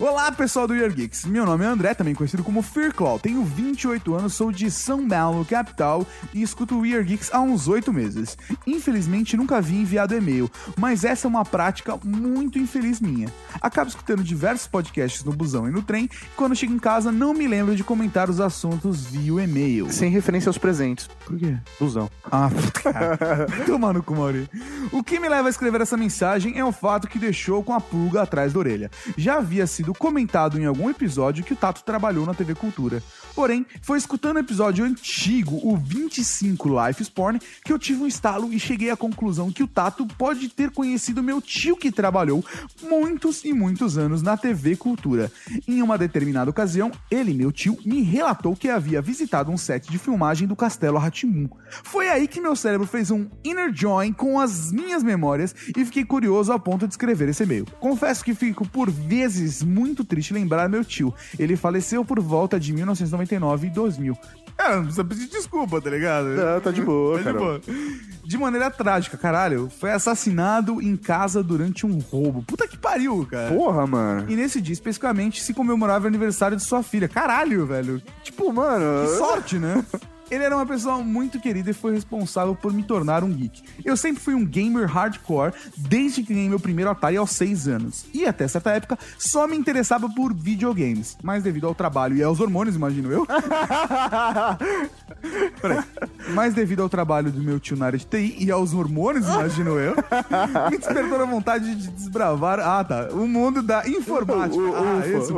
Olá, 0.00 0.32
pessoal 0.32 0.66
do 0.66 0.74
Year 0.74 0.92
Geeks. 0.92 1.24
Meu 1.24 1.46
nome 1.46 1.64
é 1.64 1.68
André, 1.68 1.94
também 1.94 2.16
conhecido 2.16 2.42
como 2.42 2.62
Fearclaw. 2.62 3.16
Tenho 3.18 3.44
28 3.44 4.12
anos, 4.14 4.34
sou 4.34 4.50
de 4.50 4.68
São 4.68 5.08
Paulo, 5.08 5.44
capital, 5.44 6.04
e 6.34 6.42
escuto 6.42 6.76
o 6.76 6.84
Year 6.84 7.04
Geeks 7.04 7.30
há 7.32 7.40
uns 7.40 7.68
8 7.68 7.92
meses. 7.92 8.36
Infelizmente, 8.66 9.36
nunca 9.36 9.62
vi 9.62 9.76
enviado 9.76 10.14
e-mail, 10.14 10.50
mas 10.76 11.04
essa 11.04 11.26
é 11.26 11.28
uma 11.28 11.44
prática 11.44 11.96
muito 12.04 12.58
infeliz 12.58 13.00
minha. 13.00 13.28
Acabo 13.62 13.88
escutando 13.88 14.24
diversos 14.24 14.66
podcasts 14.66 15.22
no 15.22 15.32
busão 15.32 15.68
e 15.68 15.70
no 15.70 15.80
trem, 15.80 16.06
e 16.06 16.36
quando 16.36 16.56
chego 16.56 16.72
em 16.72 16.78
casa 16.78 17.12
não 17.12 17.32
me 17.32 17.46
lembro 17.46 17.76
de 17.76 17.84
comentar 17.84 18.28
os 18.28 18.40
assuntos 18.40 19.06
via 19.06 19.44
e-mail. 19.44 19.92
Sem 19.92 20.10
referência 20.10 20.48
aos 20.48 20.58
presentes. 20.58 21.08
Por 21.24 21.38
quê? 21.38 21.56
Busão. 21.78 22.10
Ah, 22.24 22.50
puta, 22.50 22.80
cara. 22.92 23.46
Toma 23.64 23.92
no 23.92 24.02
cu, 24.02 24.16
Mauri. 24.16 24.50
O 24.90 25.04
que 25.04 25.20
me 25.20 25.28
leva 25.28 25.46
a 25.48 25.50
escrever 25.50 25.80
essa 25.80 25.96
mensagem 25.96 26.58
é 26.58 26.64
o 26.64 26.72
fato 26.72 27.06
que 27.06 27.18
deixou 27.18 27.62
com 27.62 27.72
a 27.72 27.80
pulga 27.80 28.22
atrás 28.22 28.52
da 28.52 28.58
orelha. 28.58 28.90
Já 29.16 29.36
havia 29.36 29.66
sido 29.68 29.83
comentado 29.92 30.58
em 30.58 30.64
algum 30.64 30.88
episódio 30.88 31.44
que 31.44 31.52
o 31.52 31.56
Tato 31.56 31.82
trabalhou 31.82 32.24
na 32.24 32.32
TV 32.32 32.54
Cultura. 32.54 33.02
Porém, 33.34 33.66
foi 33.82 33.98
escutando 33.98 34.36
o 34.36 34.40
episódio 34.40 34.84
antigo, 34.84 35.60
o 35.62 35.76
25 35.76 36.68
Life 36.68 37.04
Spawn, 37.04 37.38
que 37.64 37.72
eu 37.72 37.78
tive 37.78 38.02
um 38.02 38.06
estalo 38.06 38.52
e 38.52 38.60
cheguei 38.60 38.90
à 38.90 38.96
conclusão 38.96 39.50
que 39.50 39.62
o 39.62 39.66
Tato 39.66 40.06
pode 40.06 40.48
ter 40.48 40.70
conhecido 40.70 41.22
meu 41.22 41.42
tio 41.42 41.76
que 41.76 41.90
trabalhou 41.90 42.44
muitos 42.82 43.44
e 43.44 43.52
muitos 43.52 43.98
anos 43.98 44.22
na 44.22 44.36
TV 44.36 44.76
Cultura. 44.76 45.32
Em 45.66 45.82
uma 45.82 45.98
determinada 45.98 46.50
ocasião, 46.50 46.92
ele, 47.10 47.34
meu 47.34 47.50
tio, 47.50 47.76
me 47.84 48.02
relatou 48.02 48.54
que 48.54 48.68
havia 48.68 49.02
visitado 49.02 49.50
um 49.50 49.56
set 49.56 49.90
de 49.90 49.98
filmagem 49.98 50.46
do 50.46 50.54
Castelo 50.54 50.98
Ratimun. 50.98 51.48
Foi 51.82 52.08
aí 52.08 52.28
que 52.28 52.40
meu 52.40 52.54
cérebro 52.54 52.86
fez 52.86 53.10
um 53.10 53.26
inner 53.42 53.72
join 53.74 54.12
com 54.12 54.38
as 54.38 54.70
minhas 54.70 55.02
memórias 55.02 55.54
e 55.76 55.84
fiquei 55.84 56.04
curioso 56.04 56.52
a 56.52 56.58
ponto 56.58 56.86
de 56.86 56.94
escrever 56.94 57.28
esse 57.28 57.42
e-mail. 57.42 57.66
Confesso 57.80 58.24
que 58.24 58.34
fico 58.34 58.66
por 58.68 58.90
vezes 58.90 59.62
muito 59.62 60.04
triste 60.04 60.32
lembrar 60.32 60.68
meu 60.68 60.84
tio. 60.84 61.12
Ele 61.38 61.56
faleceu 61.56 62.04
por 62.04 62.20
volta 62.20 62.60
de 62.60 62.72
1999 63.24 63.66
e 63.66 63.70
2000. 63.70 64.18
É, 64.56 64.76
não 64.76 64.82
precisa 64.84 65.04
pedir 65.04 65.26
desculpa, 65.26 65.80
tá 65.80 65.90
ligado? 65.90 66.26
Não, 66.28 66.60
tá 66.60 66.70
de 66.70 66.80
boa, 66.80 67.14
Tá 67.18 67.18
de 67.18 67.24
cara. 67.24 67.38
boa. 67.38 67.60
De 68.24 68.38
maneira 68.38 68.70
trágica, 68.70 69.16
caralho. 69.16 69.68
Foi 69.80 69.90
assassinado 69.90 70.80
em 70.80 70.96
casa 70.96 71.42
durante 71.42 71.84
um 71.84 71.98
roubo. 71.98 72.42
Puta 72.44 72.68
que 72.68 72.78
pariu, 72.78 73.26
cara. 73.28 73.52
Porra, 73.52 73.84
mano. 73.84 74.30
E 74.30 74.36
nesse 74.36 74.60
dia, 74.60 74.72
especificamente, 74.72 75.42
se 75.42 75.52
comemorava 75.52 76.04
o 76.04 76.08
aniversário 76.08 76.56
de 76.56 76.62
sua 76.62 76.84
filha. 76.84 77.08
Caralho, 77.08 77.66
velho. 77.66 78.00
Tipo, 78.22 78.52
mano. 78.52 79.04
Que 79.08 79.16
sorte, 79.18 79.58
né? 79.58 79.84
Ele 80.30 80.42
era 80.42 80.56
uma 80.56 80.66
pessoa 80.66 80.98
muito 80.98 81.38
querida 81.38 81.70
e 81.70 81.74
foi 81.74 81.92
responsável 81.94 82.54
por 82.54 82.72
me 82.72 82.82
tornar 82.82 83.22
um 83.22 83.30
geek. 83.30 83.62
Eu 83.84 83.96
sempre 83.96 84.22
fui 84.22 84.34
um 84.34 84.44
gamer 84.44 84.86
hardcore 84.88 85.52
desde 85.76 86.22
que 86.22 86.32
ganhei 86.34 86.48
meu 86.48 86.58
primeiro 86.58 86.90
Atari 86.90 87.16
aos 87.16 87.30
6 87.32 87.68
anos. 87.68 88.06
E 88.12 88.24
até 88.26 88.48
certa 88.48 88.70
época 88.72 88.98
só 89.18 89.46
me 89.46 89.56
interessava 89.56 90.08
por 90.08 90.32
videogames. 90.34 91.16
Mas 91.22 91.42
devido 91.42 91.66
ao 91.66 91.74
trabalho 91.74 92.16
e 92.16 92.22
aos 92.22 92.40
hormônios, 92.40 92.74
imagino 92.76 93.12
eu. 93.12 93.26
Peraí. 95.60 95.82
Mas 96.34 96.54
devido 96.54 96.82
ao 96.82 96.88
trabalho 96.88 97.30
do 97.30 97.42
meu 97.42 97.58
tio 97.60 97.76
na 97.76 97.86
área 97.86 97.98
de 97.98 98.06
TI 98.06 98.36
e 98.40 98.50
aos 98.50 98.72
hormônios, 98.74 99.26
imagino 99.26 99.78
eu, 99.78 99.94
me 100.70 100.78
despertou 100.78 101.20
a 101.20 101.24
vontade 101.26 101.74
de 101.74 101.88
desbravar. 101.88 102.60
Ah, 102.60 102.82
tá. 102.84 103.08
O 103.12 103.26
mundo 103.26 103.62
da 103.62 103.86
informática. 103.88 104.60
U- 104.60 104.74
ah, 104.74 104.98
ufa, 104.98 105.08
esse. 105.18 105.32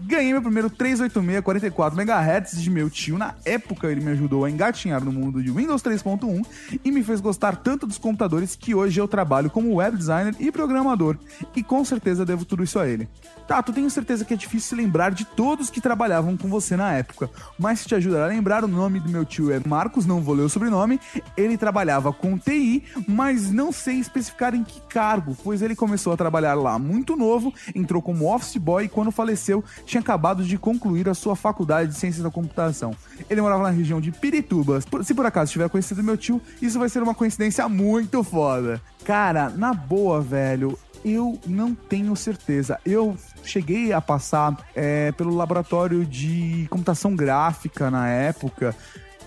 Ganhei 0.00 0.32
meu 0.32 0.42
primeiro 0.42 0.70
386 0.70 1.42
44 1.42 2.00
MHz 2.00 2.60
de 2.62 2.70
meu 2.70 2.88
tio. 2.88 3.18
Na 3.18 3.34
época, 3.44 3.85
ele 3.90 4.00
me 4.00 4.10
ajudou 4.10 4.44
a 4.44 4.50
engatinhar 4.50 5.04
no 5.04 5.12
mundo 5.12 5.42
de 5.42 5.50
Windows 5.50 5.82
3.1 5.82 6.44
e 6.84 6.90
me 6.90 7.02
fez 7.02 7.20
gostar 7.20 7.56
tanto 7.56 7.86
dos 7.86 7.98
computadores 7.98 8.56
que 8.56 8.74
hoje 8.74 9.00
eu 9.00 9.08
trabalho 9.08 9.50
como 9.50 9.74
web 9.74 9.96
designer 9.96 10.34
e 10.38 10.50
programador. 10.50 11.16
E 11.54 11.62
com 11.62 11.84
certeza 11.84 12.24
devo 12.24 12.44
tudo 12.44 12.62
isso 12.62 12.78
a 12.78 12.88
ele. 12.88 13.08
Tato, 13.46 13.72
tenho 13.72 13.88
certeza 13.88 14.24
que 14.24 14.34
é 14.34 14.36
difícil 14.36 14.76
lembrar 14.76 15.12
de 15.12 15.24
todos 15.24 15.70
que 15.70 15.80
trabalhavam 15.80 16.36
com 16.36 16.48
você 16.48 16.76
na 16.76 16.92
época, 16.92 17.30
mas 17.58 17.80
se 17.80 17.88
te 17.88 17.94
ajudar 17.94 18.24
a 18.24 18.28
lembrar, 18.28 18.64
o 18.64 18.68
nome 18.68 18.98
do 18.98 19.08
meu 19.08 19.24
tio 19.24 19.52
é 19.52 19.60
Marcos, 19.64 20.04
não 20.04 20.20
vou 20.20 20.34
ler 20.34 20.42
o 20.42 20.48
sobrenome. 20.48 21.00
Ele 21.36 21.56
trabalhava 21.56 22.12
com 22.12 22.36
TI, 22.36 22.82
mas 23.06 23.50
não 23.52 23.70
sei 23.70 23.98
especificar 23.98 24.54
em 24.54 24.64
que 24.64 24.80
cargo, 24.88 25.36
pois 25.44 25.62
ele 25.62 25.76
começou 25.76 26.12
a 26.12 26.16
trabalhar 26.16 26.54
lá 26.54 26.78
muito 26.78 27.14
novo, 27.14 27.54
entrou 27.74 28.02
como 28.02 28.32
office 28.34 28.56
boy 28.56 28.84
e 28.84 28.88
quando 28.88 29.10
faleceu 29.10 29.64
tinha 29.84 30.00
acabado 30.00 30.44
de 30.44 30.58
concluir 30.58 31.08
a 31.08 31.14
sua 31.14 31.36
faculdade 31.36 31.92
de 31.92 31.96
ciências 31.96 32.24
da 32.24 32.30
computação. 32.30 32.94
Ele 33.30 33.40
morava 33.40 33.65
na 33.66 33.72
região 33.72 34.00
de 34.00 34.10
Pirituba. 34.12 34.80
Se 35.02 35.14
por 35.14 35.26
acaso 35.26 35.52
tiver 35.52 35.68
conhecido 35.68 36.02
meu 36.02 36.16
tio, 36.16 36.40
isso 36.60 36.78
vai 36.78 36.88
ser 36.88 37.02
uma 37.02 37.14
coincidência 37.14 37.68
muito 37.68 38.22
foda. 38.22 38.80
Cara, 39.04 39.50
na 39.50 39.72
boa, 39.74 40.20
velho, 40.20 40.78
eu 41.04 41.38
não 41.46 41.74
tenho 41.74 42.14
certeza. 42.16 42.78
Eu 42.84 43.16
cheguei 43.42 43.92
a 43.92 44.00
passar 44.00 44.56
é, 44.74 45.12
pelo 45.12 45.34
laboratório 45.34 46.04
de 46.04 46.66
computação 46.70 47.14
gráfica 47.14 47.90
na 47.90 48.08
época 48.08 48.74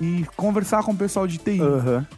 e 0.02 0.26
conversar 0.36 0.84
com 0.84 0.92
o 0.92 0.98
pessoal 0.98 1.28
de 1.28 1.38
TI. 1.38 1.60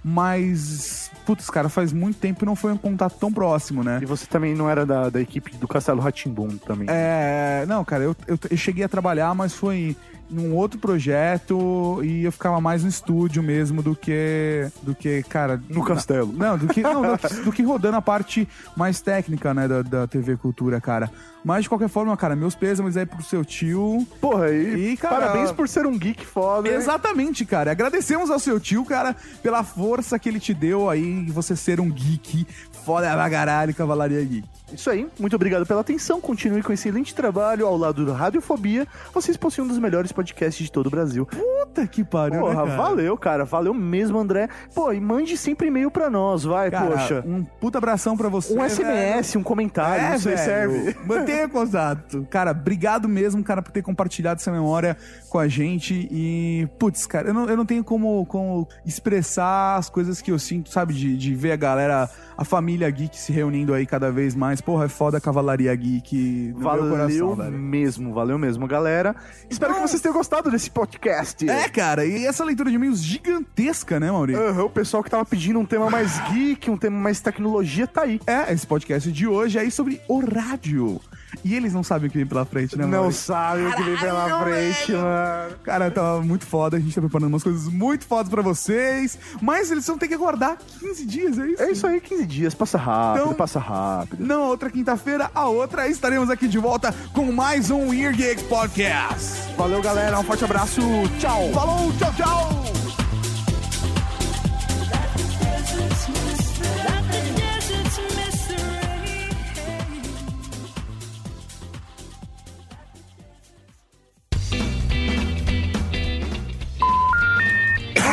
Mas, 0.04 1.12
putz, 1.26 1.50
cara, 1.50 1.70
faz 1.70 1.92
muito 1.92 2.20
tempo 2.20 2.44
e 2.44 2.46
não 2.46 2.56
foi 2.56 2.72
um 2.72 2.78
contato 2.78 3.18
tão 3.20 3.32
próximo, 3.32 3.84
né? 3.84 4.00
E 4.02 4.06
você 4.06 4.26
também 4.26 4.56
não 4.56 4.70
era 4.70 4.86
da, 4.86 5.10
da 5.10 5.22
equipe 5.22 5.56
do 5.58 5.68
Castelo 5.68 6.02
Ratimbum 6.02 6.58
também. 6.58 6.88
É, 6.90 7.66
não, 7.68 7.84
cara, 7.84 8.04
eu, 8.04 8.16
eu, 8.28 8.38
eu 8.50 8.58
cheguei 8.58 8.84
a 8.84 8.90
trabalhar, 8.90 9.34
mas 9.34 9.54
foi 9.54 9.96
num 10.32 10.56
outro 10.56 10.80
projeto 10.80 12.00
e 12.04 12.24
eu 12.24 12.32
ficava 12.32 12.60
mais 12.62 12.84
no 12.84 12.90
estúdio 12.90 13.44
mesmo 13.44 13.84
do 13.84 13.96
que 13.96 14.68
do 14.82 14.96
que, 14.96 15.22
cara, 15.24 15.62
No 15.70 15.84
castelo. 15.84 16.32
Não, 16.34 16.58
do 16.58 16.68
que 16.68 16.82
não, 16.82 17.02
do, 17.02 17.18
do 17.46 17.52
que 17.52 17.62
rodando 17.64 17.98
a 17.98 18.02
parte 18.02 18.48
mais 18.76 19.02
técnica, 19.02 19.54
né, 19.54 19.68
da, 19.68 19.82
da 19.82 20.08
TV 20.08 20.38
Cultura, 20.38 20.80
cara. 20.80 21.12
Mas 21.44 21.64
de 21.64 21.70
qualquer 21.70 21.90
forma, 21.90 22.16
cara, 22.16 22.36
meus 22.36 22.54
pêsames 22.56 22.96
aí 22.96 23.06
pro 23.06 23.24
seu 23.24 23.44
tio. 23.44 24.06
Porra, 24.20 24.52
e, 24.52 24.92
E, 24.92 24.98
cara, 24.98 25.16
parabéns 25.28 25.52
por 25.52 25.68
ser 25.68 25.86
um 25.88 25.98
geek 25.98 26.24
foda. 26.26 26.70
hein? 26.70 26.76
Exatamente, 26.76 27.44
cara. 27.46 27.72
Agradecemos 27.72 28.30
ao 28.30 28.40
seu 28.40 28.60
tio, 28.60 28.86
cara, 28.86 29.16
pela 29.42 29.64
força 29.64 30.20
que 30.20 30.30
ele 30.30 30.40
te 30.40 30.54
deu 30.54 30.90
aí, 30.90 31.26
você 31.32 31.56
ser 31.56 31.80
um 31.80 31.90
geek 31.90 32.46
foda 32.86 33.12
pra 33.12 33.30
caralho, 33.30 33.74
Cavalaria 33.74 34.24
Geek. 34.24 34.48
Isso 34.74 34.90
aí, 34.90 35.08
muito 35.20 35.36
obrigado 35.36 35.66
pela 35.66 35.82
atenção. 35.82 36.20
Continue 36.22 36.62
com 36.64 36.72
esse 36.74 36.88
excelente 36.88 37.14
trabalho 37.16 37.66
ao 37.68 37.78
lado 37.78 38.04
do 38.06 38.12
Radiofobia. 38.12 38.88
Vocês 39.14 39.38
possuem 39.38 39.66
um 39.66 39.68
dos 39.70 39.78
melhores 39.80 40.12
podcasts 40.12 40.66
de 40.66 40.72
todo 40.72 40.88
o 40.88 40.90
Brasil. 40.90 41.26
Puta 41.26 41.86
que 41.88 42.04
pariu, 42.04 42.40
Porra, 42.42 42.54
né, 42.66 42.72
cara? 42.72 42.78
valeu, 42.82 43.18
cara. 43.18 43.46
Valeu 43.46 43.74
mesmo, 43.74 44.18
André. 44.20 44.50
Pô, 44.74 44.92
e 44.92 45.00
mande 45.00 45.38
sempre 45.38 45.68
e-mail 45.68 45.90
pra 45.92 46.10
nós, 46.10 46.44
vai, 46.44 46.70
Cara, 46.72 46.92
poxa. 46.92 47.24
um 47.26 47.44
puta 47.44 47.78
abração 47.78 48.18
pra 48.18 48.30
você. 48.30 48.58
Um 48.58 48.68
SMS, 48.68 49.36
um 49.38 49.44
comentário, 49.44 50.04
É, 50.06 50.16
isso 50.16 50.26
velho. 50.30 50.38
serve. 50.38 50.96
Mantenha 51.06 51.48
contato. 51.50 52.26
Cara, 52.30 52.52
obrigado 52.52 53.08
mesmo, 53.08 53.44
cara, 53.44 53.62
por 53.62 53.72
ter 53.72 53.82
compartilhado 53.82 54.40
essa 54.40 54.52
memória 54.52 54.98
com 55.30 55.38
a 55.40 55.48
gente. 55.48 56.08
E, 56.12 56.68
putz, 56.80 57.06
cara, 57.06 57.28
eu 57.30 57.34
não, 57.34 57.46
eu 57.46 57.58
não 57.58 57.66
tenho 57.66 57.84
como, 57.84 58.26
como 58.26 58.68
expressar 58.86 59.78
as 59.78 59.90
coisas 59.90 60.22
que 60.22 60.32
eu 60.32 60.40
sinto, 60.40 60.70
sabe? 60.70 60.94
De, 60.94 61.18
de 61.18 61.34
ver 61.36 61.52
a 61.52 61.56
galera, 61.56 62.10
a 62.38 62.46
família 62.46 62.90
geek 62.90 63.18
se 63.18 63.32
reunindo 63.32 63.74
aí 63.74 63.86
cada 63.86 64.12
vez 64.12 64.36
mais. 64.36 64.61
Porra, 64.62 64.86
é 64.86 64.88
foda 64.88 65.18
a 65.18 65.22
Cavalaria 65.22 65.76
Geek 65.76 66.54
Valeu 66.58 66.90
coração, 66.90 67.36
mesmo, 67.52 68.14
valeu 68.14 68.38
mesmo, 68.38 68.68
galera. 68.68 69.16
Espero 69.50 69.74
que 69.74 69.82
vocês 69.82 70.02
tenham 70.02 70.14
gostado 70.14 70.52
desse 70.52 70.70
podcast. 70.70 71.48
É, 71.50 71.68
cara, 71.70 72.06
e 72.06 72.26
essa 72.26 72.44
leitura 72.44 72.70
de 72.70 72.76
e-mails 72.76 73.04
gigantesca, 73.04 74.00
né, 74.00 74.12
Maurício? 74.12 74.42
Aham, 74.42 74.66
o 74.66 74.70
pessoal 74.70 75.04
que 75.04 75.10
tava 75.10 75.26
pedindo 75.26 75.60
um 75.60 75.66
tema 75.66 75.90
mais 75.90 76.20
geek, 76.30 76.70
um 76.70 76.78
tema 76.78 77.00
mais 77.00 77.20
tecnologia, 77.20 77.88
tá 77.88 78.04
aí. 78.04 78.20
É, 78.26 78.52
esse 78.54 78.66
podcast 78.68 79.12
de 79.12 79.28
hoje 79.28 79.58
é 79.58 79.62
aí 79.62 79.72
sobre 79.72 80.02
o 80.08 80.20
rádio. 80.20 81.02
E 81.44 81.56
eles 81.56 81.74
não 81.74 81.84
sabem 81.84 82.08
o 82.08 82.12
que 82.12 82.18
vem 82.18 82.28
pela 82.28 82.46
frente, 82.46 82.78
né, 82.78 82.86
Não 82.86 83.00
Maurício? 83.02 83.24
sabe 83.26 83.66
o 83.66 83.74
que 83.76 83.84
vem 83.84 83.98
pela 83.98 84.40
frente, 84.44 84.92
mano. 84.94 85.56
Cara, 85.64 85.90
tá 85.92 86.20
muito 86.24 86.46
foda. 86.46 86.78
A 86.78 86.80
gente 86.80 86.94
tá 86.94 87.02
preparando 87.02 87.30
umas 87.30 87.44
coisas 87.44 87.68
muito 87.68 88.06
fodas 88.06 88.30
pra 88.30 88.42
vocês. 88.42 89.18
Mas 89.42 89.72
eles 89.72 89.86
vão 89.88 89.98
ter 89.98 90.08
que 90.08 90.14
aguardar 90.14 90.58
15 90.80 91.06
dias, 91.06 91.38
é 91.40 91.48
isso? 91.48 91.62
É 91.64 91.72
isso 91.72 91.88
aí, 91.88 92.00
15 92.02 92.26
dias. 92.26 92.54
Passa 92.54 92.78
rápido, 92.78 93.24
Então- 93.24 93.34
passa 93.34 93.60
rápido. 93.60 94.24
Não, 94.24 94.44
a 94.44 94.48
outra 94.48 94.70
quinta-feira, 94.70 95.32
a 95.34 95.48
outra, 95.48 95.88
estaremos 95.88 96.30
aqui 96.30 96.48
de 96.48 96.58
volta 96.60 96.94
com 97.14 97.32
mais 97.32 97.70
um 97.72 97.94
Ear 97.94 98.14
Geeks 98.16 98.44
Podcast. 98.44 99.54
Valeu, 99.58 99.82
galera. 99.82 100.20
Um 100.20 100.24
forte 100.24 100.44
abraço. 100.44 100.82
Tchau. 101.20 101.50
Falou, 101.54 101.92
tchau, 101.98 102.14
tchau. 102.18 102.81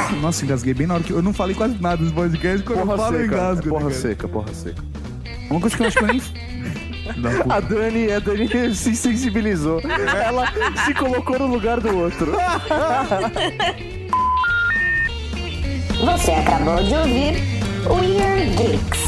Nossa, 0.20 0.44
engasguei 0.44 0.74
bem 0.74 0.86
na 0.86 0.94
hora 0.94 1.02
que 1.02 1.12
eu 1.12 1.22
não 1.22 1.32
falei 1.32 1.54
quase 1.54 1.80
nada 1.80 2.02
nesse 2.02 2.14
podcast. 2.14 2.62
Quando 2.64 2.78
eu 2.80 2.86
Porra 2.86 2.96
falo, 2.98 3.16
eu 3.16 3.20
seca, 3.22 3.34
engasgo. 3.34 3.64
né, 3.64 3.70
porra 3.70 3.80
cara? 3.90 3.94
seca, 3.94 4.28
porra 4.28 4.54
seca. 4.54 4.82
Uma 5.50 5.60
coisa 5.60 5.76
que 5.76 5.82
eu 5.82 5.86
acho 5.86 5.96
que 5.98 6.04
eu 6.04 6.08
nem. 6.08 6.22
Não, 7.16 7.30
A 7.52 7.60
Dani, 7.60 8.12
a 8.12 8.18
Dani 8.18 8.48
se 8.74 8.94
sensibilizou. 8.94 9.80
Ela 9.80 10.46
se 10.84 10.92
colocou 10.94 11.38
no 11.38 11.46
lugar 11.46 11.80
do 11.80 11.96
outro. 11.96 12.32
Você 16.04 16.30
acabou 16.32 16.82
de 16.82 16.94
ouvir 16.94 17.34
Weird 17.88 18.56
Geeks. 18.56 19.07